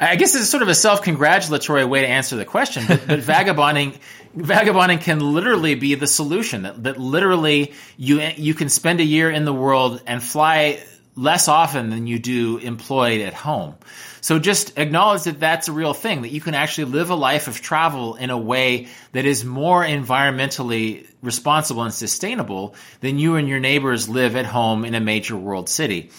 I 0.00 0.16
guess 0.16 0.34
it's 0.34 0.48
sort 0.48 0.62
of 0.62 0.68
a 0.68 0.74
self-congratulatory 0.74 1.84
way 1.84 2.00
to 2.00 2.08
answer 2.08 2.36
the 2.36 2.44
question, 2.44 2.84
but, 2.88 3.06
but 3.06 3.20
vagabonding, 3.20 3.98
vagabonding 4.34 4.98
can 4.98 5.20
literally 5.20 5.74
be 5.76 5.94
the 5.94 6.06
solution. 6.06 6.62
That, 6.62 6.82
that 6.84 6.98
literally 6.98 7.72
you 7.96 8.20
you 8.20 8.54
can 8.54 8.68
spend 8.68 9.00
a 9.00 9.04
year 9.04 9.30
in 9.30 9.44
the 9.44 9.52
world 9.52 10.02
and 10.06 10.22
fly 10.22 10.82
less 11.14 11.48
often 11.48 11.90
than 11.90 12.06
you 12.06 12.18
do 12.18 12.58
employed 12.58 13.22
at 13.22 13.34
home. 13.34 13.76
So 14.20 14.38
just 14.38 14.76
acknowledge 14.78 15.22
that 15.22 15.38
that's 15.38 15.68
a 15.68 15.72
real 15.72 15.94
thing. 15.94 16.22
That 16.22 16.32
you 16.32 16.40
can 16.40 16.54
actually 16.54 16.86
live 16.86 17.10
a 17.10 17.14
life 17.14 17.46
of 17.46 17.60
travel 17.60 18.16
in 18.16 18.30
a 18.30 18.36
way 18.36 18.88
that 19.12 19.24
is 19.24 19.44
more 19.44 19.84
environmentally 19.84 21.06
responsible 21.22 21.84
and 21.84 21.94
sustainable 21.94 22.74
than 23.00 23.18
you 23.18 23.36
and 23.36 23.48
your 23.48 23.60
neighbors 23.60 24.08
live 24.08 24.34
at 24.36 24.44
home 24.44 24.84
in 24.84 24.94
a 24.94 25.00
major 25.00 25.36
world 25.36 25.68
city 25.68 26.10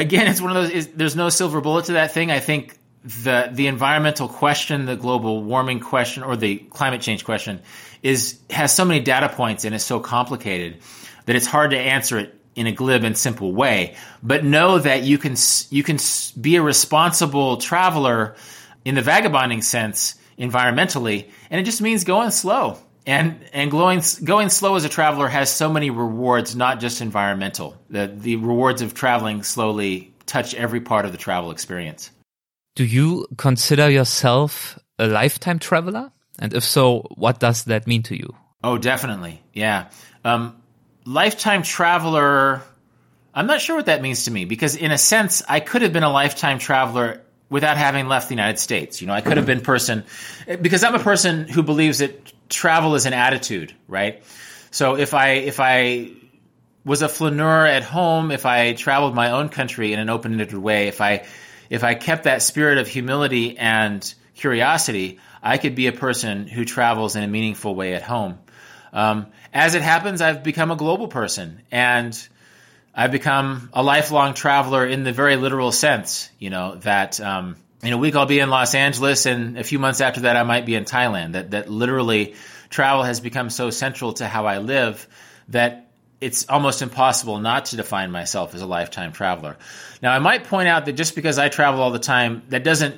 again, 0.00 0.26
it's 0.26 0.40
one 0.40 0.56
of 0.56 0.70
those. 0.70 0.88
there's 0.88 1.16
no 1.16 1.28
silver 1.28 1.60
bullet 1.60 1.86
to 1.86 1.92
that 1.92 2.12
thing. 2.12 2.30
I 2.30 2.40
think 2.40 2.76
the 3.04 3.48
the 3.52 3.66
environmental 3.66 4.28
question, 4.28 4.86
the 4.86 4.96
global 4.96 5.42
warming 5.42 5.80
question, 5.80 6.22
or 6.22 6.36
the 6.36 6.56
climate 6.56 7.00
change 7.00 7.24
question 7.24 7.60
is 8.02 8.38
has 8.50 8.74
so 8.74 8.84
many 8.84 9.00
data 9.00 9.28
points 9.28 9.64
and 9.64 9.74
is 9.74 9.84
so 9.84 10.00
complicated 10.00 10.78
that 11.26 11.36
it's 11.36 11.46
hard 11.46 11.70
to 11.70 11.78
answer 11.78 12.18
it 12.18 12.34
in 12.54 12.66
a 12.66 12.72
glib 12.72 13.04
and 13.04 13.16
simple 13.16 13.52
way. 13.52 13.94
But 14.22 14.44
know 14.44 14.78
that 14.78 15.02
you 15.02 15.18
can 15.18 15.36
you 15.70 15.82
can 15.82 15.98
be 16.40 16.56
a 16.56 16.62
responsible 16.62 17.58
traveler 17.58 18.36
in 18.84 18.94
the 18.94 19.02
vagabonding 19.02 19.62
sense 19.62 20.16
environmentally, 20.38 21.28
and 21.50 21.60
it 21.60 21.64
just 21.64 21.82
means 21.82 22.04
going 22.04 22.30
slow. 22.30 22.78
And 23.06 23.40
and 23.52 23.70
going 23.70 24.02
going 24.22 24.50
slow 24.50 24.76
as 24.76 24.84
a 24.84 24.88
traveler 24.88 25.28
has 25.28 25.50
so 25.50 25.72
many 25.72 25.90
rewards, 25.90 26.54
not 26.54 26.80
just 26.80 27.00
environmental. 27.00 27.76
The 27.88 28.06
the 28.06 28.36
rewards 28.36 28.82
of 28.82 28.94
traveling 28.94 29.42
slowly 29.42 30.12
touch 30.26 30.54
every 30.54 30.80
part 30.80 31.04
of 31.06 31.12
the 31.12 31.18
travel 31.18 31.50
experience. 31.50 32.10
Do 32.76 32.84
you 32.84 33.26
consider 33.36 33.90
yourself 33.90 34.78
a 34.98 35.06
lifetime 35.06 35.58
traveler? 35.58 36.12
And 36.38 36.54
if 36.54 36.64
so, 36.64 37.06
what 37.16 37.40
does 37.40 37.64
that 37.64 37.86
mean 37.86 38.02
to 38.04 38.16
you? 38.16 38.34
Oh, 38.62 38.78
definitely. 38.78 39.42
Yeah. 39.52 39.90
Um, 40.24 40.56
lifetime 41.04 41.62
traveler, 41.62 42.62
I'm 43.34 43.46
not 43.46 43.60
sure 43.60 43.76
what 43.76 43.86
that 43.86 44.02
means 44.02 44.24
to 44.24 44.30
me 44.30 44.44
because, 44.44 44.76
in 44.76 44.90
a 44.90 44.98
sense, 44.98 45.42
I 45.48 45.60
could 45.60 45.82
have 45.82 45.92
been 45.92 46.02
a 46.02 46.12
lifetime 46.12 46.58
traveler 46.58 47.22
without 47.48 47.76
having 47.76 48.06
left 48.06 48.28
the 48.28 48.34
United 48.34 48.58
States. 48.58 49.00
You 49.00 49.08
know, 49.08 49.12
I 49.12 49.20
could 49.20 49.36
have 49.36 49.46
been 49.46 49.60
person 49.60 50.04
because 50.62 50.84
I'm 50.84 50.94
a 50.94 51.00
person 51.00 51.48
who 51.48 51.62
believes 51.62 51.98
that 51.98 52.32
travel 52.50 52.94
is 52.94 53.06
an 53.06 53.14
attitude, 53.14 53.74
right? 53.88 54.22
So 54.70 54.96
if 54.96 55.14
I 55.14 55.30
if 55.30 55.60
I 55.60 56.10
was 56.84 57.02
a 57.02 57.08
flaneur 57.08 57.66
at 57.66 57.82
home, 57.82 58.30
if 58.30 58.46
I 58.46 58.72
traveled 58.74 59.14
my 59.14 59.30
own 59.30 59.48
country 59.48 59.92
in 59.92 59.98
an 59.98 60.10
open-ended 60.10 60.52
way, 60.52 60.88
if 60.88 61.00
I 61.00 61.26
if 61.70 61.84
I 61.84 61.94
kept 61.94 62.24
that 62.24 62.42
spirit 62.42 62.78
of 62.78 62.88
humility 62.88 63.56
and 63.56 64.14
curiosity, 64.34 65.20
I 65.42 65.58
could 65.58 65.74
be 65.74 65.86
a 65.86 65.92
person 65.92 66.46
who 66.46 66.64
travels 66.64 67.16
in 67.16 67.22
a 67.22 67.28
meaningful 67.28 67.74
way 67.74 67.94
at 67.94 68.02
home. 68.02 68.38
Um, 68.92 69.26
as 69.52 69.74
it 69.74 69.82
happens, 69.82 70.20
I've 70.20 70.42
become 70.42 70.70
a 70.70 70.76
global 70.76 71.08
person 71.08 71.62
and 71.70 72.28
I've 72.94 73.12
become 73.12 73.70
a 73.72 73.82
lifelong 73.82 74.34
traveler 74.34 74.84
in 74.84 75.04
the 75.04 75.12
very 75.12 75.36
literal 75.36 75.70
sense, 75.70 76.28
you 76.38 76.50
know, 76.50 76.74
that, 76.76 77.20
um, 77.20 77.56
in 77.82 77.92
a 77.92 77.98
week 77.98 78.14
I'll 78.14 78.26
be 78.26 78.40
in 78.40 78.50
Los 78.50 78.74
Angeles 78.74 79.26
and 79.26 79.58
a 79.58 79.64
few 79.64 79.78
months 79.78 80.00
after 80.00 80.20
that 80.22 80.36
I 80.36 80.42
might 80.42 80.66
be 80.66 80.74
in 80.74 80.84
Thailand. 80.84 81.32
That, 81.32 81.52
that 81.52 81.68
literally 81.68 82.34
travel 82.68 83.02
has 83.02 83.20
become 83.20 83.50
so 83.50 83.70
central 83.70 84.12
to 84.14 84.26
how 84.26 84.46
I 84.46 84.58
live 84.58 85.06
that 85.48 85.90
it's 86.20 86.48
almost 86.48 86.82
impossible 86.82 87.38
not 87.38 87.66
to 87.66 87.76
define 87.76 88.10
myself 88.10 88.54
as 88.54 88.60
a 88.60 88.66
lifetime 88.66 89.12
traveler. 89.12 89.56
Now, 90.02 90.12
I 90.12 90.18
might 90.18 90.44
point 90.44 90.68
out 90.68 90.84
that 90.84 90.92
just 90.92 91.14
because 91.14 91.38
I 91.38 91.48
travel 91.48 91.80
all 91.80 91.90
the 91.90 91.98
time, 91.98 92.42
that 92.50 92.62
doesn't 92.62 92.96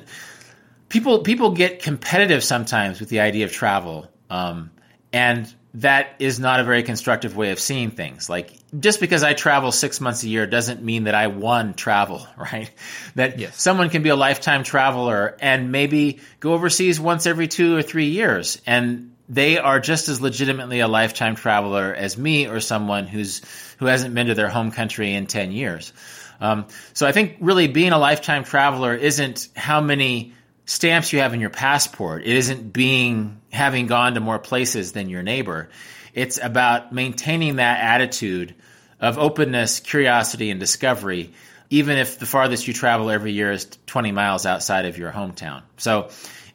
people 0.88 1.20
people 1.20 1.52
get 1.52 1.82
competitive 1.82 2.42
sometimes 2.42 3.00
with 3.00 3.08
the 3.08 3.20
idea 3.20 3.44
of 3.44 3.52
travel, 3.52 4.08
um, 4.28 4.70
and 5.12 5.52
that 5.74 6.16
is 6.18 6.38
not 6.38 6.60
a 6.60 6.64
very 6.64 6.82
constructive 6.82 7.34
way 7.36 7.50
of 7.50 7.58
seeing 7.58 7.90
things. 7.90 8.28
Like 8.28 8.52
just 8.78 9.00
because 9.00 9.22
I 9.22 9.32
travel 9.32 9.72
six 9.72 10.00
months 10.00 10.22
a 10.22 10.28
year 10.28 10.46
doesn't 10.46 10.82
mean 10.82 11.04
that 11.04 11.14
I 11.14 11.28
won 11.28 11.74
travel, 11.74 12.26
right? 12.36 12.70
That 13.14 13.38
yes. 13.38 13.60
someone 13.60 13.88
can 13.90 14.02
be 14.02 14.10
a 14.10 14.16
lifetime 14.16 14.64
traveler 14.64 15.36
and 15.40 15.72
maybe 15.72 16.20
go 16.40 16.52
overseas 16.52 17.00
once 17.00 17.26
every 17.26 17.48
two 17.48 17.76
or 17.76 17.82
three 17.82 18.08
years, 18.08 18.60
and 18.66 19.14
they 19.28 19.58
are 19.58 19.80
just 19.80 20.08
as 20.08 20.20
legitimately 20.20 20.80
a 20.80 20.88
lifetime 20.88 21.36
traveler 21.36 21.94
as 21.94 22.18
me 22.18 22.48
or 22.48 22.60
someone 22.60 23.06
who's 23.06 23.40
who 23.78 23.86
hasn't 23.86 24.14
been 24.14 24.26
to 24.26 24.34
their 24.34 24.48
home 24.48 24.72
country 24.72 25.14
in 25.14 25.26
ten 25.26 25.52
years. 25.52 25.92
Um, 26.40 26.66
so 26.92 27.06
I 27.06 27.12
think 27.12 27.36
really 27.40 27.68
being 27.68 27.92
a 27.92 27.98
lifetime 27.98 28.44
traveler 28.44 28.94
isn't 28.94 29.48
how 29.54 29.80
many 29.80 30.34
stamps 30.64 31.12
you 31.12 31.20
have 31.20 31.34
in 31.34 31.40
your 31.40 31.50
passport. 31.50 32.22
It 32.22 32.36
isn't 32.36 32.72
being 32.72 33.40
having 33.52 33.86
gone 33.86 34.14
to 34.14 34.20
more 34.20 34.38
places 34.38 34.92
than 34.92 35.08
your 35.08 35.22
neighbor. 35.22 35.68
It's 36.14 36.38
about 36.42 36.92
maintaining 36.92 37.56
that 37.56 37.80
attitude 37.80 38.54
of 39.00 39.18
openness, 39.18 39.80
curiosity, 39.80 40.50
and 40.50 40.60
discovery, 40.60 41.32
even 41.70 41.98
if 41.98 42.18
the 42.18 42.26
farthest 42.26 42.68
you 42.68 42.74
travel 42.74 43.10
every 43.10 43.32
year 43.32 43.50
is 43.50 43.66
20 43.86 44.12
miles 44.12 44.46
outside 44.46 44.84
of 44.86 44.98
your 44.98 45.10
hometown. 45.10 45.62
So, 45.78 46.10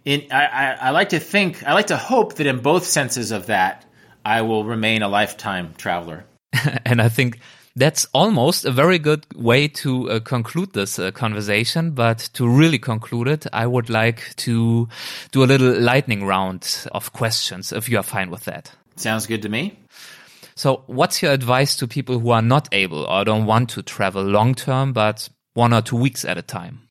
in, 0.05 0.27
I, 0.31 0.45
I, 0.45 0.71
I 0.73 0.89
like 0.91 1.09
to 1.09 1.19
think, 1.19 1.67
I 1.67 1.73
like 1.73 1.87
to 1.87 1.97
hope 1.97 2.35
that 2.35 2.47
in 2.47 2.59
both 2.61 2.85
senses 2.85 3.31
of 3.31 3.47
that, 3.47 3.83
I 4.23 4.43
will 4.43 4.63
remain 4.63 5.01
a 5.01 5.09
lifetime 5.09 5.73
traveler. 5.77 6.25
and 6.85 7.01
I 7.01 7.09
think 7.09 7.39
that's 7.77 8.07
almost 8.11 8.65
a 8.65 8.71
very 8.71 8.97
good 8.97 9.25
way 9.35 9.67
to 9.67 10.09
uh, 10.09 10.19
conclude 10.19 10.73
this 10.73 10.97
uh, 10.97 11.11
conversation. 11.11 11.91
But 11.91 12.29
to 12.33 12.47
really 12.47 12.79
conclude 12.79 13.27
it, 13.27 13.45
I 13.53 13.67
would 13.67 13.89
like 13.89 14.35
to 14.37 14.89
do 15.31 15.43
a 15.43 15.45
little 15.45 15.79
lightning 15.79 16.25
round 16.25 16.87
of 16.91 17.13
questions, 17.13 17.71
if 17.71 17.87
you 17.87 17.99
are 17.99 18.03
fine 18.03 18.31
with 18.31 18.45
that. 18.45 18.71
Sounds 18.95 19.27
good 19.27 19.43
to 19.43 19.49
me. 19.49 19.77
So, 20.55 20.81
what's 20.87 21.21
your 21.21 21.31
advice 21.31 21.75
to 21.77 21.87
people 21.87 22.17
who 22.17 22.31
are 22.31 22.41
not 22.41 22.67
able 22.71 23.05
or 23.05 23.23
don't 23.23 23.45
want 23.45 23.69
to 23.71 23.83
travel 23.83 24.23
long 24.23 24.55
term, 24.55 24.91
but 24.91 25.29
one 25.53 25.71
or 25.71 25.83
two 25.83 25.97
weeks 25.97 26.25
at 26.25 26.39
a 26.39 26.41
time? 26.41 26.89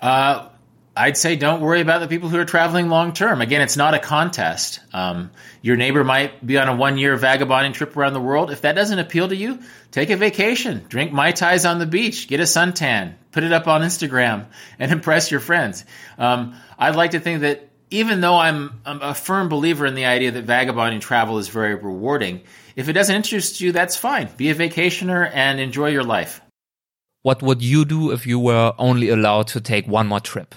Uh, 0.00 0.48
I'd 0.96 1.18
say 1.18 1.36
don't 1.36 1.60
worry 1.60 1.82
about 1.82 2.00
the 2.00 2.08
people 2.08 2.30
who 2.30 2.38
are 2.38 2.46
traveling 2.46 2.88
long 2.88 3.12
term. 3.12 3.42
Again, 3.42 3.60
it's 3.60 3.76
not 3.76 3.92
a 3.92 3.98
contest. 3.98 4.80
Um, 4.94 5.30
your 5.60 5.76
neighbor 5.76 6.02
might 6.04 6.44
be 6.44 6.56
on 6.56 6.68
a 6.68 6.74
one 6.74 6.96
year 6.96 7.16
vagabonding 7.16 7.74
trip 7.74 7.96
around 7.96 8.14
the 8.14 8.20
world. 8.20 8.50
If 8.50 8.62
that 8.62 8.74
doesn't 8.74 8.98
appeal 8.98 9.28
to 9.28 9.36
you, 9.36 9.60
take 9.90 10.08
a 10.08 10.16
vacation, 10.16 10.86
drink 10.88 11.12
Mai 11.12 11.32
Tais 11.32 11.66
on 11.66 11.78
the 11.78 11.86
beach, 11.86 12.28
get 12.28 12.40
a 12.40 12.44
suntan, 12.44 13.14
put 13.30 13.44
it 13.44 13.52
up 13.52 13.68
on 13.68 13.82
Instagram, 13.82 14.46
and 14.78 14.90
impress 14.98 15.30
your 15.30 15.40
friends. 15.40 15.84
Um, 16.16 16.56
I'd 16.78 16.96
like 16.96 17.10
to 17.10 17.20
think 17.20 17.42
that 17.42 17.68
even 17.90 18.22
though 18.22 18.36
I'm, 18.36 18.80
I'm 18.86 19.02
a 19.02 19.14
firm 19.14 19.48
believer 19.48 19.84
in 19.84 19.94
the 19.94 20.06
idea 20.06 20.30
that 20.32 20.44
vagabonding 20.44 21.00
travel 21.00 21.38
is 21.38 21.48
very 21.48 21.74
rewarding, 21.74 22.40
if 22.74 22.88
it 22.88 22.94
doesn't 22.94 23.14
interest 23.14 23.60
you, 23.60 23.72
that's 23.72 23.96
fine. 23.96 24.28
Be 24.36 24.50
a 24.50 24.54
vacationer 24.54 25.30
and 25.32 25.60
enjoy 25.60 25.90
your 25.90 26.04
life. 26.04 26.40
What 27.22 27.42
would 27.42 27.62
you 27.62 27.84
do 27.84 28.12
if 28.12 28.26
you 28.26 28.38
were 28.38 28.72
only 28.78 29.10
allowed 29.10 29.48
to 29.48 29.60
take 29.60 29.86
one 29.86 30.06
more 30.06 30.20
trip? 30.20 30.54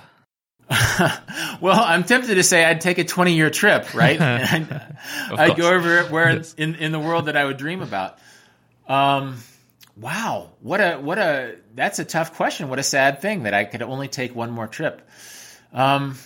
well, 1.61 1.79
I'm 1.79 2.03
tempted 2.03 2.35
to 2.35 2.43
say 2.43 2.63
I'd 2.63 2.81
take 2.81 2.99
a 2.99 3.03
20 3.03 3.33
year 3.33 3.49
trip, 3.49 3.93
right? 3.95 4.21
I'd, 4.21 4.89
I'd 5.31 5.57
go 5.57 5.73
over 5.73 6.03
where 6.05 6.37
yes. 6.37 6.53
in, 6.53 6.75
in 6.75 6.91
the 6.91 6.99
world 6.99 7.25
that 7.25 7.35
I 7.35 7.45
would 7.45 7.57
dream 7.57 7.81
about. 7.81 8.19
Um, 8.87 9.37
wow, 9.97 10.51
what 10.61 10.79
a 10.79 10.97
what 10.97 11.17
a 11.17 11.55
that's 11.73 11.99
a 11.99 12.05
tough 12.05 12.35
question. 12.35 12.69
What 12.69 12.77
a 12.77 12.83
sad 12.83 13.21
thing 13.21 13.43
that 13.43 13.53
I 13.53 13.65
could 13.65 13.81
only 13.81 14.07
take 14.07 14.35
one 14.35 14.51
more 14.51 14.67
trip. 14.67 15.07
Um, 15.73 16.17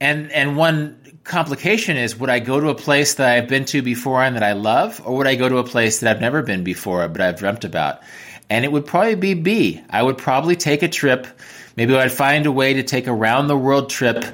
and 0.00 0.32
and 0.32 0.56
one 0.56 1.18
complication 1.24 1.98
is 1.98 2.16
would 2.18 2.30
I 2.30 2.38
go 2.38 2.58
to 2.58 2.68
a 2.68 2.74
place 2.74 3.14
that 3.14 3.28
I've 3.28 3.48
been 3.48 3.66
to 3.66 3.82
before 3.82 4.22
and 4.22 4.36
that 4.36 4.42
I 4.42 4.52
love, 4.52 5.02
or 5.04 5.18
would 5.18 5.26
I 5.26 5.34
go 5.34 5.48
to 5.48 5.58
a 5.58 5.64
place 5.64 6.00
that 6.00 6.14
I've 6.14 6.22
never 6.22 6.42
been 6.42 6.64
before 6.64 7.06
but 7.08 7.20
I've 7.20 7.38
dreamt 7.38 7.64
about? 7.64 8.00
And 8.48 8.64
it 8.64 8.72
would 8.72 8.86
probably 8.86 9.14
be 9.14 9.34
B. 9.34 9.80
I 9.90 10.02
would 10.02 10.18
probably 10.18 10.56
take 10.56 10.82
a 10.82 10.88
trip 10.88 11.26
Maybe 11.76 11.94
I'd 11.94 12.12
find 12.12 12.46
a 12.46 12.52
way 12.52 12.74
to 12.74 12.82
take 12.82 13.06
a 13.06 13.12
round 13.12 13.48
the 13.48 13.56
world 13.56 13.90
trip 13.90 14.24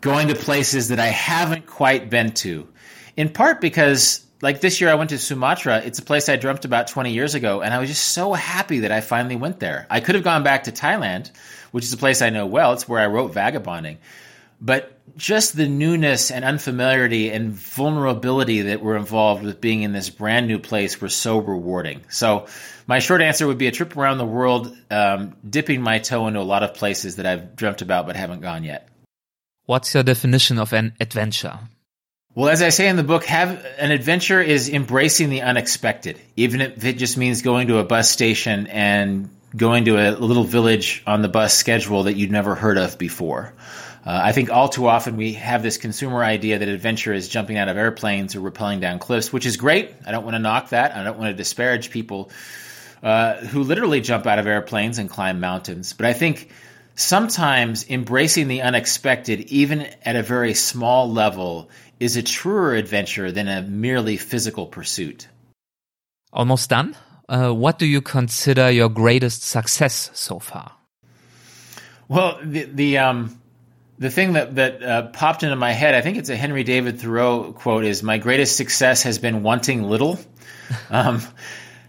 going 0.00 0.28
to 0.28 0.34
places 0.34 0.88
that 0.88 1.00
I 1.00 1.06
haven't 1.06 1.66
quite 1.66 2.10
been 2.10 2.32
to. 2.32 2.68
In 3.16 3.28
part 3.28 3.60
because 3.60 4.24
like 4.42 4.60
this 4.60 4.80
year 4.80 4.90
I 4.90 4.94
went 4.96 5.10
to 5.10 5.18
Sumatra. 5.18 5.78
It's 5.84 6.00
a 6.00 6.02
place 6.02 6.28
I 6.28 6.36
dreamt 6.36 6.64
about 6.64 6.88
20 6.88 7.12
years 7.12 7.34
ago 7.34 7.62
and 7.62 7.72
I 7.72 7.78
was 7.78 7.88
just 7.88 8.04
so 8.04 8.32
happy 8.32 8.80
that 8.80 8.92
I 8.92 9.00
finally 9.00 9.36
went 9.36 9.60
there. 9.60 9.86
I 9.88 10.00
could 10.00 10.16
have 10.16 10.24
gone 10.24 10.42
back 10.42 10.64
to 10.64 10.72
Thailand, 10.72 11.30
which 11.70 11.84
is 11.84 11.92
a 11.92 11.96
place 11.96 12.20
I 12.20 12.30
know 12.30 12.46
well. 12.46 12.72
It's 12.72 12.88
where 12.88 13.00
I 13.00 13.06
wrote 13.06 13.32
Vagabonding. 13.32 13.98
But 14.60 14.98
just 15.16 15.56
the 15.56 15.68
newness 15.68 16.30
and 16.30 16.44
unfamiliarity 16.44 17.30
and 17.30 17.52
vulnerability 17.52 18.62
that 18.62 18.80
were 18.80 18.96
involved 18.96 19.42
with 19.42 19.60
being 19.60 19.82
in 19.82 19.92
this 19.92 20.10
brand 20.10 20.48
new 20.48 20.58
place 20.58 21.00
were 21.00 21.08
so 21.08 21.38
rewarding. 21.38 22.02
So, 22.08 22.46
my 22.86 22.98
short 22.98 23.22
answer 23.22 23.46
would 23.46 23.58
be 23.58 23.68
a 23.68 23.72
trip 23.72 23.96
around 23.96 24.18
the 24.18 24.26
world, 24.26 24.76
um, 24.90 25.36
dipping 25.48 25.82
my 25.82 25.98
toe 25.98 26.26
into 26.26 26.40
a 26.40 26.42
lot 26.42 26.62
of 26.62 26.74
places 26.74 27.16
that 27.16 27.26
I've 27.26 27.54
dreamt 27.54 27.82
about 27.82 28.06
but 28.06 28.16
haven't 28.16 28.40
gone 28.40 28.64
yet. 28.64 28.88
What's 29.66 29.94
your 29.94 30.02
definition 30.02 30.58
of 30.58 30.72
an 30.72 30.94
adventure? 30.98 31.58
Well, 32.34 32.48
as 32.48 32.62
I 32.62 32.70
say 32.70 32.88
in 32.88 32.96
the 32.96 33.04
book, 33.04 33.24
have 33.26 33.64
an 33.78 33.90
adventure 33.90 34.40
is 34.40 34.68
embracing 34.70 35.28
the 35.28 35.42
unexpected, 35.42 36.18
even 36.34 36.62
if 36.62 36.84
it 36.84 36.96
just 36.96 37.18
means 37.18 37.42
going 37.42 37.68
to 37.68 37.78
a 37.78 37.84
bus 37.84 38.10
station 38.10 38.66
and 38.68 39.28
going 39.54 39.84
to 39.84 39.96
a 39.96 40.16
little 40.18 40.44
village 40.44 41.02
on 41.06 41.20
the 41.20 41.28
bus 41.28 41.54
schedule 41.54 42.04
that 42.04 42.14
you'd 42.14 42.30
never 42.30 42.54
heard 42.54 42.78
of 42.78 42.96
before. 42.96 43.52
Uh, 44.04 44.20
I 44.24 44.32
think 44.32 44.50
all 44.50 44.68
too 44.68 44.88
often 44.88 45.16
we 45.16 45.34
have 45.34 45.62
this 45.62 45.76
consumer 45.76 46.24
idea 46.24 46.58
that 46.58 46.68
adventure 46.68 47.12
is 47.12 47.28
jumping 47.28 47.56
out 47.56 47.68
of 47.68 47.76
airplanes 47.76 48.34
or 48.34 48.40
rappelling 48.40 48.80
down 48.80 48.98
cliffs, 48.98 49.32
which 49.32 49.46
is 49.46 49.56
great. 49.56 49.94
I 50.04 50.10
don't 50.10 50.24
want 50.24 50.34
to 50.34 50.40
knock 50.40 50.70
that. 50.70 50.96
I 50.96 51.04
don't 51.04 51.18
want 51.18 51.30
to 51.30 51.34
disparage 51.34 51.90
people 51.90 52.30
uh, 53.02 53.36
who 53.36 53.62
literally 53.62 54.00
jump 54.00 54.26
out 54.26 54.40
of 54.40 54.46
airplanes 54.46 54.98
and 54.98 55.08
climb 55.08 55.38
mountains. 55.38 55.92
But 55.92 56.06
I 56.06 56.14
think 56.14 56.50
sometimes 56.96 57.88
embracing 57.88 58.48
the 58.48 58.62
unexpected, 58.62 59.40
even 59.52 59.82
at 60.04 60.16
a 60.16 60.22
very 60.22 60.54
small 60.54 61.10
level, 61.10 61.70
is 62.00 62.16
a 62.16 62.22
truer 62.22 62.74
adventure 62.74 63.30
than 63.30 63.46
a 63.46 63.62
merely 63.62 64.16
physical 64.16 64.66
pursuit. 64.66 65.28
Almost 66.32 66.70
done. 66.70 66.96
Uh, 67.28 67.50
what 67.50 67.78
do 67.78 67.86
you 67.86 68.00
consider 68.00 68.68
your 68.68 68.88
greatest 68.88 69.44
success 69.44 70.10
so 70.12 70.40
far? 70.40 70.72
Well, 72.08 72.40
the 72.42 72.64
the 72.64 72.98
um 72.98 73.41
the 74.02 74.10
thing 74.10 74.32
that 74.32 74.56
that 74.56 74.82
uh, 74.82 75.02
popped 75.08 75.44
into 75.44 75.54
my 75.54 75.70
head, 75.70 75.94
I 75.94 76.00
think 76.00 76.18
it's 76.18 76.28
a 76.28 76.36
Henry 76.36 76.64
David 76.64 77.00
Thoreau 77.00 77.52
quote, 77.52 77.84
is 77.84 78.02
"My 78.02 78.18
greatest 78.18 78.56
success 78.56 79.04
has 79.04 79.20
been 79.20 79.44
wanting 79.44 79.84
little," 79.84 80.18
um, 80.90 81.22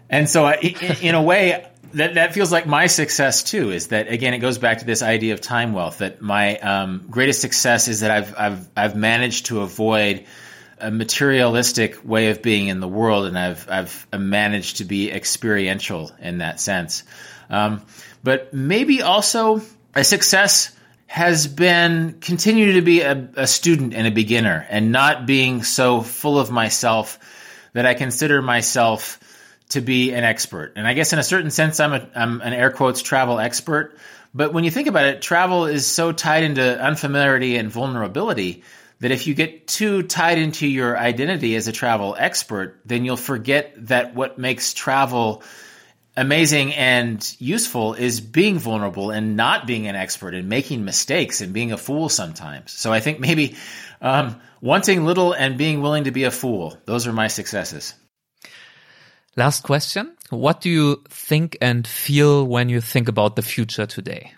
and 0.08 0.30
so 0.30 0.44
I, 0.44 0.54
in, 0.54 0.96
in 1.08 1.14
a 1.14 1.22
way. 1.22 1.68
That, 1.92 2.14
that 2.14 2.34
feels 2.34 2.50
like 2.50 2.66
my 2.66 2.88
success 2.88 3.44
too. 3.44 3.70
Is 3.70 3.88
that 3.88 4.08
again? 4.08 4.34
It 4.34 4.38
goes 4.38 4.58
back 4.58 4.78
to 4.78 4.84
this 4.84 5.00
idea 5.00 5.32
of 5.32 5.40
time 5.40 5.72
wealth. 5.74 5.98
That 5.98 6.20
my 6.20 6.58
um, 6.58 7.06
greatest 7.08 7.40
success 7.40 7.86
is 7.86 8.00
that 8.00 8.10
I've 8.10 8.34
I've 8.36 8.68
I've 8.76 8.96
managed 8.96 9.46
to 9.46 9.60
avoid 9.60 10.24
a 10.80 10.90
materialistic 10.90 12.04
way 12.04 12.30
of 12.30 12.42
being 12.42 12.66
in 12.66 12.80
the 12.80 12.88
world, 12.88 13.26
and 13.26 13.38
I've 13.38 13.68
I've 13.70 14.06
managed 14.18 14.78
to 14.78 14.84
be 14.84 15.08
experiential 15.12 16.10
in 16.20 16.38
that 16.38 16.58
sense. 16.58 17.04
Um, 17.48 17.82
but 18.24 18.52
maybe 18.52 19.02
also 19.02 19.62
a 19.94 20.02
success 20.02 20.74
has 21.14 21.46
been 21.46 22.18
continue 22.20 22.72
to 22.72 22.82
be 22.82 23.02
a, 23.02 23.28
a, 23.36 23.46
student 23.46 23.94
and 23.94 24.04
a 24.04 24.10
beginner 24.10 24.66
and 24.68 24.90
not 24.90 25.26
being 25.26 25.62
so 25.62 26.00
full 26.00 26.40
of 26.40 26.50
myself 26.50 27.20
that 27.72 27.86
I 27.86 27.94
consider 27.94 28.42
myself 28.42 29.20
to 29.68 29.80
be 29.80 30.12
an 30.12 30.24
expert. 30.24 30.72
And 30.74 30.88
I 30.88 30.94
guess 30.94 31.12
in 31.12 31.20
a 31.20 31.22
certain 31.22 31.52
sense, 31.52 31.78
I'm, 31.78 31.92
a, 31.92 32.08
I'm 32.16 32.40
an 32.40 32.52
air 32.52 32.72
quotes 32.72 33.00
travel 33.00 33.38
expert. 33.38 33.96
But 34.34 34.52
when 34.52 34.64
you 34.64 34.72
think 34.72 34.88
about 34.88 35.04
it, 35.04 35.22
travel 35.22 35.66
is 35.66 35.86
so 35.86 36.10
tied 36.10 36.42
into 36.42 36.80
unfamiliarity 36.80 37.58
and 37.58 37.70
vulnerability 37.70 38.64
that 38.98 39.12
if 39.12 39.28
you 39.28 39.34
get 39.34 39.68
too 39.68 40.02
tied 40.02 40.38
into 40.38 40.66
your 40.66 40.98
identity 40.98 41.54
as 41.54 41.68
a 41.68 41.72
travel 41.72 42.16
expert, 42.18 42.80
then 42.84 43.04
you'll 43.04 43.16
forget 43.16 43.72
that 43.86 44.16
what 44.16 44.36
makes 44.36 44.74
travel 44.74 45.44
amazing 46.16 46.74
and 46.74 47.36
useful 47.40 47.94
is 47.94 48.20
being 48.20 48.58
vulnerable 48.58 49.10
and 49.10 49.36
not 49.36 49.66
being 49.66 49.88
an 49.88 49.96
expert 49.96 50.34
and 50.34 50.48
making 50.48 50.84
mistakes 50.84 51.40
and 51.40 51.52
being 51.52 51.72
a 51.72 51.76
fool 51.76 52.08
sometimes. 52.08 52.72
So 52.72 52.92
I 52.92 53.00
think 53.00 53.20
maybe 53.20 53.56
um, 54.00 54.40
wanting 54.60 55.04
little 55.04 55.32
and 55.32 55.58
being 55.58 55.80
willing 55.80 56.04
to 56.04 56.10
be 56.10 56.24
a 56.24 56.30
fool, 56.30 56.76
those 56.84 57.06
are 57.06 57.12
my 57.12 57.28
successes. 57.28 57.94
Last 59.36 59.64
question. 59.64 60.16
What 60.30 60.60
do 60.60 60.70
you 60.70 61.02
think 61.08 61.58
and 61.60 61.86
feel 61.86 62.46
when 62.46 62.68
you 62.68 62.80
think 62.80 63.08
about 63.08 63.34
the 63.34 63.42
future 63.42 63.86
today? 63.86 64.32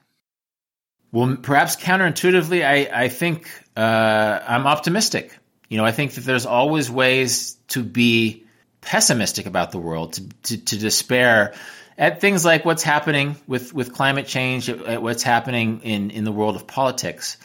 Well, 1.13 1.37
perhaps 1.37 1.77
counterintuitively, 1.77 2.65
I, 2.65 3.05
I 3.05 3.09
think 3.09 3.49
uh, 3.77 4.41
I'm 4.47 4.67
optimistic. 4.67 5.37
You 5.69 5.77
know, 5.77 5.85
I 5.85 5.93
think 5.93 6.13
that 6.13 6.25
there's 6.25 6.47
always 6.47 6.91
ways 6.91 7.57
to 7.69 7.83
be 7.83 8.46
pessimistic 8.87 9.47
about 9.47 9.73
the 9.73 9.79
world, 9.79 10.15
to, 10.15 10.29
to, 10.45 10.65
to 10.65 10.79
despair 10.79 11.53
at 11.99 12.21
things 12.21 12.45
like 12.45 12.65
what's 12.65 12.83
happening 12.83 13.37
with, 13.47 13.75
with 13.75 13.93
climate 13.93 14.27
change, 14.27 14.71
at 14.71 15.03
what's 15.03 15.23
happening 15.23 15.81
in, 15.83 16.11
in 16.11 16.25
the 16.25 16.33
world 16.33 16.57
of 16.57 16.67
politics. 16.67 17.37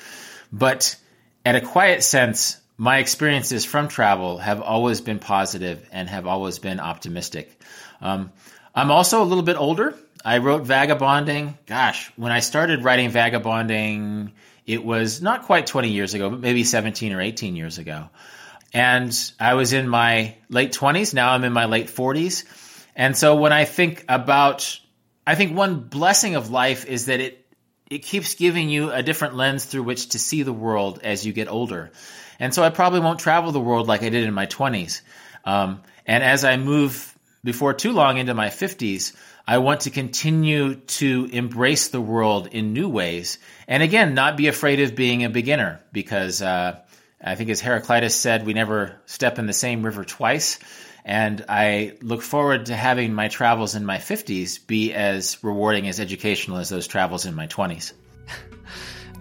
But 0.54 0.96
at 1.44 1.56
a 1.56 1.62
quiet 1.62 2.04
sense, 2.04 2.58
my 2.78 3.00
experiences 3.00 3.66
from 3.66 3.88
travel 3.88 4.38
have 4.38 4.62
always 4.62 5.02
been 5.02 5.20
positive 5.20 5.88
and 5.92 6.08
have 6.10 6.28
always 6.28 6.60
been 6.60 6.80
optimistic. 6.80 7.60
Um, 8.02 8.32
I'm 8.76 8.92
also 8.92 9.22
a 9.22 9.26
little 9.26 9.44
bit 9.44 9.58
older. 9.58 9.96
I 10.24 10.38
wrote 10.38 10.64
Vagabonding. 10.64 11.58
Gosh, 11.66 12.12
when 12.16 12.32
I 12.32 12.40
started 12.42 12.84
writing 12.84 13.10
Vagabonding, 13.10 14.32
it 14.68 14.84
was 14.86 15.22
not 15.22 15.44
quite 15.44 15.66
20 15.66 15.90
years 15.90 16.14
ago, 16.14 16.30
but 16.30 16.40
maybe 16.40 16.64
17 16.64 17.14
or 17.14 17.22
18 17.22 17.56
years 17.56 17.80
ago. 17.80 18.10
And 18.74 19.14
I 19.40 19.56
was 19.56 19.74
in 19.74 19.88
my 19.88 20.36
late 20.50 20.74
20s. 20.74 21.14
Now 21.14 21.32
I'm 21.32 21.44
in 21.44 21.54
my 21.54 21.66
late 21.66 21.88
40s. 21.88 22.46
And 22.96 23.16
so 23.16 23.36
when 23.36 23.54
I 23.54 23.66
think 23.66 24.06
about, 24.08 24.80
I 25.26 25.36
think 25.36 25.56
one 25.56 25.80
blessing 25.82 26.36
of 26.36 26.50
life 26.50 26.86
is 26.86 27.08
that 27.08 27.20
it, 27.20 27.46
it 27.90 28.00
keeps 28.00 28.36
giving 28.36 28.70
you 28.70 28.92
a 28.92 29.04
different 29.04 29.36
lens 29.36 29.66
through 29.66 29.84
which 29.84 30.10
to 30.10 30.20
see 30.20 30.44
the 30.44 30.54
world 30.54 31.00
as 31.04 31.26
you 31.26 31.34
get 31.34 31.48
older. 31.50 31.92
And 32.40 32.54
so 32.54 32.64
I 32.64 32.70
probably 32.70 33.02
won't 33.02 33.20
travel 33.20 33.52
the 33.52 33.60
world 33.60 33.88
like 33.88 34.04
I 34.04 34.10
did 34.10 34.24
in 34.24 34.34
my 34.34 34.46
20s. 34.46 35.02
Um, 35.46 35.82
and 36.06 36.24
as 36.24 36.44
I 36.44 36.58
move 36.58 37.18
before 37.44 37.74
too 37.74 37.92
long 37.92 38.18
into 38.18 38.34
my 38.34 38.48
50s, 38.48 39.16
I 39.48 39.58
want 39.58 39.82
to 39.82 39.90
continue 39.90 40.76
to 40.76 41.30
embrace 41.32 41.90
the 41.90 42.02
world 42.02 42.48
in 42.48 42.74
new 42.74 42.88
ways. 42.88 43.40
And 43.68 43.84
again, 43.84 44.14
not 44.14 44.38
be 44.38 44.48
afraid 44.48 44.80
of 44.80 44.96
being 44.96 45.24
a 45.24 45.30
beginner 45.30 45.82
because, 45.92 46.42
uh, 46.42 46.80
I 47.24 47.36
think 47.36 47.50
as 47.50 47.62
Heraclitus 47.62 48.16
said, 48.16 48.46
we 48.46 48.54
never 48.54 49.00
step 49.06 49.38
in 49.38 49.46
the 49.46 49.54
same 49.54 49.84
river 49.84 50.04
twice. 50.04 50.60
And 51.04 51.46
I 51.50 51.98
look 52.02 52.22
forward 52.22 52.68
to 52.68 52.76
having 52.76 53.14
my 53.14 53.28
travels 53.28 53.76
in 53.76 53.86
my 53.86 53.98
50s 53.98 54.66
be 54.66 54.94
as 54.94 55.44
rewarding 55.44 55.88
as 55.88 56.00
educational 56.00 56.58
as 56.58 56.70
those 56.70 56.88
travels 56.88 57.26
in 57.26 57.36
my 57.36 57.48
20s. 57.48 57.94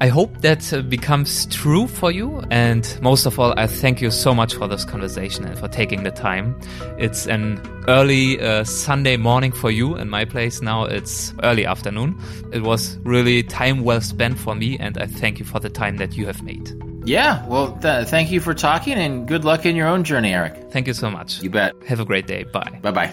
I 0.03 0.09
hope 0.09 0.41
that 0.41 0.73
uh, 0.73 0.81
becomes 0.81 1.45
true 1.47 1.87
for 1.87 2.11
you. 2.11 2.43
And 2.51 2.99
most 3.03 3.27
of 3.27 3.39
all, 3.39 3.53
I 3.59 3.67
thank 3.67 4.01
you 4.01 4.11
so 4.11 4.35
much 4.35 4.55
for 4.55 4.67
this 4.67 4.83
conversation 4.83 5.45
and 5.45 5.59
for 5.59 5.69
taking 5.69 6.05
the 6.05 6.11
time. 6.11 6.59
It's 6.97 7.27
an 7.27 7.61
early 7.87 8.41
uh, 8.41 8.65
Sunday 8.65 9.19
morning 9.19 9.53
for 9.53 9.71
you. 9.71 9.97
In 9.97 10.09
my 10.09 10.25
place 10.25 10.63
now, 10.63 10.85
it's 10.85 11.35
early 11.43 11.67
afternoon. 11.67 12.19
It 12.51 12.63
was 12.63 12.97
really 13.05 13.43
time 13.43 13.85
well 13.85 14.01
spent 14.01 14.39
for 14.39 14.55
me. 14.55 14.79
And 14.79 14.97
I 14.97 15.05
thank 15.05 15.39
you 15.39 15.45
for 15.45 15.61
the 15.61 15.69
time 15.69 15.99
that 15.99 16.17
you 16.17 16.25
have 16.25 16.43
made. 16.43 16.90
Yeah, 17.05 17.47
well, 17.47 17.79
th- 17.79 18.09
thank 18.09 18.31
you 18.31 18.41
for 18.41 18.55
talking 18.55 18.95
and 18.95 19.27
good 19.27 19.45
luck 19.45 19.65
in 19.67 19.75
your 19.77 19.89
own 19.89 20.05
journey, 20.05 20.33
Eric. 20.33 20.71
Thank 20.71 20.87
you 20.87 20.95
so 20.95 21.11
much. 21.11 21.43
You 21.43 21.51
bet. 21.51 21.75
Have 21.87 22.01
a 22.01 22.05
great 22.05 22.27
day. 22.27 22.45
Bye. 22.45 22.79
Bye 22.83 22.91
bye. 22.91 23.13